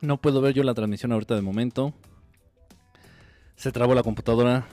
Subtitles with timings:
[0.00, 1.94] No puedo ver yo la transmisión ahorita de momento.
[3.56, 4.66] Se trabó la computadora.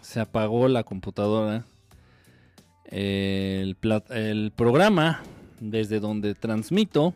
[0.00, 1.64] Se apagó la computadora.
[2.84, 3.76] El,
[4.56, 5.22] programa
[5.60, 7.14] desde donde transmito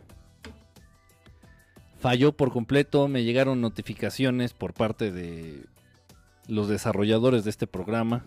[1.99, 3.09] falló por completo.
[3.09, 5.65] Me llegaron notificaciones por parte de
[6.47, 8.23] los desarrolladores de este programa.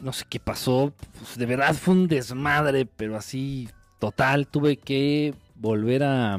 [0.00, 0.92] No sé qué pasó.
[1.18, 3.68] Pues, de verdad fue un desmadre, pero así
[3.98, 4.46] total.
[4.46, 6.38] Tuve que volver a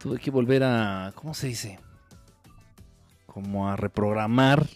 [0.00, 1.78] tuve que volver a, ¿cómo se dice?
[3.26, 4.66] Como a reprogramar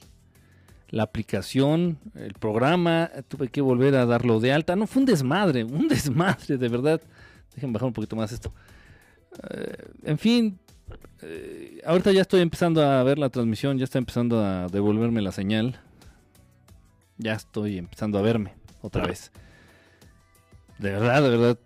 [0.91, 4.77] la aplicación, el programa, tuve que volver a darlo de alta.
[4.77, 7.01] No, fue un desmadre, un desmadre, de verdad.
[7.55, 8.53] Déjenme bajar un poquito más esto.
[9.51, 10.59] Eh, en fin,
[11.23, 15.33] eh, ahorita ya estoy empezando a ver la transmisión, ya está empezando a devolverme la
[15.33, 15.81] señal.
[17.17, 19.33] Ya estoy empezando a verme otra vez.
[20.79, 21.59] De verdad, de verdad,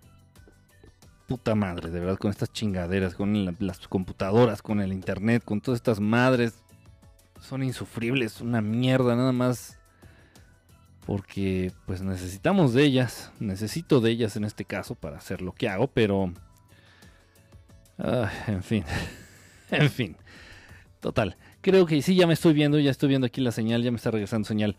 [1.28, 5.76] puta madre, de verdad, con estas chingaderas, con las computadoras, con el internet, con todas
[5.78, 6.54] estas madres.
[7.38, 9.78] Son insufribles, una mierda, nada más.
[11.04, 15.68] Porque pues necesitamos de ellas, necesito de ellas en este caso para hacer lo que
[15.68, 16.32] hago, pero...
[18.46, 18.84] en fin,
[19.70, 20.16] en fin.
[21.00, 23.90] Total, creo que sí, ya me estoy viendo, ya estoy viendo aquí la señal, ya
[23.90, 24.76] me está regresando señal.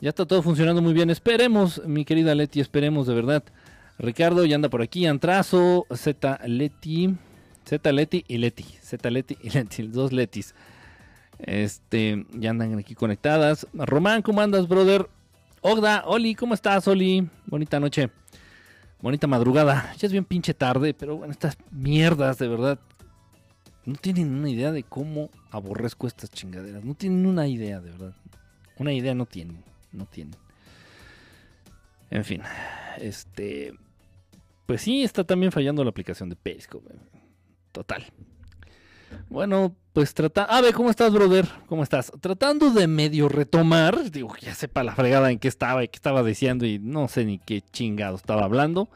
[0.00, 1.10] Ya está todo funcionando muy bien.
[1.10, 3.44] Esperemos, mi querida Leti, esperemos de verdad.
[3.98, 7.16] Ricardo ya anda por aquí, Antrazo, Z Leti,
[7.64, 10.54] Z Leti y Leti, Z Leti y Leti, dos Letis.
[11.38, 13.66] Este, ya andan aquí conectadas.
[13.74, 15.08] Román, ¿cómo andas, brother?
[15.60, 17.28] Ogda, Oli, ¿cómo estás, Oli?
[17.46, 18.10] Bonita noche.
[19.00, 19.92] Bonita madrugada.
[19.98, 22.78] Ya es bien pinche tarde, pero bueno, estas mierdas, de verdad.
[23.84, 26.84] No tienen una idea de cómo aborrezco estas chingaderas.
[26.84, 28.14] No tienen una idea, de verdad.
[28.78, 29.64] Una idea no tienen.
[29.90, 30.36] No tienen.
[32.12, 32.42] En fin.
[32.98, 33.72] Este.
[34.66, 36.90] Pues sí, está también fallando la aplicación de Periscope.
[37.72, 38.04] Total.
[39.30, 40.44] Bueno, pues trata.
[40.44, 41.48] A ver, ¿cómo estás, brother?
[41.66, 42.12] ¿Cómo estás?
[42.20, 44.10] Tratando de medio retomar.
[44.10, 47.24] Digo, ya sepa la fregada en qué estaba y qué estaba diciendo y no sé
[47.24, 48.90] ni qué chingado estaba hablando.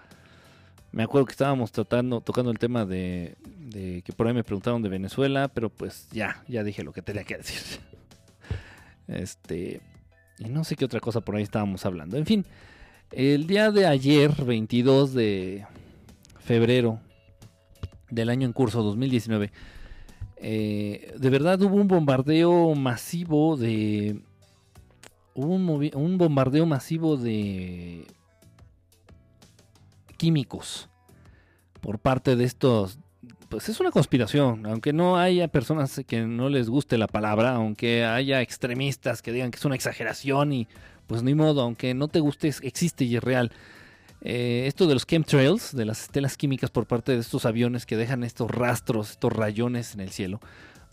[0.92, 4.82] Me acuerdo que estábamos tratando, tocando el tema de, de que por ahí me preguntaron
[4.82, 7.62] de Venezuela, pero pues ya, ya dije lo que tenía que decir.
[9.08, 9.80] Este.
[10.38, 12.16] Y no sé qué otra cosa por ahí estábamos hablando.
[12.16, 12.44] En fin,
[13.16, 15.64] el día de ayer, 22 de
[16.38, 17.00] febrero
[18.10, 19.52] del año en curso 2019,
[20.36, 24.20] eh, de verdad hubo un bombardeo masivo de...
[25.34, 28.06] Hubo un, un bombardeo masivo de
[30.18, 30.90] químicos
[31.80, 32.98] por parte de estos
[33.48, 38.04] pues es una conspiración, aunque no haya personas que no les guste la palabra, aunque
[38.04, 40.68] haya extremistas que digan que es una exageración y
[41.06, 43.52] pues ni modo, aunque no te guste, existe y es real.
[44.22, 47.96] Eh, esto de los chemtrails, de las estelas químicas por parte de estos aviones que
[47.96, 50.40] dejan estos rastros, estos rayones en el cielo,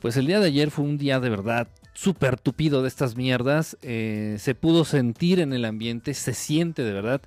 [0.01, 3.77] pues el día de ayer fue un día de verdad súper tupido de estas mierdas.
[3.81, 7.21] Eh, se pudo sentir en el ambiente, se siente de verdad,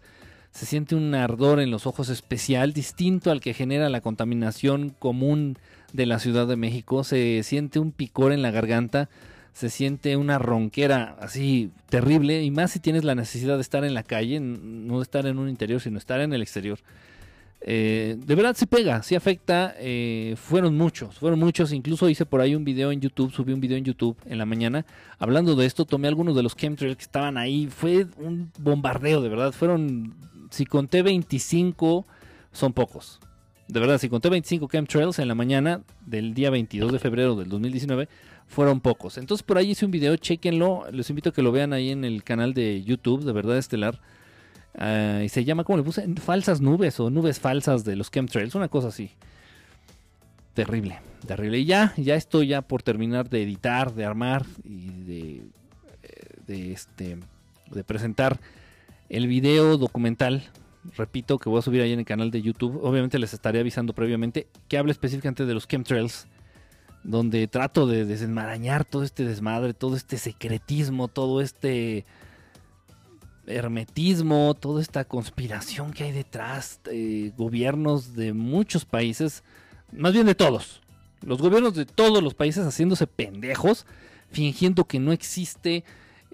[0.51, 5.59] se siente un ardor en los ojos especial, distinto al que genera la contaminación común
[5.93, 7.03] de la Ciudad de México.
[7.03, 9.09] Se siente un picor en la garganta
[9.57, 13.95] se siente una ronquera así terrible y más si tienes la necesidad de estar en
[13.95, 16.79] la calle, no de estar en un interior, sino estar en el exterior.
[17.63, 19.75] Eh, de verdad se pega, sí afecta.
[19.79, 21.73] Eh, fueron muchos, fueron muchos.
[21.73, 24.45] Incluso hice por ahí un video en YouTube, subí un video en YouTube en la
[24.45, 24.85] mañana
[25.19, 25.87] hablando de esto.
[25.87, 27.67] Tomé algunos de los chemtrails que estaban ahí.
[27.69, 29.53] Fue un bombardeo, de verdad.
[29.53, 30.17] Fueron,
[30.51, 32.05] si conté 25,
[32.53, 33.21] son pocos.
[33.69, 37.49] De verdad, si conté 25 chemtrails en la mañana del día 22 de febrero del
[37.49, 38.07] 2019,
[38.47, 39.19] fueron pocos.
[39.19, 42.05] Entonces por ahí hice un video, chequenlo, les invito a que lo vean ahí en
[42.05, 44.01] el canal de YouTube de Verdad Estelar.
[44.79, 46.07] Ah, y se llama, ¿cómo le puse?
[46.17, 49.11] Falsas nubes o nubes falsas de los chemtrails, una cosa así.
[50.55, 51.59] Terrible, terrible.
[51.59, 55.43] Y ya, ya estoy ya por terminar de editar, de armar y de,
[56.49, 57.19] eh, este,
[57.71, 58.39] de presentar
[59.09, 60.45] el video documental.
[60.97, 62.81] Repito que voy a subir ahí en el canal de YouTube.
[62.83, 66.27] Obviamente les estaré avisando previamente que habla específicamente de los chemtrails
[67.07, 72.05] donde trato de desenmarañar todo este desmadre, todo este secretismo, todo este
[73.47, 79.45] hermetismo, toda esta conspiración que hay detrás, de gobiernos de muchos países,
[79.93, 80.83] más bien de todos,
[81.23, 83.87] los gobiernos de todos los países haciéndose pendejos,
[84.33, 85.85] fingiendo que no existe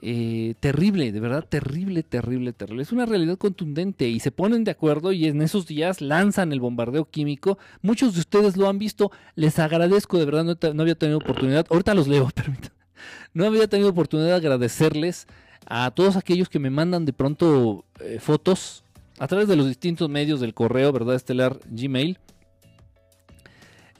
[0.04, 2.82] eh, terrible, de verdad terrible, terrible, terrible.
[2.82, 6.58] Es una realidad contundente y se ponen de acuerdo y en esos días lanzan el
[6.58, 7.56] bombardeo químico.
[7.82, 11.94] Muchos de ustedes lo han visto, les agradezco, de verdad no, había tenido oportunidad, ahorita
[11.94, 12.74] los leo, permítanme.
[13.32, 15.28] No había tenido oportunidad de agradecerles
[15.66, 18.82] a todos aquellos que me mandan de pronto eh, fotos
[19.20, 21.14] a través de los distintos medios del correo, ¿verdad?
[21.14, 22.18] Estelar Gmail.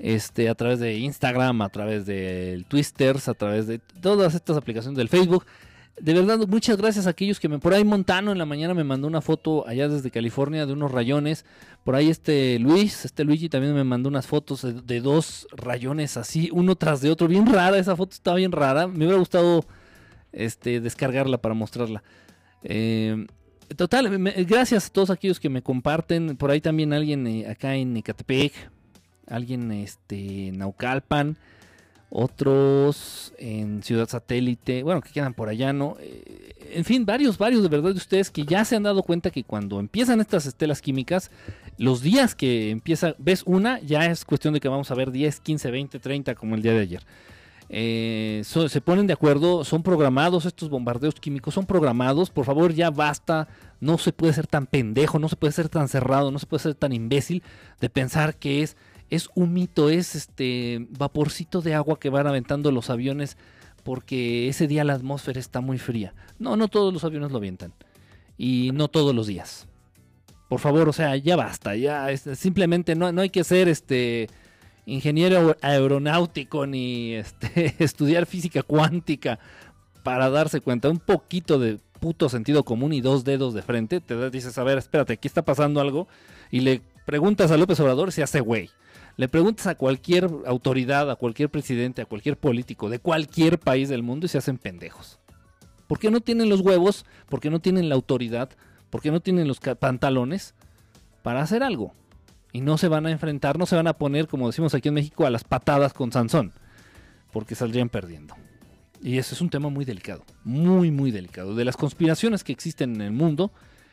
[0.00, 4.98] este, a través de Instagram, a través del Twisters, a través de todas estas aplicaciones
[4.98, 5.46] del Facebook.
[6.00, 7.58] De verdad, muchas gracias a aquellos que me...
[7.58, 10.90] Por ahí Montano en la mañana me mandó una foto allá desde California de unos
[10.90, 11.44] rayones.
[11.84, 16.48] Por ahí este Luis, este Luigi también me mandó unas fotos de, dos rayones así,
[16.52, 17.28] uno tras de otro.
[17.28, 18.86] Bien rara, esa foto está bien rara.
[18.88, 19.66] Me hubiera gustado
[20.32, 22.02] este, descargarla para mostrarla.
[22.64, 23.26] Eh,
[23.76, 26.36] total, gracias a todos aquellos que me comparten.
[26.36, 28.54] Por ahí también alguien eh, acá en Ecatepec,
[29.26, 31.36] alguien este, en Naucalpan
[32.14, 35.96] otros en Ciudad Satélite, bueno, que quedan por allá, ¿no?
[35.98, 39.30] Eh, en fin, varios, varios de verdad de ustedes que ya se han dado cuenta
[39.30, 41.30] que cuando empiezan estas estelas químicas,
[41.78, 45.40] los días que empieza, ves una, ya es cuestión de que vamos a ver 10,
[45.40, 47.02] 15, 20, 30 como el día de ayer.
[47.70, 52.90] Eh, se ponen de acuerdo, son programados estos bombardeos químicos, son programados, por favor ya
[52.90, 53.48] basta,
[53.80, 56.62] no se puede ser tan pendejo, no se puede ser tan cerrado, no se puede
[56.62, 57.42] ser tan imbécil
[57.80, 58.76] de pensar que es
[59.12, 63.36] es un mito, es este vaporcito de agua que van aventando los aviones
[63.84, 66.14] porque ese día la atmósfera está muy fría.
[66.38, 67.74] No, no todos los aviones lo avientan.
[68.38, 69.68] Y no todos los días.
[70.48, 74.30] Por favor, o sea, ya basta, ya simplemente no, no hay que ser este
[74.86, 79.38] ingeniero aeronáutico ni este, estudiar física cuántica
[80.02, 80.88] para darse cuenta.
[80.88, 84.00] Un poquito de puto sentido común y dos dedos de frente.
[84.00, 86.08] Te dices, a ver, espérate, aquí está pasando algo.
[86.50, 88.70] Y le preguntas a López Obrador si hace güey.
[89.16, 94.02] Le preguntas a cualquier autoridad, a cualquier presidente, a cualquier político de cualquier país del
[94.02, 95.18] mundo y se hacen pendejos.
[95.86, 97.04] ¿Por qué no tienen los huevos?
[97.28, 98.50] ¿Por qué no tienen la autoridad?
[98.88, 100.54] ¿Por qué no tienen los pantalones
[101.22, 101.94] para hacer algo?
[102.52, 104.94] Y no se van a enfrentar, no se van a poner, como decimos aquí en
[104.94, 106.52] México, a las patadas con Sansón,
[107.32, 108.34] porque saldrían perdiendo.
[109.02, 111.54] Y eso es un tema muy delicado, muy, muy delicado.
[111.54, 113.50] De las conspiraciones que existen en el mundo,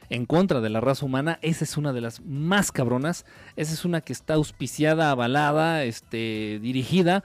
[0.09, 1.39] en contra de la raza humana.
[1.41, 3.25] Esa es una de las más cabronas.
[3.55, 7.23] Esa es una que está auspiciada, avalada, este, dirigida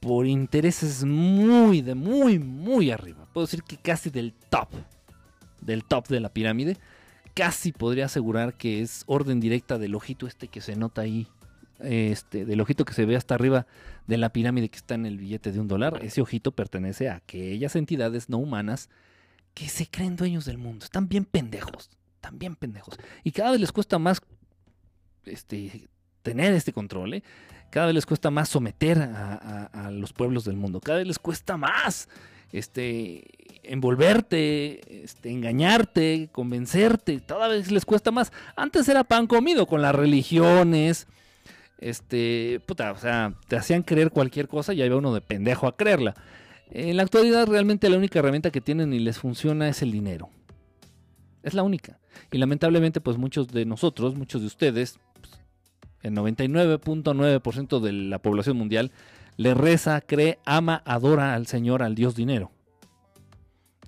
[0.00, 3.26] por intereses muy, de muy, muy arriba.
[3.32, 4.68] Puedo decir que casi del top,
[5.60, 6.76] del top de la pirámide.
[7.34, 11.28] Casi podría asegurar que es orden directa del ojito este que se nota ahí.
[11.78, 13.66] Este, del ojito que se ve hasta arriba
[14.06, 16.00] de la pirámide que está en el billete de un dólar.
[16.02, 18.88] Ese ojito pertenece a aquellas entidades no humanas
[19.54, 20.84] que se creen dueños del mundo.
[20.84, 21.90] Están bien pendejos.
[22.16, 22.98] Están bien pendejos.
[23.24, 24.20] Y cada vez les cuesta más
[25.24, 25.88] este,
[26.22, 27.14] tener este control.
[27.14, 27.22] ¿eh?
[27.70, 30.80] Cada vez les cuesta más someter a, los pueblos del mundo.
[30.80, 32.08] Cada vez les cuesta más
[32.52, 33.24] este,
[33.62, 37.20] envolverte, este, engañarte, convencerte.
[37.26, 38.32] Cada vez les cuesta más.
[38.56, 41.06] Antes era pan comido con las religiones.
[41.78, 45.76] Este, puta, o sea, te hacían creer cualquier cosa y va uno de pendejo a
[45.76, 46.14] creerla.
[46.74, 50.30] En la actualidad realmente la única herramienta que tienen y les funciona es el dinero.
[51.42, 51.98] Es la única.
[52.30, 55.38] Y lamentablemente pues muchos de nosotros, muchos de ustedes, pues,
[56.00, 58.90] el 99.9% de la población mundial
[59.36, 62.50] le reza, cree, ama, adora al Señor, al Dios dinero.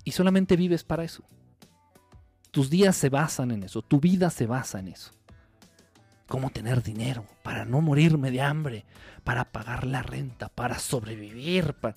[0.03, 1.23] Y solamente vives para eso.
[2.51, 5.09] Tus días se basan en eso, tu vida se basa en eso.
[6.27, 8.85] Cómo tener dinero para no morirme de hambre,
[9.23, 11.95] para pagar la renta, para sobrevivir, para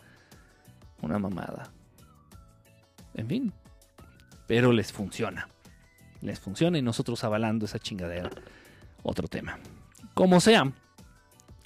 [1.02, 1.70] una mamada.
[3.14, 3.52] En fin.
[4.46, 5.48] Pero les funciona.
[6.20, 8.30] Les funciona y nosotros avalando esa chingadera.
[9.02, 9.58] Otro tema.
[10.14, 10.72] Como sea.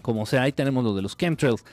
[0.03, 1.65] Como sea, ahí tenemos lo de los chemtrails.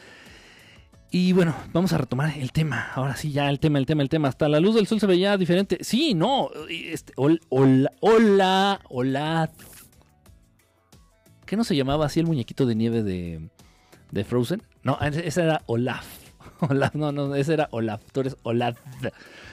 [1.11, 2.91] Y bueno, vamos a retomar el tema.
[2.93, 4.27] Ahora sí, ya el tema, el tema, el tema.
[4.27, 5.79] Hasta la luz del sol se veía diferente.
[5.81, 6.49] Sí, no.
[6.69, 9.49] Este, hola, hola, hola.
[11.47, 13.49] ¿Qué no se llamaba así el muñequito de nieve de,
[14.11, 14.61] de Frozen?
[14.83, 16.28] No, ese era Olaf.
[16.93, 18.01] No, no, ese era Olaf.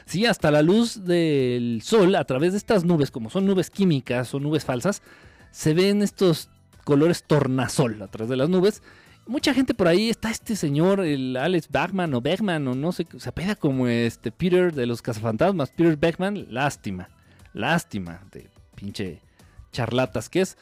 [0.06, 4.32] Sí, hasta la luz del sol, a través de estas nubes, como son nubes químicas
[4.34, 5.02] o nubes falsas,
[5.50, 6.48] se ven estos
[6.84, 8.82] colores tornasol a través de las nubes.
[9.26, 13.06] Mucha gente por ahí está este señor, el Alex Bachman o Beckman, o no sé,
[13.18, 17.08] se apela como este Peter de los cazafantasmas, Peter Beckman, lástima,
[17.52, 19.20] lástima de pinche
[19.72, 20.56] charlatas que es.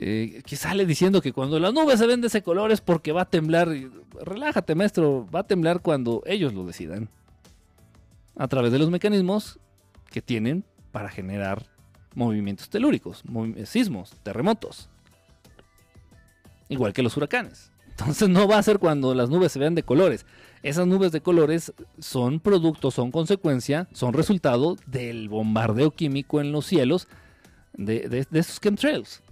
[0.00, 3.10] Eh, que sale diciendo que cuando las nubes se ven de ese color es porque
[3.10, 3.68] va a temblar.
[4.24, 7.08] Relájate, maestro, va a temblar cuando ellos lo decidan.
[8.36, 9.58] A través de los mecanismos
[10.08, 11.66] que tienen para generar
[12.14, 13.24] movimientos telúricos,
[13.64, 14.88] sismos, terremotos.
[16.68, 17.72] Igual que los huracanes.
[17.88, 20.26] Entonces no va a ser cuando las nubes se vean de colores.
[20.62, 26.66] Esas nubes de colores son producto, son consecuencia, son resultado del bombardeo químico en los
[26.66, 27.08] cielos
[27.72, 29.22] de, de, de chemtrails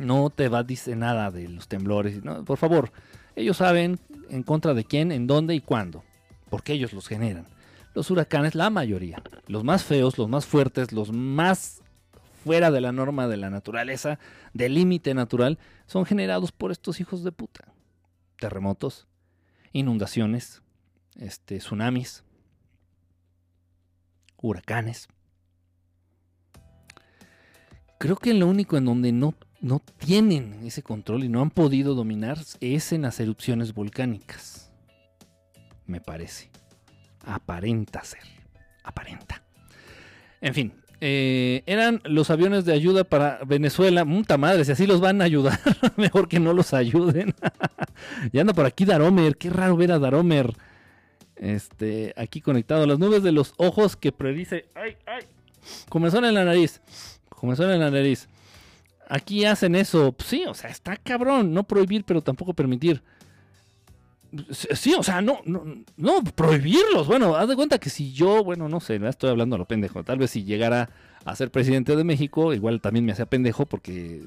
[0.00, 2.20] no te va decir nada de los temblores.
[2.44, 2.92] Por favor,
[3.36, 6.02] ellos saben en contra de quién, en dónde y cuándo,
[6.48, 7.46] porque ellos los generan.
[7.94, 11.82] Los huracanes, la mayoría, los más feos, los más fuertes, los más
[12.44, 14.18] fuera de la norma de la naturaleza,
[14.54, 17.72] del límite natural, son generados por estos hijos de puta.
[18.38, 19.06] Terremotos,
[19.72, 20.62] inundaciones,
[21.16, 22.24] este, tsunamis,
[24.40, 25.08] huracanes.
[27.98, 31.94] Creo que lo único en donde no, no tienen ese control y no han podido
[31.94, 34.70] dominar es en las erupciones volcánicas.
[35.86, 36.50] Me parece.
[37.24, 38.22] Aparenta ser.
[38.82, 39.42] Aparenta.
[40.40, 44.04] En fin, eh, eran los aviones de ayuda para Venezuela.
[44.04, 45.58] Muta madre, si así los van a ayudar,
[45.96, 47.34] mejor que no los ayuden.
[48.32, 49.36] ya anda por aquí Daromer.
[49.36, 50.54] Qué raro ver a Daromer
[51.36, 52.86] este, aquí conectado.
[52.86, 54.66] Las nubes de los ojos que predice.
[54.74, 55.24] ¡Ay, ay!
[55.88, 56.80] Comenzó en la nariz.
[57.28, 58.28] Comenzó en la nariz.
[59.10, 60.14] Aquí hacen eso.
[60.24, 61.52] sí, o sea, está cabrón.
[61.52, 63.02] No prohibir, pero tampoco permitir.
[64.52, 65.64] Sí, o sea, no, no,
[65.96, 67.08] no, prohibirlos.
[67.08, 70.04] Bueno, haz de cuenta que si yo, bueno, no sé, estoy hablando a lo pendejo.
[70.04, 70.90] Tal vez si llegara
[71.24, 74.22] a ser presidente de México, igual también me hacía pendejo porque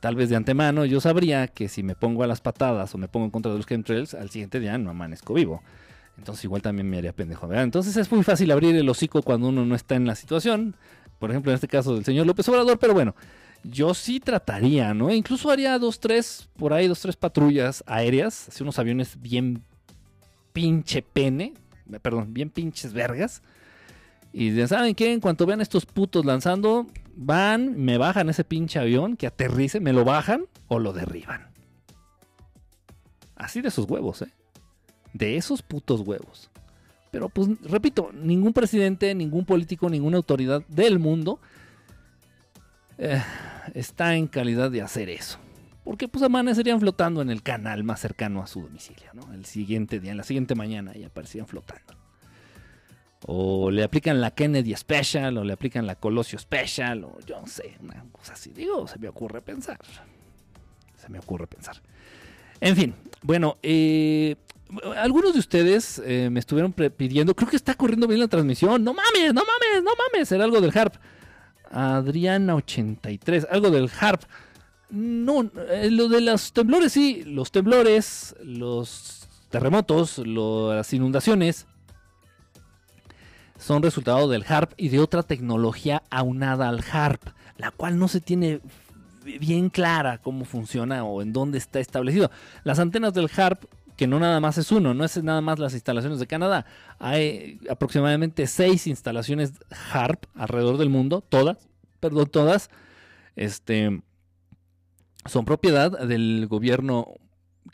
[0.00, 3.06] tal vez de antemano yo sabría que si me pongo a las patadas o me
[3.06, 5.62] pongo en contra de los chemtrails, al siguiente día no amanezco vivo.
[6.18, 7.52] Entonces igual también me haría pendejo.
[7.54, 10.74] Entonces es muy fácil abrir el hocico cuando uno no está en la situación.
[11.20, 13.14] Por ejemplo, en este caso del señor López Obrador, pero bueno,
[13.64, 15.12] yo sí trataría, ¿no?
[15.12, 19.62] Incluso haría dos, tres, por ahí, dos, tres patrullas aéreas, así unos aviones bien
[20.52, 21.54] pinche pene,
[22.02, 23.42] perdón, bien pinches vergas.
[24.32, 29.16] Y saben qué, en cuanto vean estos putos lanzando, van, me bajan ese pinche avión,
[29.16, 31.48] que aterrice, me lo bajan o lo derriban.
[33.34, 34.32] Así de sus huevos, ¿eh?
[35.12, 36.50] de esos putos huevos.
[37.10, 41.40] Pero pues repito, ningún presidente, ningún político, ninguna autoridad del mundo
[42.98, 43.22] eh,
[43.74, 45.38] está en calidad de hacer eso.
[45.84, 49.32] Porque pues amanecerían flotando en el canal más cercano a su domicilio, ¿no?
[49.32, 51.94] El siguiente día, en la siguiente mañana ya aparecían flotando.
[53.26, 57.46] O le aplican la Kennedy Special, o le aplican la Colosio Special, o yo no
[57.46, 58.50] sé, una cosa así.
[58.50, 59.78] Digo, se me ocurre pensar.
[60.96, 61.80] Se me ocurre pensar.
[62.60, 64.36] En fin, bueno, eh,
[64.96, 68.84] algunos de ustedes eh, me estuvieron pidiendo, creo que está corriendo bien la transmisión.
[68.84, 70.30] No mames, no mames, no mames.
[70.32, 70.94] Era algo del HARP.
[71.70, 74.22] Adriana83, algo del HARP.
[74.90, 77.22] No, eh, lo de los temblores, sí.
[77.24, 81.66] Los temblores, los terremotos, las inundaciones
[83.58, 87.20] son resultado del HARP y de otra tecnología aunada al HARP,
[87.56, 88.60] la cual no se tiene
[89.24, 92.30] bien clara cómo funciona o en dónde está establecido.
[92.64, 93.64] Las antenas del HARP
[93.98, 96.66] que no nada más es uno, no es nada más las instalaciones de Canadá.
[97.00, 99.54] Hay aproximadamente seis instalaciones
[99.92, 102.70] HARP alrededor del mundo, todas, perdón, todas,
[103.34, 104.00] este,
[105.26, 107.08] son propiedad del gobierno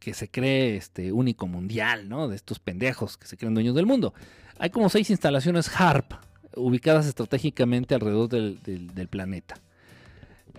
[0.01, 2.27] que se cree este, único mundial, ¿no?
[2.27, 4.15] De estos pendejos que se creen dueños del mundo.
[4.59, 6.11] Hay como seis instalaciones HARP
[6.57, 9.57] ubicadas estratégicamente alrededor del, planeta.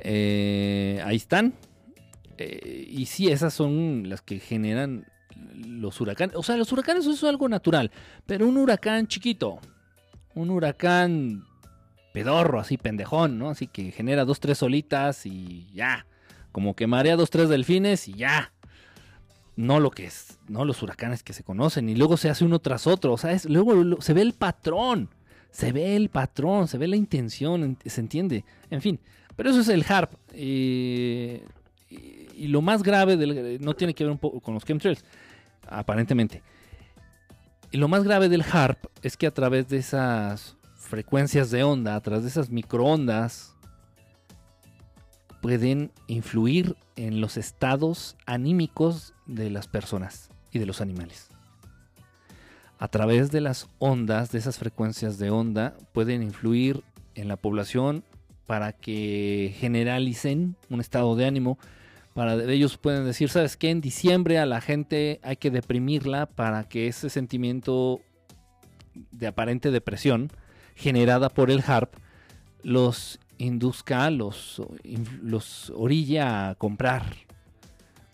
[0.01, 1.55] Eh, ahí están.
[2.37, 5.07] Eh, y sí, esas son las que generan
[5.55, 6.35] los huracanes.
[6.35, 7.91] O sea, los huracanes es algo natural,
[8.25, 9.59] pero un huracán chiquito,
[10.33, 11.45] un huracán
[12.15, 13.49] pedorro, así pendejón, ¿no?
[13.49, 16.05] Así que genera dos, tres solitas y ya.
[16.51, 18.53] Como que marea dos, tres delfines y ya.
[19.57, 21.89] No lo que es, no los huracanes que se conocen.
[21.89, 23.13] Y luego se hace uno tras otro.
[23.13, 25.09] O sea, luego se ve el patrón.
[25.51, 28.43] Se ve el patrón, se ve la intención, se entiende.
[28.69, 28.99] En fin,
[29.35, 30.13] pero eso es el HARP.
[30.33, 31.41] y,
[32.47, 35.03] lo más grave del, no tiene que ver un poco con los chemtrails
[35.67, 36.43] aparentemente.
[37.71, 41.95] Y lo más grave del HARP es que a través de esas frecuencias de onda,
[41.95, 43.55] a través de esas microondas,
[45.41, 51.29] pueden influir en los estados anímicos de las personas y de los animales.
[52.79, 56.83] A través de las ondas, de esas frecuencias de onda, pueden influir
[57.15, 58.03] en la población
[58.45, 61.57] para que generalicen un estado de ánimo,
[62.15, 63.69] para ellos pueden decir, ¿sabes qué?
[63.71, 67.99] En diciembre a la gente hay que deprimirla para que ese sentimiento
[69.11, 70.31] de aparente depresión
[70.75, 71.93] generada por el HARP
[72.63, 74.61] los induzca, los,
[75.21, 77.03] los orille a comprar.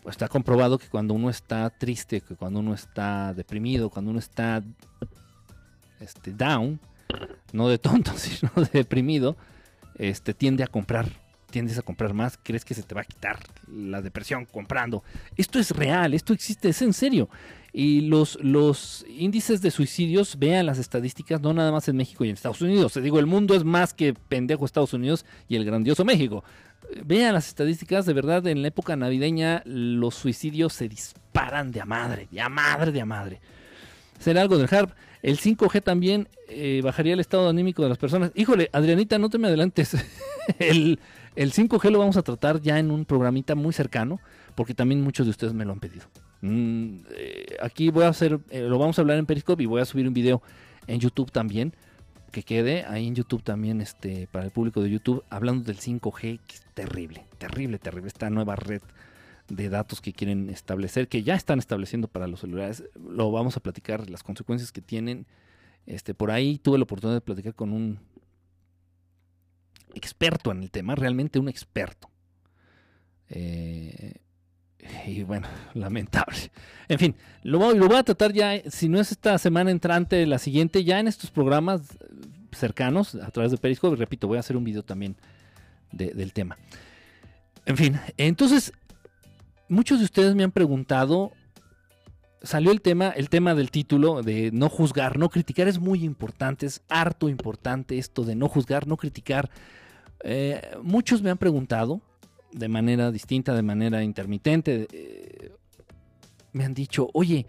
[0.01, 4.20] Pues está comprobado que cuando uno está triste, que cuando uno está deprimido, cuando uno
[4.20, 4.63] está
[6.00, 6.79] este, down,
[7.53, 9.38] no de tonto, sino de deprimido,
[9.93, 11.20] este, tiende a comprar
[11.51, 13.39] tiendes a comprar más, crees que se te va a quitar
[13.72, 15.03] la depresión comprando.
[15.38, 17.29] Esto es real, esto existe, es en serio.
[17.74, 22.29] Y los, los índices de suicidios, vean las estadísticas, no nada más en México y
[22.29, 22.93] en Estados Unidos.
[22.93, 26.43] Te digo, el mundo es más que pendejo Estados Unidos y el grandioso México.
[27.05, 31.86] Vean las estadísticas, de verdad, en la época navideña los suicidios se disparan de a
[31.86, 33.39] madre, de a madre, de a madre.
[34.20, 34.91] Será algo del HARP.
[35.22, 38.31] El 5G también eh, bajaría el estado anímico de las personas.
[38.36, 39.96] Híjole, Adrianita, no te me adelantes.
[40.60, 41.00] el,
[41.35, 44.19] 5G lo vamos a tratar ya en un programita muy cercano,
[44.55, 46.05] porque también muchos de ustedes me lo han pedido.
[46.41, 49.81] Mm, eh, aquí voy a hacer, eh, lo vamos a hablar en Periscope y voy
[49.81, 50.41] a subir un video
[50.88, 51.73] en YouTube también,
[52.31, 56.39] que quede ahí en YouTube también, este, para el público de YouTube, hablando del 5G,
[56.47, 58.81] que es terrible, terrible, terrible, esta nueva red
[59.50, 62.83] de datos que quieren establecer, que ya están estableciendo para los celulares.
[62.95, 65.25] Lo vamos a platicar, las consecuencias que tienen.
[65.85, 68.00] Este, por ahí tuve la oportunidad de platicar con un
[69.95, 72.10] experto en el tema, realmente un experto.
[73.29, 74.15] Eh,
[75.05, 76.51] y bueno, lamentable.
[76.88, 80.25] En fin, lo voy, lo voy a tratar ya, si no es esta semana entrante,
[80.25, 81.98] la siguiente, ya en estos programas
[82.51, 85.15] cercanos, a través de Periscope, repito, voy a hacer un video también
[85.91, 86.57] del tema.
[87.65, 88.74] En fin, entonces
[89.71, 91.31] muchos de ustedes me han preguntado,
[92.41, 96.65] salió el tema, el tema del título de no juzgar, no criticar es muy importante,
[96.65, 99.50] es harto importante esto de no juzgar, no criticar.
[100.23, 102.01] Eh, muchos me han preguntado
[102.51, 105.51] de manera distinta, de manera intermitente, eh,
[106.53, 107.47] me han dicho, oye,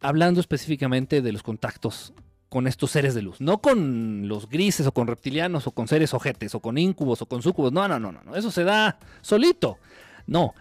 [0.00, 2.12] hablando específicamente de los contactos
[2.48, 6.14] con estos seres de luz, no con los grises o con reptilianos o con seres
[6.14, 9.78] ojetes o con incubos o con sucubos, no, no, no, no, eso se da solito.
[10.26, 10.54] No,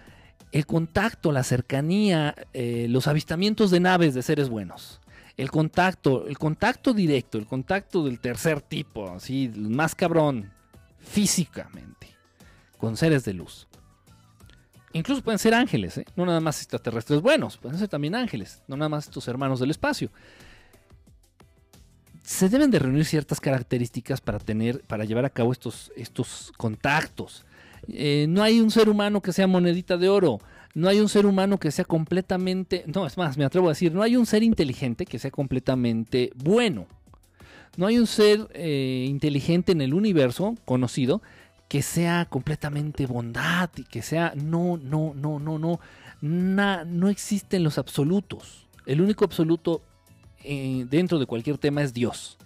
[0.51, 5.01] el contacto, la cercanía, eh, los avistamientos de naves de seres buenos.
[5.38, 10.53] El contacto, el contacto directo, el contacto del tercer tipo, así, más cabrón,
[11.05, 12.09] físicamente,
[12.77, 13.67] con seres de luz.
[14.93, 16.05] Incluso pueden ser ángeles, ¿eh?
[16.15, 19.71] no nada más extraterrestres buenos, pueden ser también ángeles, no nada más estos hermanos del
[19.71, 20.09] espacio.
[22.24, 27.45] Se deben de reunir ciertas características para tener, para llevar a cabo estos, estos contactos.
[27.89, 30.39] Eh, no hay un ser humano que sea monedita de oro.
[30.74, 32.83] No hay un ser humano que sea completamente...
[32.88, 36.31] No, es más, me atrevo a decir, no hay un ser inteligente que sea completamente
[36.35, 36.88] bueno.
[37.77, 41.22] No hay un ser eh, inteligente en el universo conocido
[41.67, 44.34] que sea completamente bondad y que sea...
[44.36, 45.79] No, no, no, no, no.
[46.22, 48.68] no existen los absolutos.
[48.85, 49.81] El único absoluto
[50.44, 52.38] eh, dentro de cualquier tema es Dios.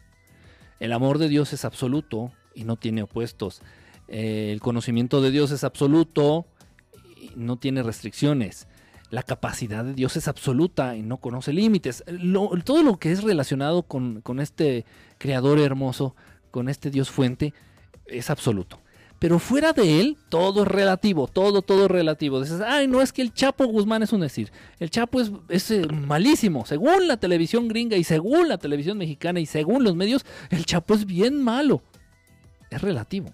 [0.80, 3.62] El amor de Dios es absoluto y no tiene opuestos.
[4.08, 6.48] Eh, el conocimiento de Dios es absoluto,
[7.20, 8.68] y no tiene restricciones.
[9.10, 12.04] La capacidad de Dios es absoluta y no conoce límites.
[12.64, 14.86] todo lo que es relacionado con, este
[15.18, 16.16] creador hermoso,
[16.52, 17.54] con este Dios fuente,
[18.06, 18.80] es absoluto.
[19.18, 22.40] Pero fuera de él, todo es relativo, todo, todo es relativo.
[22.40, 24.52] Dices, ay, no es que el Chapo Guzmán es un decir.
[24.80, 26.66] El Chapo es, es, eh, malísimo.
[26.66, 30.94] Según la televisión gringa y según la televisión mexicana y según los medios, el Chapo
[30.94, 31.82] es bien malo.
[32.70, 33.34] Es relativo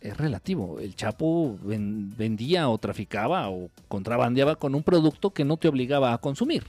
[0.00, 0.78] es relativo.
[0.78, 6.18] El Chapo vendía o traficaba o contrabandeaba con un producto que no te obligaba a
[6.18, 6.64] consumir.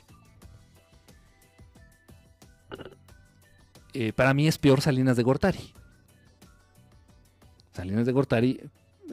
[3.93, 5.73] Eh, para mí es peor Salinas de Gortari.
[7.73, 8.61] Salinas de Gortari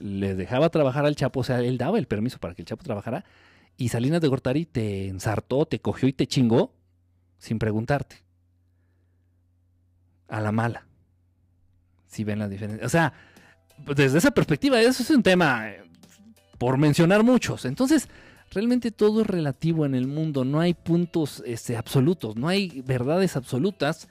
[0.00, 2.82] le dejaba trabajar al Chapo, o sea, él daba el permiso para que el Chapo
[2.82, 3.24] trabajara,
[3.76, 6.72] y Salinas de Gortari te ensartó, te cogió y te chingó
[7.38, 8.22] sin preguntarte.
[10.28, 10.86] A la mala.
[12.06, 12.86] Si ven la diferencia.
[12.86, 13.12] O sea,
[13.78, 15.82] desde esa perspectiva, eso es un tema eh,
[16.58, 17.64] por mencionar muchos.
[17.64, 18.08] Entonces,
[18.50, 23.36] realmente todo es relativo en el mundo, no hay puntos este, absolutos, no hay verdades
[23.36, 24.08] absolutas,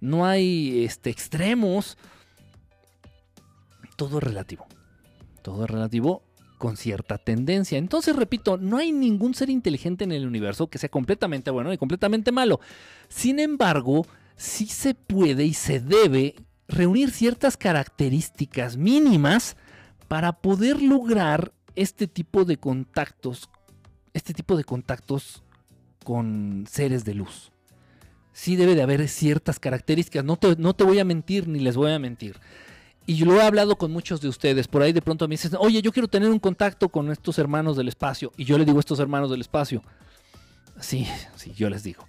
[0.00, 1.96] no hay este, extremos.
[3.96, 4.66] Todo es relativo.
[5.42, 6.22] Todo es relativo
[6.58, 7.78] con cierta tendencia.
[7.78, 11.78] Entonces, repito, no hay ningún ser inteligente en el universo que sea completamente bueno y
[11.78, 12.60] completamente malo.
[13.08, 16.34] Sin embargo, sí se puede y se debe
[16.68, 19.56] reunir ciertas características mínimas
[20.06, 23.48] para poder lograr este tipo de contactos,
[24.12, 25.42] este tipo de contactos
[26.04, 27.50] con seres de luz.
[28.32, 31.76] Sí debe de haber ciertas características, no te, no te voy a mentir ni les
[31.76, 32.36] voy a mentir.
[33.06, 35.52] Y yo lo he hablado con muchos de ustedes, por ahí de pronto me dicen,
[35.58, 38.32] oye, yo quiero tener un contacto con estos hermanos del espacio.
[38.36, 39.82] Y yo le digo a estos hermanos del espacio,
[40.78, 42.06] sí, sí, yo les digo,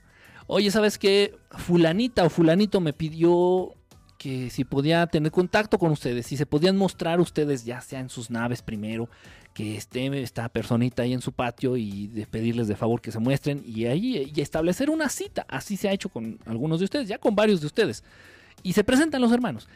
[0.48, 1.38] oye, ¿sabes qué?
[1.52, 3.76] Fulanita o fulanito me pidió
[4.20, 8.10] que si podía tener contacto con ustedes, si se podían mostrar ustedes ya sea en
[8.10, 9.10] sus naves primero,
[9.54, 13.20] que esté esta personita ahí en su patio y de pedirles de favor que se
[13.20, 15.46] muestren y ahí establecer una cita.
[15.48, 18.04] Así se ha hecho con algunos de ustedes, ya con varios de ustedes.
[18.62, 19.70] Y se presentan los hermanos.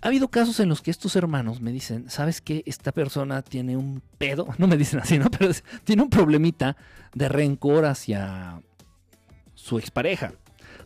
[0.00, 2.62] Ha habido casos en los que estos hermanos me dicen, ¿sabes qué?
[2.66, 5.30] Esta persona tiene un pedo, no me dicen así, ¿no?
[5.32, 5.50] Pero
[5.82, 6.76] tiene un problemita
[7.12, 8.62] de rencor hacia
[9.56, 10.32] su expareja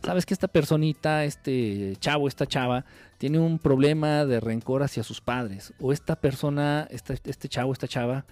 [0.03, 2.85] sabes que esta personita, este chavo, esta chava,
[3.17, 5.73] tiene un problema de rencor hacia sus padres.
[5.79, 8.25] O esta persona, este, chavo, esta chava,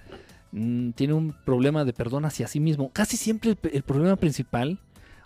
[0.52, 2.90] mm, tiene un problema de perdón hacia sí mismo.
[2.94, 4.80] Casi siempre el, problema principal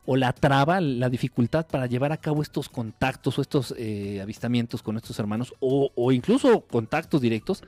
[0.06, 4.82] o la traba, la dificultad para llevar a cabo estos contactos o estos eh, avistamientos
[4.82, 7.64] con estos hermanos o, incluso contactos directos,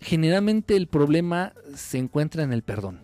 [0.00, 3.00] generalmente el problema se encuentra en el perdón,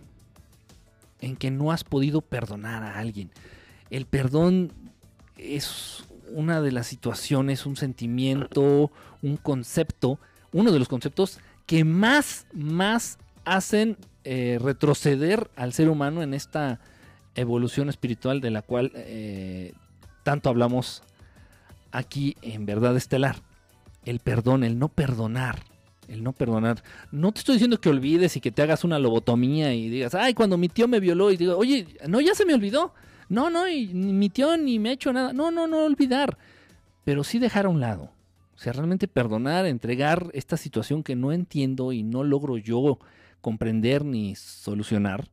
[1.20, 3.30] en que no has podido perdonar a alguien.
[3.94, 4.72] El perdón
[5.38, 6.02] es
[6.32, 8.90] una de las situaciones, un sentimiento,
[9.22, 10.18] un concepto,
[10.50, 16.80] uno de los conceptos que más, más hacen eh, retroceder al ser humano en esta
[17.36, 19.74] evolución espiritual de la cual eh,
[20.24, 21.04] tanto hablamos
[21.92, 23.36] aquí en Verdad Estelar.
[24.04, 25.62] El perdón, el no perdonar,
[26.08, 26.82] el no perdonar.
[27.12, 30.34] No te estoy diciendo que olvides y que te hagas una lobotomía y digas, ay,
[30.34, 32.92] cuando mi tío me violó y digo, oye, no, ya se me olvidó.
[33.28, 35.32] No, no, y, ni mi tío ni me ha hecho nada.
[35.32, 36.38] No, no, no olvidar.
[37.04, 38.10] Pero sí dejar a un lado.
[38.54, 42.98] O sea, realmente perdonar, entregar esta situación que no entiendo y no logro yo
[43.40, 45.28] comprender ni solucionar.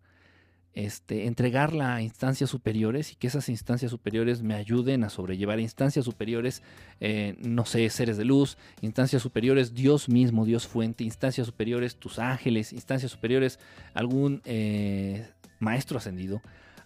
[0.74, 6.06] Este, entregarla a instancias superiores y que esas instancias superiores me ayuden a sobrellevar instancias
[6.06, 6.64] superiores,
[7.02, 12.20] eh, no sé, seres de luz, instancias superiores, Dios mismo, Dios fuente, instancias superiores, tus
[12.20, 13.60] ángeles, instancias superiores,
[13.94, 15.28] algún eh,
[15.60, 16.42] maestro ascendido,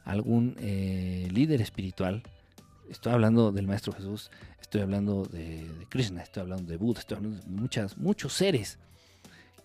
[0.06, 2.24] algún eh, líder espiritual.
[2.90, 4.30] Estoy hablando del Maestro Jesús,
[4.62, 8.78] estoy hablando de, Krishna, estoy hablando de Buda, estoy hablando de muchos seres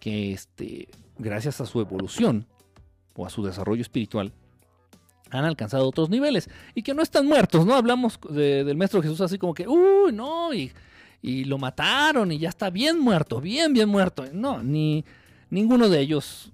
[0.00, 2.46] que este, gracias a su evolución
[3.14, 4.32] o a su desarrollo espiritual
[5.30, 7.74] han alcanzado otros niveles y que no están muertos, ¿no?
[7.74, 10.72] Hablamos del Maestro Jesús así como que, uy, no, y,
[11.22, 14.24] y, lo mataron y ya está bien muerto, bien, bien muerto.
[14.32, 15.04] No, ni
[15.50, 16.50] ninguno de ellos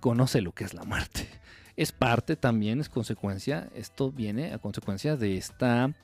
[0.00, 1.28] conoce lo que es la muerte
[1.76, 5.94] es parte también, es consecuencia, esto viene a consecuencia de, esta,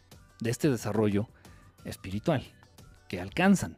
[0.40, 1.28] de este desarrollo
[1.84, 2.44] espiritual
[3.08, 3.76] que alcanzan.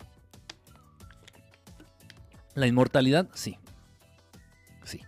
[2.55, 3.59] La inmortalidad, sí.
[4.85, 5.01] Sí.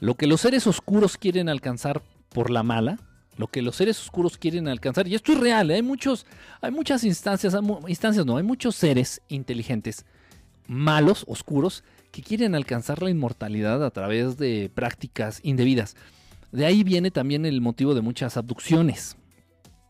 [0.00, 2.98] Lo que los seres oscuros quieren alcanzar por la mala,
[3.36, 5.76] lo que los seres oscuros quieren alcanzar, y esto es real, ¿eh?
[5.76, 6.26] hay, muchos,
[6.60, 7.54] hay muchas instancias,
[7.86, 10.06] instancias no, hay muchos seres inteligentes,
[10.66, 15.96] malos, oscuros, que quieren alcanzar la inmortalidad a través de prácticas indebidas.
[16.52, 19.16] De ahí viene también el motivo de muchas abducciones.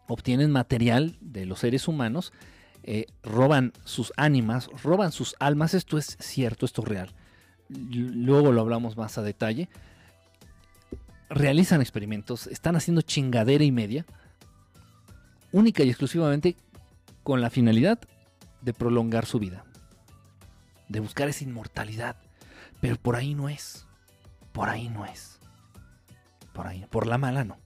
[0.07, 2.33] Obtienen material de los seres humanos,
[2.85, 5.75] eh, roban sus ánimas, roban sus almas.
[5.75, 7.11] Esto es cierto, esto es real.
[7.69, 9.69] Luego lo hablamos más a detalle.
[11.29, 14.07] Realizan experimentos, están haciendo chingadera y media,
[15.51, 16.57] única y exclusivamente
[17.25, 17.99] con la finalidad
[18.61, 19.65] de prolongar su vida
[20.93, 22.17] de buscar esa inmortalidad.
[22.81, 23.87] Pero por ahí no es.
[24.53, 25.41] Por ahí no es.
[26.53, 27.59] Por ahí, por la mala no.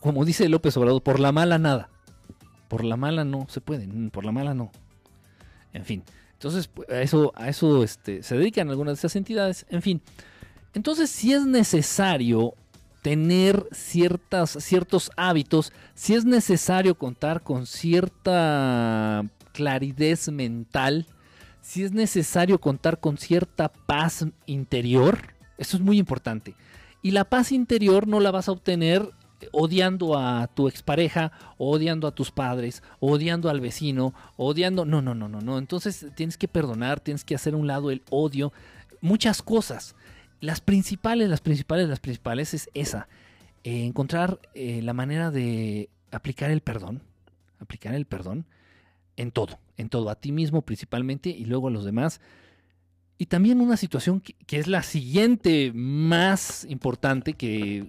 [0.00, 1.88] Como dice López Obrador, por la mala nada.
[2.68, 4.70] Por la mala no se puede, mm, por la mala no.
[5.72, 9.66] En fin, entonces pues, a eso, a eso este, se dedican algunas de esas entidades.
[9.70, 10.02] En fin,
[10.74, 12.54] entonces si es necesario
[13.02, 21.06] tener ciertas, ciertos hábitos, si es necesario contar con cierta claridad mental,
[21.68, 25.18] si es necesario contar con cierta paz interior,
[25.58, 26.54] eso es muy importante.
[27.02, 29.12] Y la paz interior no la vas a obtener
[29.52, 34.86] odiando a tu expareja, odiando a tus padres, odiando al vecino, odiando...
[34.86, 35.58] No, no, no, no, no.
[35.58, 38.50] Entonces tienes que perdonar, tienes que hacer un lado el odio,
[39.02, 39.94] muchas cosas.
[40.40, 43.08] Las principales, las principales, las principales es esa.
[43.62, 47.02] Eh, encontrar eh, la manera de aplicar el perdón,
[47.60, 48.46] aplicar el perdón
[49.18, 52.20] en todo, en todo, a ti mismo principalmente y luego a los demás.
[53.16, 57.86] Y también una situación que, es la siguiente más importante que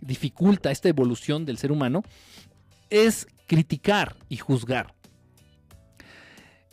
[0.00, 2.02] dificulta esta evolución del ser humano,
[2.90, 4.94] es criticar y juzgar.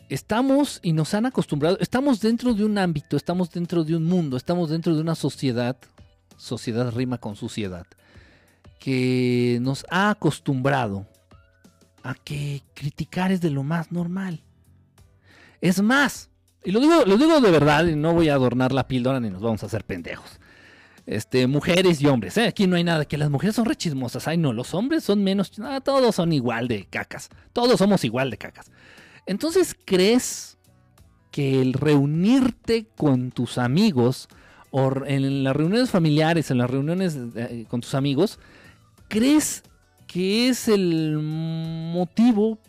[0.09, 4.35] Estamos y nos han acostumbrado, estamos dentro de un ámbito, estamos dentro de un mundo,
[4.35, 5.77] estamos dentro de una sociedad,
[6.37, 7.87] sociedad rima con suciedad,
[8.79, 11.07] que nos ha acostumbrado
[12.03, 14.43] a que criticar es de lo más normal.
[15.61, 16.29] Es más,
[16.63, 19.29] y lo digo, lo digo de verdad, y no voy a adornar la píldora ni
[19.29, 20.39] nos vamos a hacer pendejos.
[21.05, 22.47] Este, mujeres y hombres, ¿eh?
[22.47, 25.51] aquí no hay nada, que las mujeres son rechismosas, ay no, los hombres son menos,
[25.83, 28.71] todos son igual de cacas, todos somos igual de cacas.
[29.25, 30.57] Entonces, ¿crees
[31.31, 34.27] que el reunirte con tus amigos,
[34.69, 38.39] o en las reuniones familiares, en las reuniones eh, con tus amigos,
[39.07, 39.63] ¿crees
[40.07, 42.59] que es el motivo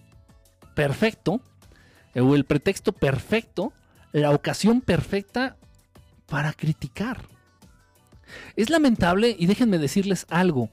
[0.75, 1.41] perfecto
[2.15, 3.73] o el pretexto perfecto,
[4.13, 5.57] la ocasión perfecta
[6.27, 7.23] para criticar.
[8.57, 10.71] Es lamentable y déjenme decirles algo.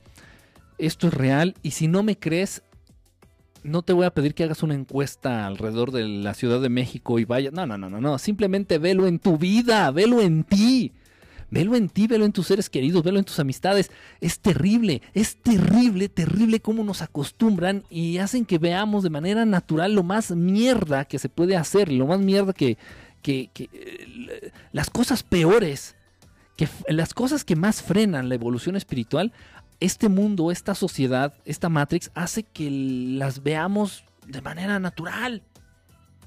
[0.78, 2.64] Esto es real y si no me crees,
[3.64, 7.20] no te voy a pedir que hagas una encuesta alrededor de la Ciudad de México
[7.20, 7.52] y vaya.
[7.52, 8.18] No, no, no, no, no.
[8.18, 10.94] Simplemente velo en tu vida, velo en ti.
[11.52, 13.92] Velo en ti, velo en tus seres queridos, velo en tus amistades.
[14.22, 19.94] Es terrible, es terrible, terrible cómo nos acostumbran y hacen que veamos de manera natural
[19.94, 22.78] lo más mierda que se puede hacer, lo más mierda que,
[23.22, 25.96] que, eh, las cosas peores,
[26.56, 29.34] que las cosas que más frenan la evolución espiritual,
[29.80, 35.42] este mundo, esta sociedad, esta Matrix hace que las veamos de manera natural.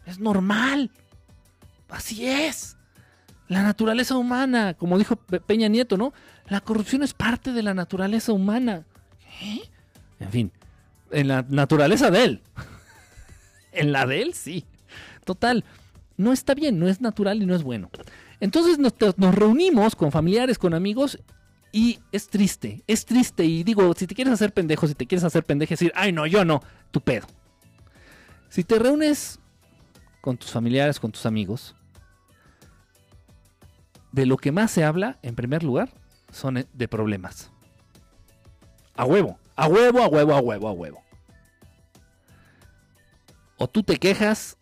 [0.06, 0.90] Es normal.
[1.88, 2.76] Así es.
[3.52, 6.14] La naturaleza humana, como dijo Peña Nieto, ¿no?
[6.48, 8.86] La corrupción es parte de la naturaleza humana.
[9.20, 9.60] ¿Qué?
[10.20, 10.52] En fin,
[11.10, 12.42] en la naturaleza de él.
[13.72, 14.64] en la de él, sí.
[15.26, 15.66] Total,
[16.16, 17.90] no está bien, no es natural y no es bueno.
[18.40, 21.18] Entonces nos, nos, reunimos con familiares, con amigos
[21.72, 23.44] y es triste, es triste.
[23.44, 26.26] Y digo, si te quieres hacer pendejo, si te quieres hacer pendejo, decir, ay no,
[26.26, 27.26] yo no, tu pedo.
[28.48, 29.40] Si te reúnes
[30.22, 31.76] con tus familiares, con tus amigos,
[34.12, 35.90] de lo que más se habla, en primer lugar,
[36.30, 37.50] son eh, de problemas.
[38.94, 41.02] A huevo, a huevo, a huevo, a huevo, a huevo.
[43.56, 44.58] O tú te quejas,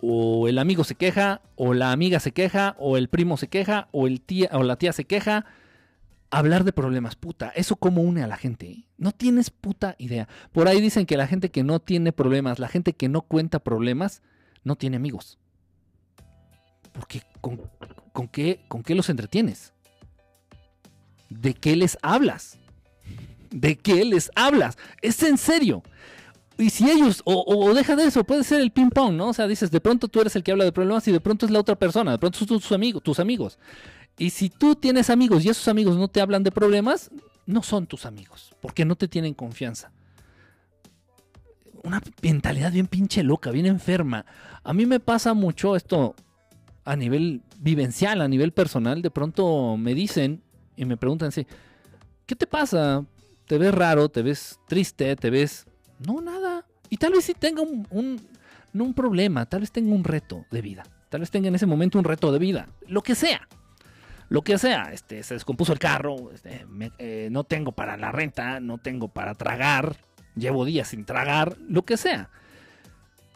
[0.00, 3.88] o el amigo se queja, o la amiga se queja, o el primo se queja,
[3.90, 5.44] o, el tía, o la tía se queja.
[6.30, 8.66] Hablar de problemas, puta, eso como une a la gente.
[8.66, 8.88] ¿eh?
[8.98, 10.28] No tienes puta idea.
[10.52, 13.60] Por ahí dicen que la gente que no tiene problemas, la gente que no cuenta
[13.60, 14.22] problemas,
[14.62, 15.38] no tiene amigos.
[16.92, 17.60] Porque con,
[18.14, 19.74] ¿con qué, ¿con qué los entretienes?
[21.28, 22.58] ¿De qué les hablas?
[23.50, 24.78] ¿De qué les hablas?
[25.02, 25.82] Es en serio.
[26.56, 29.30] Y si ellos, o, deja de eso, puede ser el ping pong, ¿no?
[29.30, 31.44] O sea, dices, de pronto tú eres el que habla de problemas y de pronto
[31.44, 33.58] es la otra persona, de pronto son tus amigos, tus amigos.
[34.16, 37.10] Y si tú tienes amigos y esos amigos no te hablan de problemas,
[37.46, 39.90] no son tus amigos, porque no te tienen confianza.
[41.82, 44.24] Una mentalidad bien pinche loca, bien enferma.
[44.62, 46.14] A mí me pasa mucho esto,
[46.84, 50.42] a nivel vivencial, a nivel personal, de pronto me dicen
[50.76, 51.46] y me preguntan así,
[52.26, 53.04] ¿qué te pasa?
[53.46, 54.08] ¿Te ves raro?
[54.08, 55.16] ¿Te ves triste?
[55.16, 55.66] ¿Te ves...?
[56.06, 56.66] No, nada.
[56.90, 58.20] Y tal vez sí tenga un,
[58.72, 60.82] no un problema, tal vez tenga un reto de vida.
[61.08, 62.68] Tal vez tenga en ese momento un reto de vida.
[62.88, 63.48] Lo que sea.
[64.28, 64.92] Lo que sea.
[64.92, 66.32] Este, se descompuso el carro.
[66.32, 66.66] Este,
[66.98, 68.58] eh, no tengo para la renta.
[68.58, 69.96] No tengo para tragar.
[70.34, 71.56] Llevo días sin tragar.
[71.68, 72.30] Lo que sea.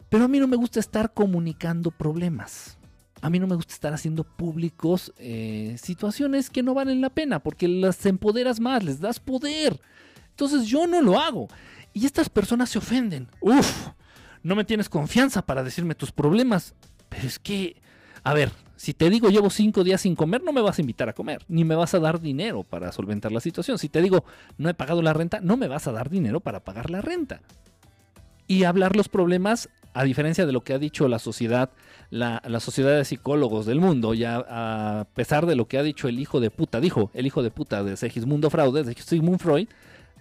[0.09, 2.78] Pero a mí no me gusta estar comunicando problemas
[3.21, 7.39] a mí no me gusta estar haciendo públicos eh, situaciones que no valen la pena
[7.39, 9.79] porque las empoderas más, les das poder.
[10.29, 11.47] Entonces yo no lo hago.
[11.93, 13.27] Y estas personas se ofenden.
[13.41, 13.89] Uf,
[14.43, 16.75] no me tienes confianza para decirme tus problemas.
[17.09, 17.81] Pero es que,
[18.23, 21.09] a ver, si te digo llevo cinco días sin comer, no me vas a invitar
[21.09, 23.77] a comer, ni me vas a dar dinero para solventar la situación.
[23.77, 24.23] Si te digo
[24.57, 27.41] no he pagado la renta, no me vas a dar dinero para pagar la renta.
[28.47, 31.71] Y hablar los problemas a diferencia de lo que ha dicho la sociedad,
[32.09, 36.19] la, sociedad de psicólogos del mundo, ya a pesar de lo que ha dicho el
[36.19, 39.67] hijo de puta, dijo el hijo de puta de Segismundo Fraude, de Sigmund Freud,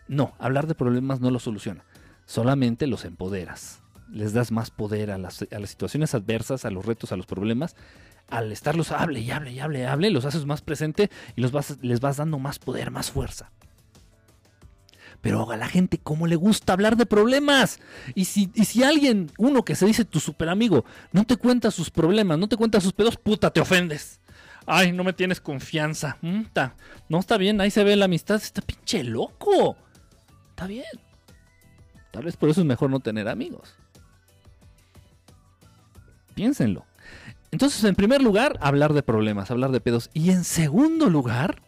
[0.07, 1.85] no, hablar de problemas no lo soluciona,
[2.27, 3.81] solamente los empoderas,
[4.13, 7.27] les das más poder a las, a las situaciones adversas, a los retos, a los
[7.27, 7.75] problemas,
[8.31, 11.53] al estarlos hable y hable y hable y hable, los haces más presente y los
[11.53, 13.51] vas, les vas dando más poder, más fuerza.
[15.21, 17.81] Pero a la gente, ¿cómo le gusta hablar de problemas?
[18.15, 21.91] Y si, si alguien, uno que se dice tu super amigo, no te cuenta sus
[21.91, 24.21] problemas, no te cuenta sus pedos, puta, te ofendes.
[24.71, 26.19] Ay, no me tienes confianza.
[27.09, 28.37] No está bien, ahí se ve la amistad.
[28.37, 29.77] Está pinche loco.
[30.51, 30.85] Está bien.
[32.11, 33.75] Tal vez por eso es mejor no tener amigos.
[36.35, 36.85] Piénsenlo.
[37.51, 40.11] Entonces, en primer lugar, hablar de problemas, hablar de pedos.
[40.13, 41.63] Y en segundo lugar,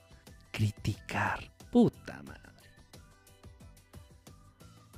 [0.50, 1.50] criticar.
[1.70, 2.39] Puta madre.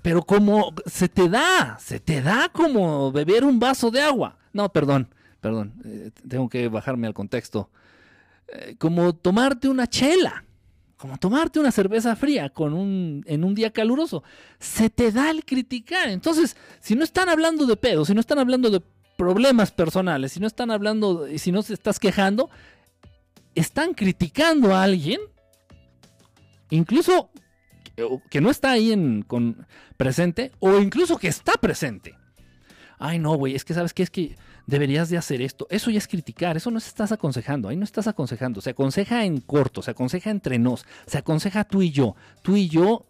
[0.02, 4.36] Pero como se te da, se te da como beber un vaso de agua.
[4.52, 5.08] No, perdón,
[5.40, 7.70] perdón, eh, tengo que bajarme al contexto.
[8.48, 10.44] Eh, como tomarte una chela,
[10.96, 14.24] como tomarte una cerveza fría con un, en un día caluroso.
[14.58, 16.08] Se te da el criticar.
[16.08, 18.82] Entonces, si no están hablando de pedos, si no están hablando de
[19.16, 22.50] problemas personales, si no están hablando, y si no se estás quejando,
[23.54, 25.20] están criticando a alguien,
[26.70, 27.30] incluso
[28.31, 29.24] que no está ahí en,
[29.96, 32.16] presente o incluso que está presente.
[32.98, 35.66] Ay, no, güey, es que sabes que es que deberías de hacer esto.
[35.70, 38.61] Eso ya es criticar, eso no estás aconsejando, ahí no estás aconsejando.
[38.61, 42.14] Se aconseja en corto, se aconseja entre nos, se aconseja tú y yo.
[42.42, 43.07] Tú y yo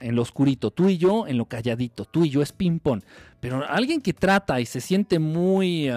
[0.00, 3.02] en lo oscurito, tú y yo en lo calladito, tú y yo es ping-pong.
[3.40, 5.90] Pero alguien que trata y se siente muy,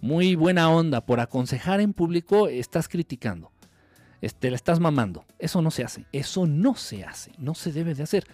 [0.00, 3.50] muy buena onda por aconsejar en público, estás criticando
[4.20, 5.24] este, le estás mamando.
[5.38, 6.06] Eso no se hace.
[6.12, 7.32] Eso no se hace.
[7.38, 8.24] No se debe de hacer.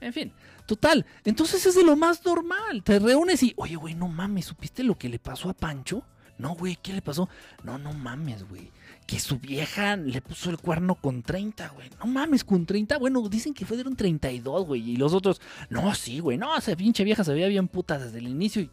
[0.00, 0.32] En fin,
[0.66, 1.06] total.
[1.24, 2.82] Entonces es de lo más normal.
[2.82, 6.04] Te reúnes y, oye, güey, no mames, ¿supiste lo que le pasó a Pancho?
[6.36, 7.28] No, güey, ¿qué le pasó?
[7.62, 8.70] No, no mames, güey.
[9.06, 11.88] Que su vieja le puso el cuerno con 30, güey.
[12.00, 12.98] No mames, con 30.
[12.98, 14.90] Bueno, dicen que fueron 32, güey.
[14.90, 16.36] Y los otros, no, sí, güey.
[16.36, 18.62] No, esa pinche vieja se veía bien puta desde el inicio.
[18.62, 18.70] Y,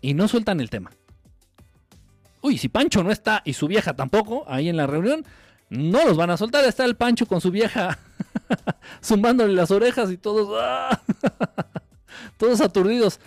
[0.00, 0.90] y no sueltan el tema.
[2.44, 5.24] Uy, si Pancho no está y su vieja tampoco ahí en la reunión,
[5.70, 6.62] no los van a soltar.
[6.66, 7.98] Está el Pancho con su vieja
[9.02, 10.62] zumbándole las orejas y todos,
[12.36, 13.18] todos aturdidos.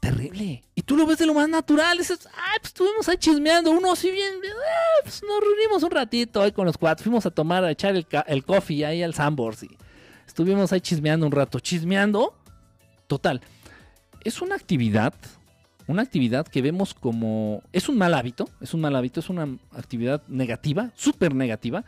[0.00, 0.64] Terrible.
[0.74, 1.98] Y tú lo ves de lo más natural.
[1.98, 3.70] Dices, ay, pues estuvimos ahí chismeando.
[3.70, 7.04] Uno, si bien, ah, pues nos reunimos un ratito ahí con los cuatro.
[7.04, 9.62] Fuimos a tomar, a echar el, el coffee ahí al Sambors.
[9.64, 9.76] Y
[10.26, 11.60] estuvimos ahí chismeando un rato.
[11.60, 12.34] Chismeando.
[13.08, 13.42] Total.
[14.24, 15.12] Es una actividad
[15.86, 19.48] una actividad que vemos como es un mal hábito, es un mal hábito, es una
[19.72, 21.84] actividad negativa, súper negativa,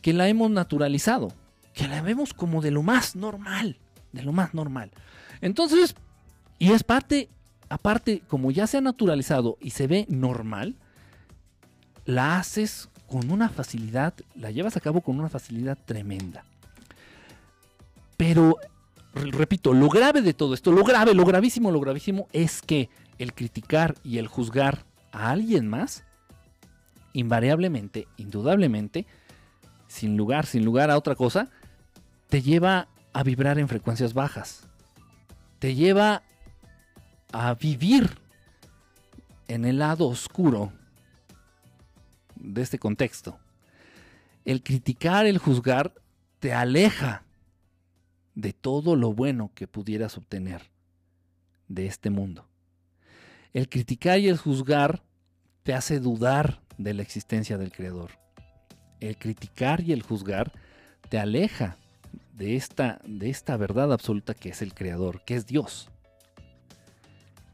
[0.00, 1.32] que la hemos naturalizado,
[1.74, 3.78] que la vemos como de lo más normal,
[4.12, 4.90] de lo más normal.
[5.40, 5.94] Entonces,
[6.58, 7.28] y es parte,
[7.68, 10.76] aparte, como ya se ha naturalizado y se ve normal,
[12.04, 16.44] la haces con una facilidad, la llevas a cabo con una facilidad tremenda.
[18.16, 18.56] Pero,
[19.14, 23.34] repito, lo grave de todo esto, lo grave, lo gravísimo, lo gravísimo es que el
[23.34, 26.04] criticar y el juzgar a alguien más,
[27.12, 29.06] invariablemente, indudablemente,
[29.88, 31.50] sin lugar, sin lugar a otra cosa,
[32.28, 34.66] te lleva a vibrar en frecuencias bajas.
[35.58, 36.22] Te lleva
[37.32, 38.18] a vivir
[39.48, 40.72] en el lado oscuro
[42.36, 43.38] de este contexto.
[44.44, 45.92] El criticar, el juzgar,
[46.40, 47.24] te aleja
[48.34, 50.70] de todo lo bueno que pudieras obtener
[51.68, 52.46] de este mundo.
[53.52, 55.02] El criticar y el juzgar
[55.62, 58.12] te hace dudar de la existencia del Creador.
[59.00, 60.52] El criticar y el juzgar
[61.08, 61.76] te aleja
[62.32, 65.88] de esta, de esta verdad absoluta que es el Creador, que es Dios.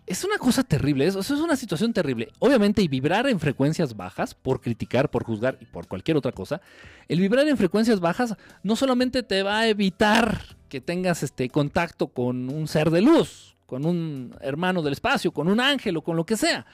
[0.09, 2.33] Es una cosa terrible, eso, es una situación terrible.
[2.39, 6.63] Obviamente, y vibrar en frecuencias bajas, por criticar, por juzgar y por cualquier otra cosa,
[7.09, 12.09] el vibrar en frecuencias bajas no solamente te va a evitar que tengas este contacto
[12.09, 16.17] con un ser de luz, con un hermano del espacio, con un ángel o con
[16.17, 16.65] lo que sea.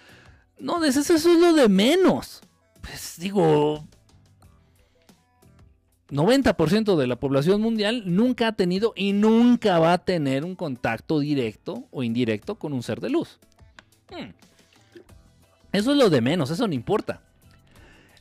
[0.61, 2.40] No, eso, es lo de menos.
[2.83, 3.85] Pues digo,
[6.11, 11.19] 90% de la población mundial nunca ha tenido y nunca va a tener un contacto
[11.19, 13.38] directo o indirecto con un ser de luz.
[14.11, 14.31] Hmm.
[15.73, 17.21] Eso es lo de menos, eso no importa.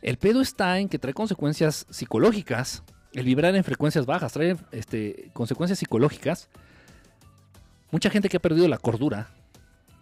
[0.01, 2.83] El pedo está en que trae consecuencias psicológicas.
[3.13, 6.49] El vibrar en frecuencias bajas trae este, consecuencias psicológicas
[7.93, 9.29] mucha gente que ha perdido la cordura,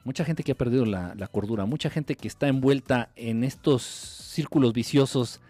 [0.06, 4.72] mucha gente que ha perdido la, cordura, mucha gente que está envuelta en estos círculos
[4.72, 5.41] viciosos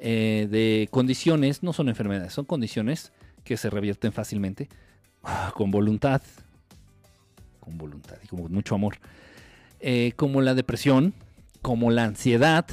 [0.00, 3.12] eh, de condiciones, no son enfermedades, son condiciones
[3.44, 4.68] que se revierten fácilmente,
[5.54, 6.22] con voluntad,
[7.60, 8.98] con voluntad y con mucho amor,
[9.80, 11.14] eh, como la depresión,
[11.62, 12.66] como la ansiedad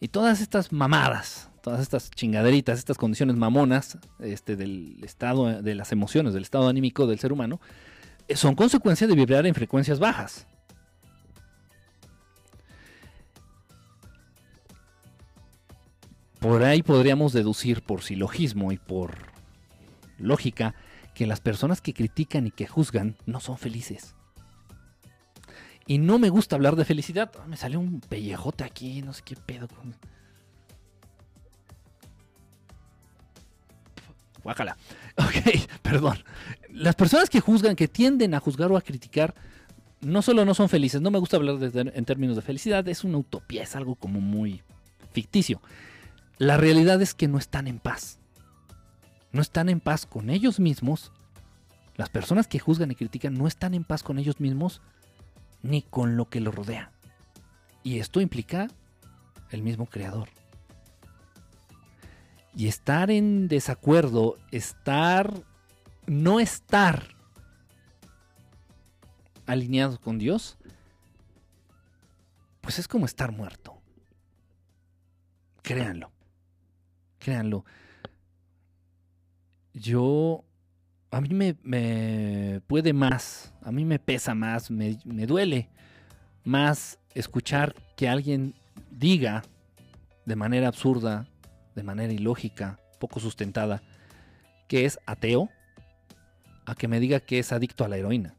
[0.00, 5.92] y todas estas mamadas todas estas chingaderitas, estas condiciones mamonas este, del estado de las
[5.92, 7.60] emociones, del estado anímico del ser humano,
[8.26, 10.46] eh, son consecuencia de vibrar en frecuencias bajas.
[16.40, 19.16] Por ahí podríamos deducir por silogismo y por
[20.18, 20.74] lógica
[21.14, 24.14] que las personas que critican y que juzgan no son felices.
[25.86, 27.32] Y no me gusta hablar de felicidad.
[27.46, 29.68] Me salió un pellejote aquí, no sé qué pedo.
[29.68, 29.96] Con...
[34.42, 34.76] Guácala.
[35.18, 35.34] Ok,
[35.82, 36.18] perdón.
[36.70, 39.34] Las personas que juzgan, que tienden a juzgar o a criticar,
[40.00, 43.18] no solo no son felices, no me gusta hablar en términos de felicidad, es una
[43.18, 44.62] utopía, es algo como muy
[45.10, 45.60] ficticio.
[46.38, 48.20] La realidad es que no están en paz.
[49.32, 51.12] No están en paz con ellos mismos.
[51.96, 54.80] Las personas que juzgan y critican no están en paz con ellos mismos
[55.62, 56.92] ni con lo que los rodea.
[57.82, 58.68] Y esto implica
[59.50, 60.28] el mismo creador.
[62.54, 65.32] Y estar en desacuerdo, estar,
[66.06, 67.16] no estar
[69.46, 70.56] alineado con Dios,
[72.60, 73.80] pues es como estar muerto.
[75.62, 76.10] Créanlo,
[77.18, 77.64] créanlo.
[79.74, 80.44] Yo,
[81.10, 85.68] a mí me, puede más, a mí me pesa más, me, duele
[86.44, 88.54] más escuchar que alguien
[88.90, 89.42] diga
[90.24, 91.26] de manera absurda
[91.74, 93.82] de manera ilógica, poco sustentada,
[94.66, 95.48] que es ateo,
[96.66, 98.34] a que me diga que es adicto a la heroína.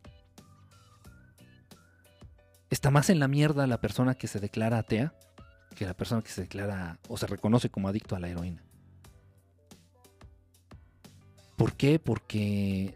[2.69, 5.13] Está más en la mierda la persona que se declara atea
[5.79, 8.61] que la persona que se declara o se reconoce como adicto a la heroína.
[11.59, 11.99] ¿Por qué?
[11.99, 12.95] Porque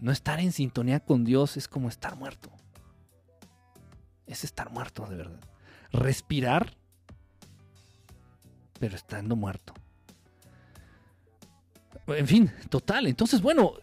[0.00, 2.50] No estar en sintonía con Dios es como estar muerto.
[4.26, 5.40] Es estar muerto de verdad.
[5.92, 6.74] Respirar,
[8.80, 9.74] pero estando muerto.
[12.08, 13.06] En fin, total.
[13.06, 13.74] Entonces, bueno,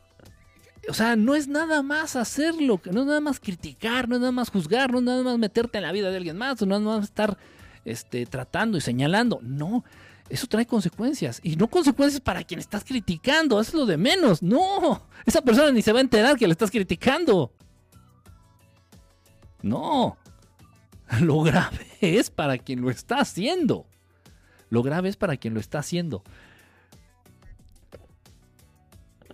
[0.90, 4.34] o sea, no es nada más hacerlo, no es nada más criticar, no es nada
[4.34, 6.82] más juzgar, no es nada más meterte en la vida de alguien más, no es
[6.82, 7.38] nada más estar
[7.86, 9.40] este, tratando y señalando.
[9.42, 9.86] No,
[10.30, 11.40] eso trae consecuencias.
[11.44, 14.42] Y no consecuencias para quien estás criticando, es lo de menos.
[14.42, 17.52] No, esa persona ni se va a enterar que le estás criticando.
[19.62, 20.18] No,
[21.22, 23.86] lo grave es para quien lo está haciendo.
[24.70, 26.24] Lo grave es para quien lo está haciendo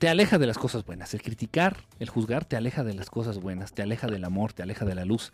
[0.03, 1.13] te aleja de las cosas buenas.
[1.13, 4.61] El criticar, el juzgar, te aleja de las cosas buenas, te aleja del amor, te
[4.61, 5.31] aleja de la luz,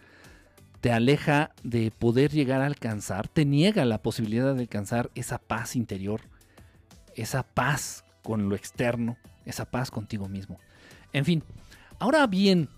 [0.81, 5.75] te aleja de poder llegar a alcanzar, te niega la posibilidad de alcanzar esa paz
[5.75, 6.21] interior,
[7.15, 10.59] esa paz con lo externo, esa paz contigo mismo.
[11.13, 11.43] En fin,
[11.99, 12.69] ahora bien,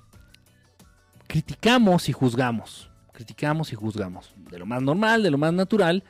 [1.28, 6.04] criticamos y juzgamos, criticamos y juzgamos, de lo más normal, de lo más natural,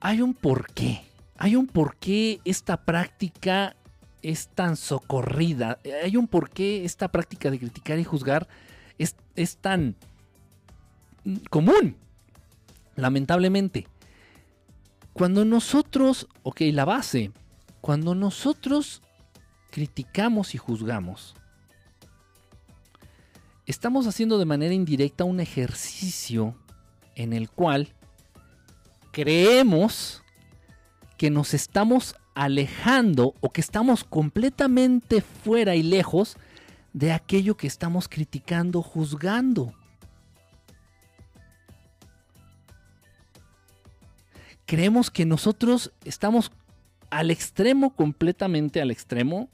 [0.00, 1.02] hay un porqué
[1.42, 3.74] hay un porqué esta práctica
[4.20, 5.78] es tan socorrida.
[6.04, 8.46] Hay un porqué esta práctica de criticar y juzgar
[9.00, 9.96] es, es tan
[11.48, 11.96] común.
[12.96, 13.88] Lamentablemente.
[15.12, 17.32] Cuando nosotros, ok, la base,
[17.80, 19.02] cuando nosotros
[19.70, 21.34] criticamos y juzgamos,
[23.66, 26.54] estamos haciendo de manera indirecta un ejercicio
[27.14, 27.88] en el cual
[29.12, 30.22] creemos
[31.16, 36.36] que nos estamos alejando o que estamos completamente fuera y lejos
[36.92, 39.72] de aquello que estamos criticando, juzgando.
[44.66, 46.52] Creemos que nosotros estamos
[47.10, 49.50] al extremo, completamente al extremo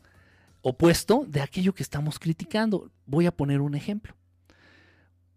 [0.61, 2.91] opuesto de aquello que estamos criticando.
[3.07, 4.14] Voy a poner un ejemplo.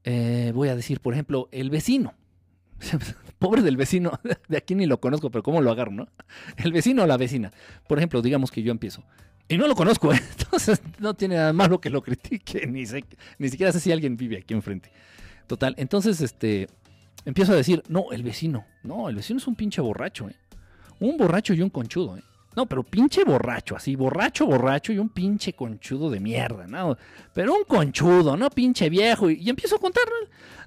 [0.04, 2.14] Eh, voy a decir, por ejemplo, el vecino.
[3.40, 6.08] Pobre del vecino, de aquí ni lo conozco, pero ¿cómo lo agarro, no?
[6.58, 7.52] El vecino o la vecina.
[7.88, 9.04] Por ejemplo, digamos que yo empiezo.
[9.50, 10.22] Y no lo conozco, ¿eh?
[10.40, 13.04] entonces no tiene nada malo que lo critique, ni, sé,
[13.40, 14.92] ni siquiera sé si alguien vive aquí enfrente.
[15.48, 16.70] Total, entonces este,
[17.26, 20.36] empiezo a decir, no, el vecino, no, el vecino es un pinche borracho, ¿eh?
[21.00, 22.24] Un borracho y un conchudo, ¿eh?
[22.56, 26.98] No, pero pinche borracho, así, borracho, borracho y un pinche conchudo de mierda, ¿no?
[27.34, 28.50] Pero un conchudo, ¿no?
[28.50, 29.30] Pinche viejo.
[29.30, 30.04] Y, empiezo a contar.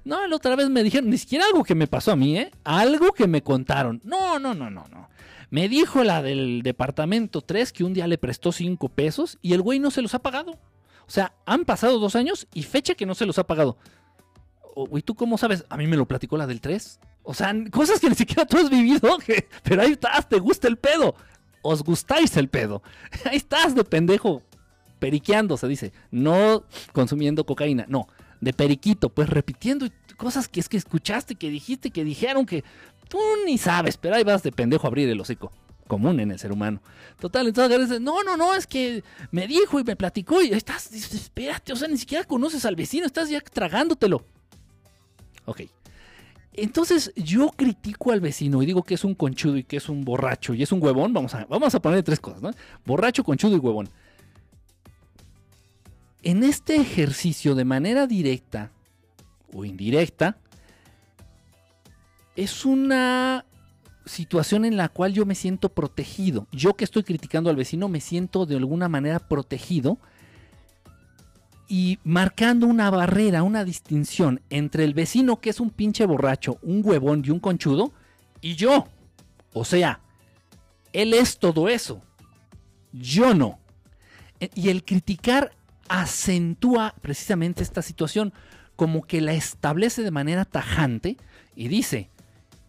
[0.05, 2.51] No, la otra vez me dijeron, ni siquiera algo que me pasó a mí, ¿eh?
[2.63, 4.01] Algo que me contaron.
[4.03, 5.09] No, no, no, no, no.
[5.53, 9.61] Me dijo la del departamento 3 que un día le prestó 5 pesos y el
[9.61, 10.53] güey no se los ha pagado.
[11.05, 13.77] O sea, han pasado dos años y fecha que no se los ha pagado.
[14.75, 15.63] Güey, ¿tú cómo sabes?
[15.69, 16.99] A mí me lo platicó la del 3.
[17.21, 19.17] O sea, cosas que ni siquiera tú has vivido,
[19.63, 21.15] pero ahí estás, te gusta el pedo
[21.63, 22.83] os gustáis el pedo.
[23.25, 24.43] Ahí estás de pendejo
[24.99, 25.91] periqueando, se dice.
[26.11, 28.07] No consumiendo cocaína, no.
[28.39, 29.87] De periquito, pues repitiendo
[30.17, 32.63] cosas que es que escuchaste, que dijiste, que dijeron, que
[33.09, 35.51] tú ni sabes, pero ahí vas de pendejo a abrir el hocico.
[35.87, 36.81] Común en el ser humano.
[37.19, 41.73] Total, entonces, no, no, no, es que me dijo y me platicó y estás, espérate,
[41.73, 44.25] o sea, ni siquiera conoces al vecino, estás ya tragándotelo.
[45.45, 45.63] Ok,
[46.53, 50.05] entonces yo critico al vecino y digo que es un conchudo y que es un
[50.05, 51.11] borracho y es un huevón.
[51.11, 52.51] Vamos a, vamos a poner tres cosas, ¿no?
[52.85, 53.89] Borracho, conchudo y huevón.
[56.21, 58.71] En este ejercicio de manera directa
[59.53, 60.37] o indirecta,
[62.35, 63.45] es una
[64.05, 66.47] situación en la cual yo me siento protegido.
[66.51, 69.97] Yo que estoy criticando al vecino me siento de alguna manera protegido
[71.67, 76.81] y marcando una barrera, una distinción entre el vecino que es un pinche borracho, un
[76.83, 77.93] huevón y un conchudo,
[78.41, 78.87] y yo.
[79.53, 80.01] O sea,
[80.91, 82.01] él es todo eso.
[82.91, 83.59] Yo no.
[84.39, 85.51] E, y el criticar
[85.87, 88.33] acentúa precisamente esta situación,
[88.75, 91.17] como que la establece de manera tajante
[91.55, 92.09] y dice,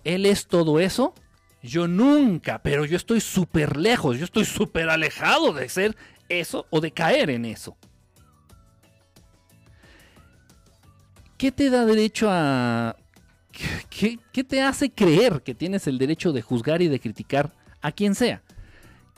[0.05, 1.15] él es todo eso,
[1.63, 5.97] yo nunca, pero yo estoy súper lejos, yo estoy súper alejado de ser
[6.29, 7.77] eso o de caer en eso.
[11.45, 12.97] ¿qué te da derecho a...
[13.91, 17.53] ¿Qué, te hace creer que tienes el derecho de juzgar y de criticar
[17.83, 18.43] a quien sea?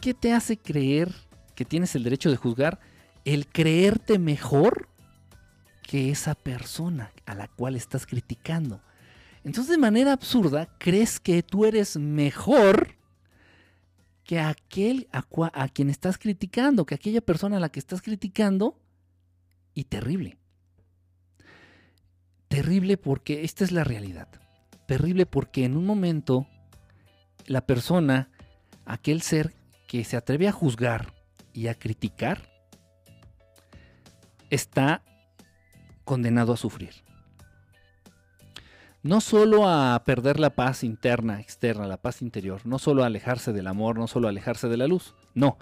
[0.01, 1.15] ¿Qué te hace creer
[1.55, 2.81] que tienes el derecho de juzgar
[3.25, 4.89] el creerte mejor
[5.87, 8.83] que esa persona a la cual estás criticando?
[9.45, 12.97] Entonces de manera absurda crees que tú eres mejor
[14.25, 18.77] que aquel a, a, quien estás criticando, que aquella persona a la que estás criticando,
[19.73, 20.39] y terrible.
[22.49, 24.29] Terrible porque esta es la realidad.
[24.89, 26.49] Terrible porque en un momento
[27.47, 28.31] la persona,
[28.85, 29.55] aquel ser
[29.87, 31.15] que se atreve a juzgar
[31.53, 32.51] y a criticar,
[34.51, 35.05] está
[36.07, 36.95] condenado a sufrir.
[39.03, 43.53] No solo a perder la paz interna, externa, la paz interior, no solo a alejarse
[43.53, 45.59] del amor, no solo a alejarse de la luz, no,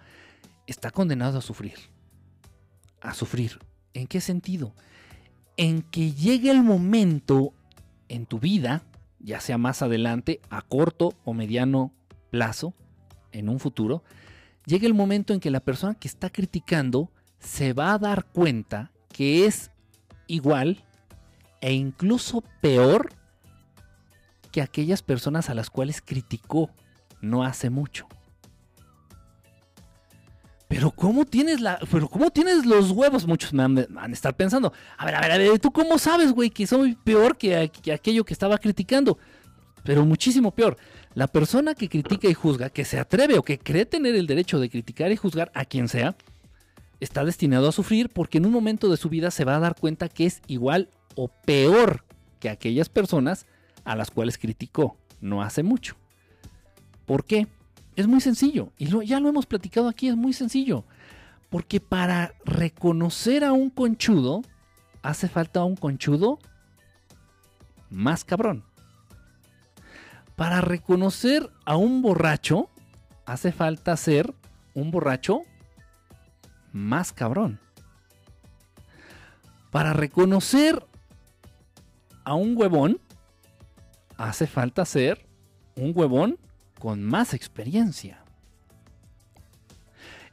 [0.68, 1.74] está condenado a sufrir.
[3.00, 3.58] A sufrir.
[3.92, 4.74] ¿En qué sentido?
[5.56, 7.52] En que llegue el momento
[8.08, 8.82] en tu vida,
[9.18, 11.92] ya sea más adelante, a corto o mediano
[12.30, 12.74] plazo,
[13.32, 14.04] en un futuro,
[14.64, 18.90] llegue el momento en que la persona que está criticando se va a dar cuenta
[19.12, 19.70] que es
[20.26, 20.84] igual
[21.60, 23.10] e incluso peor
[24.52, 26.70] que aquellas personas a las cuales criticó
[27.20, 28.06] no hace mucho.
[30.68, 33.26] Pero ¿cómo tienes la, pero cómo tienes los huevos?
[33.26, 36.32] Muchos me van, a estar pensando, a ver, a ver, a ver, ¿tú cómo sabes,
[36.32, 39.18] güey, que soy peor que, que aquello que estaba criticando?
[39.84, 40.76] Pero muchísimo peor.
[41.14, 44.58] La persona que critica y juzga, que se atreve o que cree tener el derecho
[44.58, 46.16] de criticar y juzgar a quien sea,
[47.00, 49.74] está destinado a sufrir porque en un momento de su vida se va a dar
[49.74, 52.04] cuenta que es igual o peor
[52.40, 53.46] que aquellas personas
[53.84, 55.96] a las cuales criticó no hace mucho.
[57.06, 57.46] ¿Por qué?
[57.96, 58.72] Es muy sencillo.
[58.78, 60.84] Y ya lo hemos platicado aquí, es muy sencillo.
[61.50, 64.42] Porque para reconocer a un conchudo,
[65.02, 66.38] hace falta un conchudo
[67.90, 68.64] más cabrón.
[70.36, 72.68] Para reconocer a un borracho,
[73.24, 74.34] hace falta ser
[74.74, 75.42] un borracho
[76.74, 77.58] más cabrón.
[79.70, 80.84] Para reconocer
[82.24, 83.00] a un huevón,
[84.18, 85.26] hace falta ser
[85.76, 86.38] un huevón
[86.78, 88.22] con más experiencia.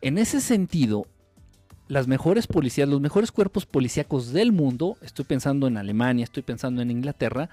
[0.01, 1.05] En ese sentido,
[1.87, 6.81] las mejores policías, los mejores cuerpos policíacos del mundo, estoy pensando en Alemania, estoy pensando
[6.81, 7.49] en Inglaterra,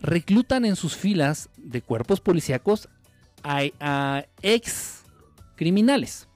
[0.00, 2.88] reclutan en sus filas de cuerpos policíacos
[3.44, 5.04] a, ex
[5.56, 6.28] criminales,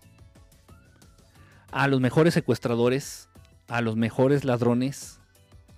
[1.77, 3.29] a los mejores secuestradores,
[3.69, 5.21] a los mejores ladrones,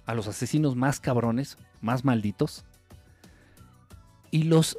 [0.07, 2.65] a los asesinos más cabrones, más malditos,
[4.31, 4.79] y los...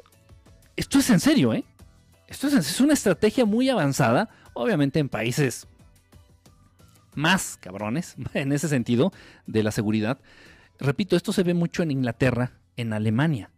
[0.76, 1.66] Esto es en serio, ¿eh?
[2.26, 5.68] Esto es, es una estrategia muy avanzada, obviamente en países
[7.14, 9.12] más cabrones, en ese sentido,
[9.46, 10.22] de la seguridad.
[10.78, 13.50] Repito, esto se ve mucho en Inglaterra, en Alemania.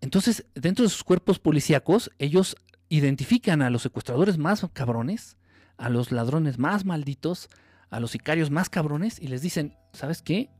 [0.00, 2.56] Entonces, dentro de sus cuerpos policíacos, ellos
[2.88, 5.36] identifican a los secuestradores más cabrones,
[5.76, 7.48] a los ladrones más malditos,
[7.90, 10.50] a los sicarios más cabrones y les dicen, ¿sabes qué?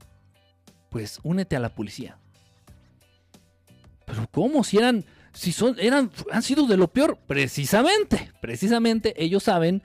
[0.91, 2.19] Pues únete a la policía.
[4.07, 4.65] Pero ¿cómo?
[4.65, 7.19] Si eran, si son, eran, han sido de lo peor.
[7.27, 9.83] Precisamente, precisamente ellos saben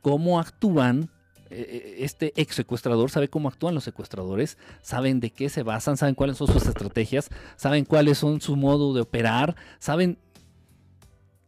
[0.00, 1.10] cómo actúan.
[1.50, 5.98] Eh, eh, este ex secuestrador sabe cómo actúan los secuestradores, saben de qué se basan,
[5.98, 10.18] saben cuáles son sus estrategias, saben cuáles son su modo de operar, saben.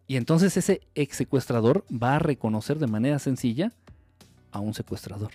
[0.07, 3.73] Y entonces ese ex secuestrador va a reconocer de manera sencilla
[4.53, 5.33] a un secuestrador.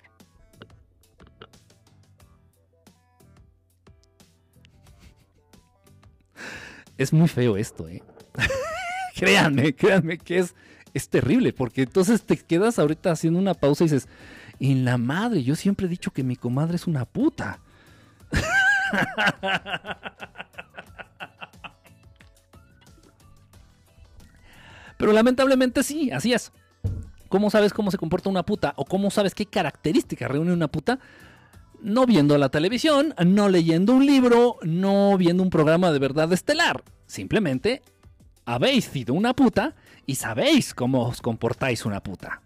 [7.00, 8.02] es muy feo esto, ¿eh?
[9.16, 10.54] créanme, créanme que es,
[10.92, 14.06] es terrible, porque entonces te quedas ahorita haciendo una pausa y dices,
[14.60, 17.60] en la madre, yo siempre he dicho que mi comadre es una puta.
[25.00, 26.52] Pero lamentablemente sí, así es.
[27.28, 28.74] ¿Cómo sabes cómo se comporta una puta?
[28.76, 31.00] ¿O cómo sabes qué características reúne una puta?
[31.82, 36.82] no viendo la televisión, no leyendo un libro, no viendo un programa de verdad estelar.
[37.06, 37.82] Simplemente
[38.44, 39.74] habéis sido una puta
[40.06, 42.42] y sabéis cómo os comportáis una puta.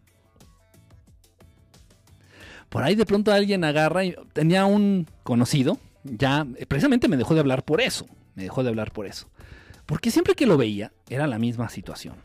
[2.69, 7.41] Por ahí de pronto alguien agarra y tenía un conocido, ya precisamente me dejó de
[7.41, 9.29] hablar por eso, me dejó de hablar por eso.
[9.87, 12.16] Porque siempre que lo veía era la misma situación.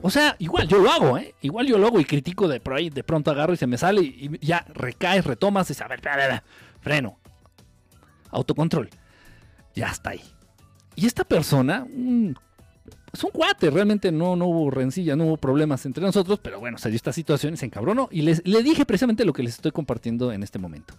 [0.00, 1.34] O sea, igual yo lo hago, ¿eh?
[1.42, 4.02] Igual yo lo hago y critico de por de pronto agarro y se me sale
[4.02, 6.00] y ya recaes, retomas y dices, a ver,
[6.80, 7.18] freno.
[8.30, 8.90] Autocontrol.
[9.74, 10.22] Ya está ahí.
[10.96, 11.86] Y esta persona,
[13.12, 16.78] es un cuate, realmente no, no hubo rencilla, no hubo problemas entre nosotros, pero bueno,
[16.78, 18.08] se dio esta situación y se encabronó.
[18.10, 20.94] Y les, le dije precisamente lo que les estoy compartiendo en este momento.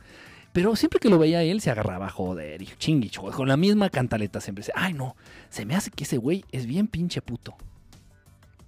[0.54, 4.40] Pero siempre que lo veía él se agarraba, joder, y chingui, con la misma cantaleta
[4.40, 4.64] siempre.
[4.76, 5.16] Ay no,
[5.50, 7.56] se me hace que ese güey es bien pinche puto.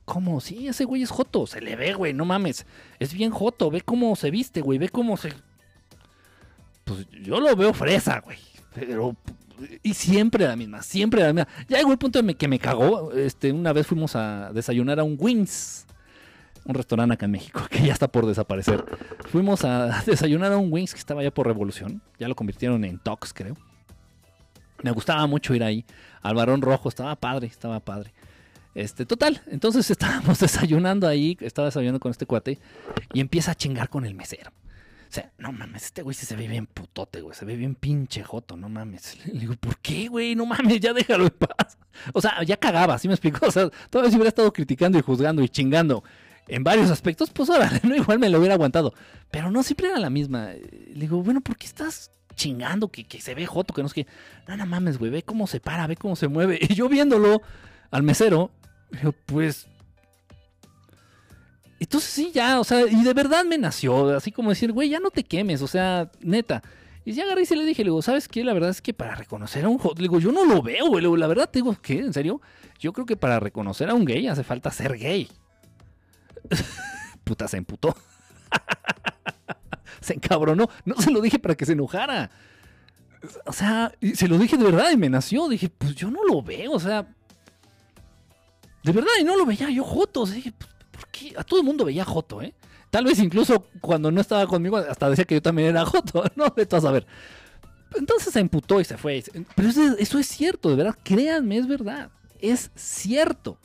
[0.05, 0.39] ¿Cómo?
[0.39, 1.47] Sí, ese güey es joto.
[1.47, 2.65] Se le ve, güey, no mames.
[2.99, 3.71] Es bien joto.
[3.71, 4.77] Ve cómo se viste, güey.
[4.77, 5.33] Ve cómo se.
[6.83, 8.37] Pues yo lo veo fresa, güey.
[8.73, 9.15] Pero.
[9.81, 11.47] Y siempre la misma, siempre la misma.
[11.67, 13.11] Ya llegó el punto de que me cagó.
[13.13, 15.87] Este, una vez fuimos a desayunar a un Wings.
[16.65, 18.83] Un restaurante acá en México, que ya está por desaparecer.
[19.31, 22.01] Fuimos a desayunar a un Wings que estaba ya por revolución.
[22.19, 23.55] Ya lo convirtieron en Tox, creo.
[24.81, 25.85] Me gustaba mucho ir ahí.
[26.21, 28.13] Al varón rojo, estaba padre, estaba padre.
[28.73, 32.59] Este, total, entonces estábamos desayunando ahí, estaba desayunando con este cuate
[33.13, 34.51] y empieza a chingar con el mesero.
[35.09, 37.33] sea, no mames, este güey se ve bien putote, güey.
[37.33, 39.25] Se ve bien pinche joto, no mames.
[39.33, 40.35] Le digo, ¿por qué, güey?
[40.35, 41.77] No mames, ya déjalo en paz.
[42.11, 43.47] O sea, ya cagaba, ¿sí me explicó?
[43.47, 46.03] O sea, todavía si hubiera estado criticando y juzgando y chingando
[46.47, 47.95] en varios aspectos, pues ahora, ¿no?
[47.95, 48.93] Igual me lo hubiera aguantado.
[49.31, 50.49] Pero no, siempre era la misma.
[50.49, 53.73] Le digo, bueno, ¿por qué estás chingando que, que se ve joto?
[53.73, 54.07] Que no es que,
[54.47, 56.59] no, mames, güey, ve cómo se para, ve cómo se mueve.
[56.69, 57.41] Y yo viéndolo
[57.91, 58.51] al mesero,
[58.91, 59.67] digo, pues
[61.79, 64.99] entonces sí, ya, o sea, y de verdad me nació, así como decir, güey, ya
[64.99, 66.63] no te quemes, o sea, neta.
[67.03, 68.43] Y ya agarré y se le dije, le digo, ¿sabes qué?
[68.43, 71.03] La verdad es que para reconocer a un le digo, yo no lo veo, güey,
[71.17, 71.99] la verdad te digo, ¿qué?
[71.99, 72.41] ¿En serio?
[72.79, 75.27] Yo creo que para reconocer a un gay hace falta ser gay.
[77.23, 77.95] Puta, se emputó.
[80.01, 80.69] se encabronó.
[80.85, 82.29] No se lo dije para que se enojara.
[83.45, 85.47] O sea, se lo dije de verdad y me nació.
[85.47, 87.07] Dije, pues yo no lo veo, o sea.
[88.83, 90.25] De verdad, y no lo veía yo joto.
[90.25, 90.75] dije, pues,
[91.37, 92.53] a todo el mundo veía Joto, ¿eh?
[92.89, 96.49] Tal vez incluso cuando no estaba conmigo, hasta decía que yo también era Joto, ¿no?
[96.49, 97.05] De todo a ver.
[97.95, 99.23] Entonces se emputó y se fue.
[99.55, 102.09] Pero eso, es cierto, de verdad, créanme, es verdad.
[102.39, 103.57] Es cierto.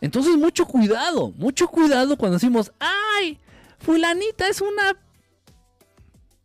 [0.00, 3.38] Entonces, mucho cuidado, mucho cuidado cuando decimos, ¡ay!
[3.78, 4.96] Fulanita es una.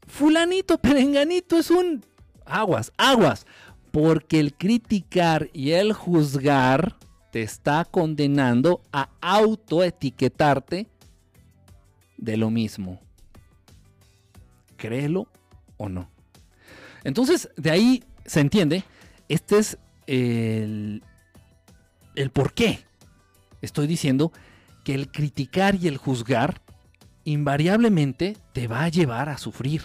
[0.07, 2.03] Fulanito, perenganito es un.
[2.45, 3.45] Aguas, aguas.
[3.91, 6.97] Porque el criticar y el juzgar
[7.31, 10.87] te está condenando a autoetiquetarte
[12.17, 13.01] de lo mismo.
[14.77, 15.27] Créelo
[15.77, 16.09] o no.
[17.03, 18.83] Entonces, de ahí se entiende,
[19.27, 19.77] este es
[20.07, 21.03] el,
[22.15, 22.85] el por qué.
[23.61, 24.31] Estoy diciendo
[24.83, 26.61] que el criticar y el juzgar
[27.23, 29.83] invariablemente te va a llevar a sufrir.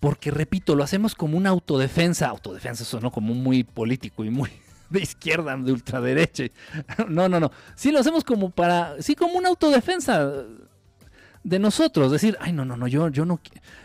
[0.00, 2.28] Porque, repito, lo hacemos como una autodefensa.
[2.28, 4.50] Autodefensa sonó como muy político y muy
[4.90, 6.44] de izquierda, de ultraderecha.
[7.08, 7.50] No, no, no.
[7.74, 10.44] Sí lo hacemos como para, sí como una autodefensa
[11.44, 13.38] de nosotros, decir, ay, no, no, no, yo, yo no,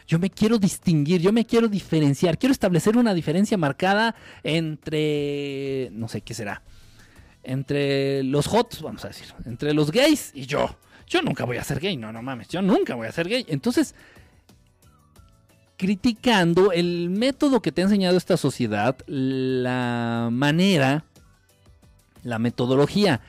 [0.07, 6.07] yo me quiero distinguir, yo me quiero diferenciar, quiero establecer una diferencia marcada entre, no
[6.07, 6.63] sé qué será,
[7.43, 10.75] entre los hots, vamos a decir, entre los gays y yo.
[11.07, 13.45] Yo nunca voy a ser gay, no, no mames, yo nunca voy a ser gay.
[13.47, 13.95] Entonces,
[15.77, 21.05] criticando el método que te ha enseñado esta sociedad, la manera,
[22.23, 23.21] la metodología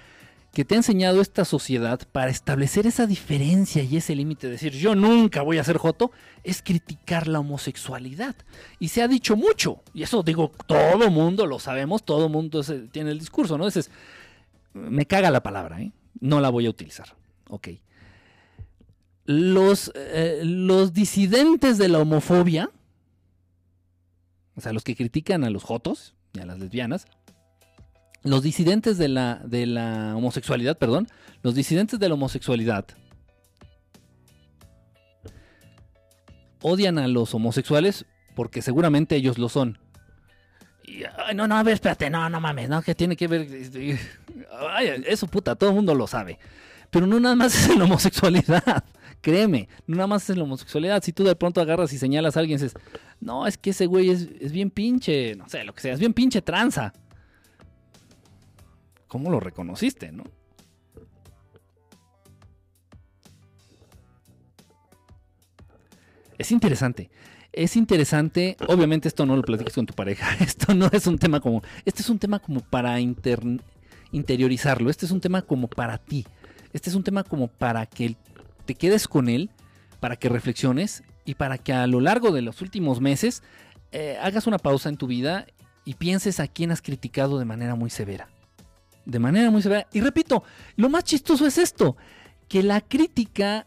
[0.60, 4.74] que te ha enseñado esta sociedad para establecer esa diferencia y ese límite, de decir
[4.74, 6.12] yo nunca voy a ser joto,
[6.44, 8.36] es criticar la homosexualidad.
[8.78, 13.12] Y se ha dicho mucho, y eso digo, todo mundo lo sabemos, todo mundo tiene
[13.12, 13.64] el discurso, ¿no?
[13.64, 13.90] Entonces,
[14.74, 15.92] me caga la palabra, ¿eh?
[16.20, 17.16] No la voy a utilizar.
[17.48, 17.68] Ok
[19.24, 22.70] los, eh, los disidentes de la homofobia,
[24.56, 27.06] o sea, los que critican a los jotos y a las lesbianas,
[28.22, 31.08] los disidentes de la, de la homosexualidad, perdón,
[31.42, 32.86] los disidentes de la homosexualidad
[36.62, 39.78] odian a los homosexuales porque seguramente ellos lo son.
[41.34, 43.46] no, no, a ver, espérate, no, no mames, no, que tiene que ver.
[45.06, 46.38] eso puta, todo el mundo lo sabe.
[46.90, 48.84] Pero no nada más es la homosexualidad.
[49.20, 51.02] Créeme, no nada más es la homosexualidad.
[51.02, 52.80] Si tú de pronto agarras y señalas a alguien y dices,
[53.20, 56.14] no, es que ese güey es, bien pinche, no sé, lo que sea, es bien
[56.14, 56.92] pinche tranza.
[59.10, 60.22] ¿Cómo lo reconociste, no?
[66.38, 67.10] Es interesante.
[67.52, 71.40] Es interesante, obviamente esto no lo platiques con tu pareja, esto no es un tema
[71.40, 76.24] como, este es un tema como para interiorizarlo, este es un tema como para ti,
[76.72, 78.14] este es un tema como para que
[78.64, 79.50] te quedes con él,
[79.98, 83.42] para que reflexiones y para que a lo largo de los últimos meses
[83.90, 85.46] eh, hagas una pausa en tu vida
[85.84, 88.28] y pienses a quién has criticado de manera muy severa.
[89.10, 89.86] De manera muy severa.
[89.92, 90.44] Y repito,
[90.76, 91.96] lo más chistoso es esto,
[92.48, 93.66] que la crítica,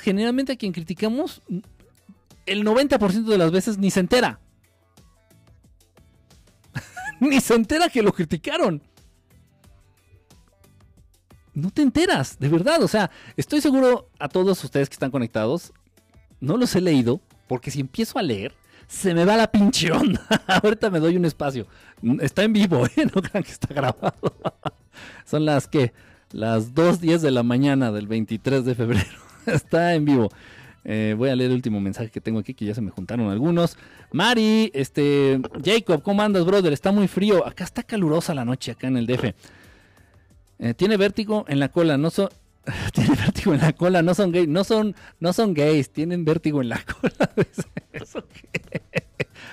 [0.00, 1.42] generalmente a quien criticamos,
[2.46, 4.40] el 90% de las veces ni se entera.
[7.20, 8.82] ni se entera que lo criticaron
[11.54, 12.82] no te enteras, de verdad.
[12.82, 15.72] O sea, estoy seguro a todos ustedes que están conectados,
[16.40, 18.54] no los he leído, porque si empiezo a leer,
[18.92, 20.20] se me va la pinche onda.
[20.46, 21.66] Ahorita me doy un espacio.
[22.20, 23.06] Está en vivo, ¿eh?
[23.14, 24.14] No crean que está grabado.
[25.24, 25.92] Son las que,
[26.30, 29.18] las 2.10 de la mañana del 23 de febrero.
[29.46, 30.28] está en vivo.
[30.84, 33.30] Eh, voy a leer el último mensaje que tengo aquí, que ya se me juntaron
[33.30, 33.78] algunos.
[34.12, 36.72] Mari, este, Jacob, ¿cómo andas, brother?
[36.74, 37.46] Está muy frío.
[37.46, 39.24] Acá está calurosa la noche, acá en el DF.
[40.58, 42.28] Eh, tiene vértigo en la cola, no son.
[42.92, 46.62] tiene vértigo en la cola, no son gays, no son, no son gays, tienen vértigo
[46.62, 47.30] en la cola.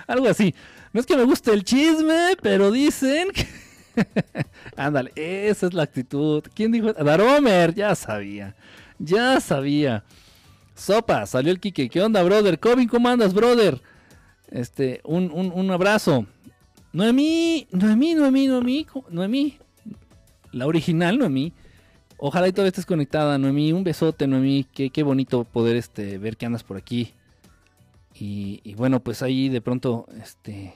[0.07, 0.53] Algo así.
[0.93, 3.47] No es que me guste el chisme, pero dicen que.
[4.75, 6.43] Ándale, esa es la actitud.
[6.53, 6.93] ¿Quién dijo?
[6.93, 8.55] Daromer, ya sabía.
[8.97, 10.03] Ya sabía.
[10.75, 11.89] Sopa, salió el Kike.
[11.89, 12.59] ¿Qué onda, brother?
[12.59, 13.81] Cobin, ¿cómo andas, brother?
[14.49, 16.25] Este, un, un, un abrazo.
[16.91, 19.57] Noemí, Noemí, Noemí, Noemí, Noemí.
[20.51, 21.53] La original Noemí.
[22.21, 23.71] Ojalá y todavía estés conectada, Noemí.
[23.71, 24.65] Un besote, Noemí.
[24.65, 27.13] Qué, qué bonito poder este, ver que andas por aquí.
[28.21, 30.73] Y, bueno, pues ahí de pronto, este,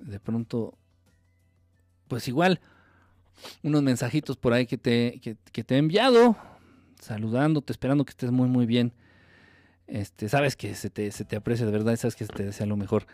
[0.00, 0.72] de pronto,
[2.08, 2.60] pues igual,
[3.62, 6.38] unos mensajitos por ahí que te, que, te he enviado,
[7.00, 8.94] saludándote, esperando que estés muy, muy bien.
[9.86, 12.66] Este, sabes que se te, se te aprecia de verdad, sabes que se te desea
[12.66, 13.06] lo mejor.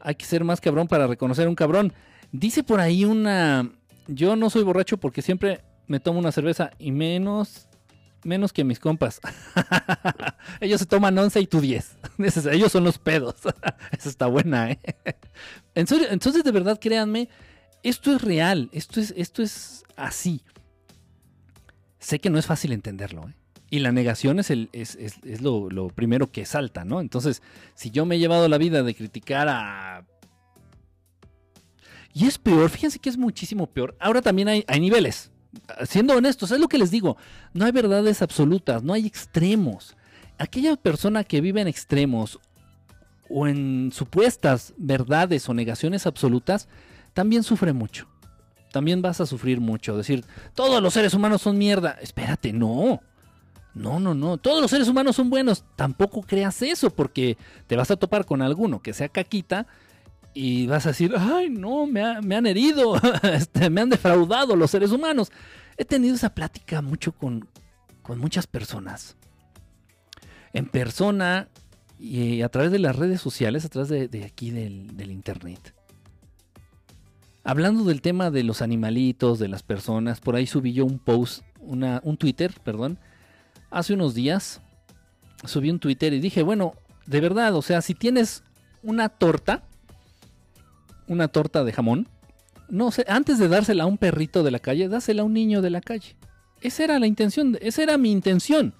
[0.00, 1.92] Hay que ser más cabrón para reconocer un cabrón.
[2.32, 3.70] Dice por ahí una.
[4.08, 5.60] Yo no soy borracho porque siempre
[5.90, 7.66] me tomo una cerveza y menos.
[8.22, 9.20] Menos que mis compas.
[10.60, 11.96] Ellos se toman 11 y tú 10.
[12.52, 13.34] Ellos son los pedos.
[13.90, 14.78] Esa está buena, ¿eh?
[15.74, 17.28] Entonces, de verdad, créanme,
[17.82, 18.68] esto es real.
[18.72, 20.42] Esto es, esto es así.
[21.98, 23.34] Sé que no es fácil entenderlo, ¿eh?
[23.68, 24.48] Y la negación es,
[25.40, 27.00] lo, primero que salta, ¿no?
[27.00, 27.42] Entonces,
[27.74, 30.06] si yo me he llevado la vida de criticar a...
[32.12, 33.96] Y es peor, fíjense que es muchísimo peor.
[33.98, 35.32] Ahora también hay niveles.
[35.84, 37.16] Siendo honestos, es lo que les digo.
[37.52, 39.96] No hay verdades absolutas, no hay extremos.
[40.38, 42.38] Aquella persona que vive en extremos
[43.28, 46.68] o en supuestas verdades o negaciones absolutas,
[47.14, 48.08] también sufre mucho.
[48.72, 49.96] También vas a sufrir mucho.
[49.96, 50.24] Decir,
[50.54, 51.96] todos los seres humanos son mierda.
[52.00, 53.00] Espérate, no.
[53.74, 54.36] No, no, no.
[54.36, 55.64] Todos los seres humanos son buenos.
[55.76, 57.36] Tampoco creas eso porque
[57.66, 59.66] te vas a topar con alguno que sea caquita
[60.32, 64.70] y vas a decir, ay, no, me, me han herido, este, me han defraudado los
[64.70, 65.30] seres humanos.
[65.76, 67.48] He tenido esa plática mucho con,
[68.02, 69.16] con muchas personas.
[70.52, 71.48] En persona
[71.98, 75.74] y a través de las redes sociales, a través de, de aquí del, del internet.
[77.44, 81.42] Hablando del tema de los animalitos, de las personas, por ahí subí yo un post,
[81.58, 82.98] una, un Twitter, perdón,
[83.70, 84.60] hace unos días
[85.44, 86.74] subí un Twitter y dije, bueno,
[87.06, 88.42] de verdad, o sea, si tienes
[88.82, 89.64] una torta,
[91.10, 92.08] una torta de jamón,
[92.68, 95.60] no sé, antes de dársela a un perrito de la calle, dásela a un niño
[95.60, 96.16] de la calle.
[96.60, 98.74] Esa era la intención, esa era mi intención.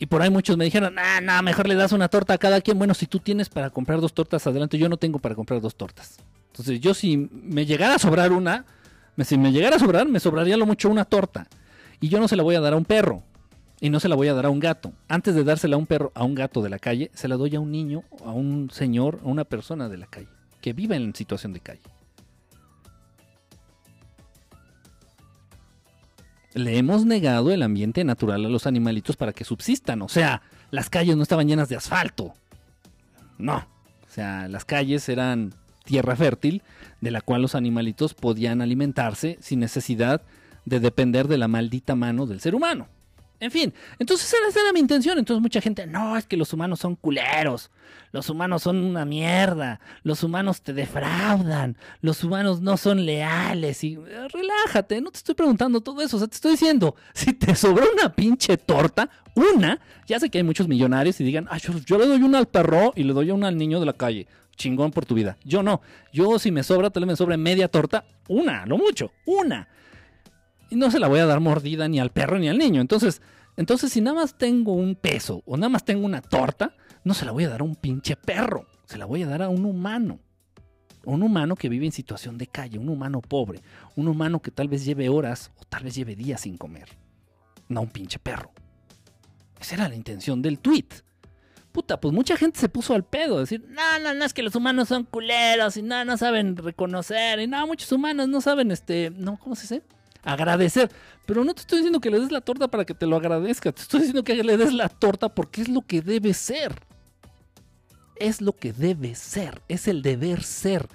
[0.00, 2.60] Y por ahí muchos me dijeron, nah, nah, mejor le das una torta a cada
[2.60, 2.76] quien.
[2.76, 5.76] Bueno, si tú tienes para comprar dos tortas adelante, yo no tengo para comprar dos
[5.76, 6.18] tortas.
[6.48, 8.64] Entonces, yo si me llegara a sobrar una,
[9.24, 11.46] si me llegara a sobrar, me sobraría lo mucho una torta.
[12.00, 13.22] Y yo no se la voy a dar a un perro
[13.80, 14.92] y no se la voy a dar a un gato.
[15.08, 17.54] Antes de dársela a un perro, a un gato de la calle, se la doy
[17.56, 20.28] a un niño, a un señor, a una persona de la calle,
[20.66, 21.80] que vive en situación de calle.
[26.54, 30.02] Le hemos negado el ambiente natural a los animalitos para que subsistan.
[30.02, 30.42] O sea,
[30.72, 32.34] las calles no estaban llenas de asfalto.
[33.38, 33.58] No.
[33.58, 35.54] O sea, las calles eran
[35.84, 36.64] tierra fértil
[37.00, 40.22] de la cual los animalitos podían alimentarse sin necesidad
[40.64, 42.88] de depender de la maldita mano del ser humano.
[43.38, 45.18] En fin, entonces esa era mi intención.
[45.18, 47.70] Entonces mucha gente, no, es que los humanos son culeros,
[48.12, 53.94] los humanos son una mierda, los humanos te defraudan, los humanos no son leales y
[53.94, 57.54] eh, relájate, no te estoy preguntando todo eso, o sea, te estoy diciendo, si te
[57.54, 61.98] sobró una pinche torta, una, ya sé que hay muchos millonarios y digan, yo, yo,
[61.98, 64.26] le doy una al perro y le doy una al niño de la calle,
[64.56, 65.36] chingón por tu vida.
[65.44, 65.82] Yo no,
[66.12, 69.68] yo si me sobra, tal vez me sobre media torta, una, no mucho, una
[70.70, 72.80] no se la voy a dar mordida ni al perro ni al niño.
[72.80, 73.22] Entonces,
[73.56, 77.24] entonces si nada más tengo un peso o nada más tengo una torta, no se
[77.24, 79.64] la voy a dar a un pinche perro, se la voy a dar a un
[79.64, 80.18] humano.
[81.04, 83.60] Un humano que vive en situación de calle, un humano pobre,
[83.94, 86.88] un humano que tal vez lleve horas o tal vez lleve días sin comer.
[87.68, 88.50] No un pinche perro.
[89.60, 90.88] Esa era la intención del tweet.
[91.70, 94.56] Puta, pues mucha gente se puso al pedo, decir, no, no, no es que los
[94.56, 99.10] humanos son culeros y no, no saben reconocer y no, muchos humanos no saben, este,
[99.10, 99.82] no, ¿cómo se dice?
[100.26, 100.90] Agradecer.
[101.24, 103.72] Pero no te estoy diciendo que le des la torta para que te lo agradezca.
[103.72, 106.74] Te estoy diciendo que le des la torta porque es lo que debe ser.
[108.16, 109.62] Es lo que debe ser.
[109.68, 110.88] Es el deber ser.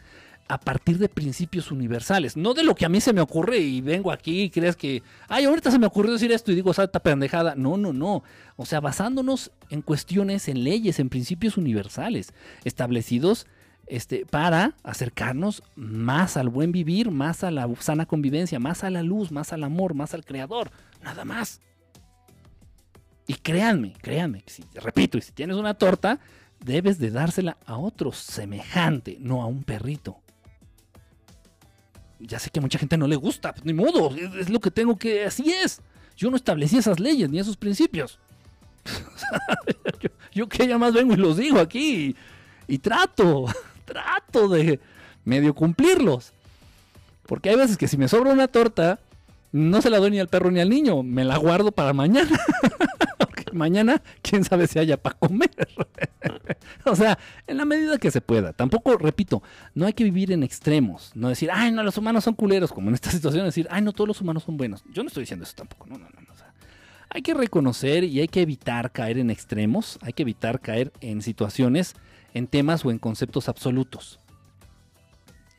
[0.48, 2.36] A partir de principios universales.
[2.36, 5.02] No de lo que a mí se me ocurre y vengo aquí y crees que.
[5.30, 7.56] Ay, ahorita se me ocurrió decir esto y digo, salta pendejada.
[7.56, 8.24] No, no, no.
[8.58, 12.34] O sea, basándonos en cuestiones, en leyes, en principios universales.
[12.66, 13.48] Establecidos
[13.92, 19.04] este, para acercarnos más al buen vivir, más a la sana convivencia, más a la
[19.04, 20.72] luz, más al amor, más al creador,
[21.04, 21.60] nada más.
[23.28, 26.22] Y créanme, créanme, repito, y si tienes una torta,
[26.64, 30.22] debes de dársela a otro semejante, no a un perrito.
[32.18, 34.72] Ya sé que a mucha gente no le gusta, pues ni modo, es, lo que
[34.72, 35.82] tengo que, así es.
[36.16, 38.20] Yo no establecí esas leyes ni esos principios.
[40.00, 42.16] yo, yo, que ya más vengo y los digo aquí
[42.70, 43.48] y trato
[43.92, 44.80] trato de
[45.26, 46.34] medio cumplirlos.
[47.26, 49.00] Porque hay veces que si me sobra una torta,
[49.52, 52.40] no se la doy ni al perro ni al niño, me la guardo para mañana.
[53.54, 55.52] Mañana, quién sabe si haya para comer.
[56.86, 58.54] o sea, en la medida que se pueda.
[58.54, 59.44] Tampoco, repito,
[59.76, 61.12] no hay que vivir en extremos.
[61.16, 63.92] No decir, ay, no, los humanos son culeros, como en esta situación, decir, ay, no,
[63.92, 64.84] todos los humanos son buenos.
[64.94, 65.86] Yo no estoy diciendo eso tampoco.
[65.88, 66.22] No, no, no.
[67.10, 70.00] hay que reconocer y hay que evitar caer en extremos.
[70.02, 71.96] Hay que evitar caer en situaciones,
[72.34, 74.20] en temas o en conceptos absolutos.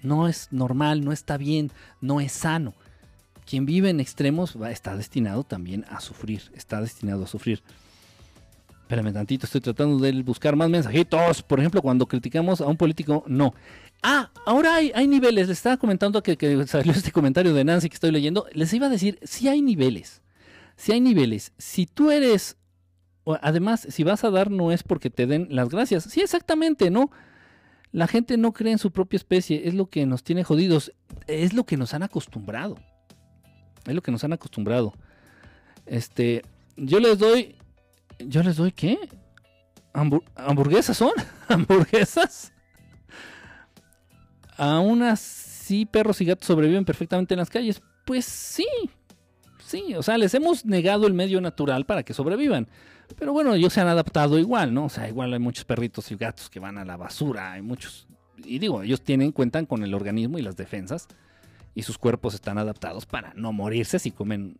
[0.02, 1.70] No es normal, no está bien,
[2.00, 2.74] no es sano
[3.44, 7.62] quien vive en extremos va, está destinado también a sufrir, está destinado a sufrir.
[8.82, 11.42] Espérame tantito, estoy tratando de buscar más mensajitos.
[11.42, 13.54] Por ejemplo, cuando criticamos a un político, no.
[14.02, 15.48] Ah, ahora hay, hay niveles.
[15.48, 18.46] Les estaba comentando que, que, salió este comentario de Nancy que estoy leyendo.
[18.52, 20.20] Les iba a decir, sí hay niveles.
[20.76, 21.52] Sí hay niveles.
[21.56, 22.56] Si tú eres,
[23.40, 26.04] además, si vas a dar no es porque te den las gracias.
[26.04, 27.10] Sí, exactamente, ¿no?
[27.92, 29.68] La gente no cree en su propia especie.
[29.68, 30.92] Es lo que nos tiene jodidos.
[31.26, 32.76] Es lo que nos han acostumbrado.
[33.86, 34.94] Es lo que nos han acostumbrado.
[35.86, 36.42] Este,
[36.76, 37.56] yo les doy,
[38.18, 38.98] yo les doy qué?
[40.36, 41.12] hamburguesas son,
[41.48, 42.52] hamburguesas.
[44.56, 47.82] Aún así, perros y gatos sobreviven perfectamente en las calles.
[48.04, 48.66] Pues sí,
[49.64, 52.68] sí, o sea, les hemos negado el medio natural para que sobrevivan.
[53.18, 54.86] Pero bueno, ellos se han adaptado igual, ¿no?
[54.86, 58.06] O sea, igual hay muchos perritos y gatos que van a la basura, hay muchos.
[58.44, 61.08] Y digo, ellos tienen, cuentan con el organismo y las defensas
[61.74, 64.58] y sus cuerpos están adaptados para no morirse si comen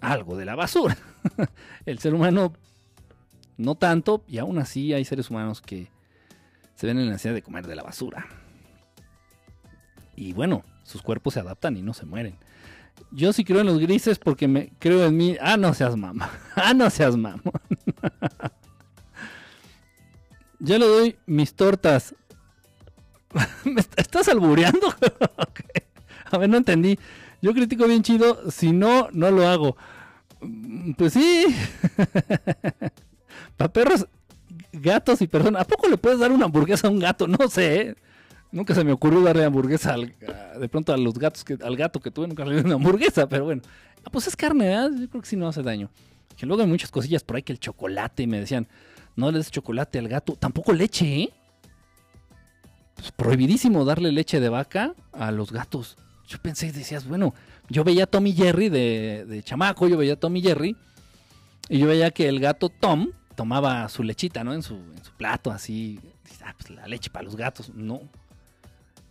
[0.00, 0.96] algo de la basura.
[1.86, 2.52] El ser humano
[3.56, 5.88] no tanto, y aún así hay seres humanos que
[6.74, 8.26] se ven en la necesidad de comer de la basura.
[10.14, 12.36] Y bueno, sus cuerpos se adaptan y no se mueren.
[13.10, 15.36] Yo sí creo en los grises porque me creo en mí.
[15.40, 16.30] Ah, no seas mamá.
[16.56, 17.42] Ah, no seas mamá.
[20.58, 22.14] Yo le doy mis tortas.
[23.64, 24.94] ¿Me estás albureando?
[26.30, 26.98] A ver, no entendí.
[27.42, 29.76] Yo critico bien chido, si no, no lo hago.
[30.40, 31.46] Mm, pues sí.
[33.56, 34.06] Para perros,
[34.72, 35.62] gatos y personas.
[35.62, 37.26] ¿A poco le puedes dar una hamburguesa a un gato?
[37.28, 37.96] No sé.
[38.56, 42.10] Nunca se me ocurrió darle hamburguesa de pronto a los gatos que, al gato que
[42.10, 43.62] tuve, nunca le di una hamburguesa, pero bueno.
[44.04, 44.90] Ah, pues es carne, ¿verdad?
[44.98, 45.90] Yo creo que sí no hace daño.
[46.36, 48.66] Que luego hay muchas cosillas por ahí que el chocolate, me decían,
[49.14, 51.30] no le des chocolate al gato, tampoco leche, ¿eh?
[52.94, 55.98] Pues prohibidísimo darle leche de vaca a los gatos
[56.28, 57.34] yo pensé y decías, bueno,
[57.68, 60.76] yo veía a Tommy Jerry de, chamaco, yo veía a Tommy Jerry,
[61.68, 64.54] y yo veía que el gato Tom tomaba su lechita, ¿no?
[64.54, 66.00] En su, en su plato, así,
[66.44, 68.00] ah, pues la leche para los gatos, no.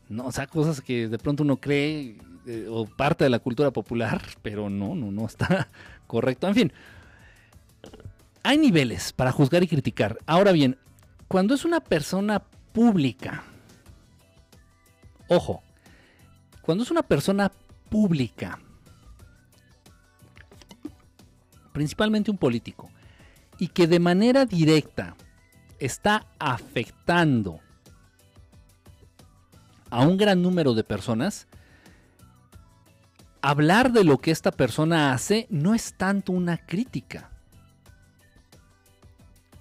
[0.09, 3.71] No, o sea, cosas que de pronto uno cree, eh, o parte de la cultura
[3.71, 5.67] popular, pero no, no, no está
[6.07, 6.47] correcto.
[6.47, 6.73] En fin,
[8.43, 10.19] hay niveles para juzgar y criticar.
[10.27, 10.77] Ahora bien,
[11.27, 13.43] cuando es una persona pública,
[15.27, 15.63] ojo,
[16.61, 17.51] cuando es una persona
[17.89, 18.59] pública,
[21.73, 22.89] principalmente un político,
[23.57, 25.15] y que de manera directa
[25.79, 27.59] está afectando
[29.95, 31.47] a un gran número de personas,
[33.41, 37.31] hablar de lo que esta persona hace no es tanto una crítica,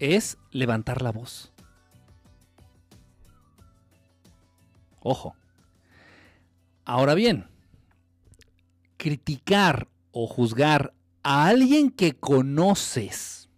[0.01, 1.53] es levantar la voz.
[4.99, 5.37] Ojo,
[6.85, 7.47] Ahora bien,
[8.97, 13.49] criticar o juzgar a alguien que conoces,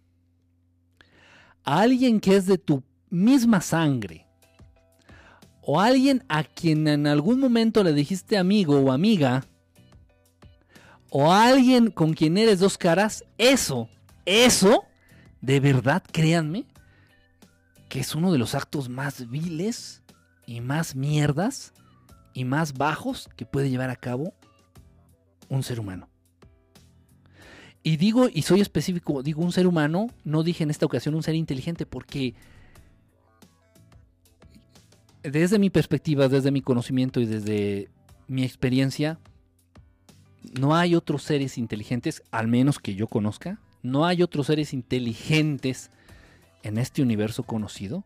[1.63, 4.26] a alguien que es de tu misma sangre,
[5.69, 9.43] o alguien a quien en algún momento le dijiste amigo o amiga,
[11.09, 13.89] o alguien con quien eres dos caras, eso,
[14.25, 14.85] eso,
[15.41, 16.65] de verdad, créanme,
[17.89, 20.03] que es uno de los actos más viles
[20.45, 21.73] y más mierdas
[22.33, 24.33] y más bajos que puede llevar a cabo
[25.49, 26.07] un ser humano.
[27.83, 31.23] Y digo, y soy específico, digo un ser humano, no dije en esta ocasión un
[31.23, 32.35] ser inteligente, porque
[35.31, 37.89] desde mi perspectiva, desde mi conocimiento y desde
[38.27, 39.19] mi experiencia,
[40.59, 45.91] no hay otros seres inteligentes, al menos que yo conozca, no hay otros seres inteligentes
[46.63, 48.03] en este universo conocido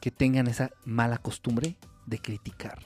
[0.00, 1.76] que tengan esa mala costumbre
[2.06, 2.78] de criticar.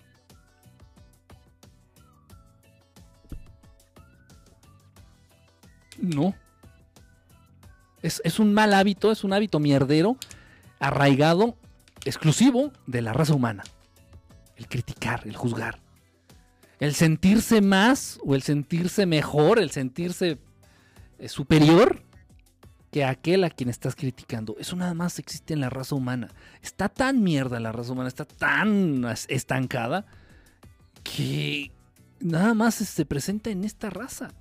[6.00, 6.34] No.
[8.02, 10.16] Es, un mal hábito, es un hábito mierdero,
[10.78, 11.56] arraigado,
[12.04, 13.64] exclusivo de la raza humana.
[14.56, 15.80] El criticar, el juzgar.
[16.80, 20.38] El sentirse más o el sentirse mejor, el sentirse
[21.18, 22.02] eh, superior
[22.90, 24.56] que aquel a quien estás criticando.
[24.58, 26.28] Eso nada más existe en la raza humana.
[26.62, 30.06] Está tan mierda la raza humana, está tan estancada
[31.02, 31.70] que
[32.20, 34.32] nada más se presenta en esta raza.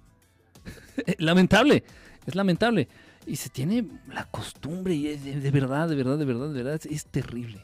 [1.18, 1.84] lamentable,
[2.26, 2.88] es lamentable.
[3.28, 6.64] Y se tiene la costumbre, y es de, de verdad, de verdad, de verdad, de
[6.64, 7.64] verdad, es terrible.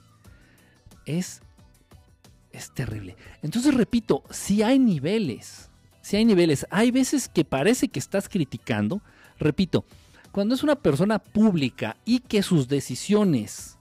[1.05, 1.41] Es,
[2.51, 3.15] es terrible.
[3.41, 5.69] Entonces, repito, si hay niveles,
[6.01, 9.01] si hay niveles, hay veces que parece que estás criticando,
[9.39, 9.85] repito,
[10.33, 13.77] cuando es una persona pública y que sus decisiones,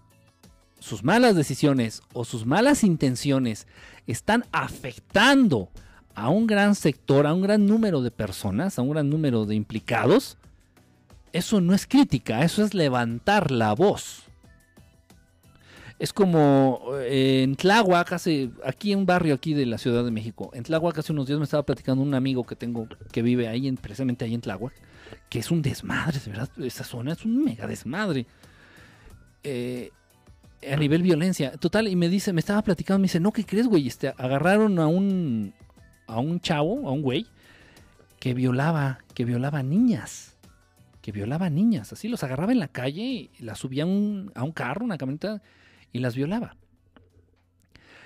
[0.78, 3.66] sus malas decisiones o sus malas intenciones
[4.06, 5.70] están afectando
[6.14, 9.54] a un gran sector, a un gran número de personas, a un gran número de
[9.54, 10.38] implicados,
[11.32, 14.24] eso no es crítica, eso es levantar la voz.
[15.98, 20.10] Es como eh, en Tláhuac, hace, aquí en un barrio aquí de la Ciudad de
[20.10, 23.46] México, en Tláhuac hace unos días me estaba platicando un amigo que tengo que vive
[23.46, 24.74] ahí, en, precisamente ahí en Tláhuac,
[25.28, 28.26] que es un desmadre, de verdad, esa zona es un mega desmadre.
[29.44, 29.90] Eh,
[30.70, 33.66] a nivel violencia, total, y me dice, me estaba platicando, me dice, no, ¿qué crees,
[33.66, 33.86] güey?
[33.86, 35.52] Este, agarraron a un,
[36.06, 37.26] a un chavo, a un güey,
[38.20, 40.31] que violaba, que violaba niñas,
[41.02, 44.44] que violaba niñas, así los agarraba en la calle y las subía a un, a
[44.44, 45.42] un carro, una camioneta,
[45.92, 46.56] y las violaba.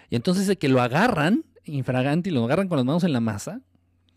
[0.09, 3.21] Y entonces de que lo agarran, infragante, y lo agarran con las manos en la
[3.21, 3.61] masa,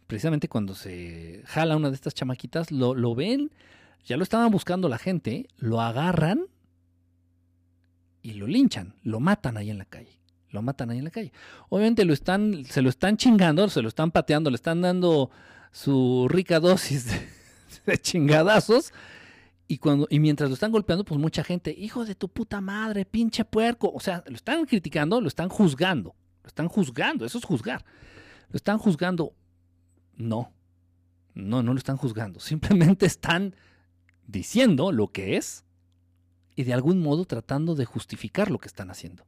[0.07, 3.51] precisamente cuando se jala una de estas chamaquitas, lo, lo ven,
[4.05, 6.45] ya lo estaban buscando la gente, lo agarran
[8.21, 10.17] y lo linchan, lo matan ahí en la calle.
[10.51, 11.31] Lo matan ahí en la calle.
[11.69, 15.29] Obviamente lo están, se lo están chingando, se lo están pateando, le están dando
[15.71, 17.38] su rica dosis de,
[17.85, 18.93] de chingadazos.
[19.67, 23.05] Y, cuando, y mientras lo están golpeando, pues mucha gente, hijo de tu puta madre,
[23.05, 23.91] pinche puerco.
[23.93, 26.15] O sea, lo están criticando, lo están juzgando.
[26.43, 27.85] Lo están juzgando, eso es juzgar.
[28.49, 29.35] Lo están juzgando.
[30.15, 30.51] No,
[31.35, 32.39] no, no lo están juzgando.
[32.39, 33.55] Simplemente están
[34.25, 35.65] diciendo lo que es
[36.55, 39.25] y de algún modo tratando de justificar lo que están haciendo.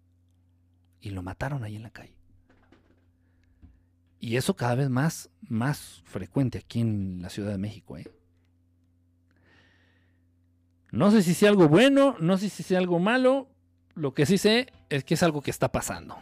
[1.00, 2.16] Y lo mataron ahí en la calle.
[4.20, 7.98] Y eso cada vez más, más frecuente aquí en la Ciudad de México.
[7.98, 8.06] ¿eh?
[10.92, 13.48] No sé si sea algo bueno, no sé si sea algo malo.
[13.96, 16.18] Lo que sí sé es que es algo que está pasando.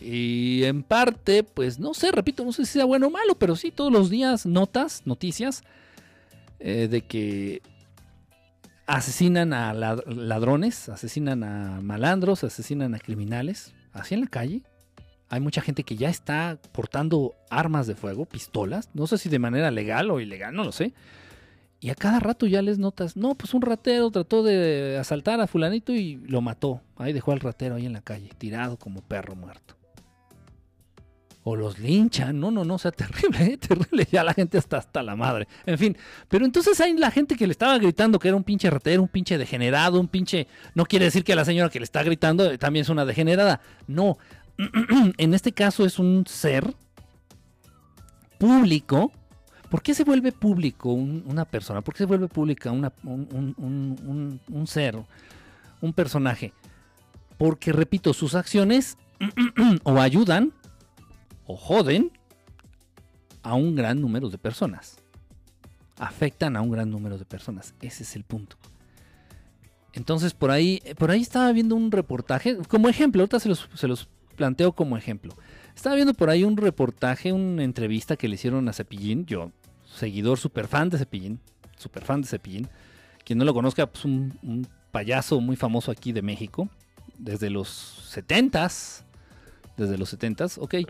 [0.00, 3.56] Y en parte, pues no sé, repito, no sé si sea bueno o malo, pero
[3.56, 5.62] sí todos los días notas, noticias
[6.58, 7.62] eh, de que
[8.86, 14.62] asesinan a ladrones, asesinan a malandros, asesinan a criminales, así en la calle.
[15.30, 19.38] Hay mucha gente que ya está portando armas de fuego, pistolas, no sé si de
[19.38, 20.92] manera legal o ilegal, no lo sé.
[21.80, 25.46] Y a cada rato ya les notas, no, pues un ratero trató de asaltar a
[25.46, 26.80] fulanito y lo mató.
[26.96, 29.76] Ahí dejó al ratero ahí en la calle, tirado como perro muerto.
[31.46, 33.56] O los linchan, no, no, no, o sea, terrible, ¿eh?
[33.58, 35.46] terrible, ya la gente está hasta la madre.
[35.66, 35.96] En fin,
[36.28, 39.08] pero entonces hay la gente que le estaba gritando que era un pinche ratero, un
[39.08, 40.48] pinche degenerado, un pinche...
[40.74, 43.60] No quiere decir que la señora que le está gritando también es una degenerada.
[43.86, 44.16] No,
[45.18, 46.74] en este caso es un ser
[48.38, 49.12] público
[49.74, 51.80] ¿Por qué se vuelve público una persona?
[51.80, 54.96] ¿Por qué se vuelve pública un, un, ser,
[55.80, 56.52] un personaje?
[57.38, 58.96] Porque, repito, sus acciones
[59.82, 60.52] o ayudan
[61.44, 62.12] o joden
[63.42, 64.98] a un gran número de personas.
[65.98, 67.74] Afectan a un gran número de personas.
[67.80, 68.56] Ese es el punto.
[69.92, 73.88] Entonces, por ahí, por ahí estaba viendo un reportaje, como ejemplo, ahorita se los, se
[73.88, 75.34] los planteo como ejemplo.
[75.74, 79.26] Estaba viendo por ahí un reportaje, una entrevista que le hicieron a Cepillín.
[79.26, 79.50] Yo
[79.94, 81.40] seguidor super fan de Cepillín,
[81.76, 82.68] super fan de Cepillín.
[83.24, 86.68] Quien no lo conozca, pues un, payaso muy famoso aquí de México,
[87.18, 89.02] desde los 70s,
[89.76, 90.88] desde los 70s, ok.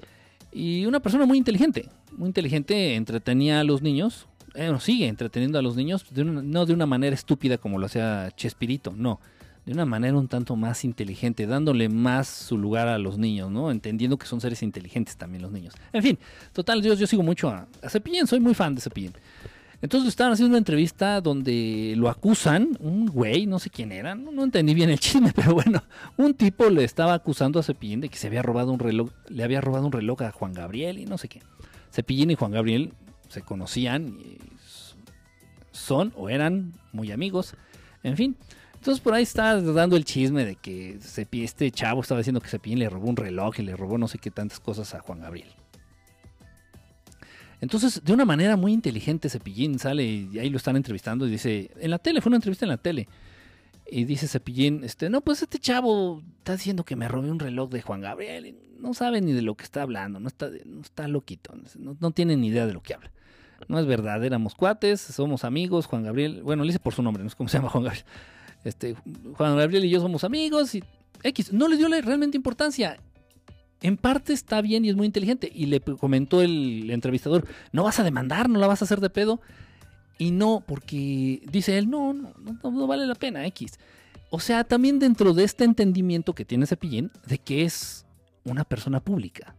[0.52, 5.62] Y una persona muy inteligente, muy inteligente, entretenía a los niños, eh, sigue entreteniendo a
[5.62, 9.20] los niños, no de una manera estúpida como lo hacía Chespirito, no,
[9.66, 13.70] de una manera un tanto más inteligente, dándole más su lugar a los niños, ¿no?
[13.70, 15.74] Entendiendo que son seres inteligentes también los niños.
[15.92, 16.18] En fin,
[16.52, 19.12] total, yo, yo sigo mucho a, Cepillín, soy muy fan de Cepillín.
[19.80, 24.32] Entonces estaban haciendo una entrevista donde lo acusan, un güey, no sé quién era, no,
[24.32, 25.82] no, entendí bien el chisme, pero bueno,
[26.16, 29.44] un tipo le estaba acusando a Cepillín de que se había robado un reloj, le
[29.44, 31.42] había robado un reloj a Juan Gabriel y no sé qué.
[31.92, 32.92] Cepillín y Juan Gabriel
[33.28, 34.38] se conocían, y
[35.72, 37.54] son o eran muy amigos,
[38.02, 38.36] en fin.
[38.84, 40.98] Entonces por ahí está dando el chisme de que
[41.42, 44.18] este chavo estaba diciendo que Cepillín le robó un reloj y le robó no sé
[44.18, 45.48] qué tantas cosas a Juan Gabriel.
[47.62, 51.70] Entonces, de una manera muy inteligente, Cepillín sale y ahí lo están entrevistando y dice,
[51.80, 53.08] en la tele, fue una entrevista en la tele.
[53.90, 57.70] Y dice Cepillín, este, no, pues este chavo está diciendo que me robé un reloj
[57.70, 58.54] de Juan Gabriel.
[58.80, 62.10] no sabe ni de lo que está hablando, no está, no está loquito, no, no
[62.10, 63.10] tiene ni idea de lo que habla.
[63.66, 67.24] No es verdad, éramos cuates, somos amigos, Juan Gabriel, bueno, le dice por su nombre,
[67.24, 68.04] no sé cómo se llama Juan Gabriel.
[68.64, 68.96] Este,
[69.36, 70.82] Juan Gabriel y yo somos amigos y
[71.22, 71.52] X.
[71.52, 72.98] No le dio realmente importancia.
[73.82, 75.50] En parte está bien y es muy inteligente.
[75.52, 79.10] Y le comentó el entrevistador, no vas a demandar, no la vas a hacer de
[79.10, 79.40] pedo.
[80.16, 83.78] Y no, porque dice él, no, no, no, vale la pena, X.
[84.30, 88.06] O sea, también dentro de este entendimiento que tiene Cepillín de que es
[88.44, 89.56] una persona pública.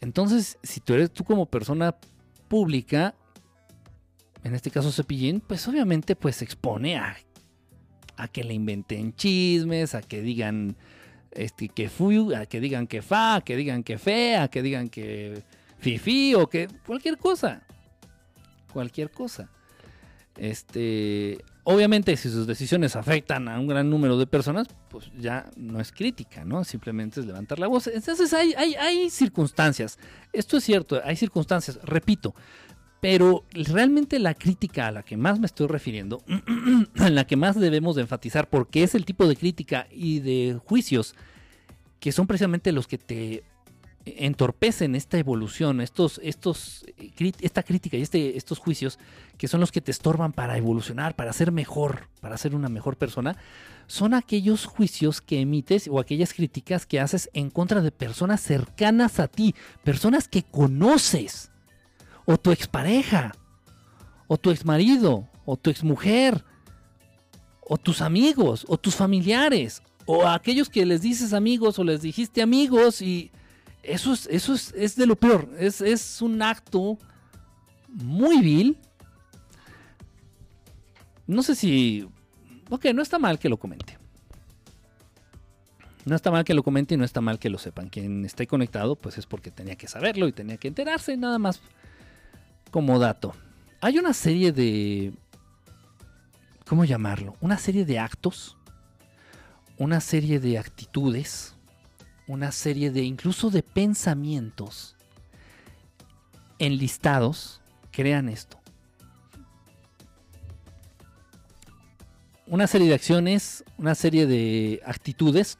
[0.00, 1.96] Entonces, si tú eres tú como persona
[2.48, 3.14] pública,
[4.44, 7.16] en este caso Cepillín, pues obviamente pues se expone a,
[8.16, 10.76] a que le inventen chismes, a que digan
[11.32, 14.62] este, que fui, a que digan que fa, a que digan que fe, a que
[14.62, 15.42] digan que
[15.78, 17.62] fifi o que cualquier cosa.
[18.72, 19.50] Cualquier cosa.
[20.36, 25.80] Este, obviamente si sus decisiones afectan a un gran número de personas, pues ya no
[25.80, 26.64] es crítica, ¿no?
[26.64, 27.86] Simplemente es levantar la voz.
[27.86, 29.98] Entonces hay, hay, hay circunstancias.
[30.32, 32.34] Esto es cierto, hay circunstancias, repito.
[33.02, 36.22] Pero realmente la crítica a la que más me estoy refiriendo,
[36.94, 40.60] en la que más debemos de enfatizar, porque es el tipo de crítica y de
[40.64, 41.16] juicios
[41.98, 43.42] que son precisamente los que te
[44.04, 46.86] entorpecen esta evolución, estos, estos,
[47.40, 49.00] esta crítica y este, estos juicios
[49.36, 52.96] que son los que te estorban para evolucionar, para ser mejor, para ser una mejor
[52.96, 53.36] persona,
[53.88, 59.18] son aquellos juicios que emites o aquellas críticas que haces en contra de personas cercanas
[59.18, 61.51] a ti, personas que conoces
[62.24, 63.32] o tu expareja,
[64.26, 66.44] o tu exmarido, o tu exmujer,
[67.60, 72.42] o tus amigos, o tus familiares, o aquellos que les dices amigos o les dijiste
[72.42, 73.30] amigos y
[73.82, 76.98] eso es, eso es, de lo peor, es, es un acto
[77.88, 78.78] muy vil.
[81.26, 82.08] No sé si...
[82.68, 83.98] Ok, no está mal que lo comente.
[86.04, 87.88] No está mal que lo comente y no está mal que lo sepan.
[87.88, 91.60] Quien esté conectado, pues es porque tenía que saberlo y tenía que enterarse, nada más
[92.72, 93.34] como dato,
[93.80, 95.12] hay una serie de...
[96.66, 97.36] ¿Cómo llamarlo?
[97.40, 98.56] Una serie de actos,
[99.76, 101.54] una serie de actitudes,
[102.26, 104.96] una serie de incluso de pensamientos
[106.58, 107.60] enlistados,
[107.90, 108.58] crean esto.
[112.46, 115.58] Una serie de acciones, una serie de actitudes,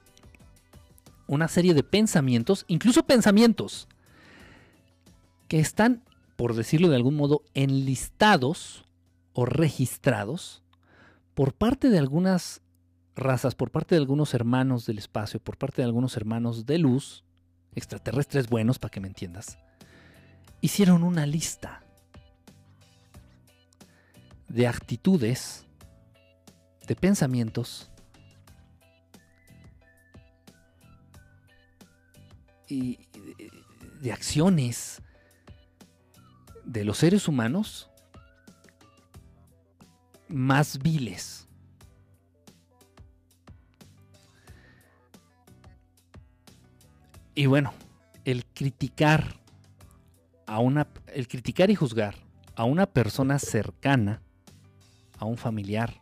[1.27, 3.87] una serie de pensamientos, incluso pensamientos,
[5.49, 6.03] que están
[6.37, 8.85] por decirlo de algún modo, enlistados
[9.33, 10.63] o registrados
[11.35, 12.63] por parte de algunas
[13.15, 17.25] razas, por parte de algunos hermanos del espacio, por parte de algunos hermanos de luz,
[17.75, 19.59] extraterrestres buenos, para que me entiendas,
[20.61, 21.83] hicieron una lista
[24.49, 25.67] de actitudes,
[26.87, 27.91] de pensamientos
[32.69, 32.99] y
[34.01, 35.02] de acciones
[36.65, 37.91] de los seres humanos
[40.29, 41.49] más viles.
[47.35, 47.73] Y bueno,
[48.25, 49.41] el criticar
[50.47, 52.15] a una el criticar y juzgar
[52.57, 54.23] a una persona cercana,
[55.19, 56.01] a un familiar,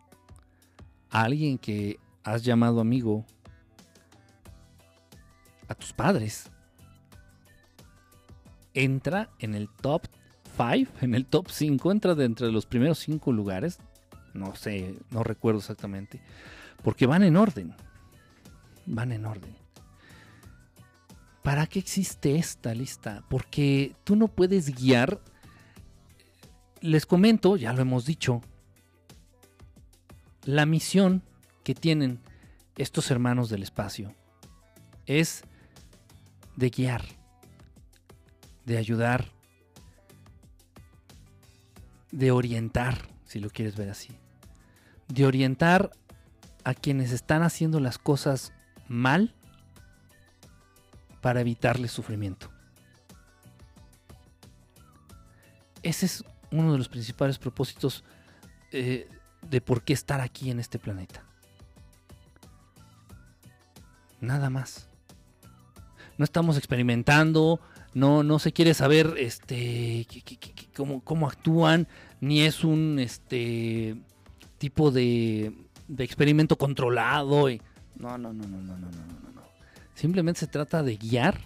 [1.10, 3.24] a alguien que has llamado amigo,
[5.68, 6.50] a tus padres,
[8.74, 10.02] entra en el top
[11.00, 13.78] en el top 5, entra dentro de los primeros 5 lugares.
[14.34, 16.20] No sé, no recuerdo exactamente.
[16.82, 17.74] Porque van en orden.
[18.86, 19.54] Van en orden.
[21.42, 23.24] ¿Para qué existe esta lista?
[23.30, 25.20] Porque tú no puedes guiar.
[26.82, 28.40] Les comento, ya lo hemos dicho,
[30.44, 31.22] la misión
[31.64, 32.20] que tienen
[32.76, 34.14] estos hermanos del espacio
[35.06, 35.42] es
[36.56, 37.04] de guiar,
[38.64, 39.26] de ayudar,
[42.12, 44.16] de orientar, si lo quieres ver así.
[45.08, 45.90] De orientar
[46.64, 48.52] a quienes están haciendo las cosas
[48.88, 49.34] mal
[51.20, 52.50] para evitarles sufrimiento.
[55.82, 58.04] Ese es uno de los principales propósitos
[58.72, 59.08] eh,
[59.42, 61.24] de por qué estar aquí en este planeta.
[64.20, 64.88] Nada más.
[66.18, 67.60] No estamos experimentando,
[67.94, 70.06] no, no se quiere saber este,
[70.74, 71.88] cómo, actúan,
[72.20, 73.96] ni es un este,
[74.58, 75.52] tipo de,
[75.98, 77.48] experimento controlado.
[77.96, 79.42] no, no, no, no, no, no, no, no, no.
[79.94, 81.40] Simplemente se trata de guiar,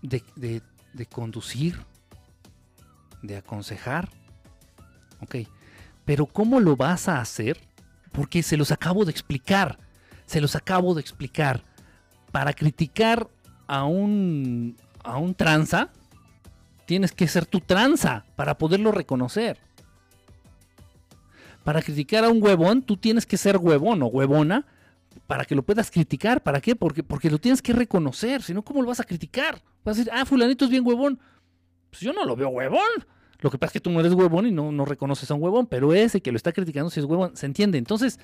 [0.00, 0.22] de,
[0.92, 1.78] de conducir,
[3.22, 4.08] de aconsejar.
[5.20, 5.36] Ok,
[6.04, 7.60] pero ¿cómo lo vas a hacer?
[8.10, 9.78] Porque se los acabo de explicar,
[10.26, 11.64] se los acabo de explicar.
[12.32, 13.28] Para criticar
[13.66, 15.90] a un, a un tranza,
[16.86, 19.58] tienes que ser tu tranza para poderlo reconocer.
[21.64, 24.66] Para criticar a un huevón, tú tienes que ser huevón o huevona
[25.26, 26.42] para que lo puedas criticar.
[26.42, 26.74] ¿Para qué?
[26.74, 28.42] Porque, porque lo tienes que reconocer.
[28.42, 29.62] Si no, ¿cómo lo vas a criticar?
[29.84, 31.20] Vas a decir, ah, fulanito es bien huevón.
[31.90, 33.06] Pues yo no lo veo huevón.
[33.40, 35.42] Lo que pasa es que tú no eres huevón y no, no reconoces a un
[35.42, 37.76] huevón, pero ese que lo está criticando si es huevón, se entiende.
[37.76, 38.18] Entonces,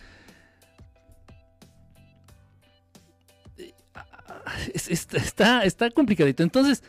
[4.75, 6.43] está, está complicadito.
[6.43, 6.83] Entonces,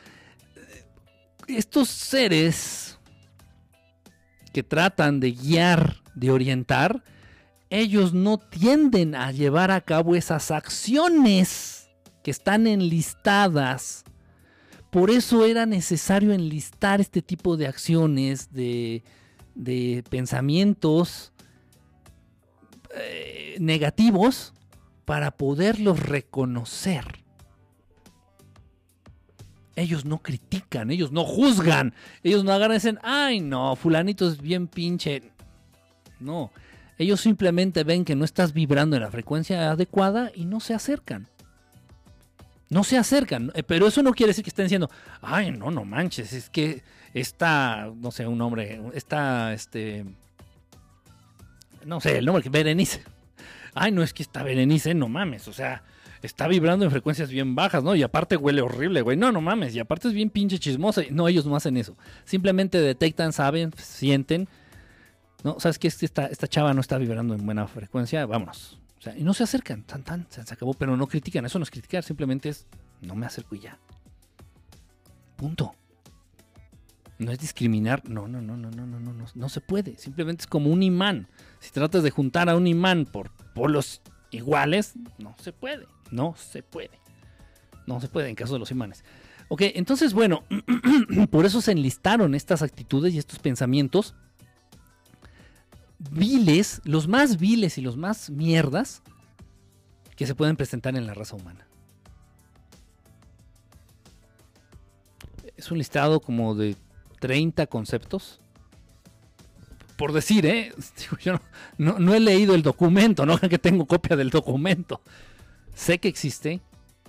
[1.48, 2.98] estos seres
[4.54, 7.04] que tratan de guiar, de orientar,
[7.70, 11.90] ellos no tienden a llevar a cabo esas acciones
[12.24, 14.04] que están enlistadas.
[14.90, 19.04] Por eso era necesario enlistar este tipo de acciones, de,
[20.10, 21.32] pensamientos
[22.96, 24.54] eh, negativos,
[25.06, 27.24] para poderlos reconocer.
[29.80, 31.94] Ellos no critican, ellos no juzgan,
[32.24, 35.32] ellos no agarran y dicen, ay no, fulanito es bien pinche.
[36.20, 36.52] No,
[36.98, 41.28] ellos simplemente ven que no estás vibrando en la frecuencia adecuada y no se acercan.
[42.70, 44.92] No se acercan, eh, pero eso no quiere decir que estén diciendo,
[45.22, 46.84] ay, no, no manches, es que
[47.14, 50.06] está, no sé, un hombre, está, este,
[51.86, 53.02] no sé, el nombre que Berenice.
[53.74, 55.84] Ay, no es que está Berenice, no mames, o sea,
[56.28, 57.96] está vibrando en frecuencias bien bajas, ¿no?
[57.96, 59.18] Y aparte huele horrible, güey.
[59.18, 59.76] No, no mames.
[59.76, 61.02] Y aparte es bien pinche chismosa.
[61.12, 61.96] No, ellos no hacen eso.
[62.26, 64.48] Simplemente detectan, saben, sienten.
[65.44, 65.88] No, ¿sabes qué?
[65.88, 68.26] Esta, esta chava no está vibrando en buena frecuencia.
[68.26, 68.80] Vámonos.
[68.98, 69.84] O sea, y no se acercan.
[69.84, 70.74] Tan, tan, se acabó.
[70.74, 71.46] Pero no critican.
[71.46, 72.04] Eso no es criticar.
[72.04, 72.68] Simplemente es,
[73.02, 73.80] no me acerco y ya.
[75.38, 75.74] Punto.
[77.18, 78.08] No es discriminar.
[78.10, 79.26] No, no, no, no, no, no, no, no.
[79.34, 79.98] No se puede.
[79.98, 81.28] Simplemente es como un imán.
[81.60, 84.02] Si tratas de juntar a un imán por polos
[84.32, 85.88] iguales, no se puede.
[86.12, 87.00] No se puede.
[87.86, 89.04] No se puede en caso de los imanes.
[89.48, 90.44] Ok, entonces, bueno,
[91.32, 94.16] por eso se enlistaron estas actitudes y estos pensamientos
[96.12, 99.02] viles, los más viles y los más mierdas
[100.16, 101.66] que se pueden presentar en la raza humana.
[105.58, 106.76] Es un listado como de
[107.20, 108.40] 30 conceptos.
[109.98, 110.74] Por decir, ¿eh?
[111.22, 111.40] Yo
[111.78, 115.02] no, he leído el documento, no que tengo copia del documento.
[115.80, 116.60] Sé que existe,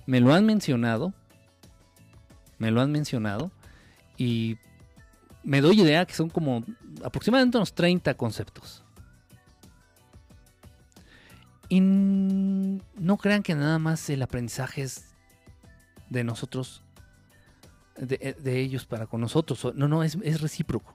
[0.06, 1.12] me lo han mencionado,
[2.58, 3.50] me lo han mencionado
[4.16, 4.58] y
[5.42, 6.64] me doy idea que son como
[7.02, 8.84] aproximadamente unos 30 conceptos.
[11.68, 15.16] Y no crean que nada más el aprendizaje es
[16.08, 16.84] de nosotros,
[17.96, 19.74] de, ellos para con nosotros.
[19.74, 20.94] No, no, es, es recíproco.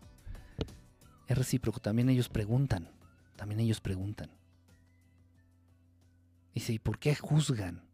[1.27, 1.81] Es recíproco.
[1.81, 2.87] También ellos preguntan.
[3.35, 4.29] También ellos preguntan.
[6.55, 7.87] Dice, ¿y por qué juzgan?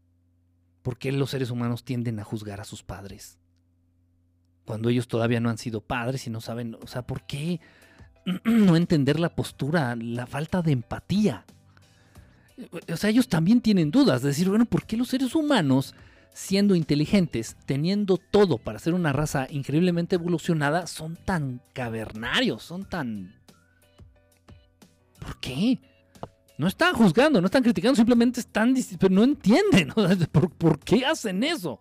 [0.81, 3.41] ¿Por qué los seres humanos tienden a juzgar a sus padres?
[4.65, 7.59] cuando ellos todavía no han sido padres y no saben, o sea, ¿por qué
[8.45, 11.45] no entender la postura, la falta de empatía?
[12.89, 15.95] O sea, ellos también tienen dudas, de decir, bueno, ¿por qué los seres humanos,
[16.31, 23.35] siendo inteligentes, teniendo todo para ser una raza increíblemente evolucionada, son tan cavernarios, son tan...
[25.19, 25.79] ¿Por qué?
[26.61, 29.91] No están juzgando, no están criticando, simplemente están, pero no entienden,
[30.31, 31.79] ¿Por, ¿por qué hacen eso?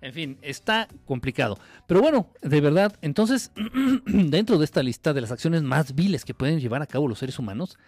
[0.00, 1.56] En fin, está complicado.
[1.86, 3.52] Pero bueno, de verdad, entonces,
[4.06, 7.20] dentro de esta lista de las acciones más viles que pueden llevar a cabo los
[7.20, 7.78] seres humanos,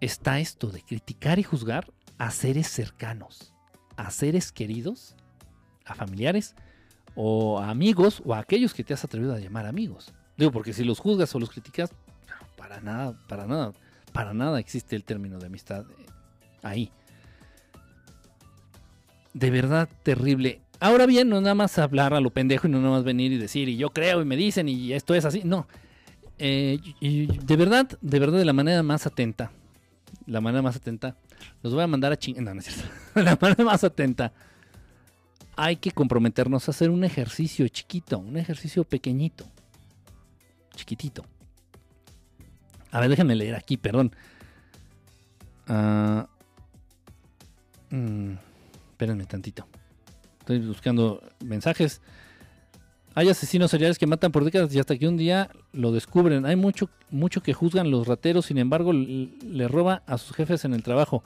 [0.00, 3.52] está esto de criticar y juzgar a seres cercanos,
[3.98, 5.16] a seres queridos,
[5.84, 6.54] a familiares
[7.14, 10.14] o a amigos o a aquellos que te has atrevido a llamar amigos.
[10.38, 11.92] Digo, porque si los juzgas o los criticas,
[12.56, 13.74] para nada, para nada,
[14.12, 16.06] para nada existe el término de amistad eh,
[16.62, 16.92] ahí.
[19.32, 20.60] De verdad terrible.
[20.80, 23.38] Ahora bien, no nada más hablar a lo pendejo y no nada más venir y
[23.38, 25.42] decir, y yo creo y me dicen y esto es así.
[25.44, 25.66] No.
[26.38, 29.52] Eh, de verdad, de verdad, de la manera más atenta,
[30.26, 31.16] la manera más atenta,
[31.62, 32.42] los voy a mandar a chingar.
[32.42, 32.90] No, no es cierto.
[33.14, 34.32] la manera más atenta,
[35.54, 39.44] hay que comprometernos a hacer un ejercicio chiquito, un ejercicio pequeñito,
[40.74, 41.26] chiquitito.
[42.90, 44.14] A ver, déjenme leer aquí, perdón.
[45.68, 46.24] Uh,
[48.90, 49.66] espérenme tantito.
[50.40, 52.00] Estoy buscando mensajes.
[53.14, 56.46] Hay asesinos seriales que matan por décadas y hasta que un día lo descubren.
[56.46, 60.74] Hay mucho, mucho que juzgan los rateros, sin embargo, le roba a sus jefes en
[60.74, 61.22] el trabajo.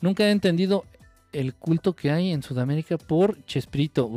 [0.00, 0.84] Nunca he entendido
[1.32, 4.10] el culto que hay en Sudamérica por Chespirito.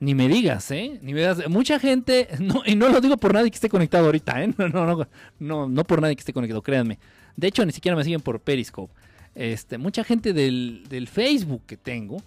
[0.00, 0.98] Ni me digas, ¿eh?
[1.02, 1.48] Ni me digas.
[1.48, 2.28] Mucha gente,
[2.66, 4.54] y no lo digo por nadie que esté conectado ahorita, ¿eh?
[4.58, 5.06] No, no,
[5.38, 6.98] no, no, por nadie que esté conectado, créanme.
[7.36, 8.92] De hecho, ni siquiera me siguen por Periscope.
[9.34, 12.22] Este, mucha gente del, del Facebook que tengo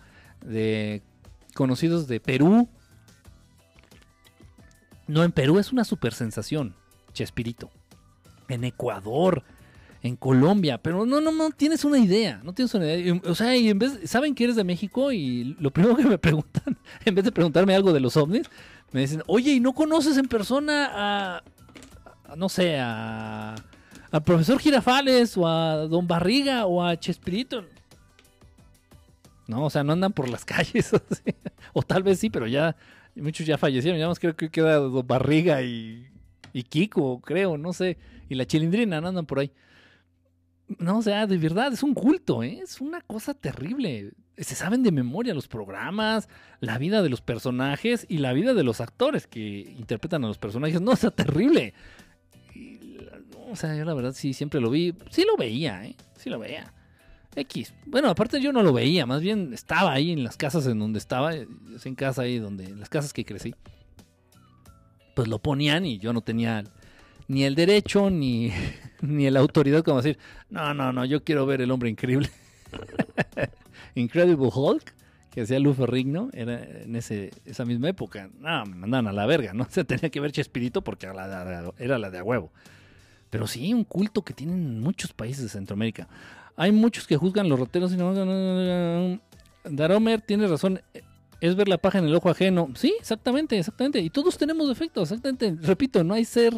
[0.46, 1.02] de
[1.54, 2.70] conocidos de Perú.
[5.08, 6.76] No, en Perú es una super sensación,
[7.14, 7.70] Chespirito.
[8.48, 9.44] En Ecuador,
[10.04, 13.22] en Colombia, pero no, no, no tienes una idea, no tienes una idea.
[13.26, 16.18] O sea, y en vez, saben que eres de México y lo primero que me
[16.18, 18.50] preguntan, en vez de preguntarme algo de los ovnis,
[18.92, 21.44] me dicen, oye, ¿y no conoces en persona a,
[22.36, 23.56] no sé, a
[24.12, 27.64] al profesor Girafales o a Don Barriga o a Chespirito?
[29.48, 30.92] No, o sea, no andan por las calles.
[31.74, 32.76] O tal vez sí, pero ya
[33.16, 34.00] muchos ya fallecieron.
[34.00, 36.08] Ya más creo que queda Don Barriga y,
[36.54, 37.98] y Kiko, creo, no sé.
[38.30, 39.52] Y la Chilindrina no andan por ahí.
[40.80, 42.60] No, o sea, de verdad, es un culto, ¿eh?
[42.64, 44.14] Es una cosa terrible.
[44.38, 46.30] Se saben de memoria los programas,
[46.60, 49.40] la vida de los personajes y la vida de los actores que
[49.78, 50.82] interpretan a los personajes.
[50.82, 51.74] No, o sea, terrible.
[53.52, 54.94] O sea, yo la verdad sí, siempre lo vi.
[55.10, 55.96] Sí lo veía, ¿eh?
[56.16, 56.74] Sí lo veía.
[57.36, 57.74] X.
[57.86, 61.00] Bueno, aparte yo no lo veía, más bien estaba ahí en las casas en donde
[61.00, 61.48] estaba, eh,
[61.84, 63.56] en casa ahí donde, en las casas que crecí.
[65.16, 66.64] Pues lo ponían y yo no tenía
[67.28, 68.52] ni el derecho ni,
[69.08, 70.18] ni la autoridad como decir,
[70.50, 72.30] no, no, no, yo quiero ver el hombre increíble.
[73.96, 74.94] Incredible Hulk,
[75.32, 78.30] que hacía Lou Ferrigno, era en ese, esa misma época.
[78.40, 79.66] No, me mandaban a la verga, ¿no?
[79.70, 82.52] Se tenía que ver Chespirito porque era la de, era la de a huevo.
[83.30, 86.08] Pero sí, un culto que tienen muchos países de Centroamérica.
[86.58, 89.22] Hay muchos que juzgan los roteros y no...
[89.64, 90.82] Daromer tiene razón.
[91.40, 92.70] Es ver la paja en el ojo ajeno.
[92.76, 94.02] Sí, exactamente, exactamente.
[94.02, 95.56] Y todos tenemos defectos, exactamente.
[95.66, 96.54] Repito, no hay ser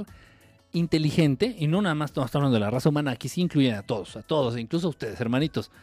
[0.74, 3.84] inteligente, y no nada más estamos hablando de la raza humana, aquí sí incluyen a
[3.84, 5.72] todos, a todos, incluso a ustedes, hermanitos.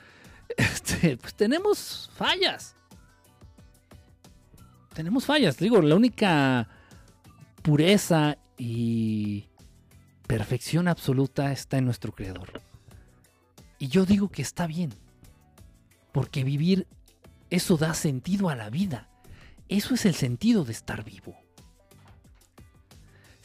[0.56, 2.74] Este, pues tenemos fallas.
[4.92, 5.56] Tenemos fallas.
[5.58, 6.68] Digo, la única
[7.62, 9.44] pureza y
[10.26, 12.60] perfección absoluta está en nuestro creador.
[13.78, 14.92] Y yo digo que está bien.
[16.12, 16.88] Porque vivir,
[17.48, 19.08] eso da sentido a la vida.
[19.68, 21.39] Eso es el sentido de estar vivo.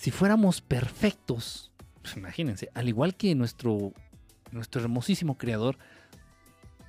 [0.05, 1.71] Si fuéramos perfectos,
[2.03, 3.91] pues imagínense, al igual que nuestro,
[4.51, 5.79] nuestro hermosísimo creador,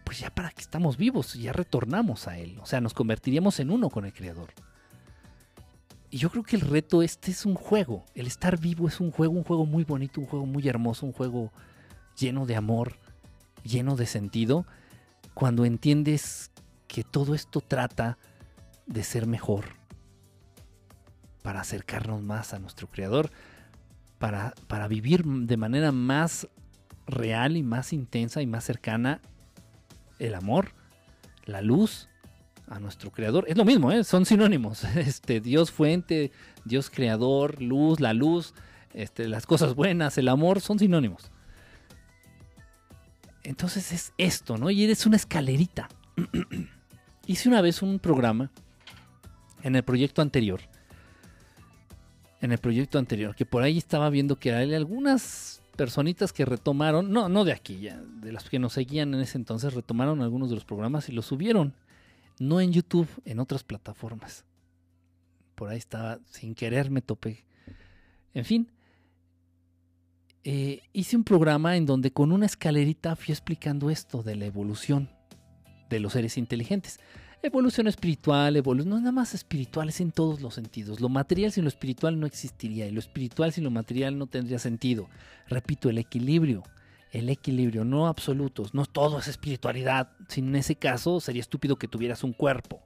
[0.04, 2.58] pues ya para que estamos vivos, ya retornamos a él.
[2.60, 4.52] O sea, nos convertiríamos en uno con el creador.
[6.10, 8.04] Y yo creo que el reto este es un juego.
[8.14, 11.14] El estar vivo es un juego, un juego muy bonito, un juego muy hermoso, un
[11.14, 11.54] juego
[12.18, 12.98] lleno de amor,
[13.64, 14.66] lleno de sentido,
[15.32, 16.50] cuando entiendes
[16.86, 18.18] que todo esto trata
[18.86, 19.75] de ser mejor,
[21.46, 23.30] para acercarnos más a nuestro Creador,
[24.18, 26.48] para, para vivir de manera más
[27.06, 29.20] real y más intensa y más cercana
[30.18, 30.72] el amor,
[31.44, 32.08] la luz
[32.66, 33.44] a nuestro Creador.
[33.46, 34.02] Es lo mismo, ¿eh?
[34.02, 34.82] son sinónimos.
[34.96, 36.32] Este, Dios fuente,
[36.64, 38.52] Dios creador, luz, la luz,
[38.92, 41.30] este, las cosas buenas, el amor, son sinónimos.
[43.44, 44.68] Entonces es esto, ¿no?
[44.68, 45.88] Y eres una escalerita.
[47.28, 48.50] Hice una vez un programa
[49.62, 50.60] en el proyecto anterior.
[52.46, 57.28] En el proyecto anterior, que por ahí estaba viendo que algunas personitas que retomaron, no,
[57.28, 60.54] no de aquí, ya, de las que nos seguían en ese entonces, retomaron algunos de
[60.54, 61.74] los programas y los subieron.
[62.38, 64.44] No en YouTube, en otras plataformas.
[65.56, 67.44] Por ahí estaba, sin querer me topé.
[68.32, 68.70] En fin,
[70.44, 75.10] eh, hice un programa en donde con una escalerita fui explicando esto de la evolución
[75.90, 77.00] de los seres inteligentes.
[77.42, 81.00] Evolución espiritual, evolución, no es nada más espiritual, es en todos los sentidos.
[81.00, 84.58] Lo material sin lo espiritual no existiría y lo espiritual sin lo material no tendría
[84.58, 85.08] sentido.
[85.48, 86.64] Repito, el equilibrio,
[87.12, 90.10] el equilibrio, no absolutos, no todo es espiritualidad.
[90.28, 92.80] Sin ese caso sería estúpido que tuvieras un cuerpo.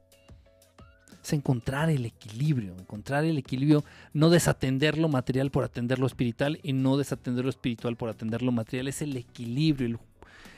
[1.22, 6.58] Es encontrar el equilibrio, encontrar el equilibrio, no desatender lo material por atender lo espiritual
[6.62, 8.88] y no desatender lo espiritual por atender lo material.
[8.88, 9.98] Es el equilibrio, el,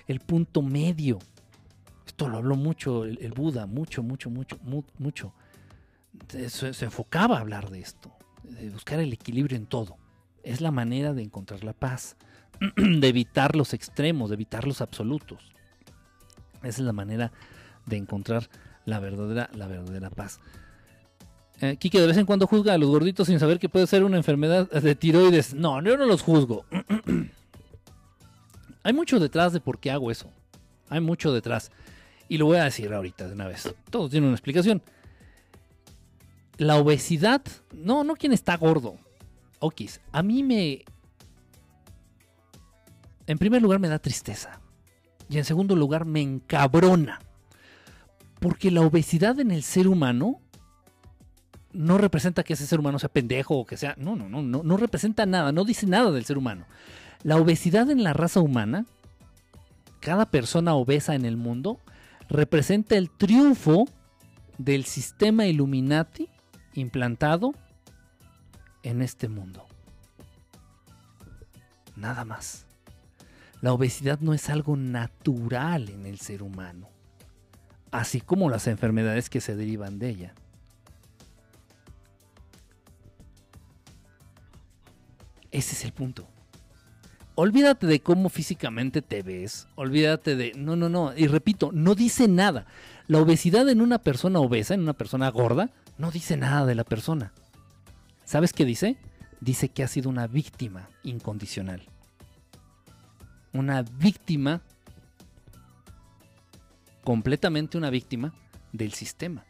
[0.06, 1.19] el punto medio.
[2.13, 5.33] Esto lo habló mucho el, Buda, mucho, mucho, mucho, mu- mucho.
[6.29, 8.13] Se, enfocaba a hablar de esto,
[8.45, 9.97] de buscar el equilibrio en todo.
[10.43, 12.17] Es la manera de encontrar la paz,
[12.77, 15.53] de evitar los extremos, de evitar los absolutos.
[16.59, 17.33] Esa es la manera
[17.87, 18.51] de encontrar
[18.85, 20.39] la verdadera, la verdadera paz.
[21.63, 24.05] Eh, Quique de vez en cuando juzga a los gorditos sin saber que puede ser
[24.05, 25.55] una enfermedad de tiroides.
[25.55, 26.67] No, yo no los juzgo.
[28.83, 30.29] Hay mucho detrás de por qué hago eso.
[30.91, 31.71] Hay mucho detrás.
[32.33, 33.75] Y lo voy a decir ahorita de una vez.
[33.91, 34.81] Todo tiene una explicación.
[36.57, 37.43] La obesidad,
[37.75, 38.97] no, no quien está gordo.
[39.59, 40.83] Okis, a mí me...
[43.27, 44.63] En primer lugar me da tristeza.
[45.29, 47.21] Y en segundo lugar me encabrona.
[48.41, 50.41] Porque la obesidad en el ser humano
[51.75, 53.95] no representa que ese ser humano sea pendejo o que sea...
[53.99, 56.65] No, no, no, no, no representa nada, no dice nada del ser humano.
[57.25, 58.87] La obesidad en la raza humana,
[60.01, 61.79] cada persona obesa en el mundo,
[62.33, 63.87] representa el triunfo
[64.57, 66.29] del sistema Illuminati
[66.75, 67.53] implantado
[68.83, 69.67] en este mundo.
[71.95, 72.67] Nada más.
[73.61, 76.89] La obesidad no es algo natural en el ser humano,
[77.93, 80.35] así como las enfermedades que se derivan de ella.
[85.53, 86.32] Ese es el punto.
[87.35, 89.67] Olvídate de cómo físicamente te ves.
[89.75, 90.53] Olvídate de...
[90.55, 91.17] No, no, no.
[91.17, 92.67] Y repito, no dice nada.
[93.07, 96.85] La obesidad en una persona obesa, en una persona gorda, no dice nada de la
[96.85, 97.33] persona.
[98.25, 98.99] ¿Sabes qué dice?
[99.41, 101.83] Dice que ha sido una víctima incondicional.
[103.55, 104.61] Una víctima,
[107.05, 108.35] completamente una víctima
[108.73, 109.45] del sistema.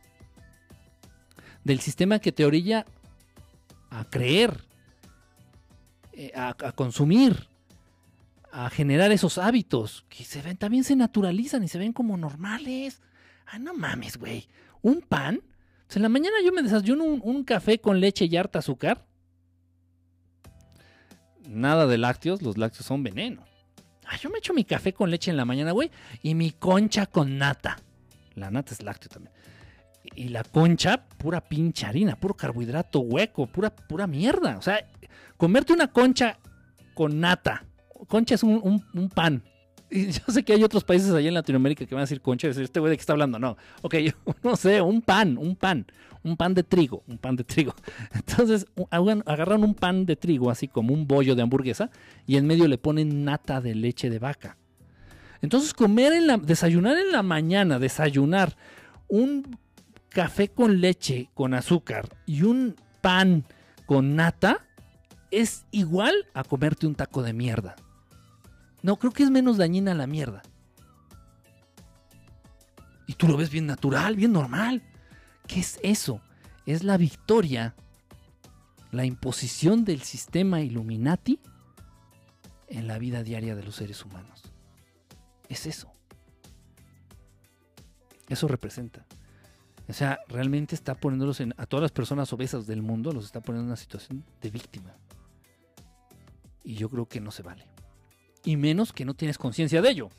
[1.65, 2.87] Del sistema que te orilla
[3.91, 4.65] a creer,
[6.13, 7.49] eh, a, a consumir,
[8.53, 13.01] a generar esos hábitos que se ven, también se naturalizan y se ven como normales.
[13.47, 14.47] Ah, no mames, güey.
[14.83, 15.43] Un pan.
[15.89, 19.07] Sea, en la mañana yo me desayuno un, un, café con leche y harta azúcar.
[21.49, 23.43] Nada de lácteos, los lácteos son veneno.
[24.07, 25.91] Ah, yo me echo mi café con leche en la mañana, güey,
[26.23, 27.79] y mi concha con nata.
[28.35, 29.35] La nata es lácteo también.
[30.15, 34.59] Y la concha, pura pinche harina, puro carbohidrato hueco, pura, pura mierda.
[34.59, 34.87] O sea,
[35.39, 36.39] comerte una concha
[36.95, 37.65] con nata
[38.09, 39.43] concha es un, un, pan.
[39.91, 42.49] Y yo sé que hay otros países allá en Latinoamérica que van a decir concha,
[42.49, 43.39] este güey de qué está hablando.
[43.39, 44.13] No, ok, yo
[44.43, 45.87] no sé, un pan, un pan,
[46.23, 47.75] un pan de trigo, un pan de trigo.
[48.15, 51.91] Entonces agarran un pan de trigo, así como un bollo de hamburguesa,
[52.27, 54.57] y en medio le ponen nata de leche de vaca.
[55.41, 58.57] Entonces comer en la, desayunar en la mañana, desayunar
[59.09, 59.59] un
[60.09, 63.45] café con leche, con azúcar y un pan
[63.87, 64.65] con nata,
[65.31, 67.75] es igual a comerte un taco de mierda.
[68.83, 70.43] No, creo que es menos dañina la mierda.
[73.07, 74.83] Y tú lo ves bien natural, bien normal.
[75.47, 76.21] ¿Qué es eso?
[76.67, 77.75] Es la victoria,
[78.91, 81.39] la imposición del sistema Illuminati
[82.69, 84.43] en la vida diaria de los seres humanos.
[85.49, 85.93] Es eso.
[88.29, 89.07] Eso representa.
[89.89, 93.41] O sea, realmente está poniéndolos en, a todas las personas obesas del mundo, los está
[93.41, 94.95] poniendo en una situación de víctima.
[96.65, 97.72] Y yo creo que no se vale
[98.45, 100.11] y menos que no tienes conciencia de ello.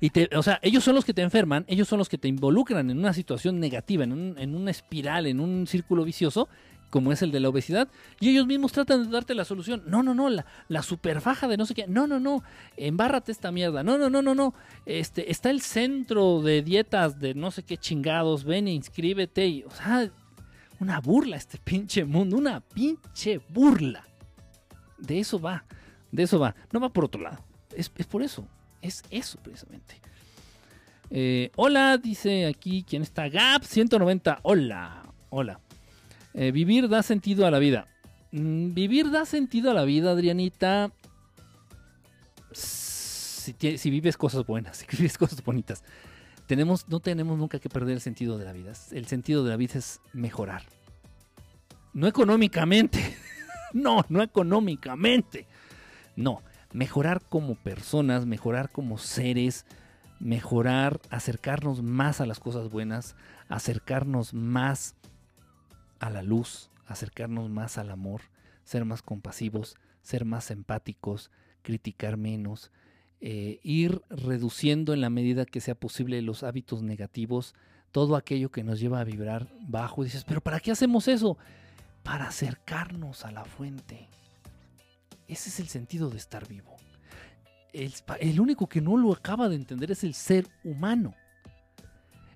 [0.00, 2.26] Y te, o sea, ellos son los que te enferman, ellos son los que te
[2.26, 6.48] involucran en una situación negativa, en, una espiral, en un círculo vicioso,
[6.90, 7.88] como es el de la obesidad,
[8.18, 9.84] y ellos mismos tratan de darte la solución.
[9.86, 11.86] No, no, no, la, la superfaja de no sé qué.
[11.86, 12.42] No, no, no,
[12.76, 13.84] embárrate esta mierda.
[13.84, 14.54] No, no, no, no, no.
[14.86, 18.42] Este, está el centro de dietas de no sé qué chingados.
[18.42, 19.46] Ven e inscríbete.
[19.46, 20.10] Y, o sea,
[20.80, 24.04] una burla este pinche mundo, una pinche burla.
[24.98, 25.64] De eso va.
[26.12, 26.54] De eso va.
[26.70, 27.42] No va por otro lado.
[27.74, 28.46] Es, por eso.
[28.82, 29.96] Es eso precisamente.
[31.10, 33.28] Eh, hola, dice aquí, ¿quién está?
[33.28, 34.40] Gap 190.
[34.42, 35.60] Hola, hola.
[36.34, 37.88] Eh, vivir da sentido a la vida.
[38.30, 40.92] Mm, vivir da sentido a la vida, Adrianita.
[42.52, 45.82] Si, vives cosas buenas, si vives cosas bonitas.
[46.46, 48.72] Tenemos, no tenemos nunca que perder el sentido de la vida.
[48.90, 50.62] El sentido de la vida es mejorar.
[51.94, 53.16] No económicamente.
[53.72, 55.46] no, no económicamente.
[56.16, 59.66] No, mejorar como personas, mejorar como seres,
[60.20, 63.16] mejorar, acercarnos más a las cosas buenas,
[63.48, 64.94] acercarnos más
[65.98, 68.22] a la luz, acercarnos más al amor,
[68.64, 71.30] ser más compasivos, ser más empáticos,
[71.62, 72.70] criticar menos,
[73.20, 77.54] eh, ir reduciendo en la medida que sea posible los hábitos negativos,
[77.92, 80.02] todo aquello que nos lleva a vibrar bajo.
[80.02, 81.38] Y dices, pero ¿para qué hacemos eso?
[82.02, 84.08] Para acercarnos a la fuente.
[85.32, 86.76] Ese es el sentido de estar vivo.
[87.72, 91.14] El, único que no lo acaba de entender es el ser humano.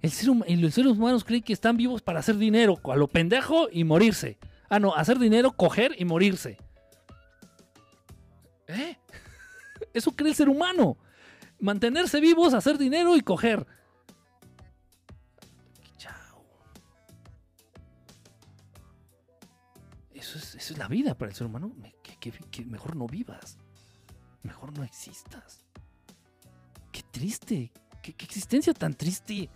[0.00, 3.68] El ser, los seres humanos creen que están vivos para hacer dinero, a lo pendejo
[3.70, 4.38] y morirse.
[4.70, 6.56] Ah, no, hacer dinero, coger y morirse.
[8.66, 8.96] ¿Eh?
[9.92, 10.96] Eso cree el ser humano.
[11.60, 13.66] Mantenerse vivos, hacer dinero y coger.
[15.98, 16.46] Chao.
[20.14, 21.74] Eso es, eso es la vida para el ser humano
[22.50, 23.58] que, mejor no vivas,
[24.42, 25.64] mejor no existas.
[26.92, 27.72] Qué triste,
[28.02, 29.48] qué, existencia tan triste.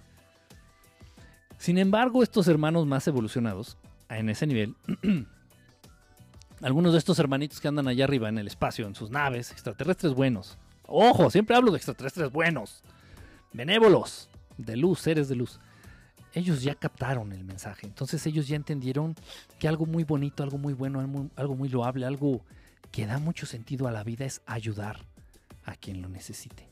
[1.58, 3.76] Sin embargo, estos hermanos más evolucionados,
[4.08, 4.74] en ese nivel,
[6.62, 10.14] algunos de estos hermanitos que andan allá arriba en el espacio, en sus naves, extraterrestres
[10.14, 10.58] buenos.
[10.86, 12.82] Ojo, siempre hablo de extraterrestres buenos,
[13.52, 14.28] benévolos,
[14.58, 15.60] de luz, seres de luz.
[16.32, 19.16] Ellos ya captaron el mensaje, entonces ellos ya entendieron
[19.58, 21.00] que algo muy bonito, algo muy bueno,
[21.36, 22.40] algo muy loable, algo
[22.90, 25.06] que da mucho sentido a la vida es ayudar
[25.64, 26.68] a quien lo necesite.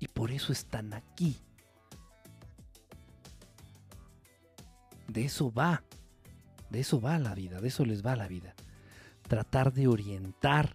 [0.00, 1.36] Y por eso están aquí.
[5.06, 5.82] De eso va.
[6.70, 8.54] De eso va la vida, de eso les va la vida.
[9.22, 10.74] Tratar de orientar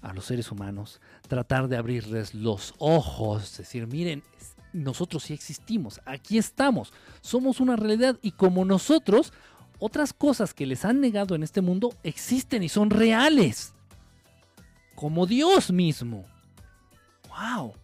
[0.00, 4.22] a los seres humanos, tratar de abrirles los ojos, decir, miren,
[4.72, 9.32] nosotros sí existimos, aquí estamos, somos una realidad y como nosotros,
[9.84, 13.74] otras cosas que les han negado en este mundo existen y son reales.
[14.94, 16.24] Como Dios mismo.
[17.28, 17.74] ¡Wow!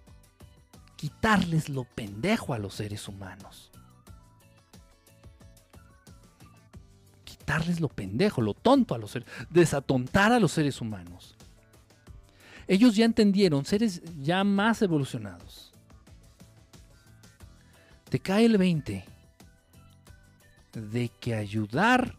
[0.97, 3.70] Quitarles lo pendejo a los seres humanos.
[7.24, 9.28] Quitarles lo pendejo, lo tonto a los seres.
[9.51, 11.36] Desatontar a los seres humanos.
[12.66, 15.74] Ellos ya entendieron, seres ya más evolucionados.
[18.09, 19.05] Te cae el 20
[20.73, 22.17] de que ayudar,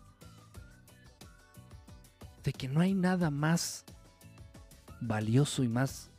[2.44, 3.86] de que no hay nada más
[4.99, 6.11] valioso y más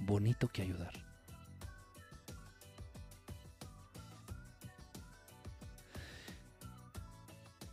[0.00, 0.92] bonito que ayudar.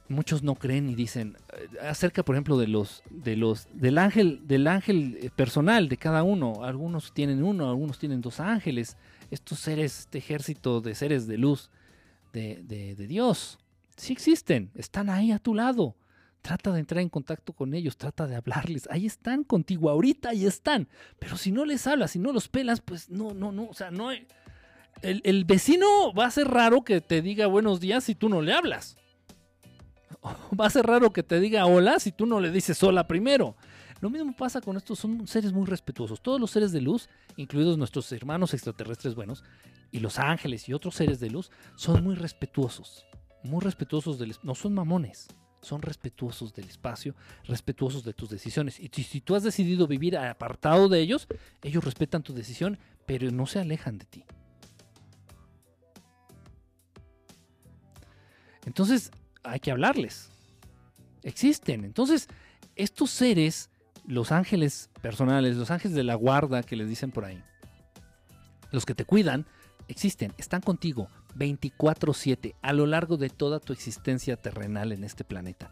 [0.08, 4.48] Muchos no creen y dicen eh, acerca, por ejemplo, de los de los del ángel
[4.48, 6.64] del ángel eh, personal de cada uno.
[6.64, 8.98] Algunos tienen uno, algunos tienen dos ángeles.
[9.32, 11.72] Estos seres, este ejército de seres de luz
[12.34, 13.58] de, de Dios,
[13.98, 15.96] sí existen, están ahí a tu lado.
[16.42, 18.88] Trata de entrar en contacto con ellos, trata de hablarles.
[18.92, 20.88] Ahí están contigo, ahorita ahí están.
[21.18, 23.66] Pero si no les hablas, si no los pelas, pues no, no, no.
[23.66, 24.28] O sea, no hay.
[25.02, 28.42] El, el vecino va a ser raro que te diga buenos días si tú no
[28.42, 28.98] le hablas.
[30.60, 33.56] Va a ser raro que te diga hola si tú no le dices hola primero.
[34.02, 36.22] Lo mismo pasa con estos, son seres muy respetuosos.
[36.22, 39.44] Todos los seres de luz, incluidos nuestros hermanos extraterrestres buenos,
[39.92, 43.06] y los ángeles y otros seres de luz, son muy respetuosos.
[43.46, 44.36] Muy respetuosos del...
[44.44, 45.28] No son mamones
[45.66, 47.16] son respetuosos del espacio,
[47.46, 48.80] respetuosos de tus decisiones.
[48.80, 51.28] Y si, tú has decidido vivir apartado de ellos,
[51.64, 54.24] ellos respetan tu decisión, pero no se alejan de ti.
[58.66, 59.12] Entonces,
[59.44, 60.30] hay que hablarles.
[61.24, 61.84] Existen.
[61.84, 62.28] Entonces,
[62.76, 63.70] estos seres,
[64.06, 67.44] los ángeles personales, los ángeles de la guarda que les dicen por ahí,
[68.72, 69.46] los que te cuidan,
[69.88, 75.70] existen, están contigo, 24/7 a lo largo de toda tu existencia terrenal en este planeta.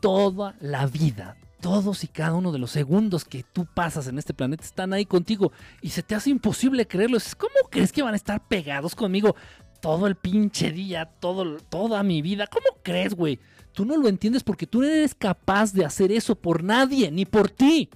[0.00, 4.34] Toda la vida, todos y cada uno de los segundos que tú pasas en este
[4.34, 5.52] planeta están ahí contigo
[5.82, 7.18] y se te hace imposible creerlo.
[7.36, 9.34] ¿Cómo crees que van a estar pegados conmigo
[9.80, 12.46] todo el pinche día, todo, toda mi vida?
[12.46, 13.40] ¿Cómo crees, güey?
[13.72, 17.24] Tú no lo entiendes porque tú no eres capaz de hacer eso por nadie, ni
[17.24, 17.90] por ti.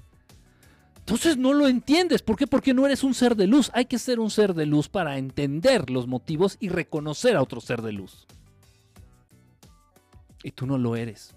[1.03, 2.23] Entonces no lo entiendes.
[2.23, 2.47] ¿Por qué?
[2.47, 3.73] Porque no eres un ser de luz.
[3.75, 7.61] Hay que ser un ser de luz para entender los motivos y reconocer a otro
[7.61, 8.27] ser de luz.
[10.45, 11.35] Y tú no lo eres.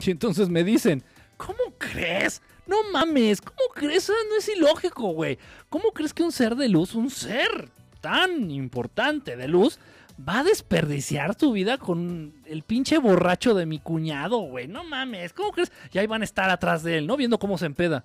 [0.00, 1.02] Y entonces me dicen,
[1.36, 2.42] ¿cómo crees?
[2.66, 4.04] No mames, ¿cómo crees?
[4.04, 5.36] Eso no es ilógico, güey.
[5.68, 7.70] ¿Cómo crees que un ser de luz, un ser
[8.00, 9.80] tan importante de luz,
[10.28, 14.68] va a desperdiciar tu vida con el pinche borracho de mi cuñado, güey.
[14.68, 15.72] No mames, ¿cómo crees?
[15.92, 17.16] Y ahí van a estar atrás de él, ¿no?
[17.16, 18.04] Viendo cómo se empeda.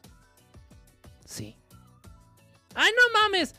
[1.25, 1.55] Sí.
[2.73, 3.55] ¡Ay, no mames!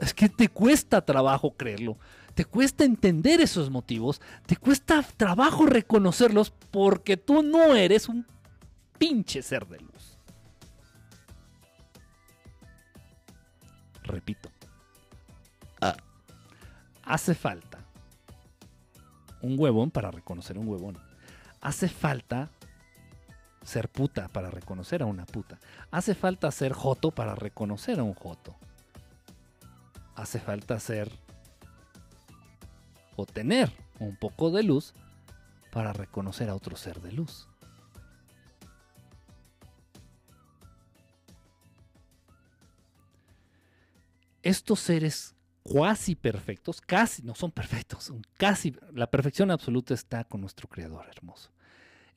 [0.00, 1.98] Es que te cuesta trabajo creerlo.
[2.34, 4.20] Te cuesta entender esos motivos.
[4.46, 8.26] Te cuesta trabajo reconocerlos porque tú no eres un
[8.96, 10.18] pinche ser de luz.
[14.04, 14.50] Repito.
[15.80, 15.96] Ah.
[17.02, 17.67] Hace falta
[19.42, 20.98] un huevón para reconocer un huevón.
[21.60, 22.50] Hace falta
[23.62, 25.58] ser puta para reconocer a una puta.
[25.90, 28.56] Hace falta ser joto para reconocer a un joto.
[30.14, 31.10] Hace falta ser
[33.16, 34.94] o tener un poco de luz
[35.70, 37.48] para reconocer a otro ser de luz.
[44.42, 45.34] Estos seres
[45.68, 51.06] cuasi perfectos, casi, no son perfectos, son casi, la perfección absoluta está con nuestro Creador
[51.14, 51.50] hermoso.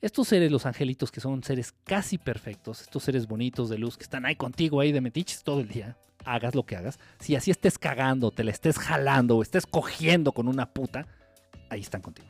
[0.00, 4.04] Estos seres, los angelitos, que son seres casi perfectos, estos seres bonitos de luz que
[4.04, 7.50] están ahí contigo, ahí de metiches todo el día, hagas lo que hagas, si así
[7.50, 11.06] estés cagando, te la estés jalando o estés cogiendo con una puta,
[11.68, 12.28] ahí están contigo.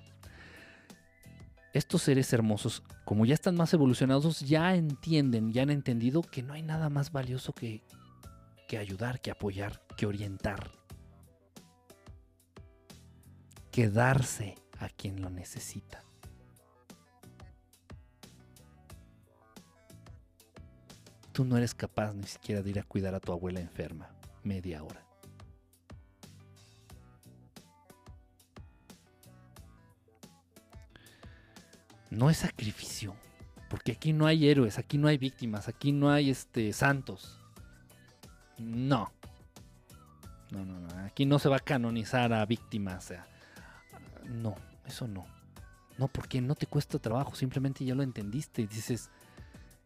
[1.72, 6.52] Estos seres hermosos, como ya están más evolucionados, ya entienden, ya han entendido que no
[6.52, 7.82] hay nada más valioso que,
[8.68, 10.70] que ayudar, que apoyar, que orientar,
[13.72, 16.04] que darse a quien lo necesita.
[21.32, 24.10] Tú no eres capaz ni siquiera de ir a cuidar a tu abuela enferma
[24.44, 25.02] media hora.
[32.10, 33.16] No es sacrificio,
[33.70, 37.40] porque aquí no hay héroes, aquí no hay víctimas, aquí no hay este santos.
[38.58, 39.10] No.
[40.50, 41.06] No, no, no.
[41.06, 43.06] Aquí no se va a canonizar a víctimas.
[43.06, 43.31] O sea,
[44.28, 44.54] no,
[44.86, 45.26] eso no.
[45.98, 49.10] No, porque no te cuesta trabajo, simplemente ya lo entendiste y dices,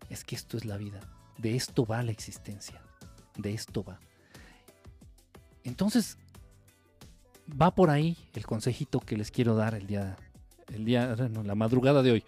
[0.09, 1.01] es que esto es la vida,
[1.39, 2.81] de esto va la existencia,
[3.37, 3.99] de esto va.
[5.65, 6.17] Entonces,
[7.51, 10.17] va por ahí el consejito que les quiero dar el día,
[10.73, 12.25] el día, no, la madrugada de hoy.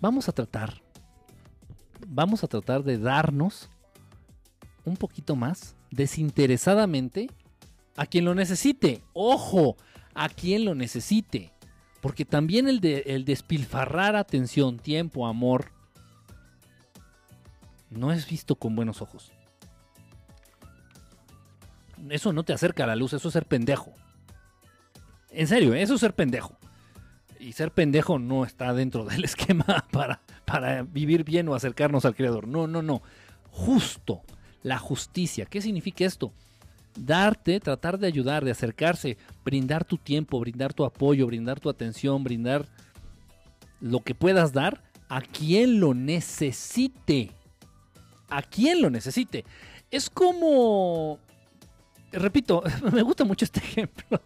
[0.00, 0.80] Vamos a tratar,
[2.08, 3.68] vamos a tratar de darnos
[4.84, 7.28] un poquito más desinteresadamente
[7.96, 9.02] a quien lo necesite.
[9.12, 9.76] Ojo,
[10.14, 11.52] a quien lo necesite.
[12.00, 15.72] Porque también el, de, despilfarrar atención, tiempo, amor,
[17.90, 19.32] no es visto con buenos ojos.
[22.08, 23.92] Eso no te acerca a la luz, eso es ser pendejo.
[25.30, 26.56] En serio, eso es ser pendejo.
[27.38, 29.84] Y ser pendejo no está dentro del esquema
[30.44, 32.48] para vivir bien o acercarnos al Creador.
[32.48, 33.02] No, no, no.
[33.50, 34.22] Justo,
[34.62, 35.44] la justicia.
[35.44, 36.32] ¿Qué significa esto?
[36.96, 42.24] Darte, tratar de ayudar, de acercarse, brindar tu tiempo, brindar tu apoyo, brindar tu atención,
[42.24, 42.66] brindar
[43.80, 47.30] lo que puedas dar a quien lo necesite.
[48.28, 49.44] A quien lo necesite.
[49.90, 51.18] Es como
[52.12, 52.62] repito,
[52.92, 54.20] me gusta mucho este ejemplo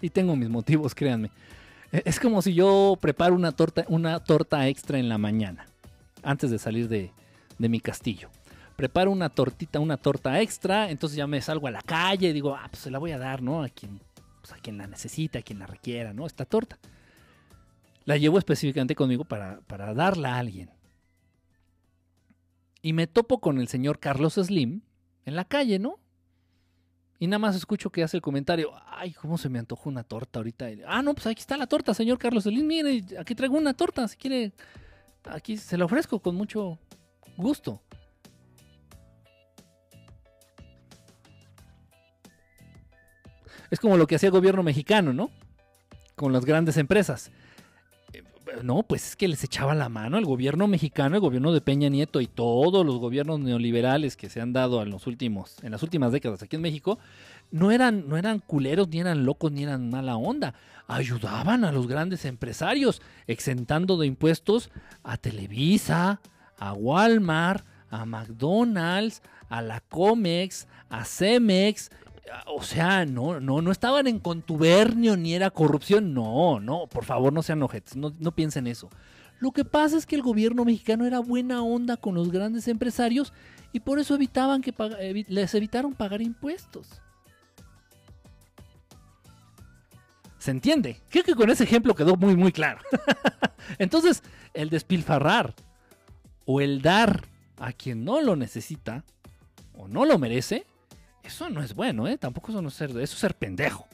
[0.00, 1.30] y tengo mis motivos, créanme.
[1.90, 5.66] Es como si yo preparo una torta, una torta extra en la mañana,
[6.22, 7.12] antes de salir de,
[7.58, 8.28] mi castillo.
[8.76, 12.54] Preparo una tortita, una torta extra, entonces ya me salgo a la calle y digo,
[12.54, 13.62] ah, pues se la voy a dar, ¿no?
[13.62, 14.00] A quien,
[14.40, 16.26] pues, a quien la necesita, a quien la requiera, ¿no?
[16.26, 16.78] Esta torta.
[18.04, 20.70] La llevo específicamente conmigo para, para darla a alguien.
[22.80, 24.82] Y me topo con el señor Carlos Slim
[25.24, 25.98] en la calle, ¿no?
[27.22, 30.40] Y nada más escucho que hace el comentario, ay, cómo se me antojó una torta
[30.40, 30.66] ahorita.
[30.88, 34.08] ah, no, pues aquí está la torta, señor Carlos Elín, mire, aquí traigo una torta,
[34.08, 34.52] si quiere,
[35.26, 36.80] aquí se la ofrezco con mucho
[37.36, 37.80] gusto.
[43.72, 45.30] Es como lo que hacía el gobierno mexicano, ¿no?
[46.14, 47.30] Con las grandes empresas.
[48.12, 48.22] Eh,
[48.62, 51.88] no, pues es que les echaba la mano al gobierno mexicano, el gobierno de Peña
[51.88, 55.82] Nieto y todos los gobiernos neoliberales que se han dado en, los últimos, en las
[55.82, 56.98] últimas décadas aquí en México,
[57.50, 60.52] no eran, no eran culeros, ni eran locos, ni eran mala onda.
[60.86, 64.70] Ayudaban a los grandes empresarios, exentando de impuestos
[65.02, 66.20] a Televisa,
[66.58, 71.90] a Walmart, a McDonald's, a la Comex, a Cemex,
[72.46, 76.14] o sea, no, no, no estaban en contubernio ni era corrupción.
[76.14, 78.88] No, no, por favor, no sean ojetes, no, no piensen eso.
[79.40, 83.32] Lo que pasa es que el gobierno mexicano era buena onda con los grandes empresarios
[83.72, 84.72] y por eso evitaban que
[85.28, 87.02] les evitaron pagar impuestos.
[90.38, 91.00] ¿Se entiende?
[91.08, 92.80] Creo que con ese ejemplo quedó muy, muy claro.
[93.78, 94.22] Entonces,
[94.54, 95.54] el despilfarrar
[96.44, 97.24] o el dar
[97.58, 99.04] a quien no lo necesita
[99.72, 100.66] o no lo merece,
[101.22, 102.18] eso no es bueno, ¿eh?
[102.18, 103.86] Tampoco eso no es ser, eso es ser pendejo.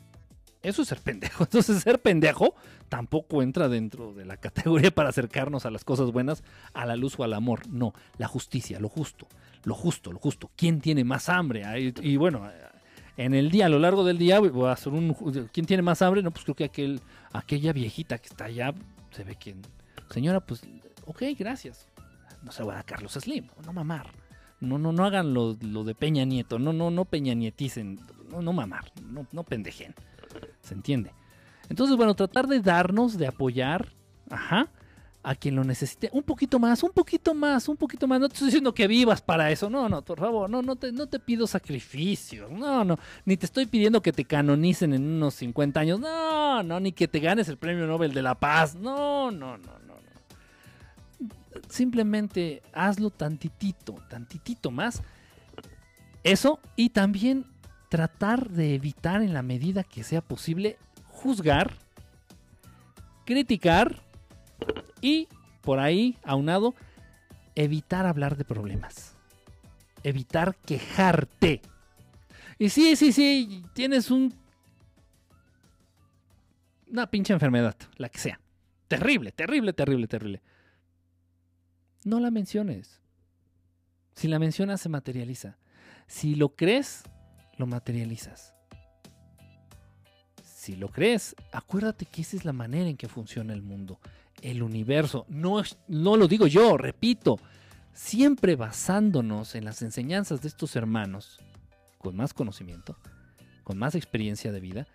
[0.62, 1.44] Eso es ser pendejo.
[1.44, 2.54] Entonces, ser pendejo
[2.88, 6.42] tampoco entra dentro de la categoría para acercarnos a las cosas buenas,
[6.72, 7.68] a la luz o al amor.
[7.68, 9.28] No, la justicia, lo justo,
[9.64, 10.50] lo justo, lo justo.
[10.56, 11.92] ¿Quién tiene más hambre?
[12.02, 12.48] Y, bueno,
[13.16, 15.14] en el día, a lo largo del día, voy a hacer un.
[15.52, 16.22] ¿Quién tiene más hambre?
[16.22, 17.00] No, pues creo que aquel,
[17.32, 18.74] aquella viejita que está allá,
[19.10, 19.54] se ve que.
[20.10, 20.62] Señora, pues,
[21.04, 21.86] ok, gracias.
[22.42, 24.10] No se va a Carlos Slim, no mamar.
[24.60, 28.52] No, no, no hagan lo, de Peña Nieto, no, no, no Peña Nieticen, no, no
[28.52, 29.94] mamar, no, no pendejen.
[30.62, 31.12] ¿Se entiende?
[31.68, 33.92] Entonces, bueno, tratar de darnos, de apoyar,
[34.30, 34.68] ajá,
[35.22, 38.20] a quien lo necesite un poquito más, un poquito más, un poquito más.
[38.20, 40.90] No te estoy diciendo que vivas para eso, no, no, por favor, no, no te,
[40.92, 45.34] no te pido sacrificios, no, no, ni te estoy pidiendo que te canonicen en unos
[45.34, 49.30] 50 años, no, no, ni que te ganes el premio Nobel de la Paz, no,
[49.30, 49.78] no, no,
[51.68, 55.02] simplemente hazlo tantitito, tantitito más.
[56.22, 57.46] Eso y también
[57.88, 61.74] tratar de evitar en la medida que sea posible juzgar,
[63.24, 64.02] criticar
[65.00, 65.28] y
[65.62, 66.74] por ahí, aunado,
[67.54, 69.16] evitar hablar de problemas.
[70.02, 71.60] Evitar quejarte.
[72.58, 74.34] Y sí, sí, sí, tienes un...
[76.90, 78.40] Una pinche enfermedad, la que sea.
[78.88, 80.40] Terrible, terrible, terrible, terrible
[82.04, 83.00] no la menciones.
[84.14, 85.58] Si la mencionas, se materializa.
[86.06, 87.04] Si lo crees,
[87.56, 88.54] lo materializas.
[90.42, 94.00] Si lo crees, acuérdate que esa es la manera en que funciona el mundo,
[94.42, 95.26] el universo.
[95.28, 97.38] No, no lo digo yo, repito,
[97.92, 101.40] siempre basándonos en las enseñanzas de estos hermanos,
[101.98, 102.96] con más conocimiento,
[103.64, 104.86] con más experiencia de vida,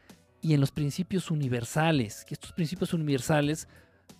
[0.42, 3.68] y en los principios universales, que estos principios universales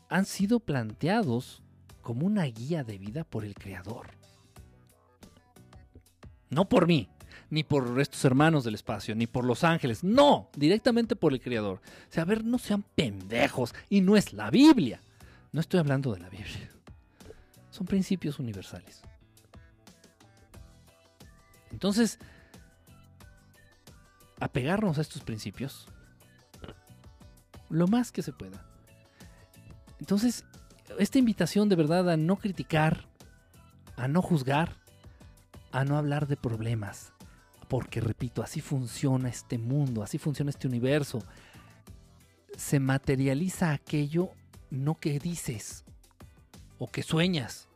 [0.10, 1.63] han sido planteados
[2.04, 4.12] como una guía de vida por el Creador.
[6.50, 7.10] No por mí,
[7.50, 11.78] ni por estos hermanos del espacio, ni por los ángeles, no, directamente por el Creador.
[11.78, 15.02] O sea, a ver, no sean pendejos, y no es la Biblia.
[15.52, 16.70] No estoy hablando de la Biblia.
[17.72, 19.02] Son principios universales.
[21.72, 22.20] Entonces,
[24.40, 25.88] apegarnos a estos principios,
[27.70, 28.64] lo más que se pueda.
[30.00, 30.46] Entonces,
[31.00, 33.08] esta invitación de verdad a no criticar,
[33.96, 34.76] a no juzgar,
[35.72, 37.14] a no hablar de problemas.
[37.68, 41.20] Porque, repito, así funciona este mundo, así funciona este universo.
[42.56, 44.30] Se materializa aquello
[44.70, 45.84] no que dices
[46.78, 47.68] o que sueñas.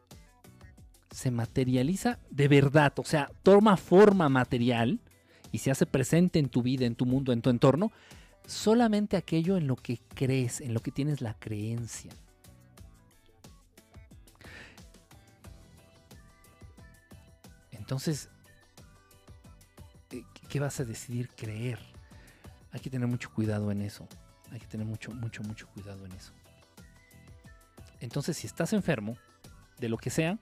[1.12, 5.00] Se materializa de verdad, o sea, toma forma material
[5.52, 7.92] y se hace presente en tu vida, en tu mundo, en tu entorno,
[8.46, 12.12] solamente aquello en lo que crees, en lo que tienes la creencia.
[17.88, 18.28] Entonces,
[20.12, 21.80] eh, ¿qué vas a decidir creer?
[22.74, 24.06] Hay que tener mucho cuidado en eso.
[24.52, 26.34] Hay que tener mucho, mucho, mucho cuidado en eso.
[28.02, 29.16] Entonces, si estás enfermo,
[29.80, 30.38] de lo que sea,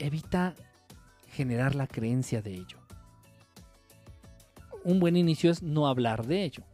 [0.00, 0.56] evita
[1.28, 2.78] generar la creencia de ello.
[4.82, 6.64] Un buen inicio es no hablar de ello.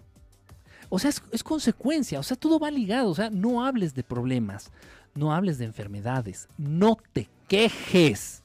[0.89, 4.71] O sea, es, consecuencia, o sea, todo va ligado, o sea, no hables de problemas,
[5.15, 8.42] no hables de enfermedades, no te quejes.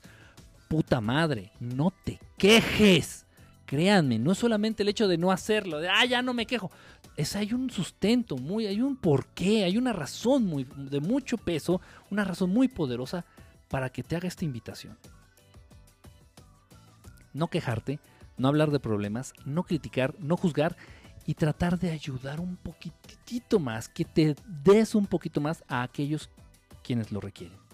[0.67, 3.25] Puta madre, no te quejes.
[3.65, 6.71] Créanme, no es solamente el hecho de no hacerlo, de, ah, ya no me quejo.
[7.17, 11.81] Es, hay un sustento, muy, hay un porqué, hay una razón muy, de mucho peso,
[12.09, 13.25] una razón muy poderosa
[13.67, 14.97] para que te haga esta invitación.
[17.33, 17.99] No quejarte,
[18.37, 20.77] no hablar de problemas, no criticar, no juzgar
[21.25, 26.29] y tratar de ayudar un poquitito más, que te des un poquito más a aquellos
[26.83, 27.66] quienes lo requieren.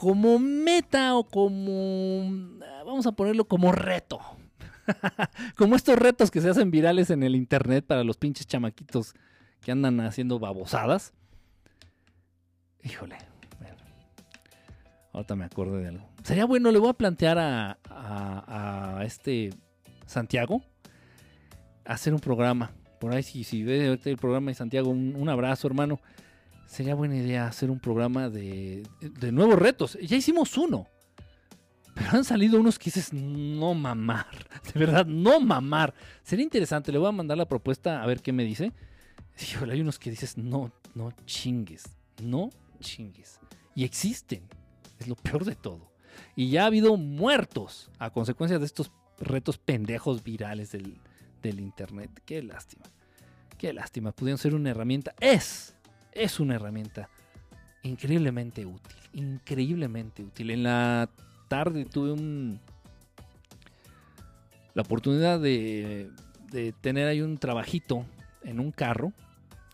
[0.00, 4.18] Como meta o como, vamos a ponerlo como reto.
[5.56, 9.14] como estos retos que se hacen virales en el internet para los pinches chamaquitos
[9.60, 11.12] que andan haciendo babosadas.
[12.82, 13.18] Híjole,
[15.12, 16.08] ahorita me acuerdo de algo.
[16.22, 19.50] Sería bueno, le voy a plantear a, a este
[20.06, 20.62] Santiago
[21.84, 22.70] hacer un programa.
[22.98, 26.00] Por ahí, si, si ve el programa de Santiago, un, abrazo, hermano.
[26.70, 29.98] Sería buena idea hacer un programa de, de nuevos retos.
[30.00, 30.86] Ya hicimos uno.
[31.96, 34.28] Pero han salido unos que dices, no mamar.
[34.72, 35.92] De verdad, no mamar.
[36.22, 36.92] Sería interesante.
[36.92, 38.72] Le voy a mandar la propuesta a ver qué me dice.
[39.68, 41.82] hay unos que dices, no, no chingues.
[42.22, 43.40] No chingues.
[43.74, 44.44] Y existen.
[45.00, 45.90] Es lo peor de todo.
[46.36, 51.00] Y ya ha habido muertos a consecuencia de estos retos pendejos virales del,
[51.42, 52.22] del Internet.
[52.24, 52.84] Qué lástima.
[53.58, 54.12] Qué lástima.
[54.12, 55.16] Pudieron ser una herramienta.
[55.18, 55.74] Es.
[56.12, 57.08] Es una herramienta
[57.82, 58.96] increíblemente útil.
[59.12, 60.50] Increíblemente útil.
[60.50, 61.08] En la
[61.48, 62.60] tarde tuve un,
[64.74, 66.10] la oportunidad de,
[66.50, 68.04] de tener ahí un trabajito
[68.42, 69.12] en un carro.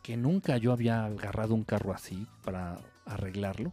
[0.02, 3.72] Que nunca yo había agarrado un carro así para arreglarlo.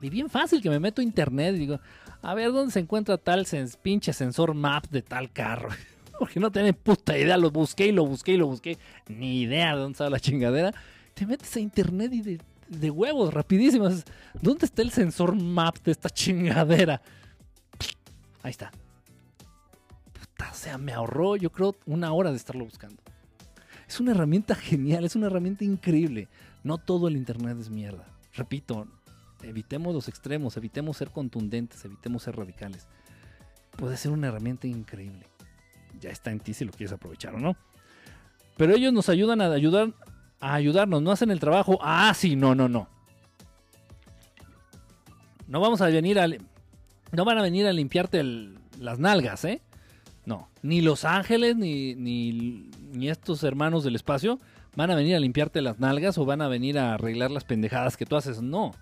[0.00, 1.80] Y bien fácil que me meto a internet y digo,
[2.22, 3.46] a ver dónde se encuentra tal
[3.82, 5.70] pinche sensor map de tal carro.
[6.18, 7.36] porque no tenés puta idea.
[7.36, 8.78] Lo busqué y lo busqué y lo busqué.
[9.08, 10.72] Ni idea de dónde estaba la chingadera.
[11.14, 14.04] Te metes a internet y de, huevos, rapidísimos.
[14.40, 17.02] ¿Dónde está el sensor map de esta chingadera?
[18.42, 18.70] Ahí está.
[20.12, 23.02] Puta, o sea, me ahorró, yo creo, una hora de estarlo buscando.
[23.86, 26.28] Es una herramienta genial, es una herramienta increíble.
[26.64, 28.06] No todo el internet es mierda.
[28.34, 28.88] Repito,
[29.42, 32.88] evitemos los extremos, evitemos ser contundentes, evitemos ser radicales.
[33.76, 35.26] Puede ser una herramienta increíble
[36.02, 37.56] ya está en ti si lo quieres aprovechar o no.
[38.56, 39.94] Pero ellos nos ayudan a ayudar
[40.42, 41.78] a ayudarnos, no hacen el trabajo.
[41.80, 42.88] Ah, sí, no, no, no.
[45.46, 46.26] No vamos a venir a
[47.12, 48.22] no van a venir a limpiarte
[48.78, 49.62] las nalgas, ¿eh?
[50.24, 54.38] No, ni Los Ángeles ni, ni, estos hermanos del espacio
[54.74, 57.96] van a venir a limpiarte las nalgas o van a venir a arreglar las pendejadas
[57.96, 58.40] que tú haces.
[58.42, 58.72] No,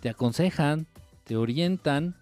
[0.00, 0.86] te aconsejan,
[1.24, 2.16] te orientan.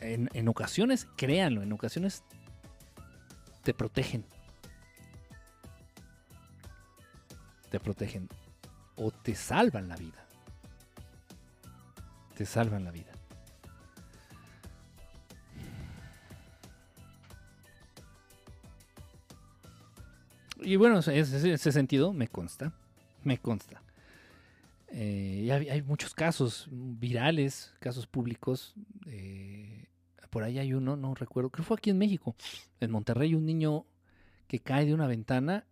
[0.00, 2.22] En, en ocasiones, créanlo, en ocasiones
[3.62, 4.24] te protegen.
[7.70, 8.28] Te protegen
[8.96, 10.24] o te salvan la vida.
[12.36, 13.12] Te salvan la vida.
[20.66, 22.72] Y bueno, en ese, sentido me consta,
[23.22, 23.82] me consta.
[24.88, 28.74] Eh, hay, muchos casos virales, casos públicos.
[29.06, 29.86] Eh,
[30.30, 32.34] por ahí hay uno, no recuerdo, que fue aquí en México,
[32.80, 33.86] en Monterrey, un niño
[34.48, 35.66] que cae de una ventana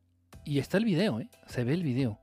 [0.45, 1.29] y está el video, ¿eh?
[1.47, 2.19] se ve el video.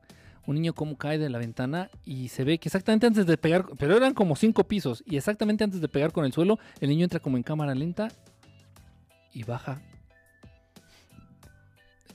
[0.46, 3.66] Un niño como cae de la ventana y se ve que exactamente antes de pegar,
[3.78, 7.04] pero eran como cinco pisos, y exactamente antes de pegar con el suelo, el niño
[7.04, 8.10] entra como en cámara lenta
[9.34, 9.82] y baja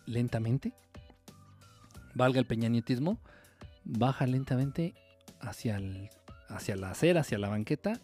[0.06, 0.73] lentamente,
[2.14, 3.18] valga el peñanietismo,
[3.85, 4.94] baja lentamente
[5.40, 6.10] hacia, el,
[6.48, 8.01] hacia la acera, hacia la banqueta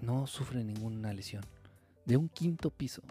[0.00, 1.44] y no sufre ninguna lesión
[2.04, 3.02] de un quinto piso.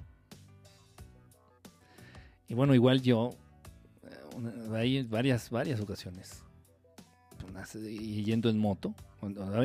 [2.48, 3.32] Y bueno, igual yo,
[4.74, 6.44] hay varias, varias ocasiones.
[7.76, 8.94] Y yendo en moto.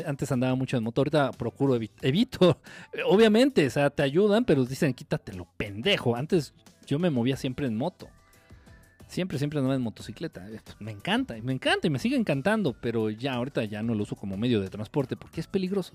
[0.07, 2.61] Antes andaba mucho en moto, ahorita procuro, evito.
[3.07, 6.15] Obviamente, o sea, te ayudan, pero dicen quítatelo, pendejo.
[6.15, 6.55] Antes
[6.87, 8.09] yo me movía siempre en moto.
[9.09, 10.47] Siempre, siempre andaba en motocicleta.
[10.81, 14.17] Me encanta, me encanta y me sigue encantando, pero ya ahorita ya no lo uso
[14.17, 15.95] como medio de transporte porque es peligroso.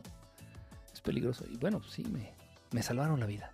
[0.92, 1.46] Es peligroso.
[1.50, 2.34] Y bueno, sí, me,
[2.72, 3.52] me salvaron la vida.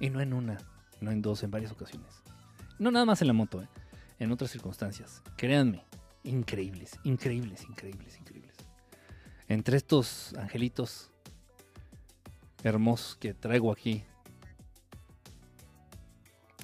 [0.00, 0.58] Y no en una,
[1.00, 2.22] no en dos, en varias ocasiones.
[2.78, 3.68] No nada más en la moto, ¿eh?
[4.18, 5.22] En otras circunstancias.
[5.36, 5.84] Créanme,
[6.22, 8.54] increíbles, increíbles, increíbles, increíbles.
[9.48, 11.10] Entre estos angelitos
[12.62, 14.04] hermosos que traigo aquí,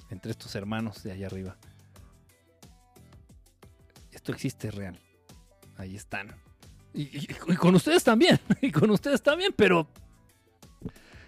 [0.09, 1.57] entre estos hermanos de allá arriba.
[4.11, 4.99] Esto existe real.
[5.77, 6.35] Ahí están.
[6.93, 8.39] Y, con ustedes también.
[8.61, 9.87] Y con ustedes también, pero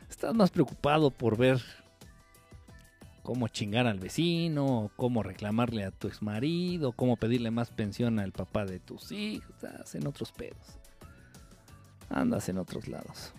[0.09, 1.61] estás más preocupado por ver
[3.23, 8.33] cómo chingar al vecino, cómo reclamarle a tu ex marido, cómo pedirle más pensión al
[8.33, 9.49] papá de tus hijos.
[9.49, 10.77] Estás en otros pedos.
[12.09, 13.33] Andas en otros lados.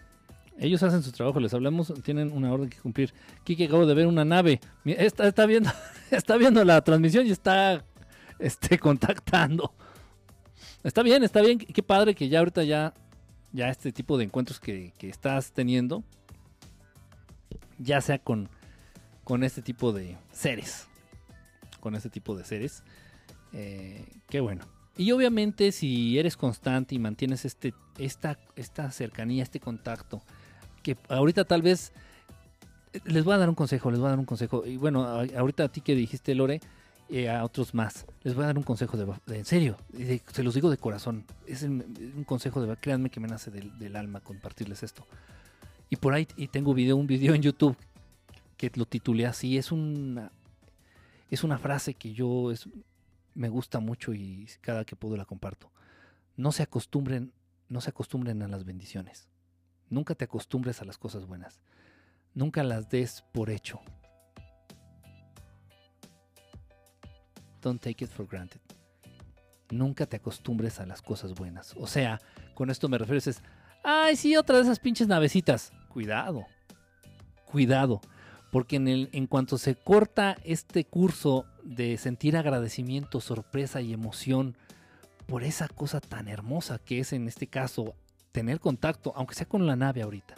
[0.59, 3.13] Ellos hacen su trabajo, les hablamos, tienen una orden que cumplir.
[3.45, 4.61] Kiki acabo de ver una nave.
[4.85, 5.71] Está, está, viendo,
[6.11, 7.85] está viendo la transmisión y está
[8.39, 9.75] este, contactando.
[10.83, 11.59] Está bien, está bien.
[11.59, 12.95] Qué padre que ya ahorita ya,
[13.53, 16.05] ya este tipo de encuentros que, estás teniendo,
[17.79, 18.49] ya sea con,
[19.25, 20.87] con este tipo de seres.
[21.81, 22.83] Con este tipo de seres.
[23.53, 24.65] Eh, qué bueno.
[24.97, 30.23] Y obviamente si eres constante y mantienes este, esta, esta cercanía, este contacto,
[30.83, 31.93] que ahorita tal vez
[33.05, 34.65] les voy a dar un consejo, les voy a dar un consejo.
[34.65, 36.61] Y bueno, ahorita a ti que dijiste, Lore,
[37.11, 39.77] eh, a otros más, les voy a dar un consejo de, en serio,
[40.33, 41.25] se los digo de corazón.
[41.47, 45.07] Es un consejo de, créanme que me nace del, alma compartirles esto.
[45.91, 47.77] Y por ahí y tengo video, un video en YouTube
[48.75, 49.59] lo titulé así.
[49.59, 50.31] Es una,
[51.31, 52.69] es una frase que yo es,
[53.35, 55.71] me gusta mucho y cada que puedo la comparto.
[56.37, 57.33] No se acostumbren,
[57.69, 59.29] no se acostumbren a las bendiciones.
[59.91, 61.61] Nunca te acostumbres a las cosas buenas.
[62.35, 63.81] Nunca las des por hecho.
[67.63, 68.61] Don't take it for granted.
[69.71, 71.75] Nunca te acostumbres a las cosas buenas.
[71.77, 72.21] O sea,
[72.55, 73.41] con esto me refiero es,
[73.83, 75.73] ay, sí, otra de esas pinches navecitas.
[75.89, 76.45] Cuidado,
[77.47, 78.01] cuidado,
[78.55, 84.57] porque en, el, en cuanto se corta este curso de sentir agradecimiento, sorpresa y emoción
[85.27, 87.97] por esa cosa tan hermosa que es en este caso
[88.31, 90.37] tener contacto, aunque sea con la nave ahorita,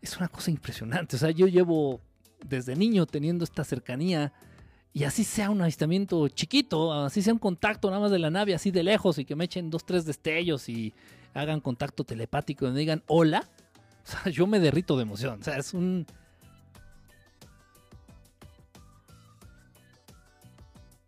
[0.00, 1.16] es una cosa impresionante.
[1.16, 2.00] O sea, yo llevo
[2.44, 4.32] desde niño teniendo esta cercanía
[4.92, 8.54] y así sea un avistamiento chiquito, así sea un contacto nada más de la nave,
[8.54, 10.94] así de lejos y que me echen dos, tres destellos y
[11.34, 13.48] hagan contacto telepático y me digan hola.
[14.06, 15.40] O sea, yo me derrito de emoción.
[15.40, 16.06] O sea, es un...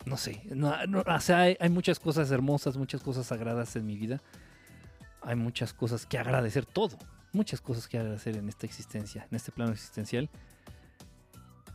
[0.08, 0.42] No sé,
[1.06, 4.22] o sea, hay muchas cosas hermosas, muchas cosas sagradas en mi vida.
[5.20, 6.96] Hay muchas cosas que agradecer, todo,
[7.32, 10.30] muchas cosas que agradecer en esta existencia, en este plano existencial,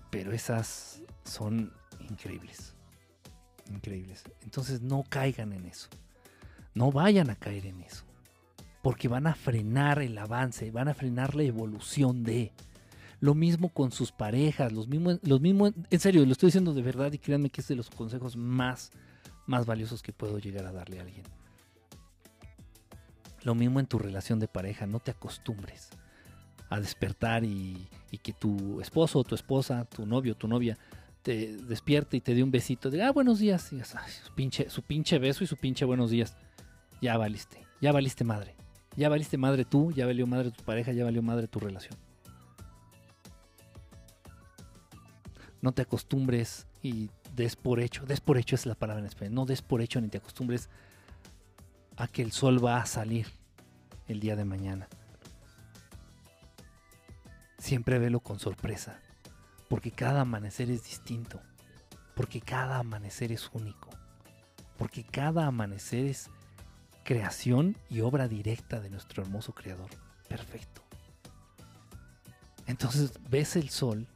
[0.10, 1.72] pero esas son
[2.10, 2.74] increíbles,
[3.70, 4.24] increíbles.
[4.42, 5.90] Entonces no caigan en eso,
[6.74, 8.06] no vayan a caer en eso,
[8.82, 12.52] porque van a frenar el avance, van a frenar la evolución de...
[13.24, 16.82] Lo mismo con sus parejas, los mismos, los mismos, en serio, lo estoy diciendo de
[16.82, 18.92] verdad y créanme que es de los consejos más,
[19.46, 21.24] más valiosos que puedo llegar a darle a alguien
[23.44, 25.90] lo mismo en tu relación de pareja, no te acostumbres
[26.70, 27.88] a despertar y,
[28.24, 30.78] que tu esposo tu esposa, tu novio tu novia
[31.22, 34.82] te despierte y te dé un besito de, ah, buenos días, y su, pinche, su
[34.82, 36.36] pinche beso y su pinche buenos días.
[37.02, 38.58] Ya valiste, ya valiste madre.
[38.98, 41.98] Ya valiste madre tú, ya valió madre tu pareja, ya valió madre tu relación.
[45.64, 49.34] No te acostumbres y des por hecho, des por hecho es la palabra en español,
[49.34, 50.70] no des por hecho ni te acostumbres
[51.96, 53.28] a que el sol va a salir
[54.10, 54.90] el día de mañana.
[57.60, 59.00] Siempre velo con sorpresa,
[59.70, 61.40] porque cada amanecer es distinto,
[62.14, 63.90] porque cada amanecer es único,
[64.78, 66.30] porque cada amanecer es
[67.06, 69.90] creación y obra directa de nuestro hermoso creador.
[70.28, 70.82] Perfecto.
[72.68, 74.10] Entonces ves el sol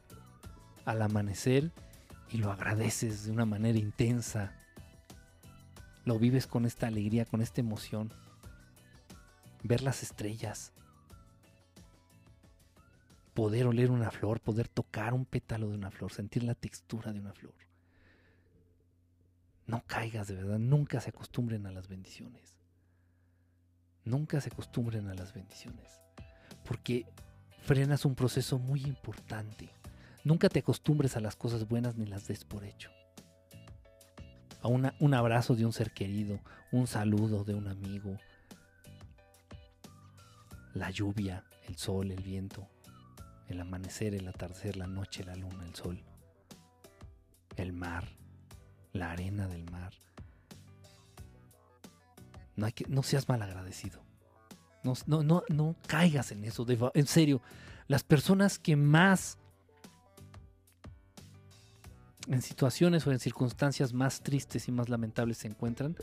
[0.88, 1.70] al amanecer
[2.30, 4.54] y lo agradeces de una manera intensa,
[6.06, 8.10] lo vives con esta alegría, con esta emoción.
[9.62, 10.72] Ver las estrellas.
[13.34, 17.20] Poder oler una flor, poder tocar un pétalo de una flor, sentir la textura de
[17.20, 17.54] una flor.
[19.66, 22.56] No caigas de verdad, nunca se acostumbren a las bendiciones.
[24.04, 26.00] Nunca se acostumbren a las bendiciones.
[26.64, 27.04] Porque
[27.60, 29.68] frenas un proceso muy importante.
[30.28, 32.90] Nunca te acostumbres a las cosas buenas ni las des por hecho.
[34.60, 36.38] a un abrazo de un ser querido,
[36.70, 38.14] un saludo de un amigo,
[40.74, 42.68] la lluvia, el sol, el viento,
[43.48, 46.04] el amanecer, el atardecer, la noche, la luna, el sol,
[47.56, 48.04] el mar,
[48.92, 49.94] la arena del mar.
[52.54, 54.02] No, hay que, no seas mal agradecido.
[54.84, 56.66] No, no, no, no caigas en eso.
[56.68, 57.40] en serio,
[57.86, 59.38] las personas que más
[62.28, 65.96] en situaciones o en circunstancias más tristes y más lamentables se encuentran,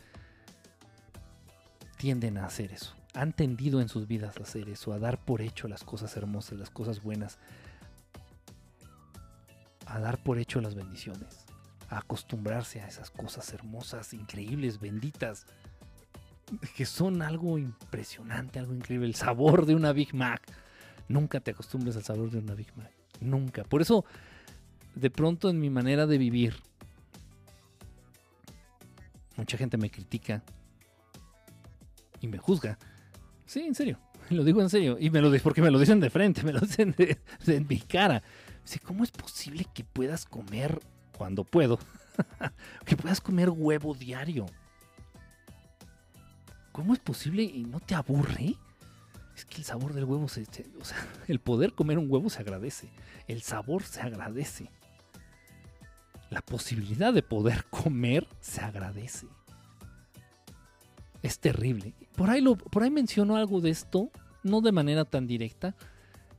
[1.98, 2.96] tienden a hacer eso.
[3.14, 6.58] Han tendido en sus vidas a hacer eso, a dar por hecho las cosas hermosas,
[6.60, 7.38] las cosas buenas,
[9.86, 11.46] a dar por hecho las bendiciones,
[11.90, 15.46] a acostumbrarse a esas cosas hermosas, increíbles, benditas,
[16.76, 19.08] que son algo impresionante, algo increíble.
[19.08, 20.42] El sabor de una Big Mac.
[21.08, 22.92] Nunca te acostumbres al sabor de una Big Mac.
[23.20, 23.64] Nunca.
[23.64, 24.06] Por eso
[24.96, 26.56] de pronto en mi manera de vivir,
[29.36, 30.44] mucha gente me critica
[32.22, 32.78] y me juzga.
[33.46, 34.00] Sí, en serio,
[34.30, 34.98] lo digo en serio.
[35.00, 38.24] Y me lo porque me lo dicen de frente, me lo dicen de, mi cara.
[38.64, 40.80] Dice, ¿cómo es posible que puedas comer
[41.18, 41.78] cuando puedo?
[42.86, 44.46] que puedas comer huevo diario.
[46.72, 48.56] ¿Cómo es posible y no te aburre?
[49.36, 50.44] Es que el sabor del huevo o sea,
[51.28, 52.90] el poder comer un huevo se agradece.
[53.28, 54.70] El sabor se agradece
[56.36, 59.26] la posibilidad de poder comer se agradece.
[61.24, 61.94] Es terrible.
[62.18, 64.12] Por ahí, lo, por ahí menciono algo de esto,
[64.44, 65.76] no de manera tan directa,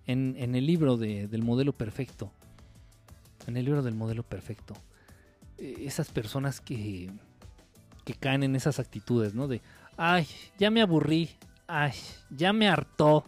[0.06, 2.30] en, el libro del modelo perfecto.
[3.46, 4.74] En el libro del modelo perfecto.
[5.56, 7.10] Eh, esas personas que,
[8.04, 9.48] que caen en esas actitudes, ¿no?
[9.48, 9.62] De,
[9.96, 10.28] ay,
[10.58, 11.30] ya me aburrí,
[11.66, 11.92] ay,
[12.28, 13.24] ya me hartó,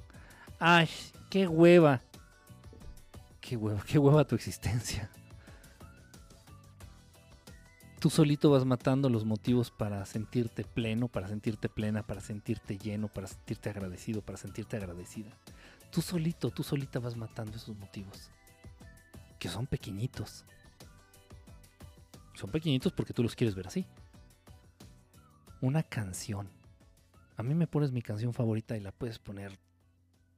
[0.60, 0.90] ay,
[1.30, 2.02] qué hueva.
[3.40, 5.10] Qué hueva, qué hueva tu existencia
[7.98, 13.08] tú solito vas matando los motivos para sentirte pleno, para sentirte plena, para sentirte lleno,
[13.08, 15.30] para sentirte agradecido, para sentirte agradecida.
[15.90, 18.30] Tú solito, tú solita vas matando esos motivos.
[19.38, 20.44] Que son pequeñitos.
[22.34, 23.86] Son pequeñitos porque tú los quieres ver así.
[25.60, 26.48] Una canción.
[27.36, 29.58] A mí me pones mi canción favorita y la puedes poner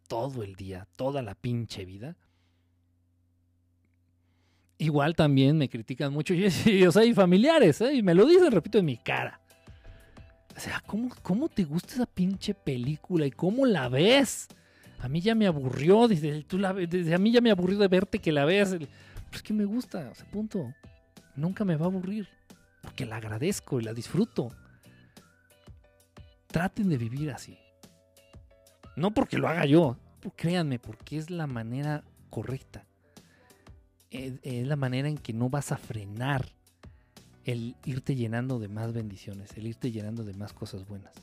[0.08, 2.16] todo el día, toda la pinche vida
[4.80, 6.34] igual también me critican mucho.
[6.34, 6.46] Y,
[6.86, 7.94] o sea, hay familiares, ¿eh?
[7.94, 9.40] y me lo dicen, repito, en mi cara.
[10.56, 14.48] O sea, ¿cómo, ¿cómo te gusta esa pinche película y cómo la ves?
[14.98, 17.88] A mí ya me aburrió, desde, tú la, desde a mí ya me aburrió de
[17.88, 18.76] verte que la veas.
[19.30, 20.74] Pues que me gusta, o sea, punto.
[21.36, 22.28] Nunca me va a aburrir,
[22.82, 24.48] porque la agradezco y la disfruto.
[26.48, 27.56] Traten de vivir así.
[28.96, 29.96] No porque lo haga yo,
[30.36, 32.84] créanme, porque es la manera correcta
[34.10, 36.46] es, la manera en que no vas a frenar
[37.44, 41.14] el irte llenando de más bendiciones, el irte llenando de más cosas buenas.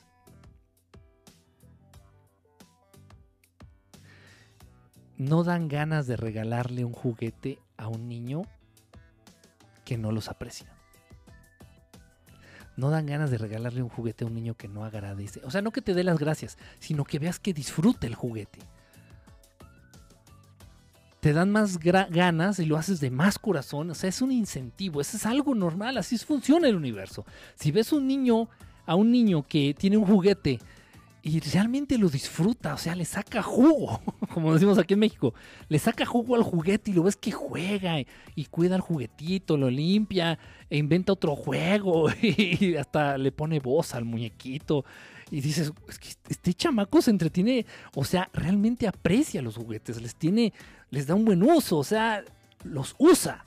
[5.18, 8.44] No dan ganas de regalarle un juguete a un niño
[9.84, 10.72] que no los aprecia.
[12.76, 15.42] No dan ganas de regalarle un juguete a un niño que no agradece.
[15.44, 18.60] O sea, no que te dé las gracias, sino que veas que disfruta el juguete
[21.20, 23.90] te dan más ganas y lo haces de más corazón.
[23.90, 27.26] O sea, es un incentivo, eso es algo normal, así funciona el universo.
[27.56, 28.50] Si ves un niño,
[28.86, 30.60] a un niño que tiene un juguete
[31.24, 34.00] y realmente lo disfruta, o sea, le saca jugo,
[34.34, 35.34] como decimos aquí en México,
[35.68, 38.00] le saca jugo al juguete y lo ves que juega
[38.36, 40.40] y, cuida el juguetito, lo limpia
[40.70, 44.86] e inventa otro juego y hasta le pone voz al muñequito
[45.30, 45.74] y dices,
[46.30, 50.54] este chamaco se entretiene, o sea, realmente aprecia los juguetes, les tiene,
[50.90, 52.24] les da un buen uso, o sea,
[52.64, 53.46] los usa,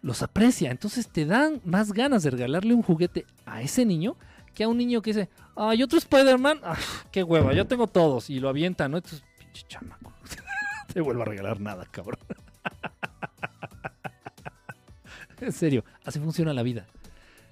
[0.00, 0.70] los aprecia.
[0.70, 4.16] Entonces te dan más ganas de regalarle un juguete a ese niño
[4.54, 6.78] que a un niño que dice, ay, otro Spider-Man, ah,
[7.10, 8.98] qué hueva, yo tengo todos, y lo avienta, ¿no?
[8.98, 10.12] Entonces, pinche chamaco,
[10.92, 12.20] te vuelvo a regalar nada, cabrón.
[15.40, 16.86] en serio, así funciona la vida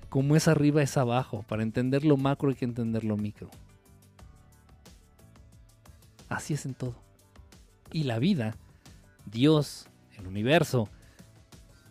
[0.08, 1.44] como es arriba es abajo.
[1.48, 3.50] Para entender lo macro hay que entender lo micro.
[6.28, 6.96] Así es en todo.
[7.92, 8.56] Y la vida,
[9.26, 9.86] Dios,
[10.18, 10.88] el universo,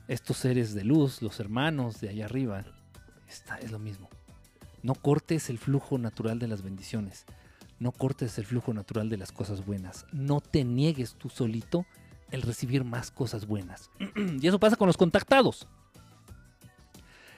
[0.08, 2.66] estos seres de luz, los hermanos de allá arriba,
[3.28, 4.10] está, es lo mismo.
[4.84, 7.26] No cortes el flujo natural de las bendiciones.
[7.80, 10.06] No cortes el flujo natural de las cosas buenas.
[10.12, 11.86] No te niegues tú solito
[12.32, 13.90] el recibir más cosas buenas.
[14.42, 15.68] y eso pasa con los contactados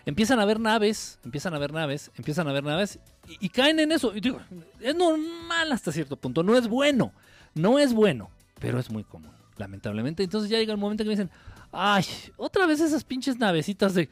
[0.08, 2.98] empiezan a ver naves, empiezan a ver naves, empiezan a ver naves
[3.28, 4.16] y, caen en eso.
[4.16, 4.40] Y digo,
[4.80, 7.12] es normal hasta cierto punto, no es bueno,
[7.54, 10.24] no es bueno, pero es muy común, lamentablemente.
[10.24, 11.30] Entonces ya llega el momento que me dicen,
[11.74, 12.06] ay,
[12.38, 14.10] otra vez esas pinches navecitas de...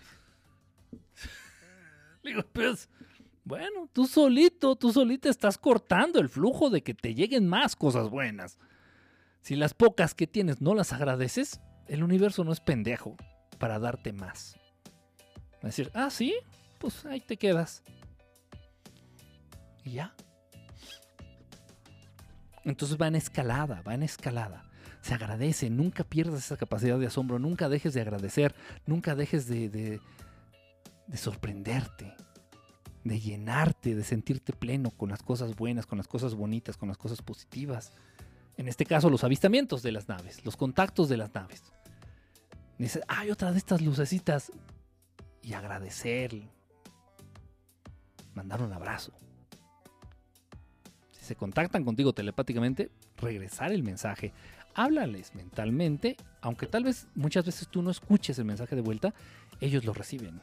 [2.24, 2.90] Digo, pues,
[3.46, 8.10] bueno, tú solito, tú solito estás cortando el flujo de que te lleguen más cosas
[8.10, 8.60] buenas.
[9.40, 13.16] Si las pocas que tienes no las agradeces, el universo no es pendejo
[13.60, 14.58] para darte más.
[15.66, 16.36] Decir, ah, sí,
[16.80, 17.82] pues ahí te quedas.
[19.84, 20.14] Y ya.
[22.64, 24.66] Entonces va en escalada, va en escalada.
[25.02, 28.56] Se agradece, nunca pierdas esa capacidad de asombro, nunca dejes de agradecer,
[28.88, 30.02] nunca dejes de, de,
[31.08, 32.16] de sorprenderte,
[33.04, 36.98] de llenarte, de sentirte pleno con las cosas buenas, con las cosas bonitas, con las
[36.98, 37.94] cosas positivas.
[38.58, 41.62] En este caso, los avistamientos de las naves, los contactos de las naves.
[42.80, 44.52] Dices, hay otra de estas lucecitas.
[45.46, 46.32] Y agradecer.
[48.34, 49.14] Mandar un abrazo.
[51.12, 54.34] Si se contactan contigo telepáticamente, regresar el mensaje.
[54.74, 59.14] Háblales mentalmente, aunque tal vez muchas veces tú no escuches el mensaje de vuelta,
[59.62, 60.42] ellos lo reciben.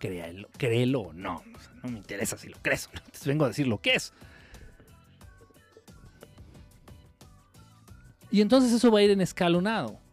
[0.00, 1.44] Créelo, créelo o no.
[1.84, 2.90] No me interesa si lo crees.
[3.22, 4.12] Te vengo a decir lo que es.
[8.32, 10.03] Y entonces eso va a ir en escalonado.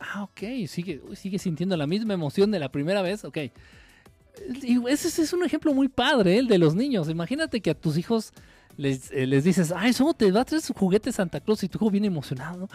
[0.00, 3.38] Ah, ok, sigue, sintiendo la misma emoción de la primera vez, ok.
[4.62, 7.08] Y ese es un ejemplo muy padre, el de los niños.
[7.08, 8.32] Imagínate que a tus hijos
[8.76, 11.78] les, eh, dices, ah, eso te va a traer su juguete Santa Claus y tu
[11.78, 12.68] hijo viene emocionado.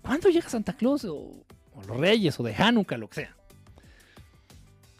[0.00, 1.04] ¿Cuándo llega Santa Claus?
[1.04, 1.44] O,
[1.74, 3.36] o los Reyes, o de Hanukkah, lo que sea.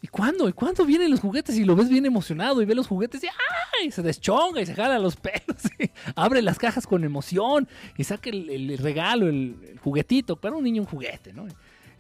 [0.04, 0.48] ¿Y cuándo?
[0.48, 1.56] ¿Y cuándo vienen los juguetes?
[1.56, 3.92] Y lo ves bien emocionado y ve los juguetes y ¡ay!
[3.92, 5.62] se deschonga y se jala los pelos.
[6.16, 10.34] Abre las cajas con emoción y saca el, regalo, el, juguetito.
[10.34, 11.46] Para un niño un juguete, ¿no?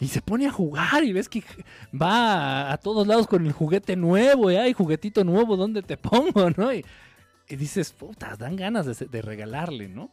[0.00, 1.44] Y se pone a jugar y ves que
[1.94, 4.50] va a, todos lados con el juguete nuevo.
[4.50, 6.50] Y hay juguetito nuevo, ¿dónde te pongo?
[6.56, 6.74] ¿no?
[6.74, 6.84] Y,
[7.48, 10.10] dices, puta, dan ganas de, de, regalarle, ¿no?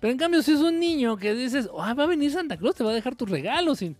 [0.00, 2.76] Pero en cambio, si es un niño que dices, ah, va a venir Santa Claus,
[2.76, 3.82] te va a dejar tus regalos.
[3.82, 3.94] Y,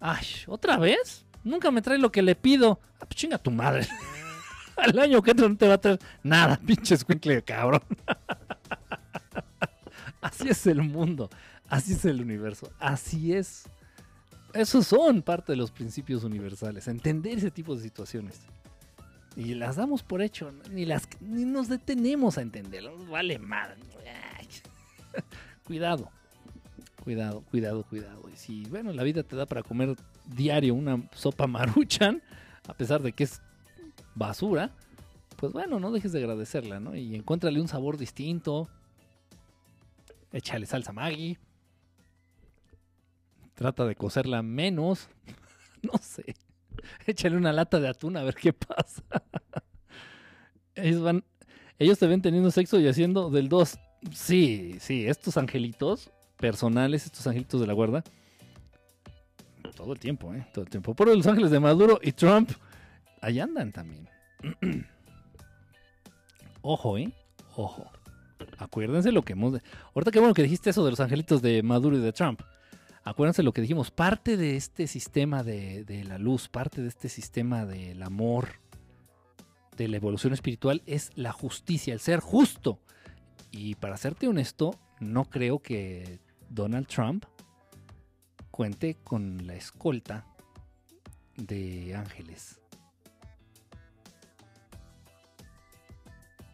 [0.00, 0.26] ¡ay!
[0.48, 1.25] ¿Otra vez?
[1.46, 2.80] Nunca me trae lo que le pido.
[3.00, 3.86] Ah, pues chinga tu madre.
[4.76, 7.82] Al año que entra no te va a traer nada, pinche escuincle cabrón.
[10.20, 11.30] Así es el mundo.
[11.68, 12.68] Así es el universo.
[12.80, 13.68] Así es.
[14.54, 16.88] Esos son parte de los principios universales.
[16.88, 18.40] Entender ese tipo de situaciones.
[19.36, 20.50] Y las damos por hecho.
[20.72, 22.98] Ni, las, ni nos detenemos a entenderlo.
[23.06, 23.76] Vale madre.
[25.64, 26.10] Cuidado.
[27.04, 28.28] Cuidado, cuidado, cuidado.
[28.32, 29.96] Y si, bueno, la vida te da para comer
[30.26, 32.22] diario una sopa maruchan,
[32.68, 33.40] a pesar de que es
[34.14, 34.72] basura,
[35.36, 36.96] pues bueno, no dejes de agradecerla, ¿no?
[36.96, 38.68] Y encuéntrale un sabor distinto.
[40.32, 41.36] Échale salsa Maggi.
[43.54, 45.08] Trata de cocerla menos.
[45.82, 46.34] no sé.
[47.06, 49.02] Échale una lata de atún a ver qué pasa.
[50.74, 51.24] ellos van.
[51.78, 53.78] Ellos te ven teniendo sexo y haciendo del 2.
[54.12, 58.02] Sí, sí, estos angelitos personales, estos angelitos de la guarda.
[59.76, 60.46] Todo el tiempo, ¿eh?
[60.54, 60.94] Todo el tiempo.
[60.94, 62.50] Por los ángeles de Maduro y Trump,
[63.20, 64.08] ahí andan también.
[66.62, 67.12] Ojo, ¿eh?
[67.56, 67.84] Ojo.
[68.58, 69.60] Acuérdense lo que hemos...
[69.94, 72.40] Ahorita qué bueno que dijiste eso de los angelitos de Maduro y de Trump.
[73.04, 73.90] Acuérdense lo que dijimos.
[73.90, 78.48] Parte de este sistema de, de la luz, parte de este sistema del amor,
[79.76, 82.80] de la evolución espiritual, es la justicia, el ser justo.
[83.50, 87.26] Y para serte honesto, no creo que Donald Trump
[88.56, 90.24] cuente con la escolta
[91.36, 92.58] de ángeles.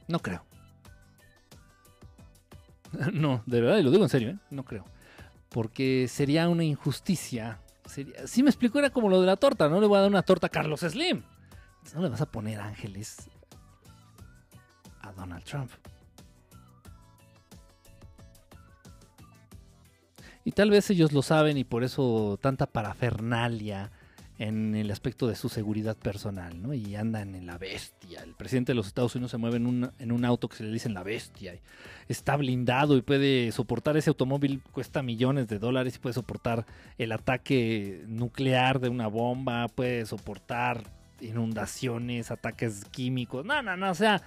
[0.08, 0.44] No creo.
[3.14, 4.38] No, de verdad, y lo digo en serio, ¿eh?
[4.50, 4.84] no creo.
[5.48, 7.58] Porque sería una injusticia.
[7.86, 9.68] Sería, si me explico, era como lo de la torta.
[9.68, 11.22] No le voy a dar una torta a Carlos Slim.
[11.94, 13.30] No le vas a poner ángeles
[15.00, 15.70] a Donald Trump.
[20.44, 23.90] Y tal vez ellos lo saben y por eso tanta parafernalia
[24.38, 26.74] en el aspecto de su seguridad personal, ¿no?
[26.74, 28.22] Y andan en la bestia.
[28.24, 30.64] El presidente de los Estados Unidos se mueve en un, en un auto que se
[30.64, 31.54] le dice en la bestia.
[32.08, 36.66] Está blindado y puede soportar ese automóvil, cuesta millones de dólares y puede soportar
[36.98, 40.82] el ataque nuclear de una bomba, puede soportar
[41.20, 43.44] inundaciones, ataques químicos.
[43.44, 44.22] No, no, no, o sea,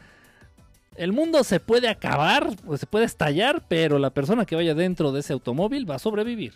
[0.96, 5.12] el mundo se puede acabar, pues se puede estallar, pero la persona que vaya dentro
[5.12, 6.54] de ese automóvil va a sobrevivir.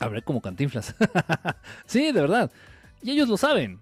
[0.00, 0.94] Habré como cantinflas.
[1.86, 2.50] sí, de verdad.
[3.02, 3.80] Y ellos lo saben.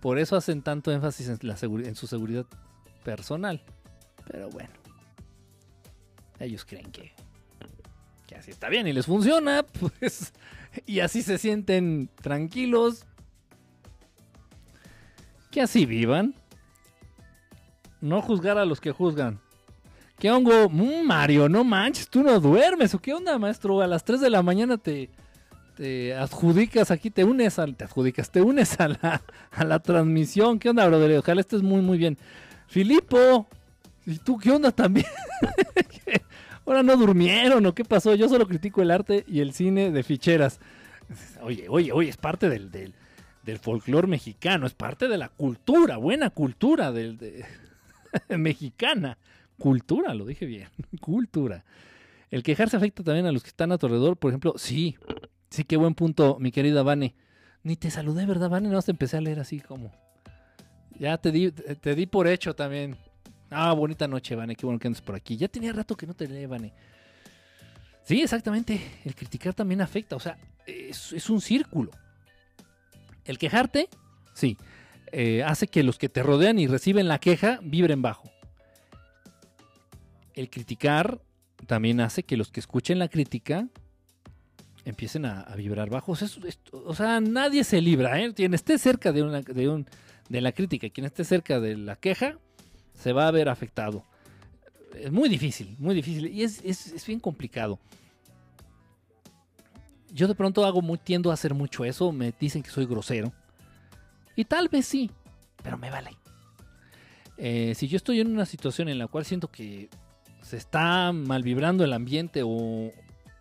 [0.00, 1.38] Por eso hacen tanto énfasis en,
[1.84, 2.46] en su seguridad
[3.04, 3.62] personal.
[4.30, 4.70] Pero bueno.
[6.38, 7.12] Ellos creen que,
[8.26, 9.64] que así está bien y les funciona.
[9.98, 10.32] Pues,
[10.86, 13.04] y así se sienten tranquilos.
[15.50, 16.34] Que así vivan
[18.02, 19.40] no juzgar a los que juzgan.
[20.18, 20.68] ¿Qué hongo?
[20.68, 22.94] Mm, Mario, no manches, tú no duermes.
[22.94, 23.80] ¿O qué onda, maestro?
[23.80, 25.08] A las 3 de la mañana te,
[25.76, 30.58] te adjudicas aquí, te unes al, te adjudicas, te unes a la, a la transmisión.
[30.58, 31.16] ¿Qué onda, brother?
[31.18, 32.18] Ojalá estés muy, muy bien.
[32.66, 33.46] Filipo,
[34.04, 35.06] ¿y tú qué onda también?
[36.66, 38.14] Ahora no durmieron o qué pasó.
[38.14, 40.60] Yo solo critico el arte y el cine de ficheras.
[41.42, 42.94] Oye, oye, oye, es parte del, del,
[43.44, 47.44] del folclore mexicano, es parte de la cultura, buena cultura del, de,
[48.28, 49.18] mexicana.
[49.58, 50.68] Cultura, lo dije bien,
[51.00, 51.64] cultura.
[52.30, 54.96] El quejarse afecta también a los que están a tu alrededor, por ejemplo, sí,
[55.50, 57.14] sí, qué buen punto, mi querida Vane.
[57.62, 58.68] Ni te saludé, ¿verdad, Vane?
[58.68, 59.92] No, te empecé a leer así como...
[60.98, 62.96] Ya te di, te di por hecho también.
[63.50, 65.36] Ah, bonita noche, Vane, qué bueno que andes por aquí.
[65.36, 66.72] Ya tenía rato que no te leí, Vane.
[68.04, 68.80] Sí, exactamente.
[69.04, 70.16] El criticar también afecta.
[70.16, 71.90] O sea, es, es un círculo.
[73.24, 73.88] El quejarte,
[74.34, 74.56] sí,
[75.12, 78.30] eh, hace que los que te rodean y reciben la queja vibren bajo.
[80.34, 81.20] El criticar
[81.66, 83.68] también hace que los que escuchen la crítica
[84.84, 86.12] empiecen a, vibrar bajo.
[86.12, 86.28] O sea,
[86.72, 88.20] o sea, nadie se libra.
[88.20, 88.32] ¿eh?
[88.34, 89.86] Quien esté cerca de, una, de, un,
[90.28, 92.38] de la crítica, quien esté cerca de la queja,
[92.94, 94.04] se va a ver afectado.
[94.98, 96.28] Es muy difícil, muy difícil.
[96.28, 97.78] Y es, es, es bien complicado
[100.12, 103.32] yo de pronto hago muy, tiendo a hacer mucho eso, me dicen que soy grosero.
[104.36, 105.10] Y tal vez sí,
[105.62, 106.10] pero me vale.
[107.36, 109.88] Eh, si yo estoy en una situación en la cual siento que
[110.42, 112.92] se está mal vibrando el ambiente o,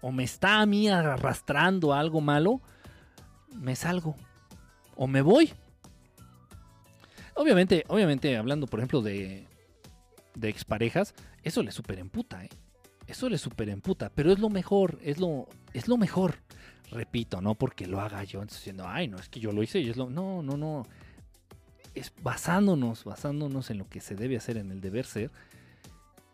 [0.02, 2.62] o me está a mí arrastrando algo malo,
[3.54, 4.16] me salgo
[4.96, 5.52] o me voy.
[7.36, 9.48] Obviamente, obviamente, hablando por ejemplo de,
[10.36, 11.14] de exparejas,
[11.44, 12.50] eso le super emputa, ¿eh?
[13.08, 16.36] Eso le super emputa, pero es lo mejor, es lo, es lo mejor.
[16.92, 19.90] Repito, no porque lo haga yo, diciendo, ay, no, es que yo lo hice y
[19.90, 20.10] es lo.
[20.10, 20.86] No, no, no.
[21.96, 25.32] Es basándonos, basándonos en lo que se debe hacer en el deber ser,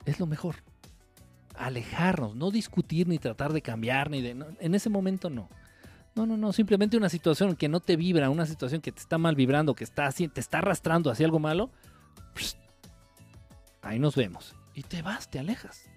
[0.05, 0.55] es lo mejor.
[1.55, 4.31] Alejarnos, no discutir ni tratar de cambiar, ni de.
[4.59, 5.49] en ese momento no.
[6.15, 9.19] No, no, no, simplemente una situación que no te vibra, una situación que te está
[9.19, 11.69] mal vibrando, que está así, te está arrastrando hacia algo malo.
[13.81, 14.55] ahí nos vemos.
[14.73, 15.87] Y te vas, te alejas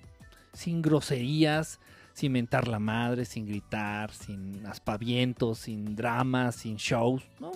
[0.52, 1.80] sin groserías,
[2.12, 7.52] sin mentar la madre, sin gritar, sin aspavientos, sin dramas, sin shows, ¿no?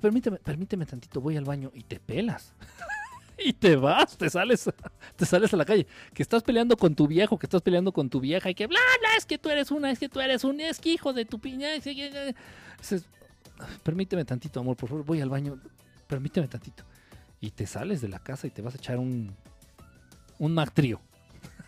[0.00, 2.54] permíteme, permíteme tantito, voy al baño y te pelas.
[3.38, 4.68] y te vas, te sales,
[5.16, 5.86] te sales a la calle.
[6.14, 8.80] Que estás peleando con tu viejo, que estás peleando con tu vieja y que bla,
[9.00, 11.24] bla, es que tú eres una, es que tú eres un, es que hijo de
[11.24, 11.68] tu piña.
[13.82, 15.60] permíteme tantito, amor, por favor, voy al baño.
[16.06, 16.84] Permíteme tantito.
[17.40, 19.34] Y te sales de la casa y te vas a echar un,
[20.38, 20.72] un Mac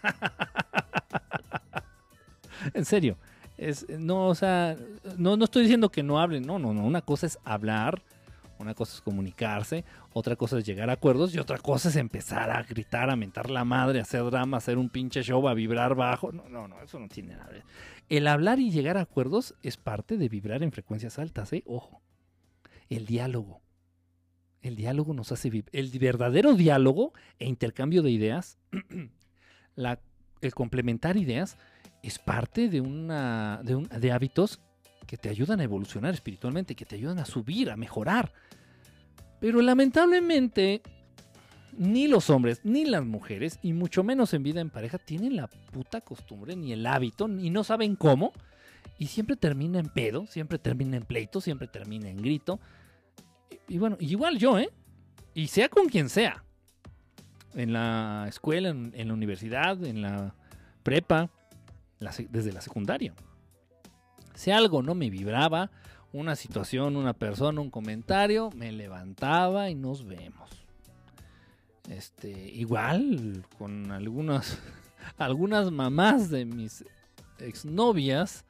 [2.74, 3.16] en serio.
[3.56, 4.76] Es, no, o sea,
[5.16, 6.84] no, no estoy diciendo que no hablen, no, no, no.
[6.84, 8.02] Una cosa es hablar,
[8.58, 12.50] una cosa es comunicarse, otra cosa es llegar a acuerdos y otra cosa es empezar
[12.50, 15.54] a gritar, a mentar la madre, a hacer drama, a hacer un pinche show, a
[15.54, 16.32] vibrar bajo.
[16.32, 17.50] No, no, no, eso no tiene nada.
[18.08, 21.62] El hablar y llegar a acuerdos es parte de vibrar en frecuencias altas, ¿eh?
[21.66, 22.02] Ojo.
[22.88, 23.62] El diálogo.
[24.62, 25.70] El diálogo nos hace vivir.
[25.72, 28.58] El verdadero diálogo e intercambio de ideas,
[29.76, 30.00] la,
[30.40, 31.56] el complementar ideas,
[32.02, 34.60] es parte de, una, de, un, de hábitos
[35.06, 38.32] que te ayudan a evolucionar espiritualmente, que te ayudan a subir, a mejorar.
[39.40, 40.82] Pero lamentablemente,
[41.76, 45.48] ni los hombres, ni las mujeres, y mucho menos en vida en pareja, tienen la
[45.48, 48.32] puta costumbre, ni el hábito, y no saben cómo.
[48.98, 52.60] Y siempre termina en pedo, siempre termina en pleito, siempre termina en grito
[53.68, 54.70] y bueno, igual yo, ¿eh?
[55.34, 56.44] Y sea con quien sea.
[57.54, 60.34] En la escuela, en, la universidad, en la
[60.82, 61.30] prepa,
[62.30, 63.14] desde la secundaria.
[64.34, 65.70] Si algo no me vibraba,
[66.12, 70.50] una situación, una persona, un comentario, me levantaba y nos vemos.
[71.88, 74.58] Este, igual con algunas,
[75.18, 76.84] algunas mamás de mis
[77.38, 78.44] exnovias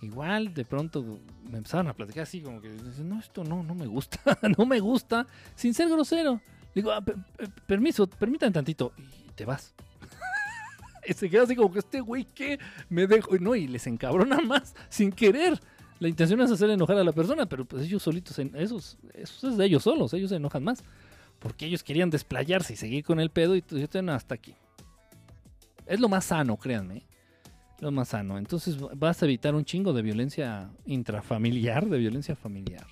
[0.00, 1.18] igual de pronto
[1.50, 2.68] me empezaron a platicar así como que
[3.02, 4.20] no esto no no me gusta
[4.56, 5.26] no me gusta
[5.56, 6.40] sin ser grosero
[6.74, 7.02] digo ah,
[7.66, 9.74] permiso permítanme tantito y te vas.
[11.06, 12.58] Y se queda así como que este güey que
[12.90, 15.58] me dejo no y les encabrona más sin querer.
[16.00, 19.56] La intención es hacer enojar a la persona pero pues ellos solitos esos eso es
[19.56, 20.84] de ellos solos ellos se enojan más.
[21.38, 24.54] Porque ellos querían desplayarse y seguir con el pedo y yo estoy hasta aquí
[25.86, 27.06] es lo más sano créanme
[27.80, 28.38] lo más sano.
[28.38, 32.86] Entonces vas a evitar un chingo de violencia intrafamiliar, de violencia familiar.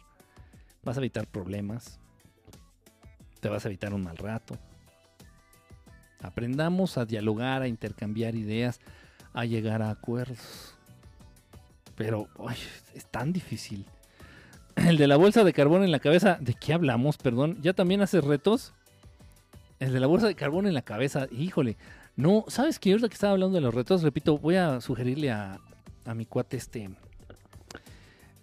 [0.84, 1.98] Vas a evitar problemas.
[3.40, 4.58] Te vas a evitar un mal rato.
[6.20, 8.80] Aprendamos a dialogar, a intercambiar ideas,
[9.32, 10.74] a llegar a acuerdos.
[11.94, 12.28] Pero
[12.94, 13.86] es tan difícil.
[14.76, 17.16] El de la bolsa de carbón en la cabeza, ¿de qué hablamos?
[17.16, 18.74] Perdón, ¿ya también hace retos?
[19.78, 21.76] El de la bolsa de carbón en la cabeza, híjole,
[22.16, 22.92] no, ¿sabes qué?
[22.92, 25.60] Ahorita que estaba hablando de los retos, repito, voy a sugerirle a,
[26.06, 26.88] a mi cuate este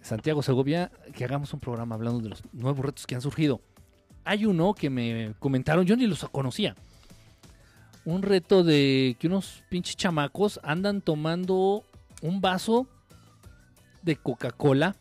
[0.02, 3.62] Santiago Segovia que hagamos un programa hablando de los nuevos retos que han surgido.
[4.26, 6.76] Hay uno que me comentaron, yo ni los conocía.
[8.06, 11.84] Un reto de que unos pinches chamacos andan tomando
[12.22, 12.88] un vaso
[14.02, 14.96] de Coca-Cola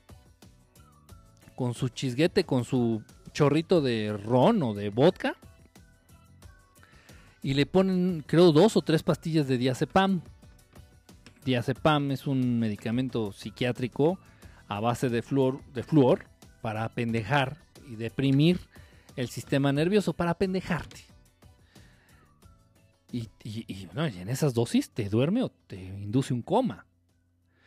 [1.56, 5.36] con su chisguete, con su chorrito de ron o de vodka.
[7.42, 10.22] Y le ponen, creo, dos o tres pastillas de diazepam.
[11.44, 14.18] Diazepam es un medicamento psiquiátrico
[14.68, 16.26] a base de flúor, de flúor
[16.60, 17.56] para pendejar
[17.88, 18.60] y deprimir
[19.16, 21.00] el sistema nervioso, para pendejarte.
[23.12, 26.86] Y, en esas dosis te duerme o te induce un coma.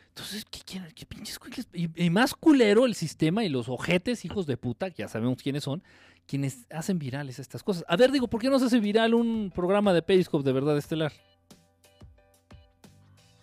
[0.08, 0.90] Entonces, ¿qué, quieren?
[0.92, 1.38] qué pinches
[1.72, 5.62] y, más culero el sistema y los ojetes, hijos de puta, que ya sabemos quiénes
[5.62, 5.84] son,
[6.26, 7.84] quienes hacen virales estas cosas.
[7.86, 10.76] A ver, digo, ¿por qué no se hace viral un programa de Periscope de verdad
[10.78, 11.12] estelar?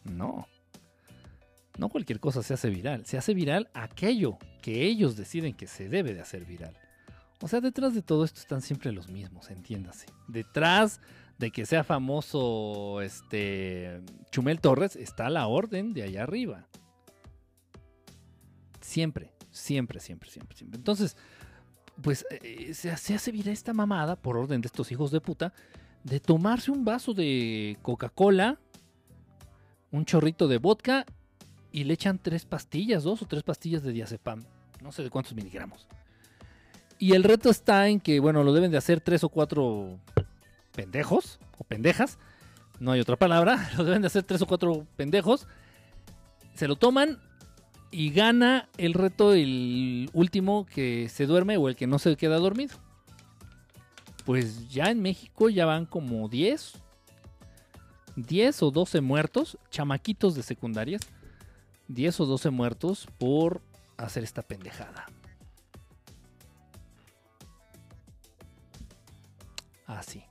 [0.03, 0.47] No.
[1.77, 5.89] No cualquier cosa se hace viral, se hace viral aquello que ellos deciden que se
[5.89, 6.75] debe de hacer viral.
[7.43, 10.05] O sea, detrás de todo esto están siempre los mismos, entiéndase.
[10.29, 11.01] Detrás
[11.37, 13.99] de que sea famoso este
[14.31, 16.69] Chumel Torres está la orden de allá arriba.
[18.79, 20.77] Siempre, siempre, siempre, siempre, siempre.
[20.77, 21.17] Entonces,
[22.01, 25.51] pues eh, se, se hace viral esta mamada por orden de estos hijos de puta
[26.05, 28.57] de tomarse un vaso de Coca-Cola,
[29.91, 31.05] un chorrito de vodka
[31.73, 34.45] y le echan tres pastillas, dos o tres pastillas de diazepam.
[34.81, 35.89] No sé de cuántos miligramos.
[37.03, 39.99] Y el reto está en que, bueno, lo deben de hacer tres o cuatro
[40.73, 42.17] pendejos o pendejas.
[42.79, 43.69] No hay otra palabra.
[43.77, 45.45] Lo deben de hacer tres o cuatro pendejos.
[46.55, 47.19] Se lo toman
[47.91, 52.37] y gana el reto el último que se duerme o el que no se queda
[52.37, 52.77] dormido.
[54.23, 56.71] Pues ya en México ya van como 10,
[58.15, 61.01] 10 o 12 muertos, chamaquitos de secundarias
[61.89, 63.61] 10 o 12 muertos por
[63.97, 65.05] hacer esta pendejada.
[69.85, 70.23] Así.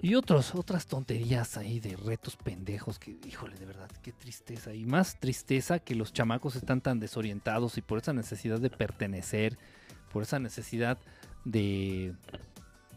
[0.00, 4.72] Y otros, otras tonterías ahí de retos pendejos que, híjole, de verdad, qué tristeza.
[4.74, 9.58] Y más tristeza que los chamacos están tan desorientados y por esa necesidad de pertenecer,
[10.10, 10.98] por esa necesidad
[11.44, 12.14] de,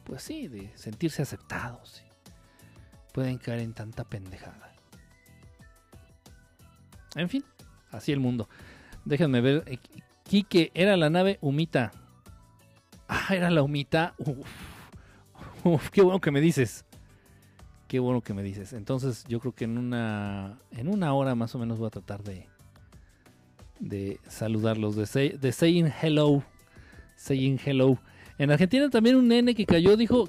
[0.05, 2.01] pues sí, de sentirse aceptados.
[3.13, 4.73] Pueden caer en tanta pendejada.
[7.15, 7.43] En fin,
[7.91, 8.49] así el mundo.
[9.03, 9.63] Déjenme ver.
[9.67, 9.79] Eh,
[10.23, 11.91] Quique, era la nave Humita.
[13.07, 14.15] Ah, era la Humita.
[15.64, 16.86] Uf, qué bueno que me dices.
[17.88, 18.73] Qué bueno que me dices.
[18.73, 22.23] Entonces, yo creo que en una, en una hora más o menos voy a tratar
[22.23, 22.48] de,
[23.80, 26.44] de saludarlos, de, de saying hello.
[27.15, 27.99] Saying hello.
[28.38, 30.26] En Argentina también un nene que cayó dijo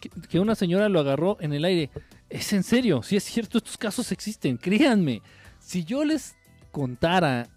[0.00, 1.90] que, que, una señora lo agarró en el aire.
[2.28, 5.22] Es en serio, si es cierto, estos casos existen, créanme.
[5.60, 6.34] Si yo les
[6.72, 7.48] contara,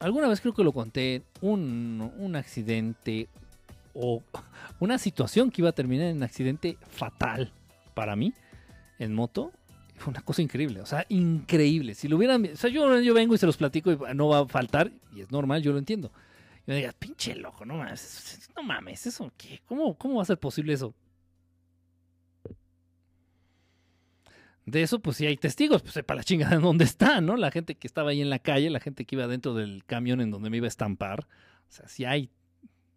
[0.00, 3.28] alguna vez creo que lo conté, un, accidente
[3.94, 4.22] o
[4.80, 7.52] una situación que iba a terminar en un accidente fatal
[7.94, 8.32] para mí
[8.98, 9.52] en moto,
[9.96, 11.94] fue una cosa increíble, o sea, increíble.
[11.94, 14.40] Si lo hubieran, o sea, yo, yo vengo y se los platico y no va
[14.40, 16.12] a faltar, y es normal, yo lo entiendo.
[16.66, 19.60] Y me digas, pinche loco, no mames, no mames, ¿eso qué?
[19.66, 20.94] ¿Cómo, cómo va a ser posible eso?
[24.70, 27.36] De eso, pues si hay testigos, pues sepa la chingada de dónde está, ¿no?
[27.36, 30.20] La gente que estaba ahí en la calle, la gente que iba dentro del camión
[30.20, 31.26] en donde me iba a estampar.
[31.68, 32.30] O sea, si hay,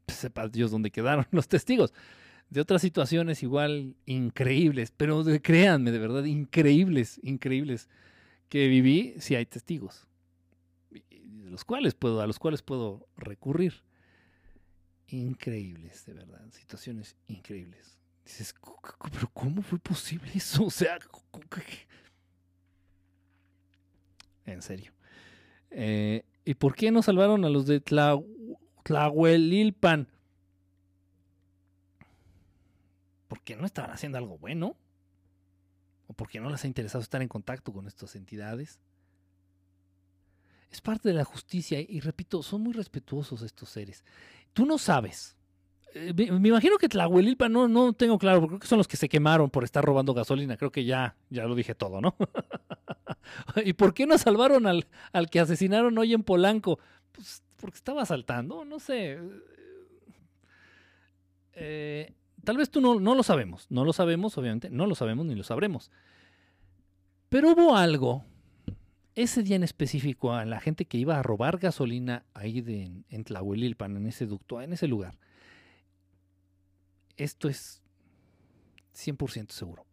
[0.05, 1.93] pues sepa Dios dónde quedaron los testigos.
[2.49, 7.87] De otras situaciones igual increíbles, pero créanme, de verdad, increíbles, increíbles,
[8.49, 10.07] que viví, si hay testigos.
[11.45, 13.83] Los cuales puedo, a los cuales puedo recurrir.
[15.07, 18.00] Increíbles, de verdad, situaciones increíbles.
[18.25, 18.55] Dices,
[19.11, 20.63] pero ¿cómo fue posible eso?
[20.65, 20.97] O sea,
[24.45, 24.91] en serio.
[25.69, 27.81] Eh, ¿Y por qué no salvaron a los de
[28.83, 30.07] Tlahuelilpan?
[33.27, 34.75] ¿Porque no estaban haciendo algo bueno?
[36.07, 38.79] ¿O porque no les ha interesado estar en contacto con estas entidades?
[40.71, 44.03] Es parte de la justicia y repito, son muy respetuosos estos seres.
[44.53, 45.35] Tú no sabes,
[45.93, 49.09] me imagino que Tlahuelilpa no, no tengo claro, porque creo que son los que se
[49.09, 50.57] quemaron por estar robando gasolina.
[50.57, 52.15] Creo que ya, ya lo dije todo, ¿no?
[53.65, 56.79] ¿Y por qué no salvaron al, al que asesinaron hoy en Polanco?
[57.11, 59.19] Pues porque estaba asaltando, no sé.
[61.53, 62.13] Eh,
[62.43, 65.35] tal vez tú no, no lo sabemos, no lo sabemos, obviamente, no lo sabemos ni
[65.35, 65.91] lo sabremos.
[67.29, 68.23] Pero hubo algo
[69.13, 73.23] ese día en específico a la gente que iba a robar gasolina ahí de, en
[73.25, 75.17] Tlahuelilpan, en ese ducto, en ese lugar
[77.23, 77.81] esto es
[78.95, 79.85] 100% seguro.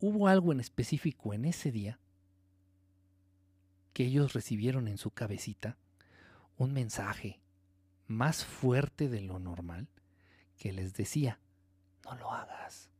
[0.00, 1.98] hubo algo en específico en ese día
[3.94, 5.78] que ellos recibieron en su cabecita,
[6.58, 7.40] un mensaje
[8.06, 9.88] más fuerte de lo normal
[10.58, 11.38] que les decía,
[12.04, 12.90] no lo hagas.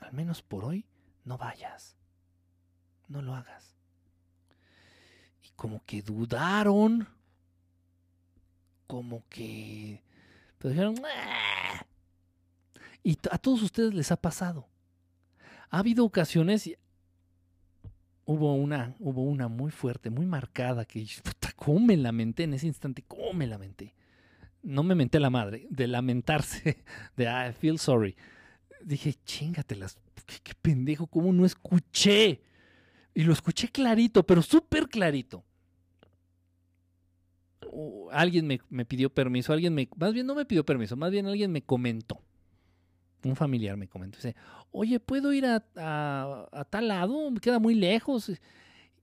[0.00, 0.84] Al menos por hoy,
[1.24, 1.96] no vayas.
[3.08, 3.74] No lo hagas.
[5.42, 7.08] Y como que dudaron,
[8.86, 10.02] como que...
[10.68, 10.94] Dijeron,
[13.02, 14.68] y a todos ustedes les ha pasado.
[15.70, 16.70] Ha habido ocasiones,
[18.24, 22.66] hubo una, hubo una muy fuerte, muy marcada, que, puta, ¿cómo me lamenté en ese
[22.66, 23.02] instante?
[23.08, 23.94] ¿Cómo me lamenté?
[24.62, 26.84] No me menté la madre, de lamentarse,
[27.16, 28.16] de I feel sorry.
[28.84, 29.98] Dije, chingatelas,
[30.42, 32.42] qué pendejo, ¿cómo no escuché?
[33.14, 35.44] Y lo escuché clarito, pero súper clarito.
[38.10, 41.26] Alguien me, me, pidió permiso, alguien me, más bien no me pidió permiso, más bien
[41.26, 42.22] alguien me comentó
[43.28, 44.34] un familiar me comentó, dice,
[44.70, 47.30] oye, ¿puedo ir a, a, tal lado?
[47.30, 48.32] Me queda muy lejos.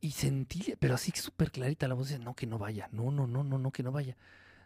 [0.01, 3.27] Y sentí, pero así súper clarita la voz, dice, no, que no vaya, no, no,
[3.27, 4.15] no, no, no, que no vaya.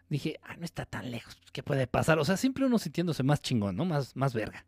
[0.08, 2.18] Dije, ah, no está tan lejos, ¿qué puede pasar?
[2.18, 3.84] O sea, siempre uno sintiéndose más chingón, ¿no?
[3.84, 4.64] Más, más verga.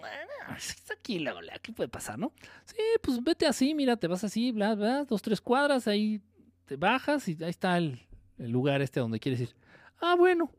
[0.00, 1.24] Bueno, está aquí,
[1.62, 2.32] ¿qué puede pasar, no?
[2.64, 6.20] Sí, pues vete así, mira, te vas así, bla, bla, dos, tres cuadras, ahí
[6.66, 8.05] te bajas y ahí está el,
[8.38, 9.54] el lugar este donde quieres ir.
[10.00, 10.50] Ah, bueno.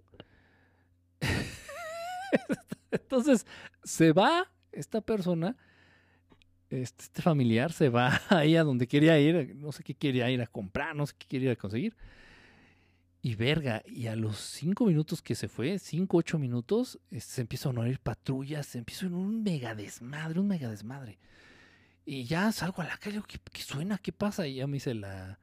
[2.92, 3.46] Entonces,
[3.84, 5.56] se va esta persona,
[6.70, 10.42] este, este, familiar, se va ahí a donde quería ir, no sé qué quería ir
[10.42, 11.96] a comprar, no sé qué quería conseguir.
[13.22, 17.42] Y verga, y a los cinco minutos que se fue, cinco, ocho minutos, este, se
[17.42, 21.20] empiezan a oír patrullas, se empieza en un mega desmadre, un mega desmadre.
[22.06, 23.98] Y ya salgo a la calle, ¿qué, qué suena?
[23.98, 24.48] ¿Qué pasa?
[24.48, 25.40] Y ya me dice la,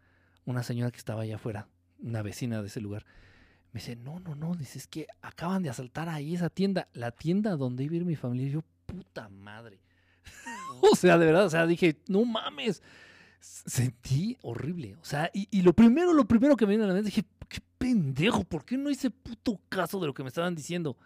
[0.46, 1.68] una señora que estaba allá afuera,
[2.04, 3.04] una vecina de ese lugar.
[3.72, 7.10] Me dice, no, no, no, dice, es que acaban de asaltar ahí esa tienda, la
[7.10, 8.48] tienda donde iba a ir mi familia.
[8.48, 9.80] Yo, puta madre.
[10.92, 12.82] o sea, de verdad, o sea, dije, no mames.
[13.40, 14.96] Sentí horrible.
[15.02, 17.58] O sea, y, lo primero, lo primero que me vino a la mente, dije, qué
[17.76, 20.96] pendejo, ¿por qué no hice puto caso de lo que me estaban diciendo?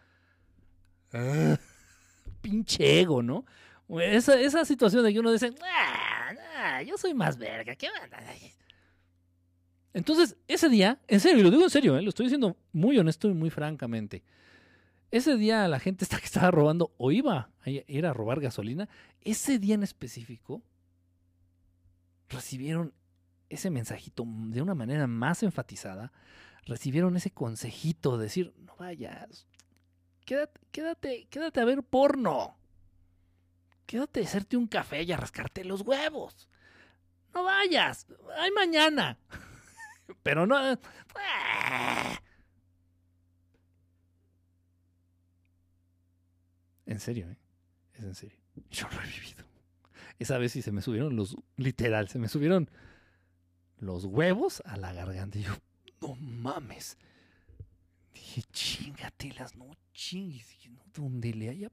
[2.41, 3.45] Pinche ego, ¿no?
[4.01, 8.19] Esa, esa situación de que uno dice, ah, yo soy más verga, ¿qué onda?
[9.99, 12.03] Entonces, ese día, en serio, lo digo en serio, ¿eh?
[12.03, 14.23] lo estoy diciendo muy honesto y muy francamente.
[15.11, 18.89] Ese día la gente que estaba robando o iba a ir a robar gasolina,
[19.23, 20.63] ese día en específico
[22.29, 22.95] recibieron
[23.49, 26.13] ese mensajito de una manera más enfatizada,
[26.65, 29.49] recibieron ese consejito de decir, no vayas,
[30.25, 32.57] quédate, quédate, quédate a ver porno,
[33.85, 36.49] quédate a hacerte un café y a rascarte los huevos,
[37.35, 38.07] no vayas,
[38.37, 39.19] hay mañana.
[40.23, 40.79] Pero no.
[46.87, 47.37] En serio, ¿eh?
[47.95, 48.39] Es en serio.
[48.71, 49.45] Yo lo he vivido.
[50.19, 51.37] Esa vez sí se me subieron los.
[51.57, 52.71] Literal, se me subieron
[53.79, 55.39] los huevos a la garganta.
[55.39, 55.53] Y yo,
[56.01, 56.97] no mames.
[58.13, 60.49] Dije, chingatelas, no chingues.
[60.49, 61.71] Dije, no, donde le haya.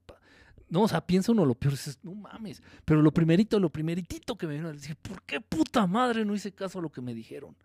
[0.67, 2.61] No, o sea, piensa uno lo peor, es, no mames.
[2.83, 6.53] Pero lo primerito, lo primeritito que me vino, dije, ¿por qué puta madre no hice
[6.53, 7.55] caso a lo que me dijeron?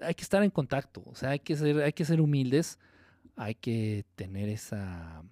[0.00, 2.78] Hay que estar en contacto, o sea, hay que ser, hay que ser humildes,
[3.36, 5.22] hay que tener esa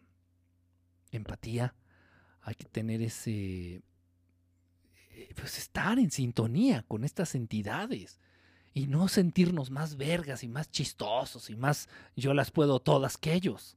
[1.11, 1.75] empatía,
[2.43, 3.83] hay que tener ese,
[5.11, 8.21] eh, pues estar en sintonía con estas entidades
[8.75, 13.35] y no sentirnos más vergas y más chistosos y más yo las puedo todas que
[13.35, 13.77] ellos.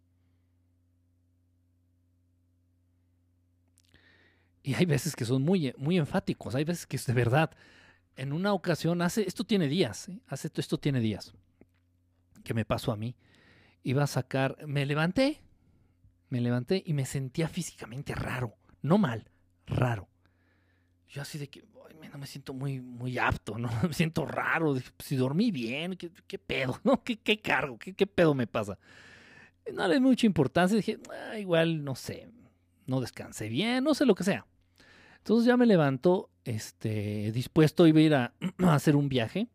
[4.64, 7.52] Y hay veces que son muy, muy enfáticos, hay veces que es de verdad
[8.16, 10.20] en una ocasión, hace, esto tiene días, ¿eh?
[10.28, 11.34] hace, esto tiene días,
[12.44, 13.16] que me pasó a mí.
[13.84, 15.42] Iba a sacar, me levanté,
[16.30, 19.30] me levanté y me sentía físicamente raro, no mal,
[19.66, 20.08] raro.
[21.08, 21.64] Yo así de que,
[22.12, 23.70] no me siento muy, muy apto, ¿no?
[23.88, 26.80] Me siento raro, si dormí bien, ¿qué, pedo?
[26.84, 27.04] ¿No?
[27.04, 27.78] ¿Qué, qué cargo?
[27.78, 28.78] ¿Qué, ¿Qué, pedo me pasa?
[29.74, 32.28] No le mucha importancia, dije, ah, igual, no sé,
[32.88, 34.46] no descansé bien, no sé lo que sea.
[35.18, 38.34] Entonces ya me levanto este, dispuesto, iba a ir a,
[38.74, 39.48] hacer un viaje.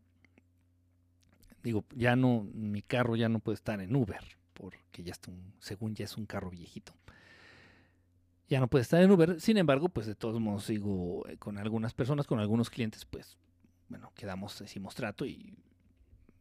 [1.63, 4.21] Digo, ya no, mi carro ya no puede estar en Uber,
[4.53, 6.93] porque ya está un, según ya es un carro viejito.
[8.47, 11.57] Ya no puede estar en Uber, sin embargo, pues de todos modos sigo eh, con
[11.57, 13.37] algunas personas, con algunos clientes, pues,
[13.89, 15.53] bueno, quedamos, hicimos trato y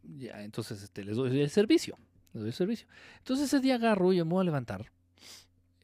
[0.03, 1.99] ya, entonces este, les doy el servicio,
[2.33, 2.87] les doy el servicio.
[3.19, 4.93] Entonces ese día agarro y me voy a levantar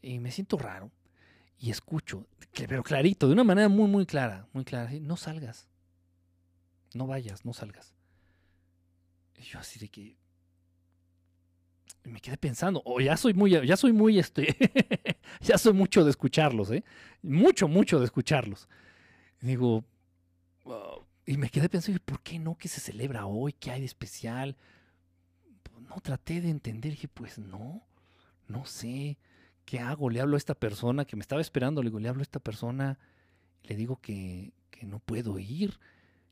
[0.01, 0.93] y me siento raro
[1.62, 2.26] y escucho,
[2.68, 5.68] pero clarito, de una manera muy, muy clara, muy clara, no salgas,
[6.93, 7.94] no vayas, no salgas.
[9.39, 10.16] Y yo así de que,
[12.02, 14.56] me quedé pensando, o ya soy muy, ya soy muy, este,
[15.40, 16.82] ya soy mucho de escucharlos, ¿eh?
[17.22, 18.68] Mucho, mucho de escucharlos.
[19.40, 19.84] Y digo,
[21.24, 22.59] y me quedé pensando, ¿por qué no?
[22.59, 23.52] ¿Qué se celebra hoy?
[23.52, 24.56] ¿Qué hay de especial?
[25.62, 27.86] Pues no traté de entender, dije, pues no,
[28.48, 29.16] no sé.
[29.64, 30.10] ¿Qué hago?
[30.10, 32.40] Le hablo a esta persona que me estaba esperando, le digo, le hablo a esta
[32.40, 32.98] persona,
[33.62, 35.78] le digo que, que no puedo ir.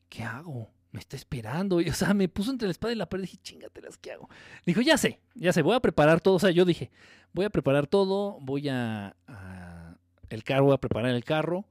[0.09, 0.70] ¿Qué hago?
[0.93, 1.81] Me está esperando.
[1.81, 3.23] Y, o sea, me puso entre la espada y la pared.
[3.23, 4.28] Dije, chingatelas, ¿qué hago?
[4.66, 6.35] Dijo, ya sé, ya sé, voy a preparar todo.
[6.35, 6.90] O sea, yo dije,
[7.32, 9.97] voy a preparar todo, voy a, a
[10.28, 11.66] el carro, voy a preparar el carro.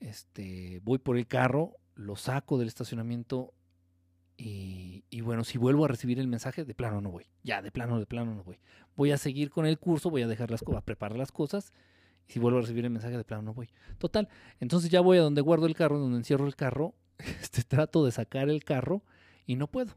[0.00, 3.54] Este, voy por el carro, lo saco del estacionamiento
[4.44, 7.26] y, bueno, si vuelvo a recibir el mensaje, de plano no voy.
[7.44, 8.58] Ya, de plano, de plano no voy.
[8.96, 11.72] Voy a seguir con el curso, voy a dejar las cosas, preparar las cosas.
[12.26, 13.68] Y si vuelvo a recibir el mensaje, de plano no voy.
[13.98, 14.28] Total.
[14.58, 16.94] Entonces ya voy a donde guardo el carro, donde encierro el carro.
[17.40, 19.04] Este, trato de sacar el carro
[19.46, 19.94] y no puedo.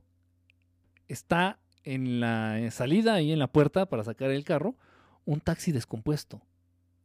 [1.07, 4.75] Está en la salida y en la puerta para sacar el carro
[5.23, 6.41] un taxi descompuesto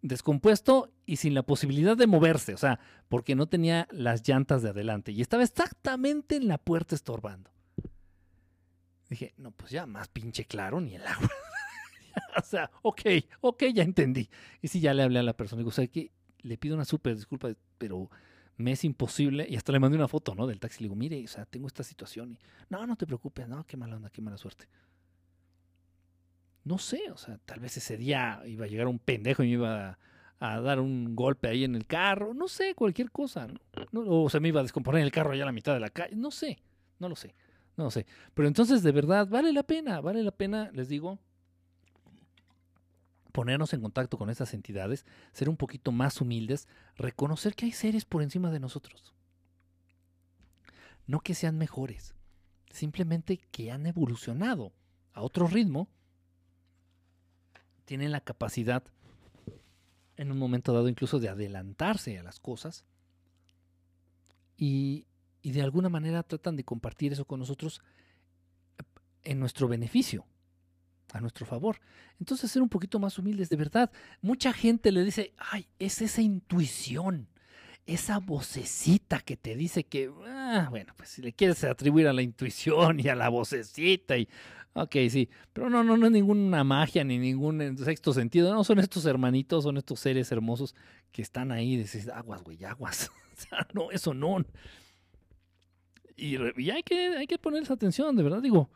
[0.03, 4.71] descompuesto y sin la posibilidad de moverse, o sea, porque no tenía las llantas de
[4.71, 7.51] adelante y estaba exactamente en la puerta estorbando.
[9.09, 11.29] Dije, no, pues ya más pinche claro ni el agua.
[12.39, 13.03] o sea, ok,
[13.41, 14.31] ok, ya entendí.
[14.63, 16.13] Y sí, ya le hablé a la persona, digo, o sea, que
[16.43, 18.09] le pido una súper disculpa, pero
[18.57, 19.47] me es imposible.
[19.49, 20.47] Y hasta le mandé una foto, ¿no?
[20.47, 20.81] Del taxi.
[20.81, 22.33] Le digo, mire, o sea, tengo esta situación.
[22.33, 24.69] Y, no, no te preocupes, no, qué mala onda, qué mala suerte.
[26.65, 29.53] No sé, o sea, tal vez ese día iba a llegar un pendejo y me
[29.53, 29.99] iba
[30.39, 33.49] a, dar un golpe ahí en el carro, no sé, cualquier cosa,
[33.93, 34.01] ¿no?
[34.03, 36.15] O se me iba a descomponer el carro allá a la mitad de la calle,
[36.17, 36.59] no sé,
[36.99, 37.35] no lo sé,
[37.77, 38.07] no lo sé.
[38.35, 41.19] Pero entonces, de verdad, vale la pena, vale la pena, les digo,
[43.31, 48.05] ponernos en contacto con esas entidades, ser un poquito más humildes, reconocer que hay seres
[48.05, 49.15] por encima de nosotros.
[51.07, 52.15] No que sean mejores,
[52.71, 54.73] simplemente que han evolucionado
[55.13, 55.89] a otro ritmo
[57.91, 58.85] tienen la capacidad
[60.17, 62.85] en un momento dado incluso de adelantarse a las cosas
[64.57, 65.09] y,
[65.43, 67.83] de alguna manera tratan de compartir eso con nosotros
[69.25, 70.25] en nuestro beneficio,
[71.13, 71.81] a nuestro favor.
[72.21, 73.91] Entonces ser un poquito más humildes, de verdad.
[74.23, 77.27] Mucha gente le dice, ay, es esa intuición,
[77.87, 82.23] esa vocecita que te dice que, ah, bueno, pues si le quieres atribuir a la
[82.23, 84.29] intuición y a la vocecita y
[84.73, 88.79] Ok, sí, pero no, no, no es ninguna magia ni ningún sexto sentido, no, son
[88.79, 90.77] estos hermanitos, son estos seres hermosos
[91.11, 94.45] que están ahí, dices, aguas, güey, aguas, o sea, no, eso no.
[96.17, 96.37] Y,
[96.71, 98.71] hay, que, hay que ponerles atención, de verdad, digo,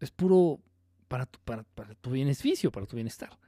[0.00, 0.58] es puro
[1.06, 3.38] para tu, para, para tu beneficio, para tu bienestar.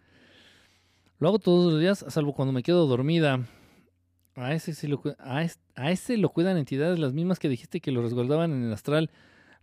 [1.18, 3.46] Lo hago todos los días, salvo cuando me quedo dormida.
[4.34, 8.02] A ese, lo, a, a ese lo cuidan entidades las mismas que dijiste que lo
[8.02, 9.10] resguardaban en el astral.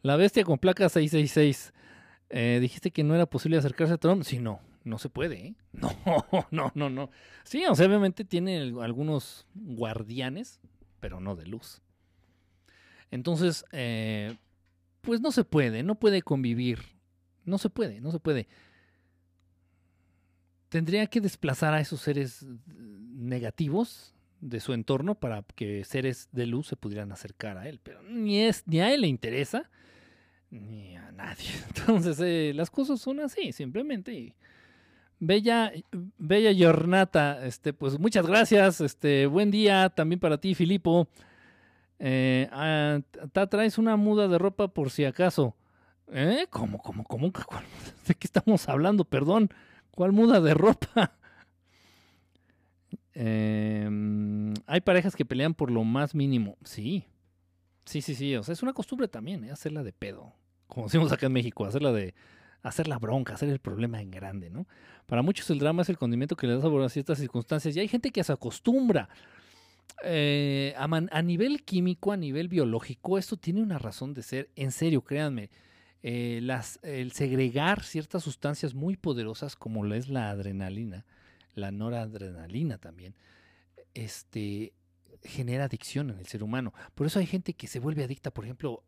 [0.04, 1.74] La bestia con placa 666.
[2.30, 4.26] Eh, dijiste que no era posible acercarse a Tron.
[4.26, 5.48] Sí, no, no se puede.
[5.48, 5.56] ¿eh?
[5.74, 7.10] No, no, no, no.
[7.46, 10.60] Sí, o sea, obviamente tiene algunos guardianes,
[11.00, 11.82] pero no de luz.
[13.12, 14.36] Entonces, eh,
[15.02, 16.80] pues no se puede, no puede convivir.
[17.46, 18.48] No se puede, no se puede.
[20.68, 26.68] Tendría que desplazar a esos seres negativos de su entorno para que seres de luz
[26.68, 27.80] se pudieran acercar a él.
[27.82, 29.70] Pero ni, es, ni a él le interesa
[30.60, 31.50] ni a nadie.
[31.68, 34.36] Entonces, eh, las cosas son así, simplemente.
[35.20, 35.72] Bella,
[36.18, 41.08] bella jornata, este, pues muchas gracias, este, buen día también para ti, Filipo.
[42.00, 43.00] Eh, ah,
[43.50, 45.56] traes una muda de ropa por si acaso.
[46.12, 46.48] ¿Eh?
[46.50, 47.32] ¿Cómo, cómo, cómo?
[48.08, 49.06] ¿De qué estamos hablando?
[49.06, 49.50] Perdón.
[49.92, 51.14] ¿Cuál muda de ropa?
[53.16, 56.58] Em, hay parejas que pelean por lo más mínimo.
[56.64, 57.06] Sí.
[57.86, 58.36] Sí, sí, sí.
[58.36, 59.52] O sea, es una costumbre también, ¿eh?
[59.52, 60.34] hacerla de pedo
[60.74, 62.14] como decimos acá en México, hacerla de
[62.64, 64.68] hacer la bronca, hacer el problema en grande, ¿no?
[65.06, 67.80] Para muchos el drama es el condimento que le da sabor a ciertas circunstancias y
[67.80, 69.10] hay gente que se acostumbra.
[70.06, 75.02] Eh, a, nivel químico, a nivel biológico, esto tiene una razón de ser, en serio,
[75.02, 75.50] créanme.
[76.02, 76.42] Eh,
[76.82, 81.06] el segregar ciertas sustancias muy poderosas como lo es la adrenalina,
[81.56, 83.16] la noradrenalina también,
[83.94, 84.74] este,
[85.24, 86.74] genera adicción en el ser humano.
[86.96, 88.84] Por eso hay gente que se vuelve adicta, por ejemplo,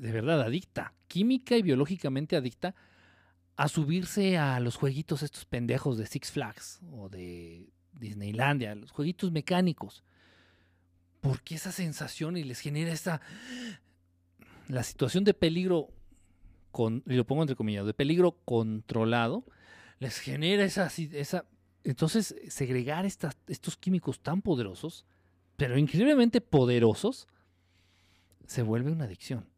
[0.00, 2.74] de verdad adicta, química y biológicamente adicta
[3.56, 9.30] a subirse a los jueguitos estos pendejos de Six Flags o de Disneylandia, los jueguitos
[9.30, 10.02] mecánicos.
[11.20, 13.20] Porque esa sensación y les genera esa
[14.68, 15.88] la situación de peligro
[16.70, 19.44] con y lo pongo entre comillas, de peligro controlado,
[19.98, 21.44] les genera esa esa
[21.84, 25.04] entonces segregar estos químicos tan poderosos,
[25.56, 27.28] pero increíblemente poderosos,
[28.46, 29.49] se vuelve una adicción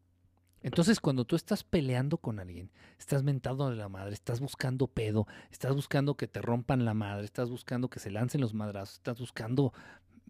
[0.63, 5.27] Entonces, cuando tú estás peleando con alguien, estás mentado de la madre, estás buscando pedo,
[5.51, 9.19] estás buscando que te rompan la madre, estás buscando que se lancen los madrazos, estás
[9.19, 9.73] buscando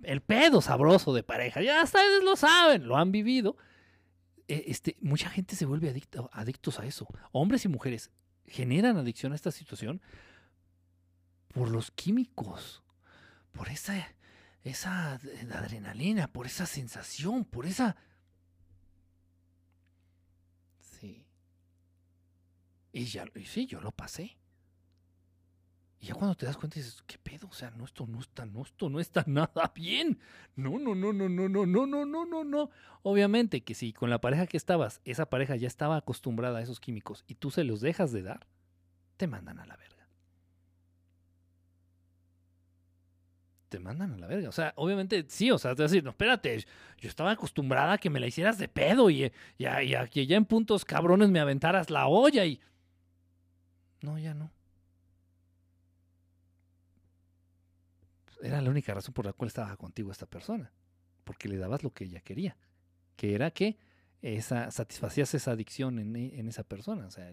[0.01, 1.61] el pedo sabroso de pareja.
[1.61, 3.57] Ya ustedes lo saben, lo han vivido.
[4.47, 7.07] E, este, mucha gente se vuelve adicto, adictos a eso.
[7.31, 8.09] Hombres y mujeres
[8.47, 10.01] generan adicción a esta situación
[11.49, 12.83] por los químicos,
[13.51, 14.15] por esa,
[14.63, 17.95] esa adrenalina, por esa sensación, por esa
[22.93, 24.37] Y ya, sí, yo lo pasé.
[25.99, 27.47] Y ya cuando te das cuenta dices, ¿qué pedo?
[27.47, 30.19] O sea, no, esto no está, no, esto no está nada bien.
[30.55, 32.69] No, no, no, no, no, no, no, no, no, no, no.
[33.01, 36.79] Obviamente que si con la pareja que estabas, esa pareja ya estaba acostumbrada a esos
[36.79, 38.45] químicos y tú se los dejas de dar,
[39.17, 40.07] te mandan a la verga.
[43.69, 44.49] Te mandan a la verga.
[44.49, 46.63] O sea, obviamente sí, o sea, te vas a decir, no, espérate,
[46.99, 50.37] yo estaba acostumbrada a que me la hicieras de pedo y, y, y que ya
[50.37, 52.59] en puntos cabrones me aventaras la olla y
[54.03, 54.51] no, ya no.
[58.41, 60.73] Era la única razón por la cual estaba contigo esta persona.
[61.23, 62.57] Porque le dabas lo que ella quería.
[63.15, 63.79] Que era que
[64.21, 67.05] esa, satisfacías esa adicción en, en esa persona.
[67.05, 67.31] O sea,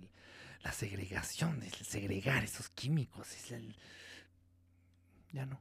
[0.62, 3.26] la segregación, el segregar esos químicos.
[5.32, 5.60] ya no.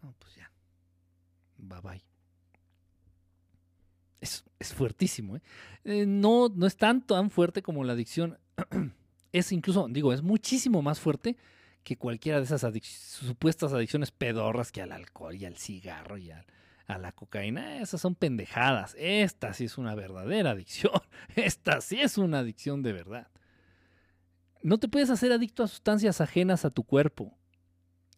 [0.00, 0.52] No, pues ya.
[1.56, 2.04] Bye bye.
[4.20, 5.36] Es, es fuertísimo.
[5.36, 5.42] ¿eh?
[5.82, 8.38] Eh, no, no es tanto tan fuerte como la adicción
[9.32, 11.36] es incluso, digo, es muchísimo más fuerte
[11.84, 16.44] que cualquiera de esas supuestas adicciones pedorras que al alcohol y al cigarro y a
[16.98, 17.80] la cocaína.
[17.80, 18.96] Esas son pendejadas.
[18.98, 20.92] Esta sí es una verdadera adicción.
[21.36, 23.28] Esta sí es una adicción de verdad.
[24.62, 27.34] No te puedes hacer adicto a sustancias ajenas a tu cuerpo.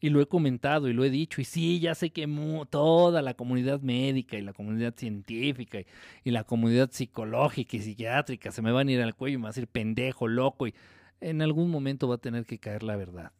[0.03, 1.43] Y lo he comentado y lo he dicho.
[1.43, 2.27] Y sí, ya sé que
[2.70, 5.87] toda la comunidad médica y la comunidad científica y,
[6.24, 9.43] y, la comunidad psicológica y psiquiátrica se me van a ir al cuello y me
[9.43, 10.66] van a decir pendejo, loco.
[10.66, 10.74] Y
[11.21, 13.33] en algún momento va a tener que caer la verdad.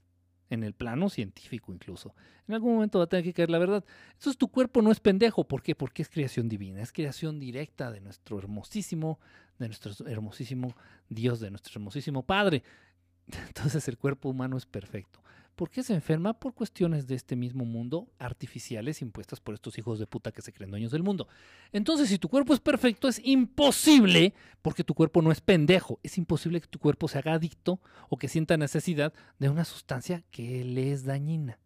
[0.48, 2.15] En el plano científico incluso.
[2.48, 3.84] En algún momento va a tener que caer la verdad.
[4.12, 5.47] Entonces tu cuerpo no es pendejo.
[5.47, 5.76] ¿Por qué?
[5.76, 6.83] Porque es creación divina.
[6.83, 9.20] Es creación directa de nuestro hermosísimo,
[9.59, 10.75] de nuestro hermosísimo
[11.09, 12.65] Dios, de nuestro hermosísimo Padre.
[13.47, 15.23] Entonces el cuerpo humano es perfecto.
[15.60, 16.32] ¿Por qué se enferma?
[16.32, 20.55] Por cuestiones de este mismo mundo artificiales impuestas por estos hijos de puta que se
[20.55, 21.28] creen dueños del mundo.
[21.70, 24.32] Entonces, si tu cuerpo es perfecto, es imposible,
[24.62, 28.16] porque tu cuerpo no es pendejo, es imposible que tu cuerpo se haga adicto o
[28.16, 31.58] que sienta necesidad de una sustancia que le es dañina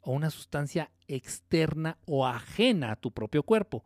[0.00, 3.84] o una sustancia externa o ajena a tu propio cuerpo.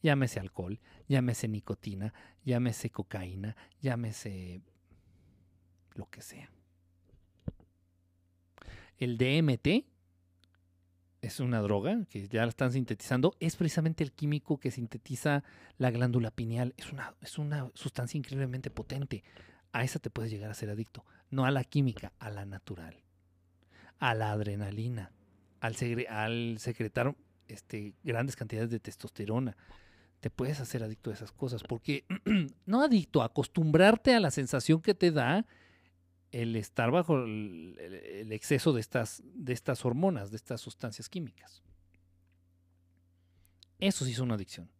[0.00, 4.60] Llámese alcohol, llámese nicotina, llámese cocaína, llámese
[5.96, 6.55] lo que sea.
[8.98, 9.84] El DMT
[11.22, 15.42] es una droga que ya la están sintetizando, es precisamente el químico que sintetiza
[15.76, 16.74] la glándula pineal.
[16.76, 19.24] Es una, es una sustancia increíblemente potente.
[19.72, 21.04] A esa te puedes llegar a ser adicto.
[21.30, 23.02] No a la química, a la natural.
[23.98, 25.12] A la adrenalina.
[25.60, 25.74] Al,
[26.08, 27.14] al secretar
[27.48, 29.56] este, grandes cantidades de testosterona.
[30.20, 31.62] Te puedes hacer adicto a esas cosas.
[31.62, 32.04] Porque,
[32.66, 35.46] no adicto, acostumbrarte a la sensación que te da
[36.32, 41.62] el estar bajo el, exceso de estas, de estas hormonas, de estas sustancias químicas.
[43.78, 44.70] Eso sí es una adicción.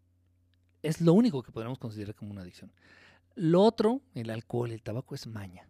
[0.83, 2.73] Es lo único que podemos considerar como una adicción.
[3.34, 5.68] Lo otro, el alcohol, el tabaco, es maña.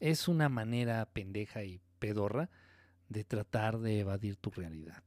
[0.00, 2.50] Es una manera pendeja y pedorra
[3.08, 5.02] de tratar de evadir tu realidad.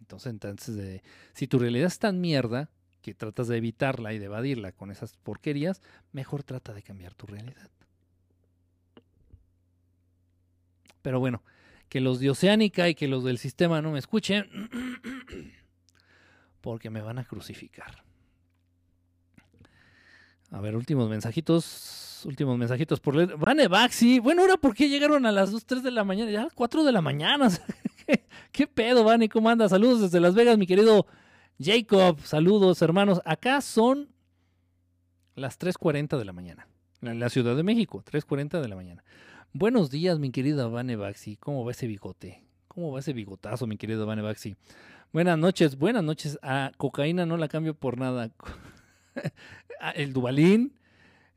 [0.00, 1.02] Entonces, entonces
[1.34, 2.70] si tu realidad es tan mierda
[3.02, 5.80] que tratas de evitarla y de evadirla con esas porquerías,
[6.12, 7.70] mejor trata de cambiar tu realidad.
[11.02, 11.42] Pero bueno,
[11.88, 14.48] que los de Oceánica y que los del sistema no me escuchen,
[16.60, 18.04] porque me van a crucificar.
[20.52, 23.36] A ver, últimos mensajitos, últimos mensajitos por leer.
[23.36, 26.48] Vane Baxi, bueno, ahora por qué llegaron a las 2, 3 de la mañana, ya
[26.54, 27.48] 4 de la mañana.
[28.52, 29.28] ¿Qué, pedo, Vane?
[29.28, 29.70] ¿Cómo andas?
[29.70, 31.06] Saludos desde Las Vegas, mi querido
[31.62, 33.20] Jacob, saludos hermanos.
[33.26, 34.08] Acá son
[35.34, 36.66] las 3.40 de la mañana.
[37.02, 39.04] En la Ciudad de México, 3.40 de la mañana.
[39.52, 41.36] Buenos días, mi querida Vane Baxi.
[41.36, 42.46] ¿Cómo va ese bigote?
[42.66, 44.56] ¿Cómo va ese bigotazo, mi querido Vane Baxi?
[45.12, 46.38] Buenas noches, buenas noches.
[46.40, 48.30] A cocaína no la cambio por nada.
[49.82, 50.78] Ah, el Dubalín,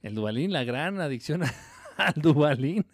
[0.02, 1.44] el Dubalín, la gran adicción
[1.98, 2.86] al Dubalín.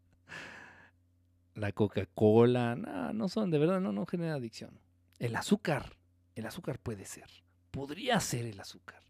[1.54, 4.72] la Coca-Cola, no, no son, de verdad, no, no genera adicción.
[5.20, 5.96] El azúcar,
[6.34, 7.30] el azúcar puede ser,
[7.70, 9.02] podría ser el azúcar,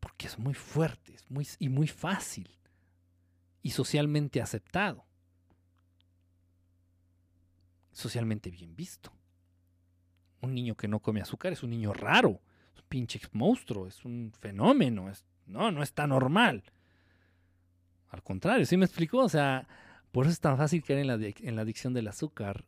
[0.00, 2.50] porque es muy fuerte es muy, y muy fácil
[3.62, 5.06] y socialmente aceptado,
[7.92, 9.12] socialmente bien visto.
[10.40, 14.32] Un niño que no come azúcar es un niño raro, un pinche monstruo, es un
[14.40, 16.64] fenómeno, es, no, no está normal.
[18.08, 19.18] Al contrario, ¿sí me explicó?
[19.18, 19.68] O sea,
[20.10, 22.64] por eso es tan fácil caer en la, en la adicción del azúcar,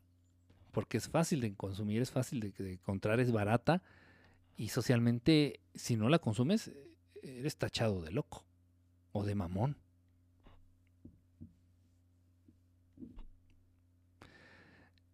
[0.73, 3.83] porque es fácil de consumir, es fácil de, de encontrar, es barata,
[4.57, 6.73] y socialmente, si no la consumes,
[7.23, 8.45] eres tachado de loco
[9.13, 9.77] o de mamón.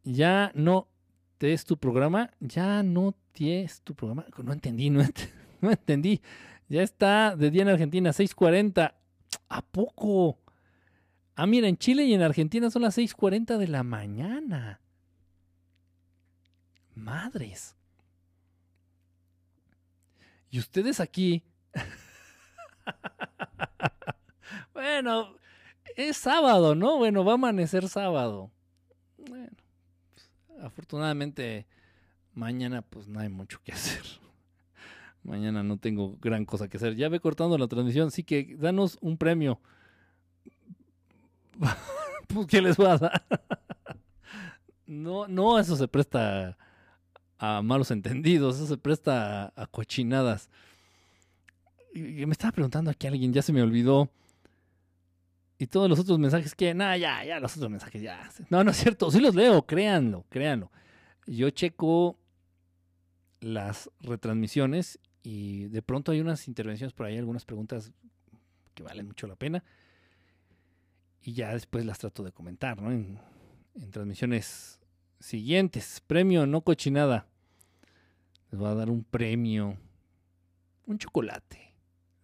[0.03, 0.89] Ya no
[1.39, 4.27] te es tu programa, ya no tienes tu programa.
[4.43, 4.91] No entendí,
[5.61, 6.21] no entendí.
[6.69, 8.95] Ya está de día en Argentina, 6:40.
[9.49, 10.39] ¿A poco?
[11.37, 14.81] Ah, mira, en Chile y en Argentina son las 6:40 de la mañana.
[16.95, 17.77] Madres.
[20.51, 21.43] Y ustedes aquí.
[24.73, 25.37] bueno,
[25.97, 26.99] es sábado, ¿no?
[26.99, 28.51] Bueno, va a amanecer sábado.
[29.17, 29.57] Bueno,
[30.61, 31.67] afortunadamente
[32.35, 34.03] mañana pues no hay mucho que hacer.
[35.23, 36.97] Mañana no tengo gran cosa que hacer.
[36.97, 39.59] Ya ve cortando la transmisión, así que danos un premio.
[42.29, 43.25] pues, ¿qué les voy a dar?
[44.87, 46.59] no, no, eso se presta
[47.45, 50.49] a malos entendidos, eso se presta a, cochinadas.
[51.95, 54.11] Y, me estaba preguntando aquí alguien, ya se me olvidó.
[55.59, 58.29] Y todos los otros mensajes que, nada, ya, ya, los otros mensajes ya.
[58.51, 60.71] No, no es cierto, sí los leo, créanlo, créanlo.
[61.27, 62.19] Yo checo
[63.41, 67.93] las retransmisiones y de pronto hay unas intervenciones por ahí, algunas preguntas
[68.75, 69.63] que valen mucho la pena.
[71.23, 72.91] Y ya después las trato de comentar, ¿no?
[72.91, 73.21] En
[73.91, 74.81] transmisiones
[75.25, 76.03] siguientes.
[76.07, 77.27] Premio no cochinada.
[78.57, 79.77] Voy a dar un premio.
[80.87, 81.75] Un chocolate.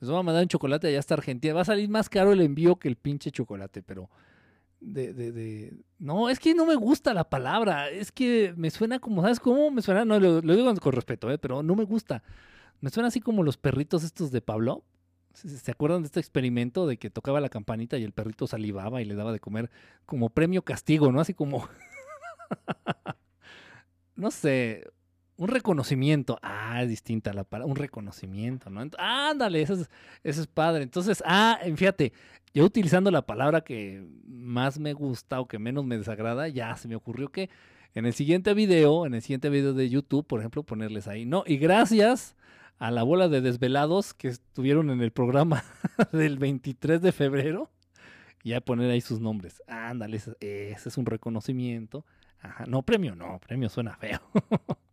[0.01, 1.55] Les voy a mandar un chocolate allá hasta Argentina.
[1.55, 4.11] Va a salir más caro el envío que el pinche chocolate, pero.
[4.81, 5.75] De, de.
[5.99, 7.91] No, es que no me gusta la palabra.
[7.91, 9.71] Es que me suena como, ¿sabes cómo?
[9.71, 11.39] Me suena, no, lo, digo con respeto, ¿eh?
[11.39, 12.23] pero no me gusta.
[12.81, 14.85] Me suena así como los perritos estos de Pablo.
[15.35, 19.05] ¿Se acuerdan de este experimento de que tocaba la campanita y el perrito salivaba y
[19.05, 19.71] le daba de comer
[20.05, 21.21] como premio castigo, ¿no?
[21.21, 21.69] Así como...
[24.17, 24.91] no sé,
[25.41, 26.39] un reconocimiento.
[26.43, 27.71] Ah, es distinta la palabra.
[27.71, 28.83] Un reconocimiento, ¿no?
[28.99, 29.91] ándale, eso es,
[30.23, 30.83] eso es padre.
[30.83, 32.13] Entonces, ah, fíjate,
[32.53, 36.89] yo utilizando la palabra que más me gusta o que menos me desagrada, ya se
[36.89, 37.49] me ocurrió que
[37.95, 41.43] en el siguiente video, en el siguiente video de YouTube, por ejemplo, ponerles ahí, no,
[41.47, 42.37] y gracias
[42.79, 45.65] a la bola de desvelados que estuvieron en el programa
[46.13, 47.71] del 23 de febrero,
[48.45, 49.63] ya poner ahí sus nombres.
[49.67, 52.05] Ándale, ese es un reconocimiento.
[52.43, 54.21] Ajá, no, premio, no, premio suena feo.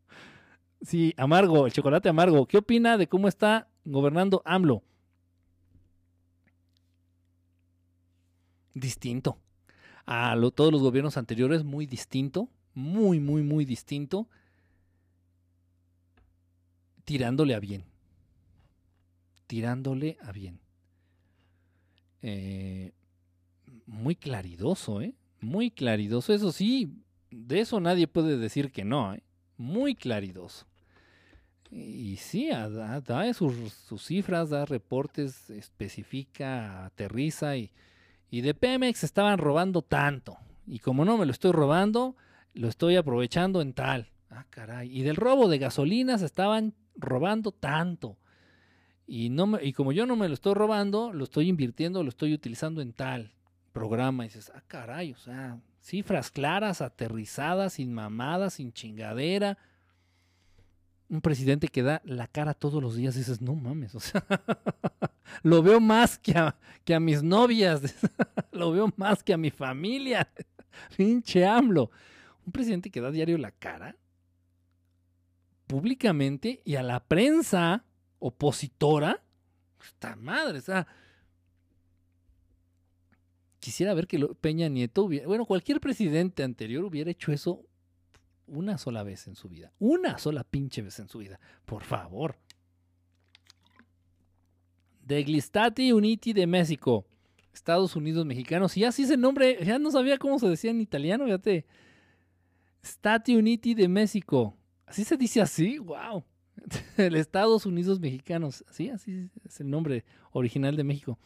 [0.88, 2.46] sí, amargo, el chocolate amargo.
[2.46, 4.84] ¿Qué opina de cómo está gobernando AMLO?
[8.74, 9.38] Distinto.
[10.06, 12.50] A todos los gobiernos anteriores, muy distinto.
[12.74, 14.28] Muy, muy, muy distinto.
[17.04, 17.84] Tirándole a bien.
[19.48, 20.60] Tirándole a bien.
[22.22, 22.94] Eh,
[23.86, 25.16] muy claridoso, ¿eh?
[25.42, 26.34] Muy claridoso.
[26.34, 29.24] Eso sí, de eso nadie puede decir que no, ¿eh?
[29.58, 30.66] muy claridoso.
[31.70, 37.72] Y sí, da, sus, cifras, da reportes, especifica, aterriza y,
[38.30, 40.38] y de Pemex estaban robando tanto.
[40.66, 42.16] Y como no me lo estoy robando,
[42.54, 44.12] lo estoy aprovechando en tal.
[44.30, 44.98] Ah, caray.
[44.98, 48.18] Y del robo de gasolinas estaban robando tanto.
[49.06, 52.10] Y, no me, y como yo no me lo estoy robando, lo estoy invirtiendo, lo
[52.10, 53.34] estoy utilizando en tal
[53.72, 54.26] programa.
[54.26, 59.58] Y dices, ah, caray, o sea, Cifras claras, aterrizadas, sin mamadas, sin chingadera.
[61.10, 64.26] Un presidente que da la cara todos los días dices, no mames, o sea,
[65.44, 67.82] lo veo más que a, que a mis novias,
[68.52, 70.30] lo veo más que a mi familia.
[70.98, 71.92] Pinche AMLO.
[72.46, 73.96] Un presidente que da diario la cara
[75.68, 77.84] públicamente y a la prensa
[78.20, 79.22] opositora,
[79.84, 80.88] esta madre, o sea,
[83.60, 87.66] quisiera ver que Peña Nieto hubiera, bueno, cualquier presidente anterior hubiera hecho eso
[88.48, 89.72] una sola vez en su vida.
[89.80, 91.40] Una sola pinche vez en su vida.
[91.66, 92.38] Por favor.
[95.04, 97.06] Deglistati Uniti de México.
[97.54, 98.76] Estados Unidos mexicanos.
[98.78, 99.64] Y así es el nombre.
[99.64, 101.66] Ya no sabía cómo se decía en italiano, fíjate.
[102.84, 104.56] Stati Uniti de México.
[104.86, 105.78] Así se dice así.
[105.80, 106.24] Wow.
[106.98, 108.64] El Estados Unidos mexicanos.
[108.70, 111.20] Así, así es el nombre original de México.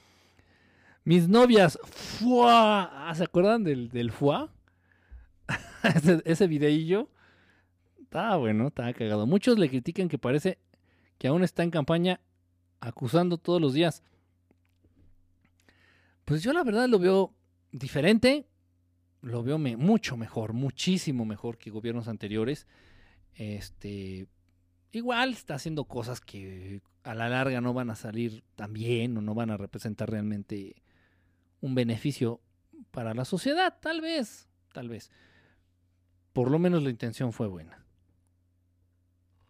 [1.04, 3.10] Mis novias, ¡fua!
[3.10, 4.54] Ah, ¿Se acuerdan del, del fuá?
[5.96, 7.10] ese, ese videillo.
[8.02, 9.26] Estaba bueno, estaba cagado.
[9.26, 10.58] Muchos le critican que parece
[11.18, 12.20] que aún está en campaña
[12.80, 14.04] acusando todos los días.
[16.26, 17.34] Pues yo la verdad lo veo
[17.72, 18.48] diferente,
[19.22, 22.68] lo veo mucho mejor, muchísimo mejor que gobiernos anteriores.
[23.36, 24.28] Este,
[24.92, 29.22] igual está haciendo cosas que a la larga no van a salir tan bien o
[29.22, 30.82] no van a representar realmente
[31.62, 32.42] un beneficio
[32.92, 35.12] para la sociedad, tal vez, tal vez.
[36.34, 37.86] Por lo menos la intención fue buena.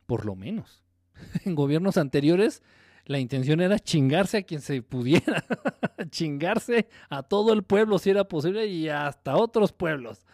[0.05, 0.83] Por lo menos.
[1.45, 2.63] en gobiernos anteriores
[3.05, 5.43] la intención era chingarse a quien se pudiera,
[6.09, 10.25] chingarse a todo el pueblo si era posible y hasta otros pueblos.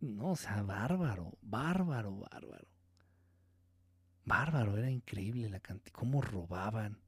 [0.00, 2.66] No, o sea, bárbaro, bárbaro, bárbaro.
[4.24, 6.98] Bárbaro, era increíble la cantidad, cómo robaban.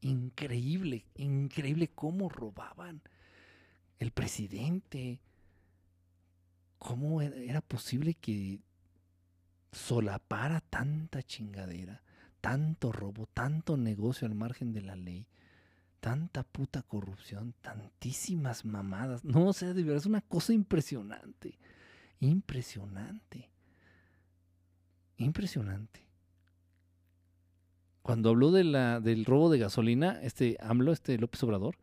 [0.00, 3.02] Increíble, increíble cómo robaban.
[3.98, 5.20] El presidente,
[6.84, 8.60] cómo era posible que
[9.72, 12.04] solapara tanta chingadera
[12.44, 15.26] tanto robo, tanto negocio al margen de la ley,
[16.00, 19.24] tanta puta corrupción, tantísimas mamadas.
[19.24, 21.58] No, o sea, de verdad es una cosa impresionante.
[22.20, 23.48] Impresionante.
[25.16, 26.06] Impresionante.
[28.02, 31.78] Cuando habló de la, del robo de gasolina, este AMLO, este López Obrador,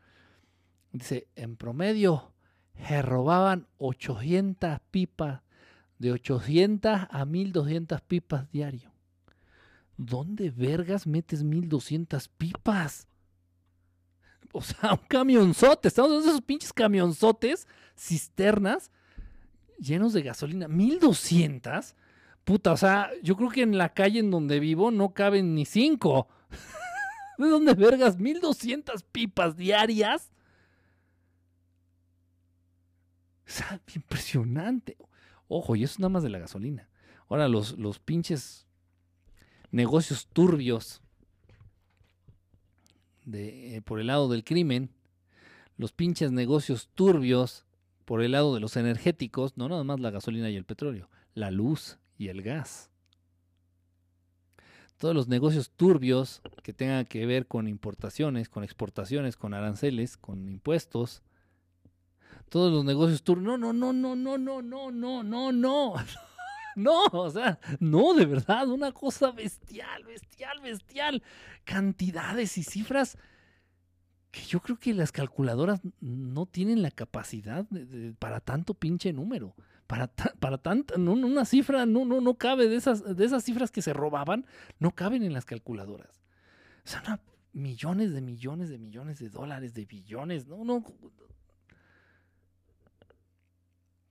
[0.91, 2.35] dice, en promedio
[2.75, 5.41] se robaban 800 pipas,
[5.99, 8.91] de 800 a 1200 pipas diario.
[10.05, 13.07] ¿dónde vergas metes 1200 pipas?
[14.51, 18.91] O sea, un camionzote, estamos hablando esos pinches camionzotes, cisternas,
[19.79, 20.67] llenos de gasolina.
[20.67, 21.95] 1200,
[22.43, 25.65] puta, o sea, yo creo que en la calle en donde vivo no caben ni
[25.65, 26.27] cinco.
[27.37, 30.31] ¿De dónde vergas 1200 pipas diarias?
[33.33, 33.39] O
[33.95, 34.97] impresionante.
[35.47, 36.89] Ojo, y eso es nada más de la gasolina.
[37.27, 38.67] Ahora, los, los pinches
[39.71, 41.01] negocios turbios
[43.25, 44.89] de, eh, por el lado del crimen,
[45.77, 47.65] los pinches negocios turbios
[48.05, 51.51] por el lado de los energéticos, no nada más la gasolina y el petróleo, la
[51.51, 52.89] luz y el gas.
[54.97, 60.47] Todos los negocios turbios que tengan que ver con importaciones, con exportaciones, con aranceles, con
[60.47, 61.23] impuestos.
[62.51, 63.57] Todos los negocios turbios.
[63.57, 65.93] No, no, no, no, no, no, no, no, no, no.
[66.75, 71.23] No, o sea, no, de verdad, una cosa bestial, bestial, bestial.
[71.63, 73.17] Cantidades y cifras
[74.31, 77.65] que yo creo que las calculadoras no tienen la capacidad
[78.19, 79.55] para tanto pinche número.
[79.87, 83.71] Para, para tanta, no, una cifra no, no, no cabe de esas, de esas cifras
[83.71, 84.45] que se robaban,
[84.77, 86.21] no caben en las calculadoras.
[86.85, 87.21] O sea,
[87.53, 90.83] millones de millones de millones de dólares, de billones, no, no,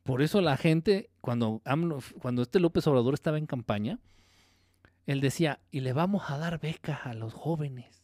[0.03, 1.63] por eso la gente, cuando,
[2.21, 3.99] cuando este López Obrador estaba en campaña,
[5.07, 8.03] él decía, y le vamos a dar becas a los jóvenes,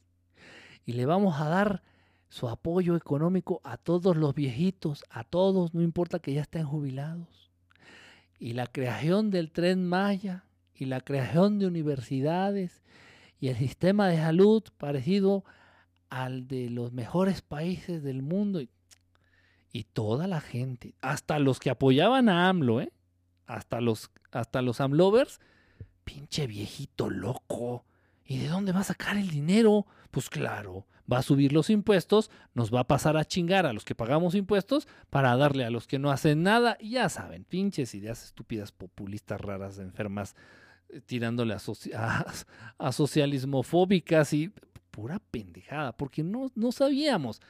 [0.84, 1.82] y le vamos a dar
[2.28, 7.50] su apoyo económico a todos los viejitos, a todos, no importa que ya estén jubilados.
[8.38, 10.44] Y la creación del tren Maya,
[10.74, 12.82] y la creación de universidades,
[13.40, 15.44] y el sistema de salud parecido
[16.10, 18.60] al de los mejores países del mundo.
[19.84, 22.92] Toda la gente, hasta los que apoyaban a AMLO, ¿eh?
[23.46, 25.40] hasta los, hasta los AMLovers,
[26.04, 27.84] pinche viejito loco.
[28.24, 29.86] ¿Y de dónde va a sacar el dinero?
[30.10, 33.84] Pues claro, va a subir los impuestos, nos va a pasar a chingar a los
[33.84, 36.76] que pagamos impuestos para darle a los que no hacen nada.
[36.80, 40.34] Y ya saben, pinches ideas estúpidas, populistas, raras, enfermas,
[40.88, 42.24] eh, tirándole a,
[42.78, 44.52] a, socialismofóbicas y
[44.90, 47.40] pura pendejada, porque no, no sabíamos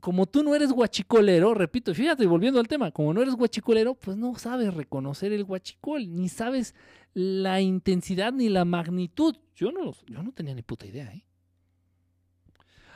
[0.00, 4.16] como tú no eres guachicolero, repito, fíjate, volviendo al tema, como no eres guachicolero, pues
[4.16, 6.74] no sabes reconocer el guachicol, ni sabes
[7.14, 9.36] la intensidad ni la magnitud.
[9.54, 11.24] Yo no, yo no tenía ni puta idea, ¿eh?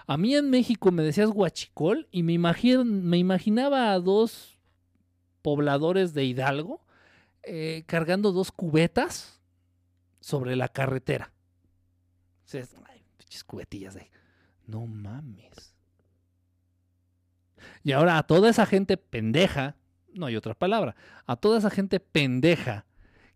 [0.06, 4.58] A mí en México me decías guachicol y me, imaginaba a dos
[5.40, 6.84] pobladores de Hidalgo
[7.44, 9.40] eh, cargando dos cubetas
[10.18, 11.32] sobre la carretera.
[12.44, 13.04] O sea, ay,
[13.46, 14.10] cubetillas de...
[14.66, 15.76] No mames.
[17.82, 19.76] Y ahora a toda esa gente pendeja,
[20.14, 22.86] no hay otra palabra, a toda esa gente pendeja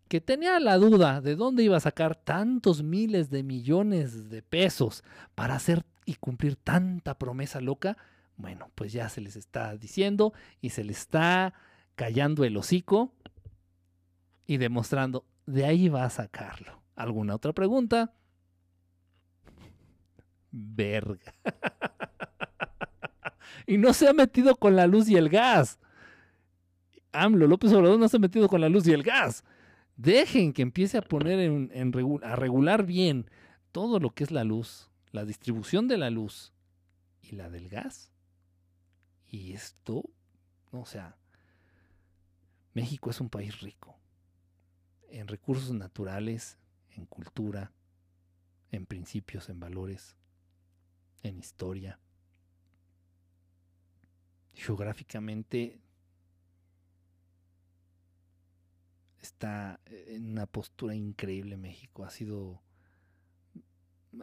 [0.09, 5.03] que tenía la duda de dónde iba a sacar tantos miles de millones de pesos
[5.35, 7.97] para hacer y cumplir tanta promesa loca,
[8.37, 11.55] bueno, pues ya se les está diciendo y se les está
[11.95, 13.15] callando el hocico
[14.47, 16.83] y demostrando, de ahí va a sacarlo.
[16.97, 18.13] ¿Alguna otra pregunta?
[20.51, 21.35] Verga.
[23.67, 25.79] y no se ha metido con la luz y el gas.
[27.13, 29.45] AMLO, López Obrador no se ha metido con la luz y el gas.
[29.97, 31.93] Dejen que empiece a poner en,
[32.25, 33.31] a regular bien
[33.71, 36.53] todo lo que es la luz, la distribución de la luz
[37.23, 38.11] y la del gas.
[39.27, 40.05] Y esto,
[40.73, 41.17] o sea,
[42.73, 43.97] México es un país rico
[45.09, 46.59] en recursos naturales,
[46.91, 47.73] en cultura,
[48.73, 50.17] en principios, en valores,
[51.23, 52.01] en historia.
[54.55, 55.81] Geográficamente
[59.21, 62.05] está en una postura increíble México.
[62.05, 62.61] Ha sido,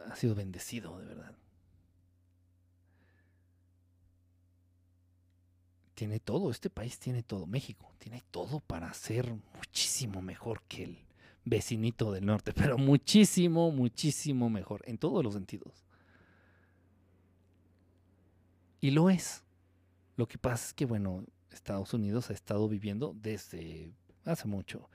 [0.10, 1.36] ha sido bendecido, de verdad.
[5.94, 10.98] Tiene todo, este país tiene todo, México tiene todo para ser muchísimo mejor que el
[11.46, 15.86] vecinito del norte, pero muchísimo, muchísimo mejor, en todos los sentidos.
[18.80, 19.44] Y lo es.
[20.22, 23.92] Lo que pasa es que, bueno, Estados Unidos ha estado viviendo desde
[24.24, 24.88] hace mucho,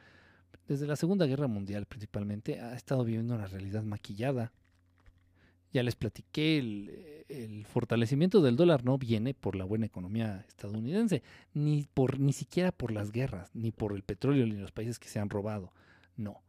[0.69, 4.53] desde la Segunda Guerra Mundial principalmente, ha estado viviendo una realidad maquillada.
[5.73, 6.59] Ya les platiqué,
[7.29, 11.25] el, fortalecimiento del dólar no viene por la buena economía estadounidense,
[11.55, 15.09] ni, por, ni siquiera por las guerras, ni por el petróleo, ni los países que
[15.09, 15.73] se han robado.
[16.17, 16.41] No,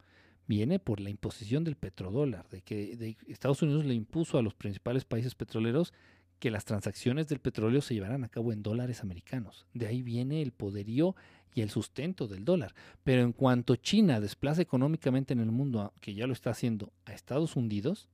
[0.45, 5.03] viene por la imposición del petrodólar, de que Estados Unidos le impuso a los principales
[5.03, 5.95] países petroleros
[6.39, 9.65] que las transacciones del petróleo se llevaran a cabo en dólares americanos.
[9.73, 11.15] De ahí viene el poderío
[11.55, 12.75] y el sustento del dólar.
[13.03, 17.13] Pero en cuanto China desplaza económicamente en el mundo, que ya lo está haciendo, a
[17.13, 18.09] Estados Unidos,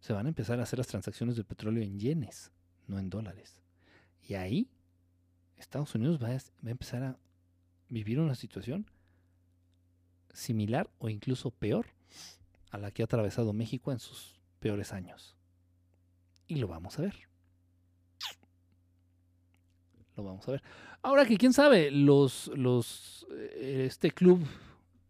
[0.00, 2.52] se van a empezar a hacer las transacciones del petróleo en yenes,
[2.86, 3.60] no en dólares.
[4.28, 4.68] Y ahí
[5.56, 7.18] Estados Unidos va a, va a empezar a
[7.88, 8.86] vivir una situación
[10.32, 11.86] similar o incluso peor
[12.70, 15.37] a la que ha atravesado México en sus peores años.
[16.48, 17.14] Y lo vamos a ver.
[20.16, 20.62] Lo vamos a ver.
[21.02, 24.44] Ahora que quién sabe, los, los, eh, este club,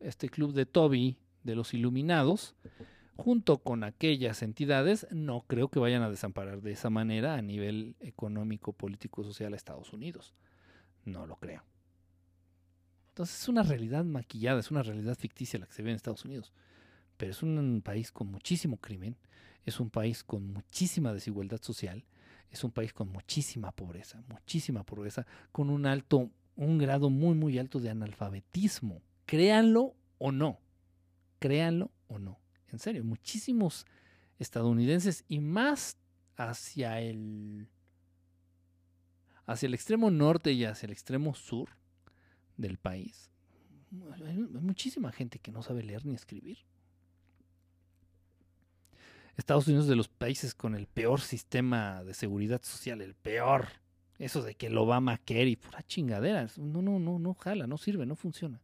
[0.00, 2.55] este club de Toby, de los Iluminados,
[3.17, 7.97] junto con aquellas entidades, no creo que vayan a desamparar de esa manera a nivel
[8.00, 10.34] económico, político, social a Estados Unidos.
[11.05, 11.62] No lo creo.
[13.08, 16.25] Entonces es una realidad maquillada, es una realidad ficticia la que se ve en Estados
[16.25, 16.52] Unidos.
[17.17, 19.17] Pero es un país con muchísimo crimen,
[19.68, 22.05] es un país con muchísima desigualdad social,
[22.50, 27.58] es un país con muchísima pobreza, muchísima pobreza, con un alto, un grado muy, muy
[27.58, 29.02] alto de analfabetismo.
[29.26, 30.58] Créanlo o no,
[31.38, 32.38] créanlo o no.
[32.68, 33.86] En serio, muchísimos
[34.38, 35.97] estadounidenses y más
[36.36, 37.68] hacia el
[39.47, 41.70] hacia el extremo norte y hacia el extremo sur
[42.58, 43.30] del país.
[44.26, 46.58] Hay muchísima gente que no sabe leer ni escribir.
[49.39, 53.68] Estados Unidos es de los países con el peor sistema de seguridad social, el peor.
[54.18, 56.49] Eso de que lo va a y pura chingadera.
[56.57, 58.60] No, no, no, no jala, no sirve, no funciona.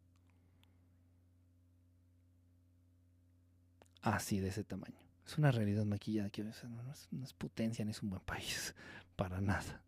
[4.03, 4.99] Así de ese tamaño.
[5.25, 6.65] Es una realidad maquillada que no es,
[7.13, 8.75] no es potencia ni es un buen país.
[9.17, 9.81] Para nada.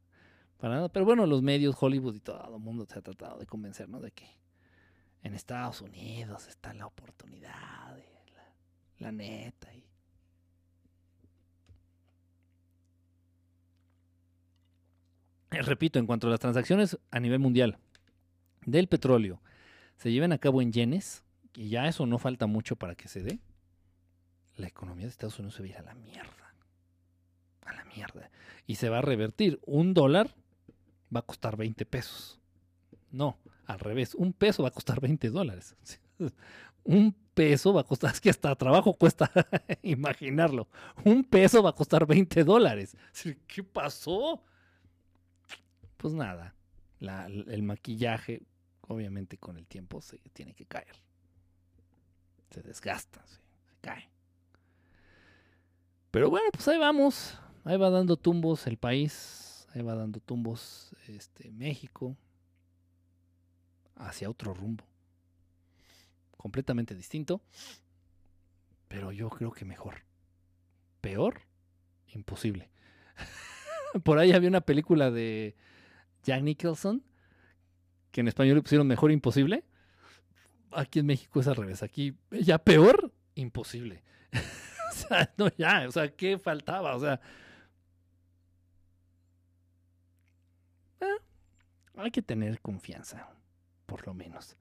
[0.56, 0.88] Para nada.
[0.88, 4.00] Pero bueno, los medios, Hollywood y todo el mundo se ha tratado de convencer, ¿no?
[4.00, 4.28] De que
[5.24, 7.98] en Estados Unidos está la oportunidad,
[8.98, 9.74] la neta.
[9.74, 9.85] Y
[15.62, 17.78] repito, en cuanto a las transacciones a nivel mundial
[18.64, 19.40] del petróleo
[19.96, 23.22] se lleven a cabo en yenes, y ya eso no falta mucho para que se
[23.22, 23.40] dé,
[24.56, 26.54] la economía de Estados Unidos se va a ir a la mierda.
[27.64, 28.30] A la mierda.
[28.66, 29.60] Y se va a revertir.
[29.64, 30.34] Un dólar
[31.14, 32.38] va a costar 20 pesos.
[33.10, 34.14] No, al revés.
[34.14, 35.76] Un peso va a costar 20 dólares.
[36.84, 39.30] Un peso va a costar, es que hasta trabajo cuesta
[39.82, 40.68] imaginarlo.
[41.04, 42.96] Un peso va a costar 20 dólares.
[43.46, 44.42] ¿Qué pasó?
[46.06, 46.54] Pues nada,
[47.00, 48.40] el maquillaje
[48.82, 50.94] obviamente con el tiempo se tiene que caer.
[52.50, 53.40] Se desgasta, se,
[53.80, 54.08] cae.
[56.12, 57.36] Pero bueno, pues ahí vamos.
[57.64, 59.66] Ahí va dando tumbos el país.
[59.74, 62.16] Ahí va dando tumbos este, México.
[63.96, 64.84] Hacia otro rumbo.
[66.36, 67.40] Completamente distinto.
[68.86, 70.04] Pero yo creo que mejor.
[71.00, 71.40] Peor,
[72.06, 72.70] imposible.
[74.04, 75.56] Por ahí había una película de
[76.26, 77.04] Jack Nicholson,
[78.10, 79.64] que en español le pusieron mejor imposible.
[80.72, 81.84] Aquí en México es al revés.
[81.84, 84.02] Aquí ya peor, imposible.
[84.90, 86.96] o sea, no, ya, o sea, ¿qué faltaba?
[86.96, 87.20] O sea,
[91.00, 91.06] eh,
[91.96, 93.28] hay que tener confianza,
[93.86, 94.56] por lo menos.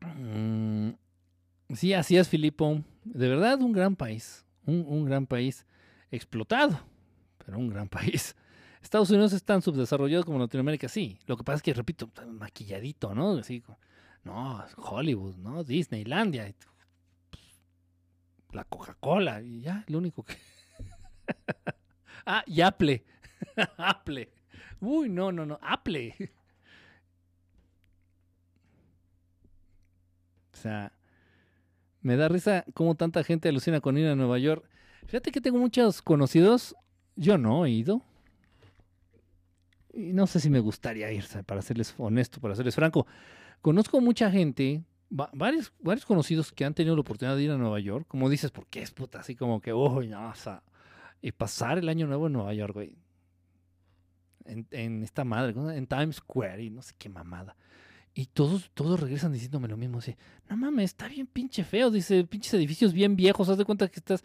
[0.00, 0.90] Mm,
[1.74, 2.82] sí, así es, Filipo.
[3.04, 4.44] De verdad, un gran país.
[4.66, 5.64] un gran país
[6.10, 6.80] explotado,
[7.38, 8.34] pero un gran país.
[8.84, 11.18] Estados Unidos es tan subdesarrollado como Latinoamérica, sí.
[11.26, 13.38] Lo que pasa es que, repito, maquilladito, ¿no?
[13.38, 13.62] Así,
[14.22, 15.64] no, Hollywood, ¿no?
[15.64, 16.54] Disneylandia.
[18.52, 20.36] La Coca-Cola, y ya, lo único que.
[22.26, 23.04] ah, y Apple.
[23.76, 24.30] Apple.
[24.80, 26.14] Uy, no, no, no, Apple.
[30.64, 30.92] sea,
[32.00, 34.68] me da risa cómo tanta gente alucina con ir a Nueva York.
[35.06, 36.74] Fíjate que tengo muchos conocidos,
[37.16, 38.02] yo no he ido.
[39.94, 43.06] Y no sé si me gustaría ir, para serles honesto, para serles franco.
[43.60, 47.80] Conozco mucha gente, varios, varios conocidos que han tenido la oportunidad de ir a Nueva
[47.80, 48.06] York.
[48.08, 50.62] Como dices, porque es puta, así como que, uy, no, o sea,
[51.22, 52.96] y pasar el año nuevo en Nueva York, güey.
[54.46, 57.56] En, esta madre, en Times Square y no sé qué mamada.
[58.12, 59.98] Y todos, todos regresan diciéndome lo mismo.
[59.98, 61.90] Dice, no mames, está bien pinche feo.
[61.90, 63.48] Dice, pinches edificios bien viejos.
[63.48, 64.22] Haz de cuenta que estás.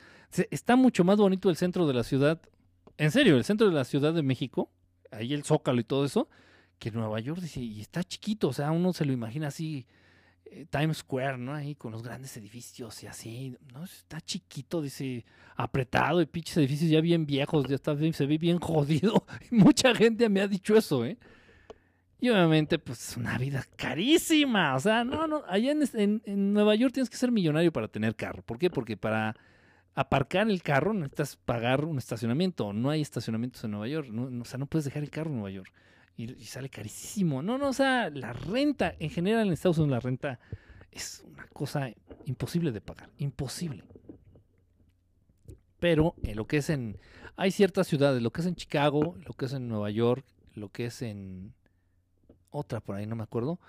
[0.52, 2.42] Está mucho más bonito el centro de la ciudad.
[2.98, 4.70] En serio, el centro de la Ciudad de México.
[5.12, 6.30] Ahí el Zócalo y todo eso.
[6.78, 8.50] Que Nueva York, dice, y está chiquito.
[8.50, 9.86] O sea, uno se lo imagina así
[10.46, 11.54] eh, Times Square, ¿no?
[11.54, 13.84] Ahí con los grandes edificios y así, ¿no?
[13.84, 18.60] Está chiquito, dice, apretado y pinches edificios ya bien viejos, ya está se ve bien
[18.62, 19.26] jodido.
[19.52, 21.18] mucha gente me ha dicho eso, ¿eh?
[22.22, 24.76] Y obviamente, pues, es una vida carísima.
[24.76, 28.16] O sea, no, no, allá en, en, Nueva York tienes que ser millonario para tener
[28.16, 28.42] carro.
[28.44, 28.70] ¿Por qué?
[28.70, 29.36] Porque para
[29.96, 32.74] aparcar el carro necesitas pagar un estacionamiento.
[32.74, 34.10] No hay estacionamientos en Nueva York.
[34.12, 35.72] o sea, no puedes dejar el carro en Nueva York
[36.20, 37.42] y, sale carísimo.
[37.42, 40.40] No, no, o sea, la renta, en general en Estados Unidos la renta
[40.92, 41.90] es una cosa
[42.26, 43.84] imposible de pagar, imposible.
[45.80, 47.00] Pero en lo que es en,
[47.38, 50.70] hay ciertas ciudades, lo que es en Chicago, lo que es en Nueva York, lo
[50.70, 51.54] que es en
[52.52, 53.60] otra por ahí, no me acuerdo,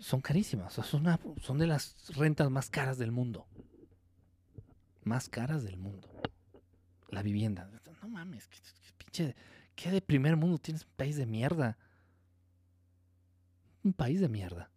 [0.00, 0.72] son carísimas.
[0.72, 1.04] son,
[1.40, 3.46] son de las rentas más caras del mundo.
[5.06, 6.08] Más caras del mundo.
[7.10, 7.70] La vivienda.
[8.02, 8.58] No mames, qué
[8.98, 9.36] pinche
[9.76, 11.78] ¿Qué de primer mundo tienes un país de mierda?
[13.84, 14.68] Un país de mierda.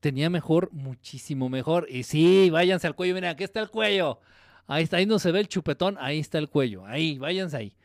[0.00, 1.86] Tenía mejor, muchísimo mejor.
[1.90, 3.12] Y sí, váyanse al cuello.
[3.12, 4.18] Miren, aquí está el cuello.
[4.66, 5.98] Ahí está, ahí no se ve el chupetón.
[6.00, 6.86] Ahí está el cuello.
[6.86, 7.76] Ahí, váyanse ahí.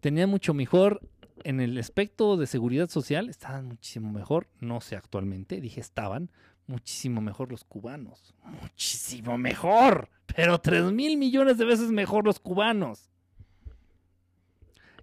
[0.00, 1.08] Tenía mucho mejor
[1.44, 3.28] en el aspecto de seguridad social.
[3.28, 4.48] Estaban muchísimo mejor.
[4.58, 5.60] No sé actualmente.
[5.60, 6.32] Dije estaban
[6.66, 8.34] muchísimo mejor los cubanos.
[8.62, 10.08] Muchísimo mejor.
[10.26, 13.10] Pero tres mil millones de veces mejor los cubanos.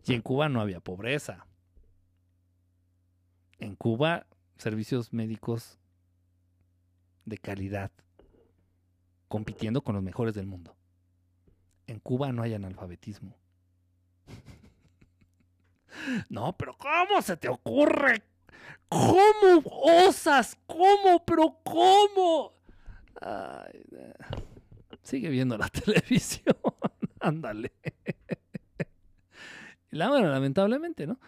[0.05, 1.45] Y en Cuba no había pobreza.
[3.59, 4.27] En Cuba,
[4.57, 5.79] servicios médicos
[7.25, 7.91] de calidad,
[9.29, 10.75] compitiendo con los mejores del mundo.
[11.87, 13.37] En Cuba no hay analfabetismo.
[16.29, 18.23] no, pero ¿cómo se te ocurre?
[18.89, 20.57] ¿Cómo osas?
[20.65, 21.23] ¿Cómo?
[21.25, 22.53] ¿Pero cómo?
[25.01, 26.55] sigue viendo la televisión.
[27.19, 27.71] Ándale
[29.93, 31.19] lamentablemente, ¿no?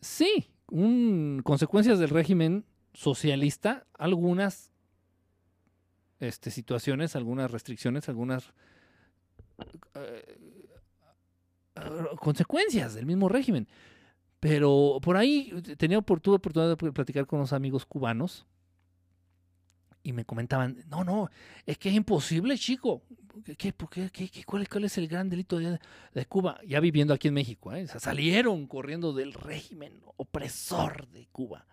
[0.00, 2.64] Sí, un, consecuencias del régimen
[2.94, 4.70] socialista, algunas
[6.20, 8.52] este, situaciones, algunas restricciones, algunas
[9.94, 10.38] eh,
[12.16, 13.68] consecuencias del mismo régimen.
[14.42, 18.44] Pero por ahí tenía oportunidad de platicar con los amigos cubanos
[20.02, 21.30] y me comentaban, no, no,
[21.64, 23.04] es que es imposible, chico.
[23.56, 23.72] ¿Qué,
[24.44, 25.78] cuál, es el gran delito de,
[26.26, 26.58] Cuba?
[26.66, 27.86] Ya viviendo aquí en México, ¿eh?
[27.86, 31.68] salieron corriendo del régimen opresor de Cuba.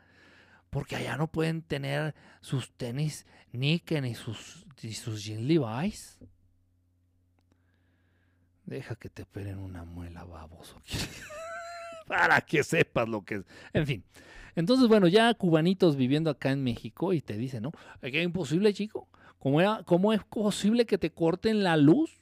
[0.70, 6.20] Porque allá no pueden tener sus tenis Nike ni sus, ni sus jean Levi's.
[8.66, 10.80] Deja que te peren una muela, baboso.
[12.10, 13.46] Para que sepas lo que es.
[13.72, 14.04] En fin.
[14.56, 17.72] Entonces, bueno, ya cubanitos viviendo acá en México y te dicen, ¿no?
[18.02, 19.08] Que imposible, chico.
[19.38, 22.20] ¿Cómo, ¿Cómo, es posible que te corten la luz?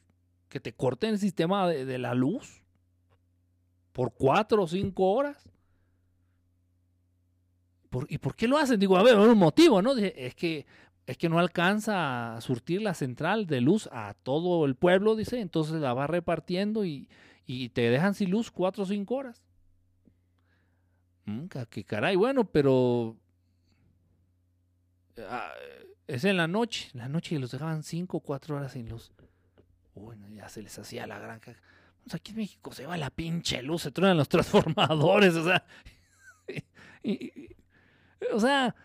[0.50, 2.62] Que te corten el sistema de, la luz
[3.94, 5.50] por cuatro o cinco horas.
[8.10, 8.78] ¿Y por qué lo hacen?
[8.78, 9.96] Digo, a ver, un motivo, ¿no?
[9.96, 10.66] Es que,
[11.06, 15.40] es que no alcanza a surtir la central de luz a todo el pueblo, dice,
[15.40, 17.08] entonces la va repartiendo y
[17.74, 19.47] te dejan sin luz cuatro o cinco horas.
[21.70, 23.18] Qué caray, bueno, pero
[25.30, 25.52] ah,
[26.08, 28.88] es en la noche, en la noche y los dejaban cinco o cuatro horas sin
[28.88, 29.12] luz.
[29.94, 31.54] Bueno, ya se les hacía la granja.
[32.04, 35.66] Pues aquí en México se va la pinche luz, se truenan los transformadores, o sea.
[38.32, 38.76] o sea,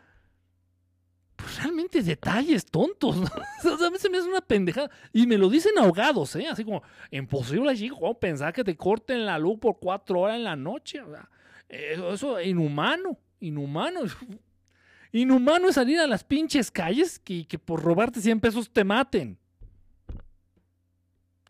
[1.36, 3.26] pues realmente detalles tontos, ¿no?
[3.72, 4.90] O sea, a mí se me hace una pendejada.
[5.12, 6.48] Y me lo dicen ahogados, ¿eh?
[6.48, 10.56] Así como, imposible, chico, pensar que te corten la luz por cuatro horas en la
[10.56, 11.00] noche.
[11.02, 11.30] O sea,
[11.72, 14.00] eso, es inhumano, inhumano.
[15.14, 19.38] Inhumano es salir a las pinches calles que, que por robarte 100 pesos te maten.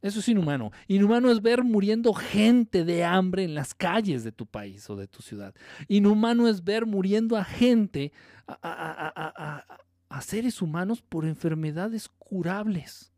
[0.02, 0.72] Eso es inhumano.
[0.88, 5.06] Inhumano es ver muriendo gente de hambre en las calles de tu país o de
[5.06, 5.54] tu ciudad.
[5.86, 8.12] Inhumano es ver muriendo a gente,
[8.48, 9.64] a,
[10.08, 13.12] a, seres humanos por enfermedades curables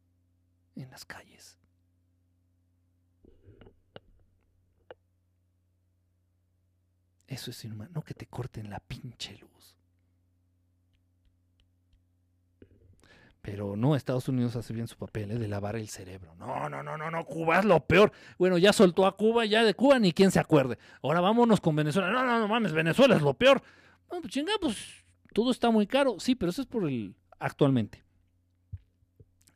[0.76, 1.58] en las calles.
[7.34, 7.90] Eso es inhumano.
[7.92, 9.76] No que te corten la pinche luz.
[13.42, 15.38] Pero no, Estados Unidos hace bien su papel ¿eh?
[15.38, 16.34] de lavar el cerebro.
[16.36, 18.12] No, no, no, no, no, Cuba es lo peor.
[18.38, 20.78] Bueno, ya soltó a Cuba, ya de Cuba ni quien se acuerde.
[21.02, 22.10] Ahora vámonos con Venezuela.
[22.10, 23.60] No, no, no mames, Venezuela es lo peor.
[24.10, 26.20] No, pues chinga, pues todo está muy caro.
[26.20, 28.04] Sí, pero eso es por el actualmente.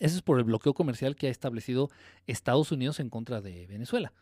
[0.00, 1.90] Eso es por el bloqueo comercial que ha establecido
[2.26, 4.12] Estados Unidos en contra de Venezuela.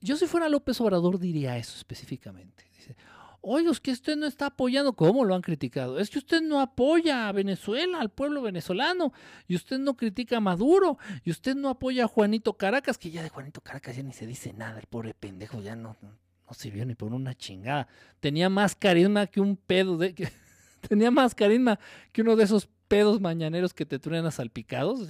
[0.00, 2.64] Yo si fuera López Obrador diría eso específicamente.
[2.76, 2.96] Dice,
[3.42, 5.98] oye, es que usted no está apoyando, ¿cómo lo han criticado?
[5.98, 9.12] Es que usted no apoya a Venezuela, al pueblo venezolano,
[9.46, 13.22] y usted no critica a Maduro, y usted no apoya a Juanito Caracas, que ya
[13.22, 16.84] de Juanito Caracas ya ni se dice nada, el pobre pendejo ya no, no, sirvió
[16.86, 17.86] ni por una chingada.
[18.20, 20.14] Tenía más carisma que un pedo de...
[20.14, 20.32] Que,
[20.88, 21.78] tenía más carisma
[22.12, 25.08] que uno de esos pedos mañaneros que te truenan salpicados.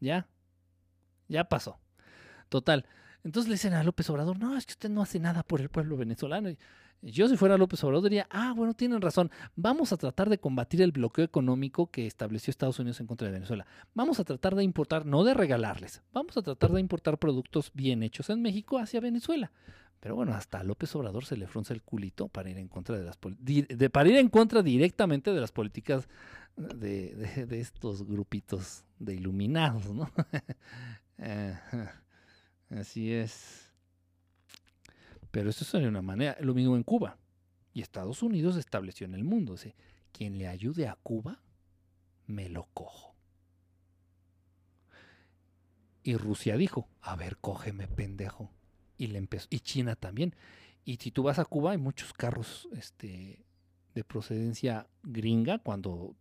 [0.00, 0.26] Ya,
[1.28, 1.78] ya pasó.
[2.48, 2.86] Total.
[3.24, 5.70] Entonces le dicen a López Obrador, no, es que usted no hace nada por el
[5.70, 6.50] pueblo venezolano.
[6.50, 6.58] Y
[7.02, 10.82] yo si fuera López Obrador diría, ah, bueno, tienen razón, vamos a tratar de combatir
[10.82, 13.66] el bloqueo económico que estableció Estados Unidos en contra de Venezuela.
[13.94, 18.02] Vamos a tratar de importar, no de regalarles, vamos a tratar de importar productos bien
[18.02, 19.50] hechos en México hacia Venezuela.
[20.00, 22.98] Pero bueno, hasta a López Obrador se le frunce el culito para ir en contra
[22.98, 26.08] de las de, para ir en contra directamente de las políticas
[26.56, 30.10] de, de estos grupitos de iluminados, ¿no?
[31.18, 31.56] eh,
[32.78, 33.70] Así es.
[35.30, 37.18] Pero eso sería una manera, lo mismo en Cuba.
[37.72, 39.56] Y Estados Unidos estableció en el mundo.
[40.12, 41.40] Quien le ayude a Cuba,
[42.26, 43.14] me lo cojo.
[46.02, 48.50] Y Rusia dijo, a ver, cógeme, pendejo.
[48.96, 49.46] Y le empezó.
[49.50, 50.34] Y China también.
[50.84, 53.44] Y si tú vas a Cuba, hay muchos carros este,
[53.94, 55.58] de procedencia gringa.
[55.58, 56.14] Cuando,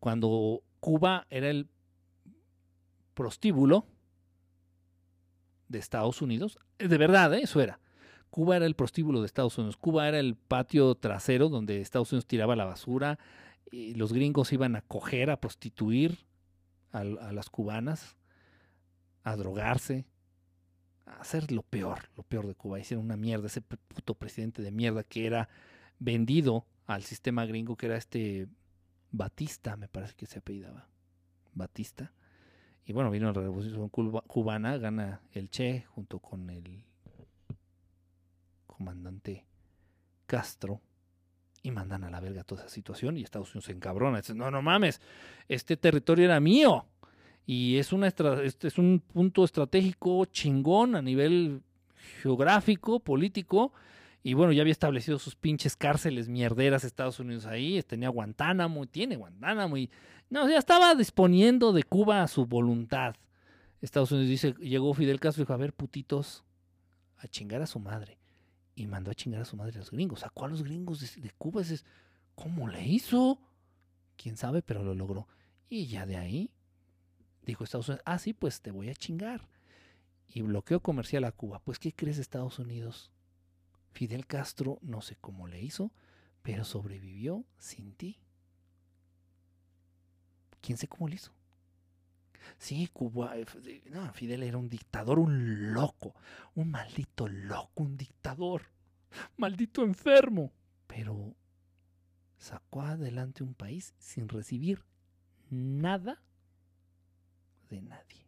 [0.00, 1.68] cuando Cuba era el
[3.14, 3.86] prostíbulo
[5.72, 6.58] de Estados Unidos.
[6.78, 7.42] Eh, de verdad, ¿eh?
[7.42, 7.80] eso era.
[8.30, 9.76] Cuba era el prostíbulo de Estados Unidos.
[9.76, 13.18] Cuba era el patio trasero donde Estados Unidos tiraba la basura
[13.70, 16.18] y los gringos iban a coger, a prostituir
[16.92, 18.16] a, las cubanas,
[19.24, 20.06] a drogarse,
[21.06, 22.78] a hacer lo peor, lo peor de Cuba.
[22.78, 25.48] Hicieron una mierda, ese puto presidente de mierda que era
[25.98, 28.48] vendido al sistema gringo, que era este
[29.10, 30.88] Batista, me parece que se apellidaba.
[31.54, 32.12] Batista.
[32.84, 36.84] Y bueno, vino la revolución cubana, gana el Che junto con el
[38.66, 39.46] comandante
[40.26, 40.80] Castro
[41.62, 44.18] y mandan a la verga toda esa situación y Estados Unidos se encabrona.
[44.18, 45.00] Dice, no, no mames,
[45.48, 46.86] este territorio era mío
[47.46, 51.62] y es, una este es un punto estratégico chingón a nivel
[52.22, 53.72] geográfico, político.
[54.24, 59.16] Y bueno, ya había establecido sus pinches cárceles mierderas Estados Unidos ahí, tenía Guantánamo, tiene
[59.16, 59.90] Guantánamo y
[60.32, 63.14] no, ya estaba disponiendo de Cuba a su voluntad.
[63.82, 66.42] Estados Unidos dice, llegó Fidel Castro y dijo, a ver, putitos,
[67.18, 68.16] a chingar a su madre.
[68.74, 70.20] Y mandó a chingar a su madre a los gringos.
[70.20, 71.60] Sacó a los gringos de, Cuba.
[71.60, 71.84] Dices,
[72.34, 73.42] ¿cómo le hizo?
[74.16, 75.28] Quién sabe, pero lo logró.
[75.68, 76.50] Y ya de ahí,
[77.44, 79.46] dijo Estados Unidos, ah, sí, pues te voy a chingar.
[80.28, 81.60] Y bloqueo comercial a Cuba.
[81.62, 83.10] Pues, ¿qué crees Estados Unidos?
[83.90, 85.92] Fidel Castro, no sé cómo le hizo,
[86.40, 88.22] pero sobrevivió sin ti
[90.62, 91.32] quién sé cómo lo hizo.
[92.58, 93.44] Sí, Cuba, eh,
[93.90, 96.14] no, Fidel era un dictador, un loco,
[96.54, 98.62] un maldito loco, un dictador,
[99.36, 100.52] maldito enfermo,
[100.86, 101.34] pero
[102.38, 104.84] sacó adelante un país sin recibir
[105.50, 106.22] nada
[107.70, 108.26] de nadie.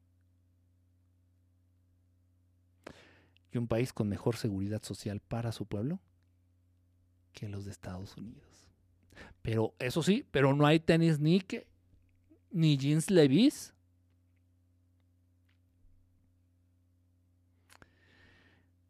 [3.53, 6.01] Y un país con mejor seguridad social para su pueblo
[7.33, 8.69] que los de Estados Unidos.
[9.43, 11.69] Pero eso sí, pero no hay tenis ni que
[12.55, 13.74] ni jeans Levis.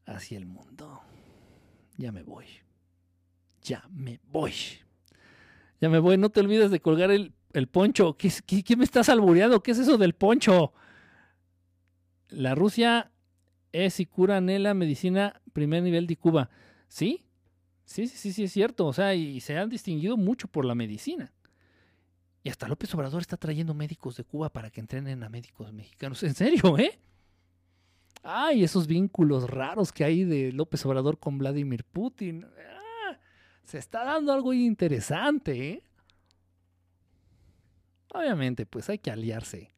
[0.06, 1.00] Hacia el mundo.
[1.96, 2.44] Ya me voy.
[3.62, 4.52] Ya me voy.
[5.80, 6.18] Ya me voy.
[6.18, 7.32] No te olvides de colgar el,
[7.68, 8.16] poncho.
[8.18, 8.30] ¿Qué,
[8.62, 9.62] ¿Qué, me estás albureando?
[9.62, 10.74] ¿Qué es eso del poncho?
[12.28, 13.12] La Rusia
[13.72, 16.50] es y cura la medicina primer nivel de Cuba.
[16.88, 17.24] Sí,
[17.86, 18.86] sí, sí, sí, es cierto.
[18.86, 21.33] O sea, y se han distinguido mucho por la medicina.
[22.44, 26.22] Y hasta López Obrador está trayendo médicos de Cuba para que entrenen a médicos mexicanos.
[26.22, 27.00] En serio, ¿eh?
[28.22, 32.44] Ay, esos vínculos raros que hay de López Obrador con Vladimir Putin.
[32.44, 33.18] Ah,
[33.64, 35.82] se está dando algo interesante, ¿eh?
[38.12, 39.74] Obviamente, pues hay que aliarse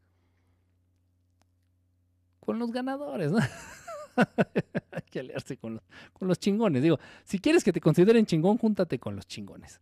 [2.40, 3.38] con los ganadores, ¿no?
[4.90, 6.82] hay que aliarse con los, con los chingones.
[6.82, 9.80] Digo, si quieres que te consideren chingón, júntate con los chingones.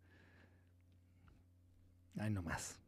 [2.19, 2.79] Ay, no más.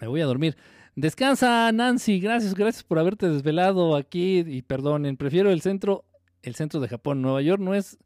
[0.00, 0.56] Me voy a dormir.
[0.94, 2.20] Descansa, Nancy.
[2.20, 4.40] Gracias, gracias por haberte desvelado aquí.
[4.46, 6.04] Y perdonen, prefiero el centro,
[6.42, 7.22] el centro de Japón.
[7.22, 7.98] Nueva York no es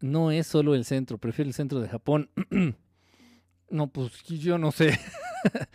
[0.00, 2.30] no es solo el centro, prefiero el centro de Japón.
[3.70, 4.98] no, pues yo no sé.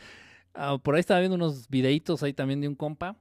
[0.55, 3.17] Ah, por ahí estaba viendo unos videitos ahí también de un compa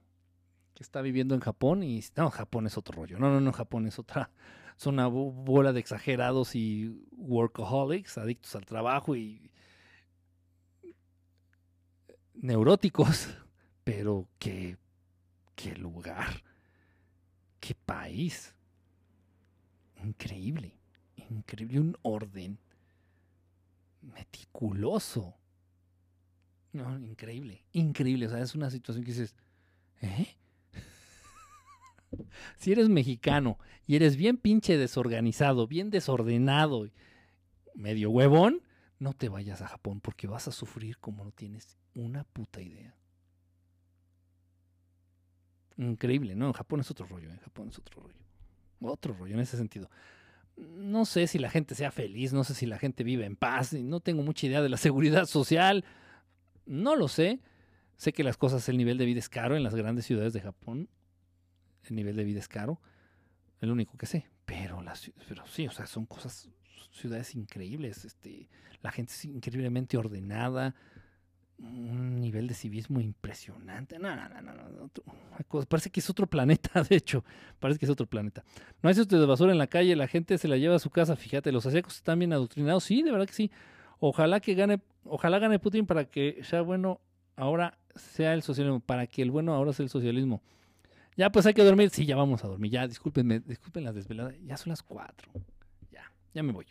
[0.75, 3.17] que está viviendo en Japón y no, Japón es otro rollo.
[3.17, 4.29] No, no, no, Japón es otra,
[4.77, 9.49] es una bola de exagerados y workaholics, adictos al trabajo y
[12.35, 13.29] neuróticos,
[13.83, 14.77] pero qué,
[15.55, 16.43] qué lugar,
[17.59, 18.53] qué país.
[20.03, 20.77] Increíble,
[21.29, 22.59] increíble, un orden
[24.01, 25.35] meticuloso.
[26.73, 28.27] No, increíble, increíble.
[28.27, 29.35] O sea, es una situación que dices,
[30.01, 30.35] ¿eh?
[32.57, 36.89] si eres mexicano y eres bien pinche desorganizado, bien desordenado,
[37.75, 38.61] medio huevón,
[38.99, 42.95] no te vayas a Japón porque vas a sufrir como no tienes una puta idea.
[45.77, 46.53] Increíble, ¿no?
[46.53, 47.39] Japón es otro rollo, ¿eh?
[47.43, 48.15] Japón es otro rollo.
[48.81, 49.89] Otro rollo en ese sentido.
[50.57, 53.73] No sé si la gente sea feliz, no sé si la gente vive en paz,
[53.73, 55.83] no tengo mucha idea de la seguridad social,
[56.65, 57.39] no lo sé.
[57.97, 60.41] Sé que las cosas, el nivel de vida es caro en las grandes ciudades de
[60.41, 60.89] Japón,
[61.83, 62.81] el nivel de vida es caro,
[63.61, 64.27] es lo único que sé.
[64.45, 66.49] Pero, las, pero sí, o sea, son cosas,
[66.91, 68.05] ciudades increíbles.
[68.05, 68.49] Este,
[68.81, 70.75] la gente es increíblemente ordenada,
[71.59, 73.99] un nivel de civismo impresionante.
[73.99, 77.23] No, no, no, no, parece que es otro planeta, de hecho,
[77.59, 78.43] parece que es otro planeta.
[78.81, 81.15] No hay de basura en la calle, la gente se la lleva a su casa,
[81.15, 83.51] fíjate, los asiáticos están bien adoctrinados, sí, de verdad que sí.
[83.99, 86.99] Ojalá que gane, ojalá gane Putin para que sea bueno
[87.35, 90.41] ahora sea el socialismo, para que el bueno ahora sea el socialismo.
[91.15, 91.89] Ya, pues hay que dormir.
[91.91, 92.71] Sí, ya vamos a dormir.
[92.71, 94.33] Ya, discúlpenme, disculpen la desvelada.
[94.45, 95.31] Ya son las cuatro.
[95.91, 96.65] Ya, ya me voy.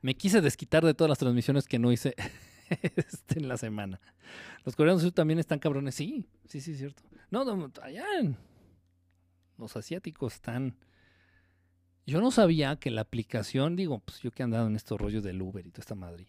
[0.00, 2.14] Me quise desquitar de todas las transmisiones que no hice
[2.96, 4.00] este, en la semana.
[4.64, 5.94] Los coreanos también están cabrones.
[5.94, 7.02] Sí, sí, sí, cierto.
[7.30, 8.04] No, no, allá
[9.56, 10.76] los asiáticos están.
[12.06, 15.22] Yo no sabía que la aplicación, digo, pues yo que he andado en estos rollos
[15.22, 16.28] del Uber y toda esta madre.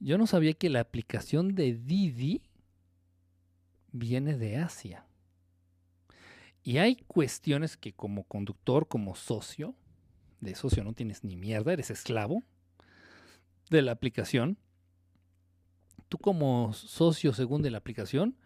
[0.00, 2.42] Yo no sabía que la aplicación de Didi
[3.92, 5.06] viene de Asia.
[6.62, 9.74] Y hay cuestiones que como conductor, como socio,
[10.40, 12.42] de socio no tienes ni mierda, eres esclavo
[13.70, 14.58] de la aplicación.
[16.08, 18.36] Tú como socio según de la aplicación,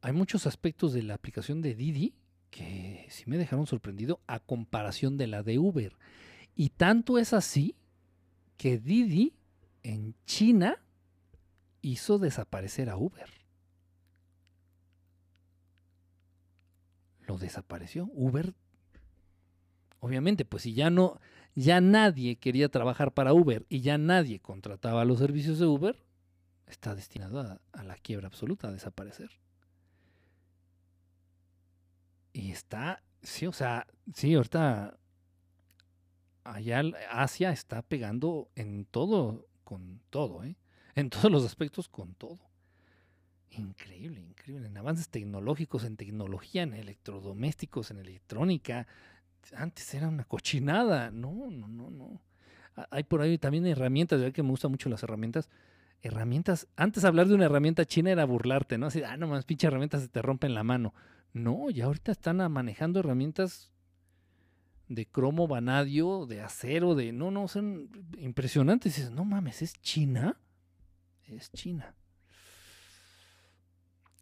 [0.00, 2.14] hay muchos aspectos de la aplicación de Didi
[2.50, 5.96] que sí me dejaron sorprendido a comparación de la de Uber.
[6.54, 7.76] Y tanto es así
[8.56, 9.34] que Didi
[9.82, 10.82] en China
[11.80, 13.28] hizo desaparecer a Uber.
[17.26, 18.08] Lo desapareció.
[18.12, 18.54] Uber,
[20.00, 21.20] obviamente, pues si ya no,
[21.54, 26.02] ya nadie quería trabajar para Uber y ya nadie contrataba los servicios de Uber,
[26.66, 27.40] está destinado
[27.72, 29.30] a, la quiebra absoluta, a desaparecer.
[32.32, 34.98] Y está, sí, o sea, sí, ahorita
[36.44, 40.56] allá Asia está pegando en todo, con todo, ¿eh?
[40.94, 42.38] En todos los aspectos, con todo.
[43.50, 44.66] Increíble, increíble.
[44.66, 48.86] En avances tecnológicos, en tecnología, en electrodomésticos, en electrónica.
[49.56, 51.10] Antes era una cochinada.
[51.10, 52.20] No, no, no, no.
[52.90, 55.50] Hay por ahí también herramientas, ya que me gustan mucho las herramientas.
[56.00, 56.68] Herramientas.
[56.76, 58.86] Antes hablar de una herramienta china era burlarte, ¿no?
[58.86, 60.94] Así, ah, no más, pinche herramientas se te rompen la mano.
[61.32, 63.72] No, ya ahorita están manejando herramientas
[64.88, 67.12] de cromo vanadio, de acero, de.
[67.12, 68.96] No, no, son impresionantes.
[68.96, 70.38] dices, no mames, ¿es China?
[71.26, 71.94] Es China.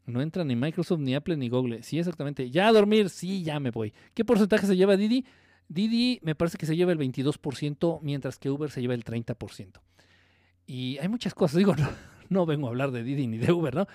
[0.06, 1.82] No entra ni Microsoft, ni Apple, ni Google.
[1.82, 2.50] Sí, exactamente.
[2.50, 3.92] Ya a dormir, sí, ya me voy.
[4.14, 5.24] ¿Qué porcentaje se lleva Didi?
[5.68, 9.80] Didi me parece que se lleva el 22%, mientras que Uber se lleva el 30%.
[10.66, 11.74] Y hay muchas cosas, digo,
[12.28, 13.86] no, vengo a hablar de Didi ni de Uber, ¿no?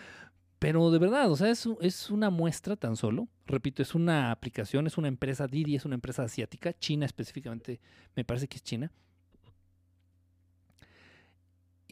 [0.59, 3.27] Pero de verdad, o sea, es, una muestra tan solo.
[3.45, 7.79] Repito, es una aplicación, es una empresa, Didi es una empresa asiática, China específicamente,
[8.15, 8.91] me parece que es China.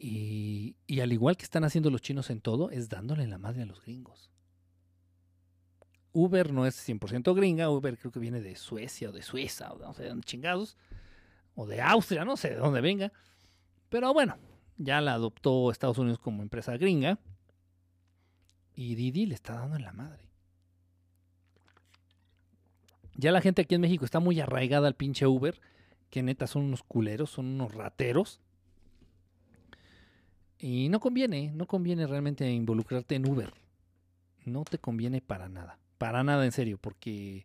[0.06, 3.66] Y, al igual que están haciendo los chinos en todo, es dándole la madre a
[3.66, 4.30] los gringos.
[6.12, 9.78] Uber no es 100% gringa, Uber creo que viene de Suecia o de Suiza o
[9.78, 10.76] de no sé dónde chingados,
[11.54, 13.12] o de Austria, no sé de dónde venga.
[13.88, 14.36] Pero bueno,
[14.76, 17.18] ya la adoptó Estados Unidos como empresa gringa
[18.74, 20.28] y Didi le está dando en la madre.
[23.16, 25.58] Ya la gente aquí en México está muy arraigada al pinche Uber,
[26.10, 28.42] que neta son unos culeros, son unos rateros.
[30.66, 33.52] Y no conviene, no conviene realmente involucrarte en Uber.
[34.46, 35.78] No te conviene para nada.
[35.98, 37.44] Para nada en serio, porque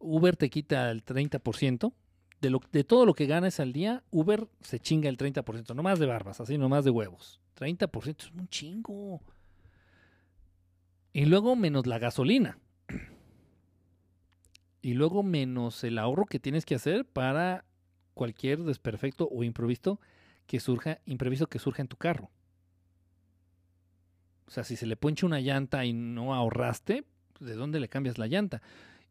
[0.00, 1.94] Uber te quita el 30%.
[2.42, 5.74] De, lo, de todo lo que ganas al día, Uber se chinga el 30%.
[5.74, 7.40] No más de barbas, así, no más de huevos.
[7.58, 9.22] 30% es un chingo.
[11.14, 12.58] Y luego menos la gasolina.
[14.82, 17.64] Y luego menos el ahorro que tienes que hacer para
[18.12, 19.98] cualquier desperfecto o imprevisto
[20.46, 22.30] que surja, imprevisto que surja en tu carro.
[24.46, 27.04] O sea, si se le poncha una llanta y no ahorraste,
[27.40, 28.62] ¿de dónde le cambias la llanta?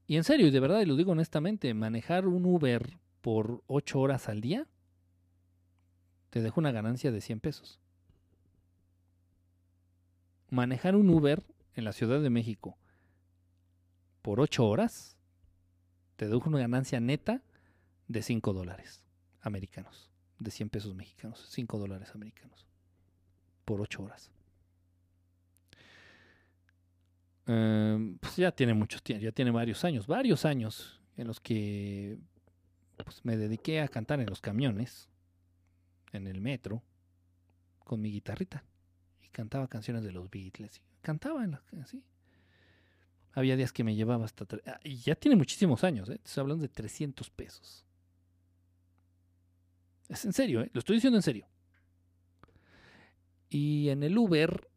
[0.08, 4.00] Y en serio, y de verdad, y lo digo honestamente, manejar un Uber por 8
[4.00, 4.68] horas al día
[6.30, 7.80] te deja una ganancia de 100 pesos.
[10.50, 11.44] Manejar un Uber
[11.76, 12.78] en la Ciudad de México
[14.22, 15.18] por 8 horas
[16.16, 17.42] te deja una ganancia neta
[18.08, 19.04] de 5 dólares
[19.42, 22.66] americanos, de 100 pesos mexicanos, 5 dólares americanos
[23.64, 24.32] por 8 horas.
[27.48, 32.18] Em, pues ya tiene muchos, ya tiene varios años, varios años en los que
[33.04, 35.10] pues me dediqué a cantar en los camiones,
[36.12, 36.82] en el metro,
[37.80, 38.64] con mi guitarrita.
[39.24, 40.82] Y cantaba canciones de los Beatles.
[41.02, 42.04] cantaba en la, así.
[43.34, 44.46] Había días que me llevaba hasta...
[44.66, 46.20] Ah, y ya tiene muchísimos años, ¿eh?
[46.24, 47.86] Estoy hablando de 300 pesos.
[50.10, 50.70] Es en serio, ¿eh?
[50.74, 51.48] Lo estoy diciendo en serio.
[53.50, 54.70] Y en el Uber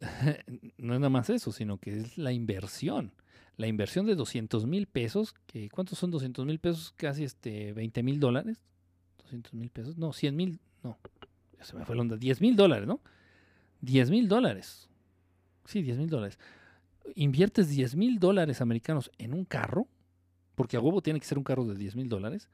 [0.78, 3.12] no es nada más eso, sino que es la inversión.
[3.56, 6.92] La inversión de 200 mil pesos, que ¿cuántos son 200 mil pesos?
[6.96, 8.60] Casi este 20 mil dólares.
[9.22, 10.98] 200 mil pesos, no, 100 mil, no,
[11.56, 13.00] ya se me fue la onda, 10 mil dólares, ¿no?
[13.80, 14.88] 10 mil dólares.
[15.64, 16.38] Sí, 10 mil dólares.
[17.14, 19.86] Inviertes 10 mil dólares americanos en un carro,
[20.54, 22.48] porque a huevo tiene que ser un carro de 10 mil dólares,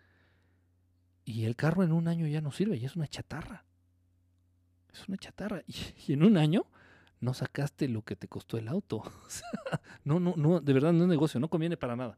[1.29, 3.63] y el carro en un año ya no sirve, ya es una chatarra.
[4.91, 5.63] Es una chatarra.
[6.07, 6.65] y en un año
[7.21, 9.03] no sacaste lo que te costó el auto.
[10.05, 12.17] no, no, no, de verdad no es negocio, no conviene para nada.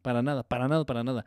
[0.00, 1.26] Para nada, para nada, para nada.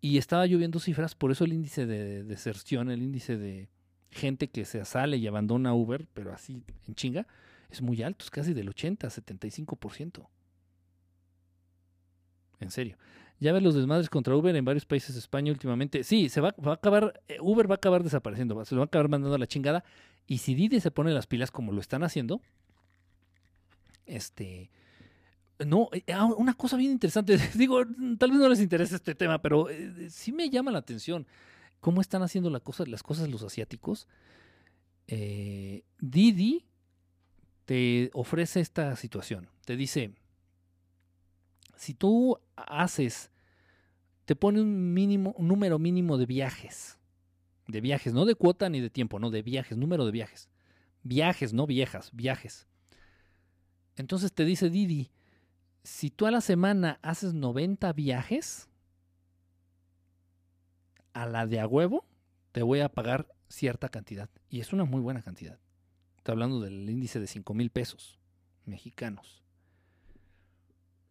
[0.00, 3.68] Y estaba lloviendo cifras, por eso el índice de deserción, el índice de
[4.10, 7.26] gente que se sale y abandona Uber, pero así en chinga,
[7.68, 10.26] es muy alto, es casi del 80, 75%.
[12.60, 12.96] En serio.
[13.40, 16.02] Ya ves los desmadres contra Uber en varios países de España últimamente.
[16.02, 18.84] Sí, se va, va, a acabar, eh, Uber va a acabar desapareciendo, se lo va
[18.84, 19.84] a acabar mandando a la chingada.
[20.26, 22.40] Y si Didi se pone las pilas como lo están haciendo,
[24.06, 24.70] este,
[25.64, 27.84] no, eh, ah, una cosa bien interesante, digo,
[28.18, 31.26] tal vez no les interese este tema, pero eh, sí me llama la atención
[31.80, 34.08] cómo están haciendo la cosa, las cosas los asiáticos.
[36.00, 36.66] Didi
[37.64, 40.12] te ofrece esta situación, te dice,
[41.78, 43.30] si tú haces,
[44.24, 46.98] te pone un mínimo, un número mínimo de viajes,
[47.68, 50.48] de viajes, no de cuota ni de tiempo, no, de viajes, número de viajes.
[51.02, 52.66] Viajes, no viejas, viajes.
[53.96, 55.10] Entonces te dice Didi,
[55.84, 58.68] si tú a la semana haces 90 viajes,
[61.12, 62.04] a la de a huevo
[62.52, 64.28] te voy a pagar cierta cantidad.
[64.50, 65.58] Y es una muy buena cantidad.
[66.16, 68.18] Estoy hablando del índice de 5 mil pesos
[68.64, 69.44] mexicanos.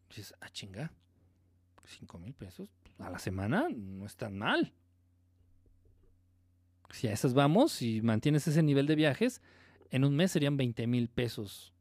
[0.09, 0.91] Dices, ah, chinga,
[1.85, 2.69] 5 mil pesos
[2.99, 4.73] a la semana no es tan mal.
[6.91, 9.41] Si a esas vamos y mantienes ese nivel de viajes,
[9.89, 11.73] en un mes serían 20 mil pesos.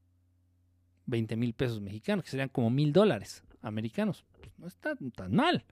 [1.06, 4.24] 20 mil pesos mexicanos, que serían como mil dólares americanos.
[4.40, 5.64] Pues no está tan mal.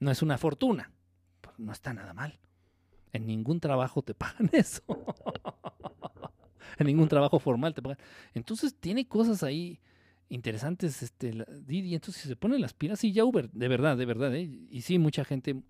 [0.00, 0.90] No es una fortuna.
[1.40, 2.38] Pues no está nada mal.
[3.12, 4.82] En ningún trabajo te pagan eso.
[6.78, 7.98] en ningún trabajo formal te pagan.
[8.34, 9.80] Entonces tiene cosas ahí
[10.32, 14.34] interesantes este Didi, entonces se ponen las pilas y ya Uber, de verdad, de verdad,
[14.34, 14.50] ¿eh?
[14.70, 15.62] y sí, mucha gente,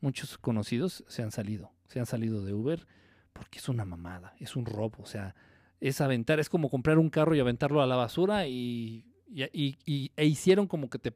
[0.00, 2.86] muchos conocidos se han salido, se han salido de Uber
[3.32, 5.34] porque es una mamada, es un robo, o sea,
[5.80, 10.68] es aventar, es como comprar un carro y aventarlo a la basura y, e hicieron
[10.68, 11.12] como que, te,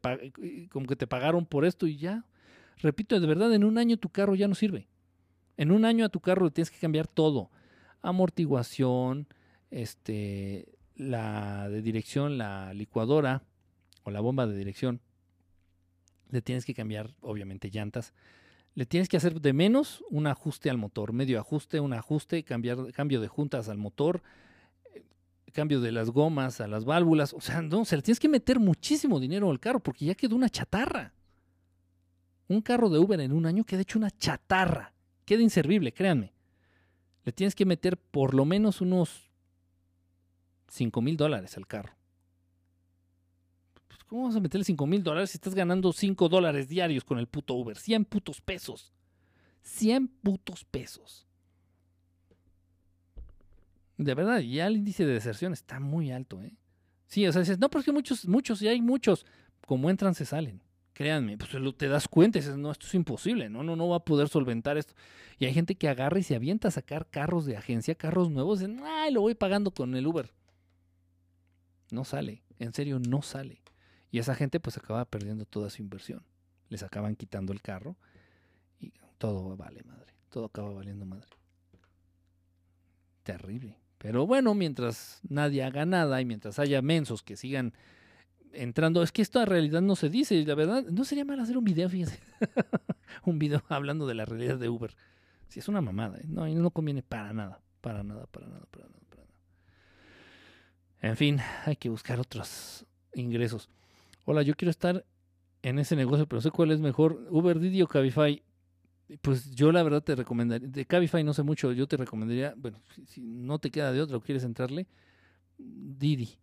[0.68, 2.26] como que te pagaron por esto y ya,
[2.78, 4.88] repito, de verdad, en un año tu carro ya no sirve,
[5.56, 7.52] en un año a tu carro le tienes que cambiar todo,
[8.02, 9.28] amortiguación,
[9.70, 13.42] este, la de dirección, la licuadora
[14.02, 15.00] o la bomba de dirección,
[16.30, 18.12] le tienes que cambiar, obviamente, llantas.
[18.74, 22.92] Le tienes que hacer de menos un ajuste al motor, medio ajuste, un ajuste, cambiar,
[22.92, 24.22] cambio de juntas al motor,
[24.94, 25.02] eh,
[25.52, 27.32] cambio de las gomas a las válvulas.
[27.32, 30.36] O sea, no, se le tienes que meter muchísimo dinero al carro porque ya quedó
[30.36, 31.12] una chatarra.
[32.48, 34.92] Un carro de Uber en un año queda hecho una chatarra.
[35.24, 36.32] Queda inservible, créanme.
[37.24, 39.27] Le tienes que meter por lo menos unos
[40.68, 41.94] 5 mil dólares al carro.
[43.86, 47.18] Pues, ¿Cómo vas a meterle 5 mil dólares si estás ganando 5 dólares diarios con
[47.18, 47.76] el puto Uber?
[47.76, 48.92] 100 putos pesos.
[49.62, 51.26] 100 putos pesos.
[53.96, 56.56] De verdad, ya el índice de deserción está muy alto, ¿eh?
[57.08, 59.26] Sí, o sea, dices, no, pero es que muchos, muchos, y hay muchos.
[59.66, 60.62] Como entran, se salen.
[60.92, 64.04] Créanme, pues te das cuenta dices, no, esto es imposible, no, no, no va a
[64.04, 64.94] poder solventar esto.
[65.38, 68.58] Y hay gente que agarra y se avienta a sacar carros de agencia, carros nuevos,
[68.58, 70.32] dicen, ay, lo voy pagando con el Uber.
[71.90, 73.62] No sale, en serio no sale.
[74.10, 76.22] Y esa gente pues acaba perdiendo toda su inversión.
[76.68, 77.96] Les acaban quitando el carro
[78.80, 80.14] y todo vale madre.
[80.30, 81.28] Todo acaba valiendo madre.
[83.22, 83.76] Terrible.
[83.98, 87.74] Pero bueno, mientras nadie haga nada y mientras haya mensos que sigan
[88.52, 91.58] entrando, es que esto en realidad no se dice, la verdad, no sería mal hacer
[91.58, 92.18] un video, fíjense,
[93.24, 94.94] un video hablando de la realidad de Uber.
[95.48, 96.26] Si es una mamada, ¿eh?
[96.28, 99.07] no, no conviene para nada, para nada, para nada, para nada, para nada.
[101.00, 103.68] En fin, hay que buscar otros ingresos.
[104.24, 105.04] Hola, yo quiero estar
[105.62, 108.42] en ese negocio, pero sé cuál es mejor, Uber, Didi o Cabify.
[109.22, 112.82] Pues yo la verdad te recomendaría, de Cabify no sé mucho, yo te recomendaría, bueno,
[113.06, 114.86] si, no te queda de otro, quieres entrarle,
[115.56, 116.36] Didi.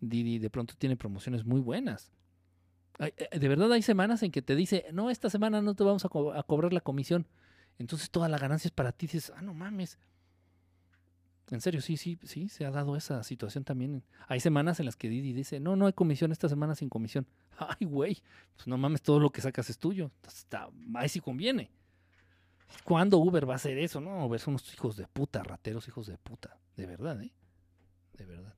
[0.00, 2.12] Didi de pronto tiene promociones muy buenas.
[2.98, 6.04] Eh, de verdad hay semanas en que te dice, no, esta semana no te vamos
[6.04, 7.26] a, a cobrar la comisión.
[7.78, 9.06] Entonces toda la ganancia es para ti.
[9.06, 9.98] Dices, ah, no mames,
[11.50, 14.02] en serio, sí, sí, sí, se ha dado esa situación también.
[14.28, 17.26] Hay semanas en las que Didi dice, no, no hay comisión esta semana sin comisión.
[17.58, 18.22] Ay, güey,
[18.56, 20.10] pues no mames, todo lo que sacas es tuyo.
[20.26, 21.70] Está, ahí sí conviene.
[22.84, 24.00] ¿Cuándo Uber va a hacer eso?
[24.00, 26.56] No, Uber son unos hijos de puta, rateros hijos de puta.
[26.76, 27.32] De verdad, ¿eh?
[28.16, 28.54] De verdad.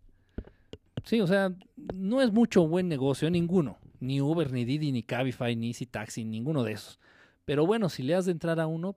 [1.04, 1.52] Sí, o sea,
[1.94, 3.78] no es mucho buen negocio, ninguno.
[3.98, 7.00] Ni Uber, ni Didi, ni Cabify, ni Easy Taxi, ninguno de esos.
[7.44, 8.96] Pero bueno, si le has de entrar a uno,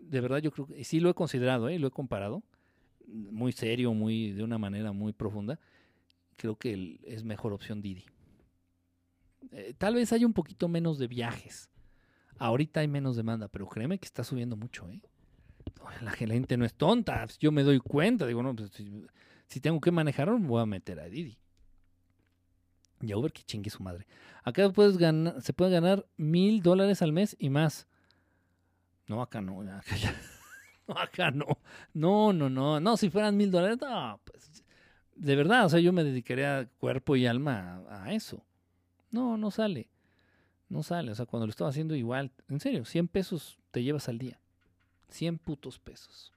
[0.00, 1.78] de verdad yo creo que sí lo he considerado, ¿eh?
[1.78, 2.42] Lo he comparado
[3.12, 5.58] muy serio, muy de una manera muy profunda,
[6.36, 8.04] creo que es mejor opción Didi.
[9.50, 11.70] Eh, tal vez haya un poquito menos de viajes.
[12.38, 15.02] Ahorita hay menos demanda, pero créeme que está subiendo mucho, ¿eh?
[16.00, 18.70] La gente no es tonta, yo me doy cuenta, digo, no, pues,
[19.46, 21.38] si, tengo que manejar, me voy a meter a Didi.
[23.00, 24.06] Y a Uber que chingue su madre.
[24.44, 27.86] Acá puedes ganar, se puede ganar mil dólares al mes y más.
[29.08, 30.14] No, acá no, acá ya.
[30.88, 31.46] Acá no.
[31.94, 32.80] No, no, no.
[32.80, 34.64] No, si fueran mil dólares, no, pues.
[35.14, 38.44] De verdad, o sea, yo me dedicaría cuerpo y alma a, eso.
[39.10, 39.88] No, no sale.
[40.68, 41.12] No sale.
[41.12, 42.32] O sea, cuando lo estaba haciendo igual.
[42.48, 44.40] En serio, 100 pesos te llevas al día.
[45.08, 46.32] 100 putos pesos.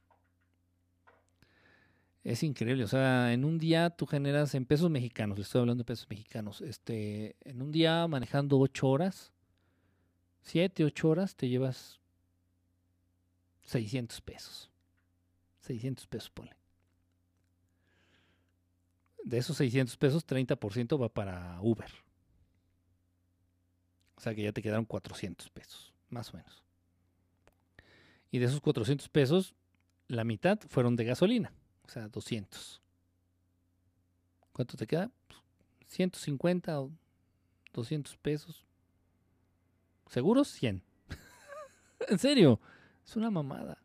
[2.26, 5.84] Es increíble, o sea, en un día tú generas en pesos mexicanos, le estoy hablando
[5.84, 9.32] de pesos mexicanos, este, en un día manejando 8 horas,
[10.42, 12.00] 7, 8 horas, te llevas
[13.66, 14.72] 600 pesos.
[15.62, 16.56] 600 pesos, ponle.
[19.24, 21.92] De esos 600 pesos, 30% va para Uber.
[24.16, 26.64] O sea que ya te quedaron 400 pesos, más o menos.
[28.32, 29.56] Y de esos 400 pesos,
[30.08, 31.52] la mitad fueron de gasolina,
[31.84, 32.82] o sea, 200.
[34.54, 35.12] ¿Cuánto te queda?
[35.88, 36.92] 150 o
[37.74, 38.66] 200 pesos.
[40.08, 40.48] ¿Seguros?
[40.52, 40.84] 100.
[42.08, 42.60] en serio.
[43.06, 43.78] Es una mamada.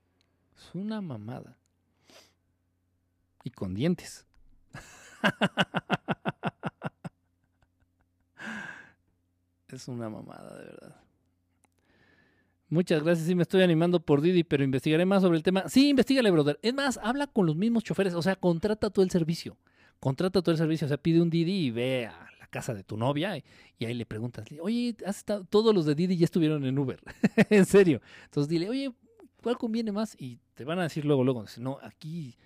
[0.56, 1.56] Es una mamada.
[3.44, 4.26] Y con dientes.
[9.68, 10.96] es una mamada, de verdad.
[12.68, 13.26] Muchas gracias.
[13.26, 15.68] Sí, me estoy animando por Didi, pero investigaré más sobre el tema.
[15.68, 16.58] Sí, investigale, brother.
[16.62, 18.14] Es más, habla con los mismos choferes.
[18.14, 19.56] O sea, contrata todo el servicio.
[19.98, 20.86] Contrata todo el servicio.
[20.86, 23.44] O sea, pide un Didi y ve a la casa de tu novia y,
[23.84, 25.44] ahí le preguntas, oye, ¿has estado?
[25.44, 27.00] todos los de Didi ya estuvieron en Uber.
[27.50, 28.00] en serio.
[28.26, 28.92] Entonces dile, oye,
[29.42, 30.16] ¿cuál conviene más?
[30.18, 32.36] Y te van a decir luego, luego, no, aquí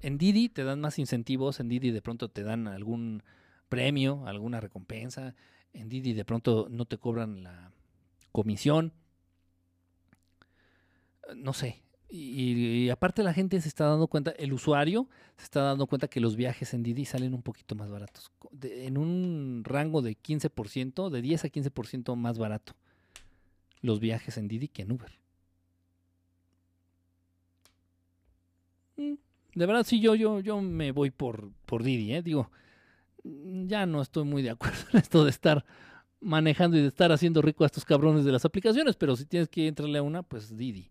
[0.00, 3.22] en Didi te dan más incentivos, en Didi de pronto te dan algún
[3.68, 5.34] premio, alguna recompensa,
[5.72, 7.72] en Didi de pronto no te cobran la
[8.32, 8.92] comisión,
[11.34, 11.80] no sé.
[12.10, 16.20] Y, aparte la gente se está dando cuenta, el usuario se está dando cuenta que
[16.20, 18.30] los viajes en Didi salen un poquito más baratos,
[18.62, 22.74] en un rango de 15%, de 10 a 15% más barato
[23.84, 25.23] los viajes en Didi que en Uber.
[28.96, 32.22] De verdad, sí, yo, yo, yo me voy por, por Didi, ¿eh?
[32.22, 32.50] Digo,
[33.24, 35.64] ya no estoy muy de acuerdo en esto de estar
[36.20, 39.48] manejando y de estar haciendo rico a estos cabrones de las aplicaciones, pero si tienes
[39.48, 40.90] que entrarle a una, pues Didi.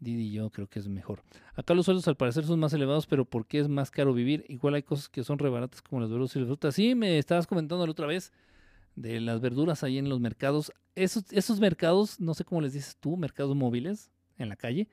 [0.00, 1.22] Didi yo creo que es mejor.
[1.54, 4.44] Acá los sueldos al parecer son más elevados, pero ¿por qué es más caro vivir?
[4.48, 6.74] Igual hay cosas que son rebaratas como las verduras y las frutas.
[6.74, 8.32] Sí, me estabas comentando la otra vez
[8.94, 10.72] de las verduras ahí en los mercados.
[10.94, 14.88] Esos, esos mercados, no sé cómo les dices tú, mercados móviles en la calle,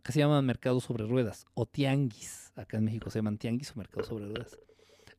[0.00, 2.52] Acá se llaman mercados sobre ruedas o tianguis.
[2.56, 4.58] Acá en México se llaman tianguis o mercados sobre ruedas.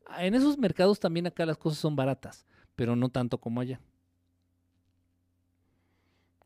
[0.06, 2.44] Ah, en esos mercados también acá las cosas son baratas,
[2.74, 3.80] pero no tanto como allá.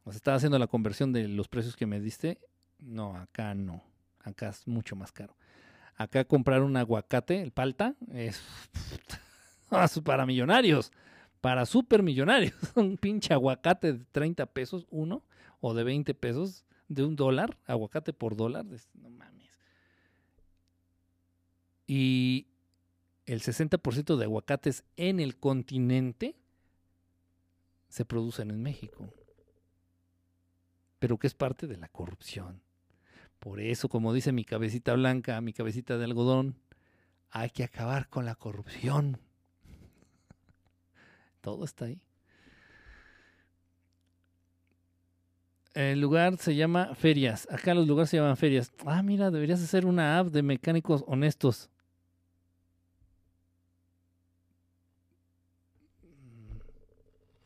[0.05, 2.39] O estaba haciendo la conversión de los precios que me diste.
[2.79, 3.83] No, acá no.
[4.21, 5.35] Acá es mucho más caro.
[5.95, 8.43] Acá comprar un aguacate, el palta, es
[10.05, 10.93] para millonarios,
[11.41, 12.53] para super millonarios.
[12.75, 15.25] un pinche aguacate de 30 pesos uno
[15.61, 19.51] o de 20 pesos de un dólar, aguacate por dólar, no mames.
[21.87, 22.47] Y
[23.27, 26.37] el 60% de aguacates en el continente
[27.89, 29.09] se producen en México.
[30.99, 32.63] Pero que es parte de la corrupción.
[33.39, 36.57] Por eso, como dice mi cabecita blanca, mi cabecita de algodón,
[37.31, 39.21] hay que acabar con la corrupción.
[41.41, 42.01] Todo está ahí.
[45.77, 47.47] El lugar se llama Ferias.
[47.51, 48.73] Acá los lugares se llaman Ferias.
[48.87, 51.69] Ah, mira, deberías hacer una app de mecánicos honestos.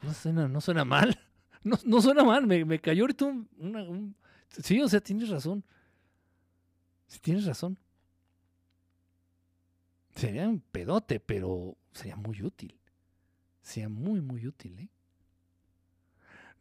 [0.00, 1.18] No suena, no suena mal.
[1.62, 2.47] No, no suena mal.
[2.47, 4.17] Me, me cayó ahorita un,
[4.49, 5.62] Sí, o sea, tienes razón.
[7.07, 7.78] Sí, tienes razón.
[10.15, 12.81] Sería un pedote, pero sería muy útil.
[13.60, 14.89] Sería muy, muy útil, ¿eh?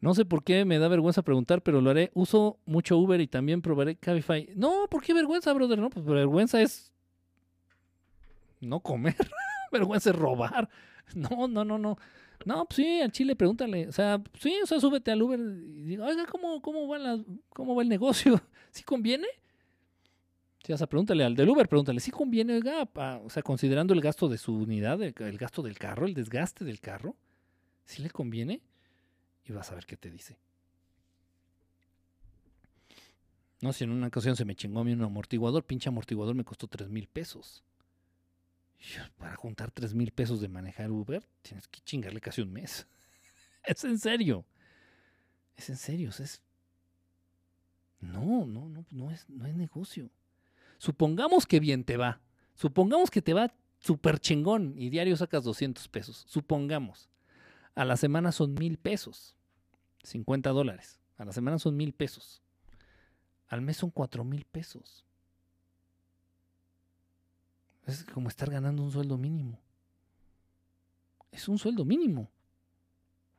[0.00, 2.10] No sé por qué me da vergüenza preguntar, pero lo haré.
[2.14, 4.48] Uso mucho Uber y también probaré Cabify.
[4.56, 5.78] No, ¿por qué vergüenza, brother?
[5.78, 6.90] No, pues vergüenza es
[8.60, 9.16] no comer.
[9.72, 10.68] vergüenza es robar.
[11.12, 11.98] No, no, no, no.
[12.44, 13.88] No, pues sí, al Chile pregúntale.
[13.88, 17.20] O sea, sí, o sea, súbete al Uber y diga, oiga, ¿cómo, cómo, va, la,
[17.48, 18.40] cómo va el negocio?
[18.70, 19.26] ¿Sí conviene?
[20.72, 22.88] O sea, pregúntale al del Uber, pregúntale, ¿sí conviene, oiga?
[22.94, 26.64] o sea, considerando el gasto de su unidad, el, el, gasto del carro, el desgaste
[26.64, 27.16] del carro,
[27.86, 28.62] ¿sí le conviene?
[29.44, 30.38] Y vas a ver qué te dice.
[33.60, 36.44] No, si en una ocasión se me chingó a mí un amortiguador, pinche amortiguador me
[36.44, 37.62] costó 3 mil pesos
[39.18, 42.86] para juntar 3 mil pesos de manejar Uber, tienes que chingarle casi un mes.
[43.64, 44.44] es en serio.
[45.56, 46.10] Es en serio.
[46.10, 46.40] Es...
[48.00, 50.10] No, no, no, no es, no es negocio.
[50.78, 52.20] Supongamos que bien te va.
[52.54, 56.24] Supongamos que te va súper chingón y diario sacas 200 pesos.
[56.26, 57.08] Supongamos.
[57.74, 59.36] A la semana son mil pesos.
[60.02, 61.00] 50 dólares.
[61.16, 62.42] A la semana son mil pesos.
[63.48, 65.04] Al mes son 4 mil pesos.
[67.86, 69.58] Es como estar ganando un sueldo mínimo.
[71.32, 72.30] Es un sueldo mínimo.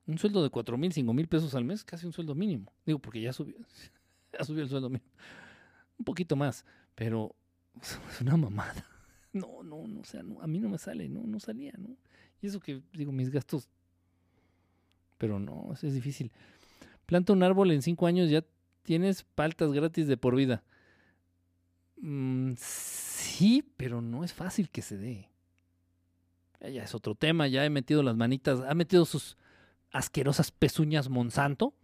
[0.08, 2.74] Un sueldo de cuatro mil, cinco mil pesos al mes, casi un sueldo mínimo.
[2.86, 3.56] Digo, porque ya subió,
[4.38, 5.10] ya subió el sueldo mínimo.
[5.98, 7.36] Un poquito más, pero
[7.82, 8.88] es una mamada.
[9.34, 11.96] No, no, no, o sea, a mí no me sale, no, no salía, ¿no?
[12.42, 13.70] Y eso que, digo, mis gastos.
[15.22, 16.32] Pero no, es difícil.
[17.06, 18.44] Planta un árbol en cinco años, ya
[18.82, 20.64] tienes paltas gratis de por vida.
[21.98, 25.30] Mm, Sí, pero no es fácil que se dé.
[26.60, 29.38] Ya es otro tema, ya he metido las manitas, ha metido sus
[29.92, 31.76] asquerosas pezuñas Monsanto.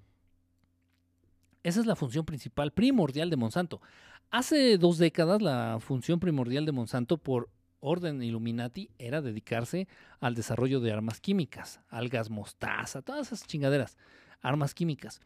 [1.61, 3.82] Esa es la función principal, primordial de Monsanto.
[4.32, 9.88] Hace dos décadas la función primordial de Monsanto por orden Illuminati era dedicarse
[10.20, 13.98] al desarrollo de armas químicas, algas mostaza, todas esas chingaderas,
[14.42, 15.22] armas químicas.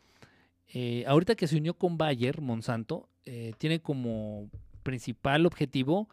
[0.68, 4.50] Eh, ahorita que se unió con Bayer, Monsanto, eh, tiene como
[4.84, 6.10] principal objetivo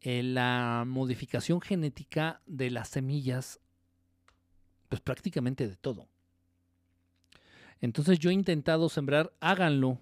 [0.00, 3.60] eh, la modificación genética de las semillas,
[4.88, 6.08] pues prácticamente de todo.
[7.80, 9.98] Entonces yo he intentado sembrar, háganlo,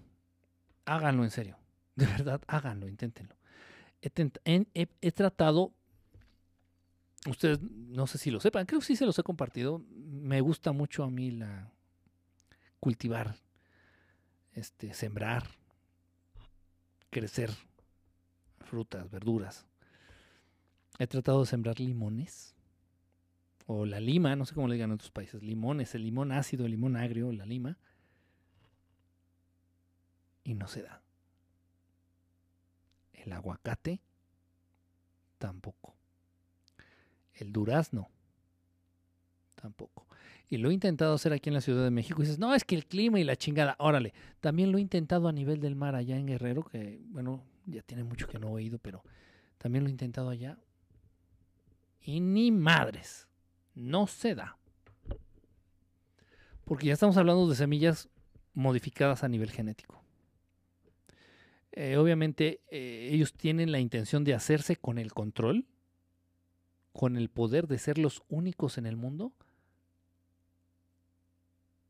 [0.85, 1.57] háganlo en serio,
[1.95, 3.35] de verdad, háganlo, inténtenlo.
[4.13, 5.73] He, tratado,
[7.27, 10.71] ustedes no sé si lo sepan, creo que sí se los he compartido, me gusta
[10.71, 11.71] mucho a mí la
[12.79, 13.35] cultivar,
[14.53, 15.47] este, sembrar,
[17.09, 17.49] crecer
[18.59, 19.65] frutas, verduras.
[20.99, 22.55] He tratado de sembrar limones.
[23.67, 25.41] O la lima, no sé cómo le digan en otros países.
[25.41, 27.77] Limones, el limón ácido, el limón agrio, la lima.
[30.43, 31.01] Y no se da.
[33.25, 34.01] El aguacate,
[35.39, 35.95] tampoco.
[37.33, 38.09] El durazno,
[39.55, 40.05] tampoco.
[40.47, 42.21] Y lo he intentado hacer aquí en la Ciudad de México.
[42.21, 43.75] Y dices, no, es que el clima y la chingada.
[43.79, 47.81] Órale, también lo he intentado a nivel del mar allá en Guerrero, que bueno, ya
[47.81, 49.03] tiene mucho que no he oído, pero
[49.57, 50.59] también lo he intentado allá.
[51.99, 53.27] Y ni madres,
[53.73, 54.59] no se da.
[56.63, 58.07] Porque ya estamos hablando de semillas
[58.53, 60.04] modificadas a nivel genético.
[61.75, 65.65] Eh, obviamente eh, ellos tienen la intención de hacerse con el control,
[66.93, 69.33] con el poder de ser los únicos en el mundo,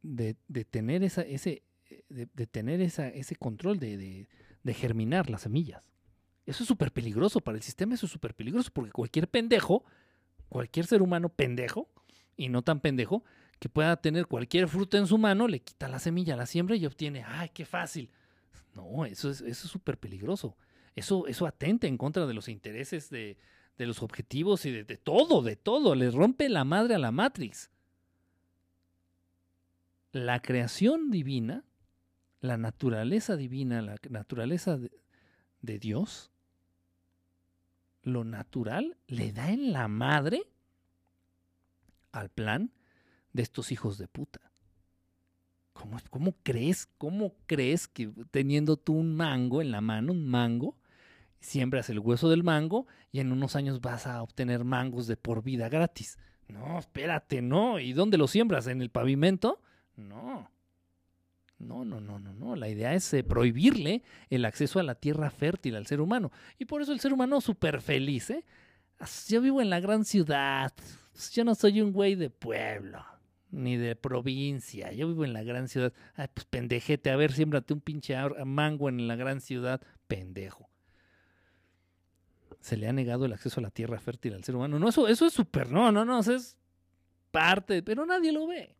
[0.01, 0.35] de,
[0.69, 1.63] tener, esa, ese,
[2.09, 4.27] de, tener esa, ese control de,
[4.63, 5.83] de germinar las semillas.
[6.45, 9.83] Eso es súper peligroso para el sistema, eso es súper peligroso porque cualquier pendejo,
[10.49, 11.89] cualquier ser humano pendejo,
[12.37, 13.23] y no tan pendejo,
[13.59, 16.85] que pueda tener cualquier fruta en su mano, le quita la semilla, la siembra y
[16.85, 18.09] obtiene, ¡ay, qué fácil!
[18.75, 20.55] No, eso es eso súper peligroso.
[20.95, 23.37] Eso, eso atenta en contra de los intereses de,
[23.77, 25.95] de los objetivos y de, de, todo, de todo.
[25.95, 27.69] Le rompe la madre a la Matrix.
[30.11, 31.65] La creación divina
[32.45, 36.31] la naturaleza divina, la naturaleza de, Dios,
[38.03, 40.43] lo natural le da en la madre
[42.11, 42.71] al plan
[43.33, 44.51] de estos hijos de puta.
[45.75, 46.87] ¿Cómo, ¿Cómo, crees?
[46.97, 50.77] ¿Cómo crees que teniendo tú un mango en la mano, un mango,
[51.41, 55.43] siembras el hueso del mango y en unos años vas a obtener mangos de por
[55.43, 56.17] vida gratis?
[56.47, 57.79] No, espérate, no.
[57.79, 58.67] ¿Y dónde lo siembras?
[58.67, 59.61] ¿En el pavimento?
[59.97, 60.49] No.
[61.57, 62.55] No, no, no, no, no.
[62.55, 66.31] La idea es eh, prohibirle el acceso a la tierra fértil al ser humano.
[66.57, 68.45] Y por eso el ser humano súper feliz, ¿eh?
[69.27, 70.71] Yo vivo en la gran ciudad.
[71.33, 73.03] Yo no soy un güey de pueblo,
[73.55, 74.91] ni de provincia.
[74.91, 75.93] Yo vivo en la gran ciudad.
[76.15, 79.81] Ay, pues pendejete, a ver, siémbrate un pinche mango en la gran ciudad.
[80.07, 80.69] Pendejo.
[82.59, 84.77] Se le ha negado el acceso a la tierra fértil al ser humano.
[84.79, 86.57] No, eso, eso es súper, no, no, no, eso es
[87.31, 88.75] parte, pero nadie lo ve.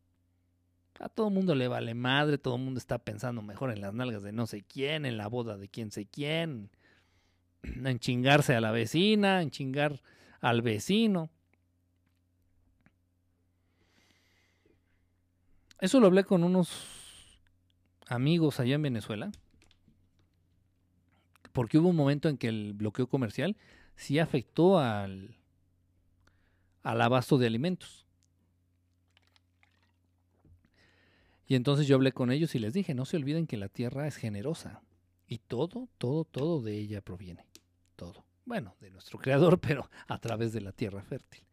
[1.00, 4.24] A todo mundo le vale madre, todo el mundo está pensando mejor en las nalgas
[4.24, 6.70] de no sé quién, en la boda de quién sé quién,
[7.64, 10.02] en chingarse a la vecina, en chingar
[10.42, 11.30] al vecino.
[15.80, 17.40] Eso lo hablé con unos
[18.08, 19.32] amigos allá en Venezuela,
[21.52, 23.58] porque hubo un momento en que el bloqueo comercial
[23.96, 25.36] sí afectó al,
[26.84, 28.06] al abasto de alimentos.
[31.48, 34.08] Y entonces yo hablé con ellos y les dije, no se olviden que la tierra
[34.08, 34.82] es generosa
[35.28, 37.46] y todo, todo, todo de ella proviene.
[37.96, 38.26] Todo.
[38.46, 41.44] Bueno, de nuestro creador, pero a través de la tierra fértil.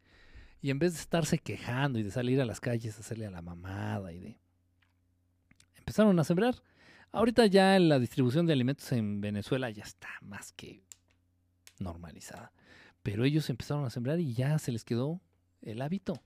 [0.63, 3.31] Y en vez de estarse quejando y de salir a las calles a hacerle a
[3.31, 4.37] la mamada y de...
[5.75, 6.55] Empezaron a sembrar.
[7.11, 10.81] Ahorita ya la distribución de alimentos en Venezuela ya está más que
[11.77, 12.51] normalizada.
[13.03, 15.21] Pero ellos empezaron a sembrar y ya se les quedó
[15.61, 16.23] el hábito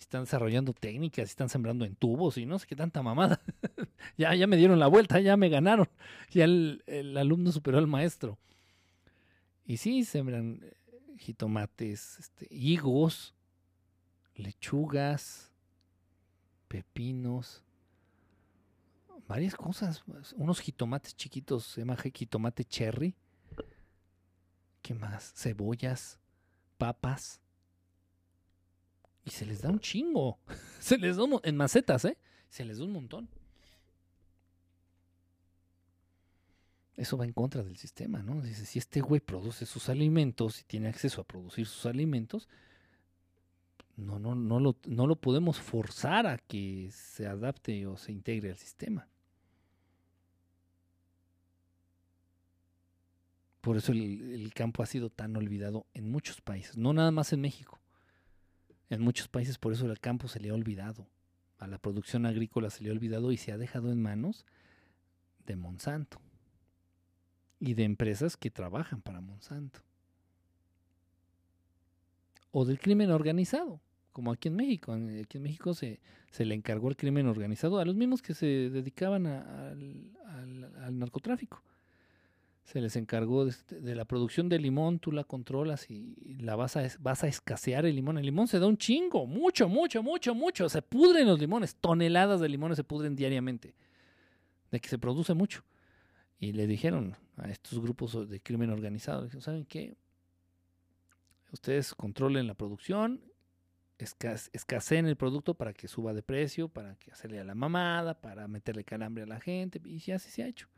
[0.00, 3.40] están desarrollando técnicas, están sembrando en tubos y no sé qué tanta mamada.
[4.16, 5.88] ya, ya me dieron la vuelta, ya me ganaron.
[6.30, 6.82] Ya el,
[7.16, 8.38] alumno superó al maestro.
[9.64, 10.72] Y sí, sembran eh,
[11.18, 13.34] jitomates, este, higos,
[14.40, 15.52] lechugas,
[16.68, 17.62] pepinos,
[19.28, 20.02] varias cosas.
[20.36, 23.14] Unos jitomates chiquitos, se llama jitomate cherry.
[24.82, 25.32] ¿Qué más?
[25.36, 26.18] Cebollas,
[26.78, 27.40] papas
[29.24, 30.38] y se les da un chingo.
[30.80, 32.16] Se les da un, en macetas, ¿eh?
[32.48, 33.28] Se les da un montón.
[36.96, 38.40] Eso va en contra del sistema, ¿no?
[38.42, 42.48] Dice, si este güey produce sus alimentos y tiene acceso a producir sus alimentos,
[44.00, 48.50] no, no, no, lo, no lo podemos forzar a que se adapte o se integre
[48.50, 49.08] al sistema.
[53.60, 57.42] Por eso el campo ha sido tan olvidado en muchos países, no nada más en
[57.42, 57.78] México.
[58.88, 61.06] En muchos países por eso el campo se le ha olvidado,
[61.58, 64.46] a la producción agrícola se le ha olvidado y se ha dejado en manos
[65.46, 66.20] de Monsanto
[67.60, 69.80] y de empresas que trabajan para Monsanto.
[72.50, 73.80] O del crimen organizado,
[74.12, 74.92] como aquí en México.
[74.92, 78.46] Aquí en México se, se le encargó el crimen organizado a los mismos que se
[78.46, 81.62] dedicaban al narcotráfico
[82.70, 86.86] se les encargó de, la producción de limón, tú la controlas y la vas a,
[87.00, 88.16] vas a escasear el limón.
[88.16, 90.68] El limón se da un chingo, mucho, mucho, mucho, mucho.
[90.68, 93.74] Se pudren los limones, toneladas de limones se pudren diariamente,
[94.70, 95.64] de que se produce mucho.
[96.38, 99.96] Y le dijeron a estos grupos de crimen organizado, ¿saben qué?
[101.52, 103.20] Ustedes controlen la producción,
[104.04, 108.48] escaseen el producto para que suba de precio, para que hacerle a la mamada, para
[108.48, 110.68] meterle calambre a la gente, y así se ha hecho.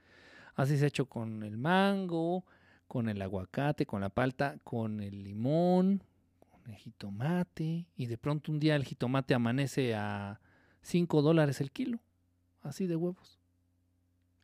[0.54, 2.44] Así se ha hecho con el mango,
[2.86, 6.02] con el aguacate, con la palta, con el limón,
[6.38, 7.86] con el jitomate.
[7.96, 10.40] Y de pronto un día el jitomate amanece a
[10.82, 12.00] 5 dólares el kilo,
[12.62, 13.38] así de huevos.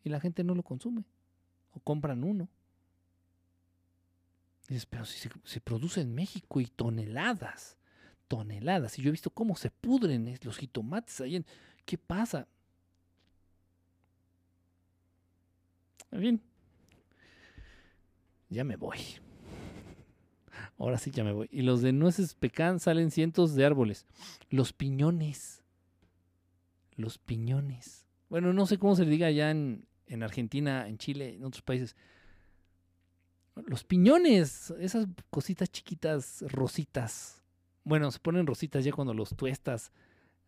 [0.02, 1.04] Y la gente no lo consume.
[1.72, 2.48] O compran uno.
[4.68, 7.77] Y dices, pero si se, produce en México y toneladas,
[8.28, 8.98] toneladas.
[8.98, 11.36] Y yo he visto cómo se pudren los jitomates ahí.
[11.36, 11.46] En,
[11.84, 12.46] ¿Qué pasa?
[16.10, 16.42] En fin.
[18.50, 18.98] Ya me voy.
[20.78, 21.48] Ahora sí ya me voy.
[21.50, 24.06] Y los de nueces pecan salen cientos de árboles.
[24.50, 25.62] Los piñones.
[26.94, 28.06] Los piñones.
[28.28, 31.62] Bueno, no sé cómo se le diga allá en, en Argentina, en Chile, en otros
[31.62, 31.96] países.
[33.66, 37.42] Los piñones, esas cositas chiquitas, rositas.
[37.88, 39.92] Bueno, se ponen rositas ya cuando los tuestas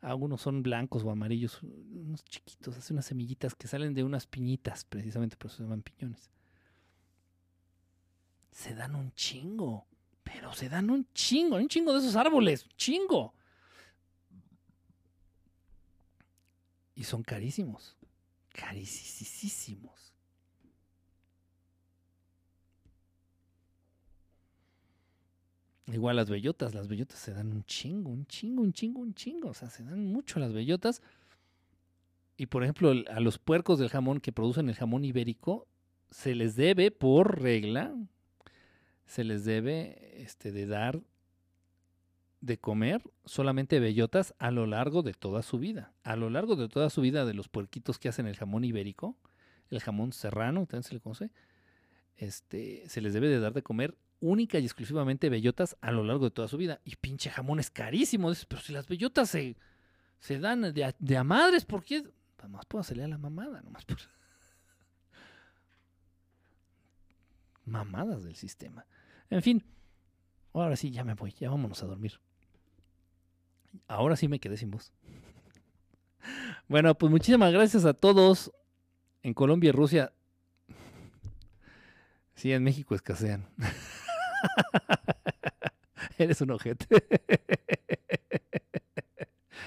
[0.02, 4.84] algunos son blancos o amarillos, unos chiquitos, hace unas semillitas que salen de unas piñitas,
[4.84, 6.28] precisamente por eso se llaman piñones.
[8.50, 9.86] Se dan un chingo,
[10.22, 13.32] pero se dan un chingo, un chingo de esos árboles, chingo.
[16.94, 17.96] Y son carísimos,
[18.50, 20.09] carísimos.
[25.92, 29.48] Igual las bellotas, las bellotas se dan un chingo, un chingo, un chingo, un chingo.
[29.48, 31.02] O sea, se dan mucho las bellotas.
[32.36, 35.66] Y por ejemplo, a los puercos del jamón que producen el jamón ibérico,
[36.10, 37.94] se les debe, por regla,
[39.06, 41.00] se les debe este, de dar
[42.40, 45.92] de comer solamente bellotas a lo largo de toda su vida.
[46.02, 49.16] A lo largo de toda su vida de los puerquitos que hacen el jamón ibérico,
[49.68, 51.30] el jamón serrano, también se le conoce,
[52.16, 56.26] este, se les debe de dar de comer única y exclusivamente bellotas a lo largo
[56.26, 56.80] de toda su vida.
[56.84, 58.32] Y pinche jamón es carísimo.
[58.48, 59.56] pero si las bellotas se,
[60.18, 62.04] se dan de a, madres, ¿por qué?
[62.48, 63.84] Más puedo hacerle a la mamada, nomás.
[67.64, 68.86] Mamadas del sistema.
[69.28, 69.64] En fin,
[70.52, 72.18] ahora sí, ya me voy, ya vámonos a dormir.
[73.86, 74.92] Ahora sí me quedé sin voz.
[76.68, 78.52] Bueno, pues muchísimas gracias a todos
[79.24, 80.12] en Colombia y Rusia.
[82.34, 83.48] Sí, en México escasean.
[86.18, 86.86] Eres un ojete.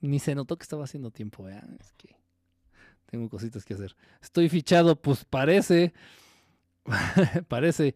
[0.00, 1.62] Ni se notó que estaba haciendo tiempo, ¿eh?
[1.80, 2.14] Es que
[3.06, 3.96] tengo cositas que hacer.
[4.20, 5.94] Estoy fichado, pues parece.
[7.48, 7.94] parece.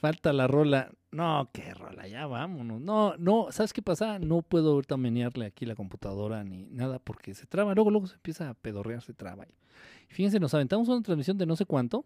[0.00, 0.92] Falta la rola.
[1.10, 2.80] No, qué rola, ya vámonos.
[2.80, 4.18] No, no, ¿sabes qué pasa?
[4.18, 7.74] No puedo ahorita menearle aquí la computadora ni nada porque se traba.
[7.74, 9.46] Luego, luego se empieza a pedorrear, se traba.
[10.08, 12.04] Fíjense, nos aventamos una transmisión de no sé cuánto.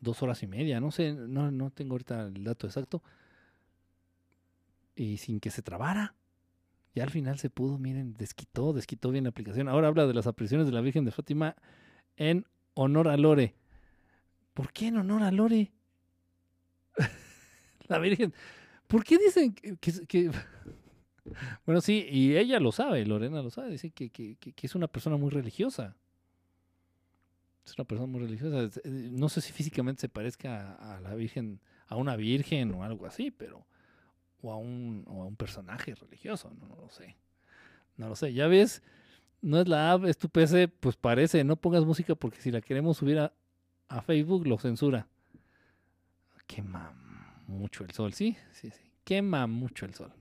[0.00, 3.02] Dos horas y media, no sé, no, no tengo ahorita el dato exacto.
[4.96, 6.14] Y sin que se trabara.
[6.94, 9.68] Ya al final se pudo, miren, desquitó, desquitó bien la aplicación.
[9.68, 11.54] Ahora habla de las apariciones de la Virgen de Fátima
[12.16, 13.54] en honor a Lore.
[14.54, 15.72] ¿Por qué en honor a Lore?
[17.88, 18.32] la Virgen.
[18.86, 20.30] ¿Por qué dicen que,
[21.66, 25.16] Bueno, sí, y ella lo sabe, Lorena lo sabe, dice que, que, es una persona
[25.16, 25.94] muy religiosa.
[27.66, 28.80] Es una persona muy religiosa.
[28.84, 33.06] Eh, no sé si físicamente se parezca a, la Virgen, a una Virgen o algo
[33.06, 33.66] así, pero...
[34.40, 37.16] O a un, o a un personaje religioso, no, lo sé.
[37.96, 38.32] No lo sé.
[38.32, 38.84] Ya ves,
[39.42, 42.60] no es la app, es tu PC, pues parece, no pongas música porque si la
[42.60, 43.32] queremos subir a,
[43.88, 45.08] a Facebook lo censura.
[46.48, 46.92] Quema
[47.46, 48.90] mucho el sol, sí, sí, sí.
[49.04, 50.12] Quema mucho el sol.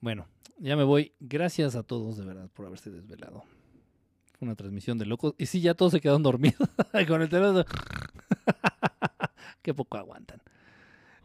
[0.00, 0.26] Bueno,
[0.58, 1.12] ya me voy.
[1.20, 3.44] Gracias a todos de verdad por haberse desvelado.
[4.38, 5.34] Fue una transmisión de locos.
[5.38, 6.68] Y sí, ya todos se quedaron dormidos
[7.08, 7.64] con el teléfono.
[9.62, 10.42] Qué poco aguantan.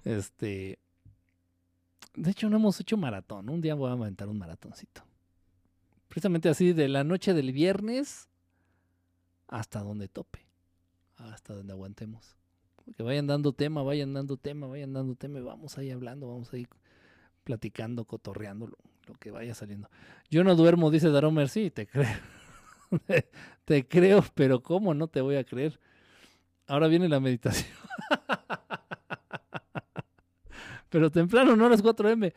[0.03, 0.79] Este.
[2.13, 3.49] De hecho, no hemos hecho maratón.
[3.49, 5.03] Un día voy a aventar un maratoncito.
[6.07, 8.29] Precisamente así, de la noche del viernes
[9.47, 10.44] hasta donde tope.
[11.17, 12.35] Hasta donde aguantemos.
[12.97, 15.39] Que vayan dando tema, vayan dando tema, vayan dando tema.
[15.39, 16.67] vamos ahí hablando, vamos ahí
[17.43, 18.77] platicando, cotorreando lo,
[19.19, 19.89] que vaya saliendo.
[20.29, 21.49] Yo no duermo, dice Daromer.
[21.49, 22.07] Sí, te creo.
[23.65, 25.79] te creo, pero ¿cómo no te voy a creer?
[26.67, 27.75] Ahora viene la meditación.
[30.89, 32.33] pero temprano, no a las 4M.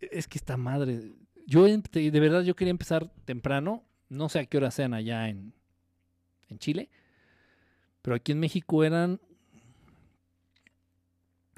[0.00, 1.12] Es que esta madre.
[1.46, 3.84] Yo de verdad yo quería empezar temprano.
[4.08, 5.54] No sé a qué hora sean allá en,
[6.48, 6.90] en Chile.
[8.04, 9.18] Pero aquí en México eran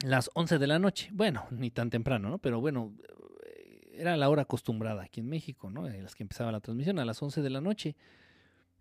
[0.04, 1.10] las 11 de la noche.
[1.12, 2.38] Bueno, ni tan temprano, ¿no?
[2.38, 2.94] Pero bueno,
[3.44, 5.88] eh, era la hora acostumbrada aquí en México, ¿no?
[5.88, 7.96] En las que empezaba la transmisión, a las 11 de la noche.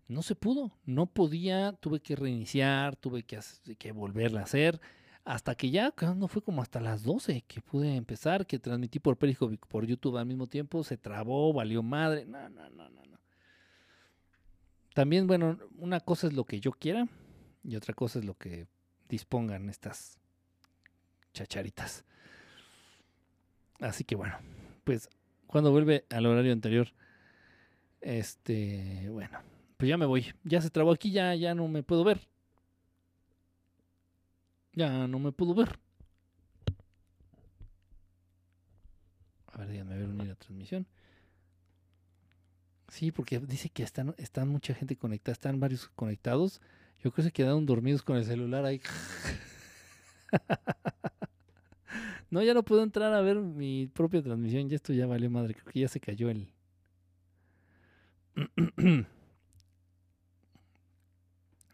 [0.06, 3.40] No se pudo, no podía, tuve que reiniciar, tuve que,
[3.76, 4.80] que volverla a hacer,
[5.24, 9.16] hasta que ya, no fue como hasta las 12 que pude empezar, que transmití por
[9.16, 13.18] Periscope por YouTube al mismo tiempo, se trabó, valió madre, no, no, no, no, no.
[14.94, 17.08] También, bueno, una cosa es lo que yo quiera
[17.66, 18.68] y otra cosa es lo que
[19.08, 20.18] dispongan estas
[21.32, 22.04] chacharitas.
[23.80, 24.38] Así que bueno,
[24.84, 25.08] pues
[25.46, 26.88] cuando vuelve al horario anterior,
[28.00, 29.40] este, bueno,
[29.76, 30.32] pues ya me voy.
[30.44, 32.28] Ya se trabó aquí, ya, ya no me puedo ver.
[34.72, 35.78] Ya no me puedo ver.
[39.52, 40.86] A ver, déjame ver unir la transmisión.
[42.88, 46.60] Sí, porque dice que están, están mucha gente conectada, están varios conectados.
[46.96, 48.80] Yo creo que se quedaron dormidos con el celular ahí.
[52.28, 54.68] No, ya no puedo entrar a ver mi propia transmisión.
[54.68, 55.54] Ya esto ya valió madre.
[55.54, 56.52] Creo que ya se cayó el.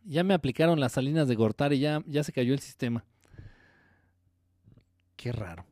[0.05, 1.79] ya me aplicaron las salinas de Gortari.
[1.79, 3.05] Ya, ya se cayó el sistema.
[5.17, 5.65] Qué raro.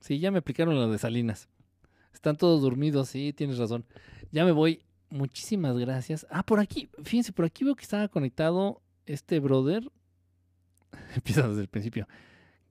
[0.00, 1.48] Sí, ya me aplicaron lo de Salinas.
[2.12, 3.84] Están todos dormidos, sí, tienes razón.
[4.32, 4.82] Ya me voy.
[5.12, 6.26] Muchísimas gracias.
[6.30, 9.86] Ah, por aquí, fíjense, por aquí veo que estaba conectado este brother.
[11.14, 12.08] Empieza desde el principio.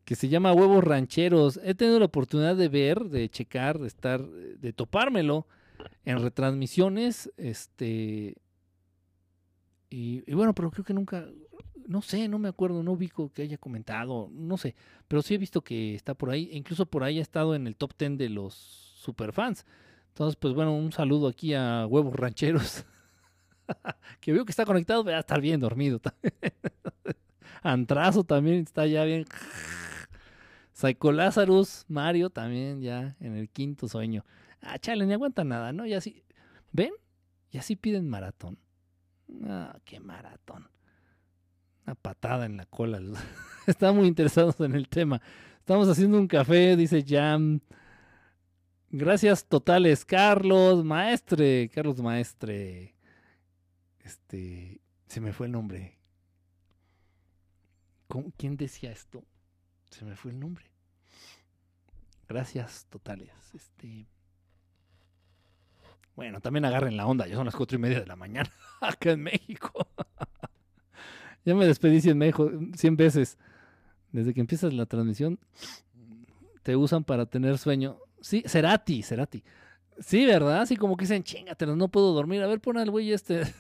[0.03, 1.59] Que se llama Huevos Rancheros.
[1.63, 5.45] He tenido la oportunidad de ver, de checar, de estar, de topármelo
[6.03, 7.31] en retransmisiones.
[7.37, 8.37] Este.
[9.91, 11.27] Y, bueno, pero creo que nunca,
[11.85, 14.73] no sé, no me acuerdo, no ubico que haya comentado, no sé,
[15.07, 17.67] pero sí he visto que está por ahí, e incluso por ahí ha estado en
[17.67, 19.65] el top 10 de los superfans.
[20.11, 22.85] Entonces, pues bueno, un saludo aquí a Huevos Rancheros,
[24.19, 26.33] que veo que está conectado, va a estar bien dormido también.
[27.63, 29.25] Antrazo también está ya bien.
[30.73, 34.25] Psycho Lazarus, Mario también ya en el quinto sueño.
[34.61, 35.85] Ah, chale, ni aguanta nada, ¿no?
[35.85, 36.23] Y así,
[36.71, 36.91] ¿ven?
[37.49, 38.57] Y así piden maratón.
[39.45, 40.69] Ah, qué maratón.
[41.85, 42.99] Una patada en la cola.
[43.65, 45.21] Están muy interesados en el tema.
[45.59, 47.61] Estamos haciendo un café, dice Jam.
[48.93, 51.69] Gracias totales, Carlos Maestre.
[51.73, 52.93] Carlos Maestre.
[53.99, 54.81] Este.
[55.07, 55.97] Se me fue el nombre.
[58.35, 59.23] ¿Quién decía esto?
[59.89, 60.65] Se me fue el nombre.
[62.27, 63.31] Gracias totales.
[63.53, 64.07] Este.
[66.13, 67.27] Bueno, también agarren la onda.
[67.27, 69.87] Ya son las cuatro y media de la mañana acá en México.
[71.45, 73.37] ya me despedí 100, 100 veces.
[74.11, 75.39] Desde que empiezas la transmisión,
[76.63, 77.97] te usan para tener sueño.
[78.21, 79.43] Sí, Cerati, Cerati.
[79.99, 80.61] Sí, ¿verdad?
[80.61, 82.41] Así como que dicen, chingatelos, no puedo dormir.
[82.43, 83.41] A ver, pon al güey este.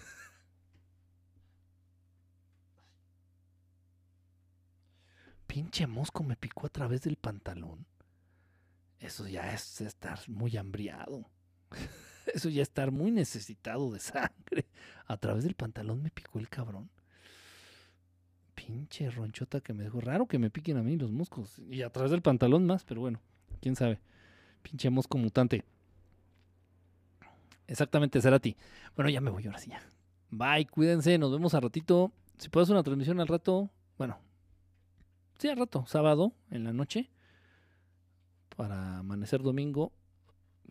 [5.47, 7.85] Pinche mosco me picó a través del pantalón.
[8.99, 11.29] Eso ya es estar muy hambriado.
[12.33, 14.67] Eso ya estar muy necesitado de sangre.
[15.07, 16.89] A través del pantalón me picó el cabrón.
[18.53, 20.01] Pinche ronchota que me dejó.
[20.01, 21.59] Raro que me piquen a mí los moscos.
[21.69, 23.19] Y a través del pantalón más, pero bueno,
[23.59, 23.99] quién sabe.
[24.61, 25.63] Pinche mosco mutante.
[27.67, 28.55] Exactamente, Cerati.
[28.95, 29.81] Bueno, ya me voy ahora sí ya.
[30.29, 32.11] Bye, cuídense, nos vemos al ratito.
[32.37, 34.17] Si puedo hacer una transmisión al rato, bueno,
[35.37, 37.09] sí, al rato, sábado, en la noche,
[38.55, 39.91] para amanecer domingo,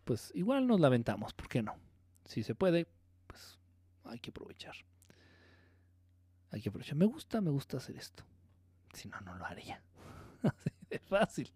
[0.05, 1.77] pues igual nos la aventamos, ¿por qué no?
[2.25, 2.87] Si se puede,
[3.27, 3.59] pues
[4.05, 4.75] hay que aprovechar.
[6.51, 6.97] Hay que aprovechar.
[6.97, 8.25] Me gusta, me gusta hacer esto.
[8.93, 9.83] Si no, no lo haría.
[10.43, 11.53] Así de fácil.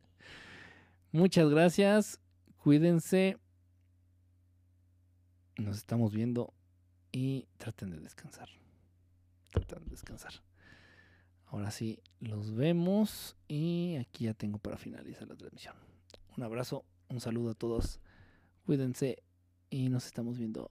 [1.10, 2.20] Muchas gracias.
[2.64, 3.36] Cuídense.
[5.58, 6.54] Nos estamos viendo
[7.12, 8.48] y traten de descansar.
[9.50, 10.32] Traten de descansar.
[11.44, 15.74] Ahora sí, los vemos y aquí ya tengo para finalizar la transmisión.
[16.38, 18.00] Un abrazo, un saludo a todos.
[18.64, 19.22] Cuídense
[19.68, 20.70] y nos estamos viendo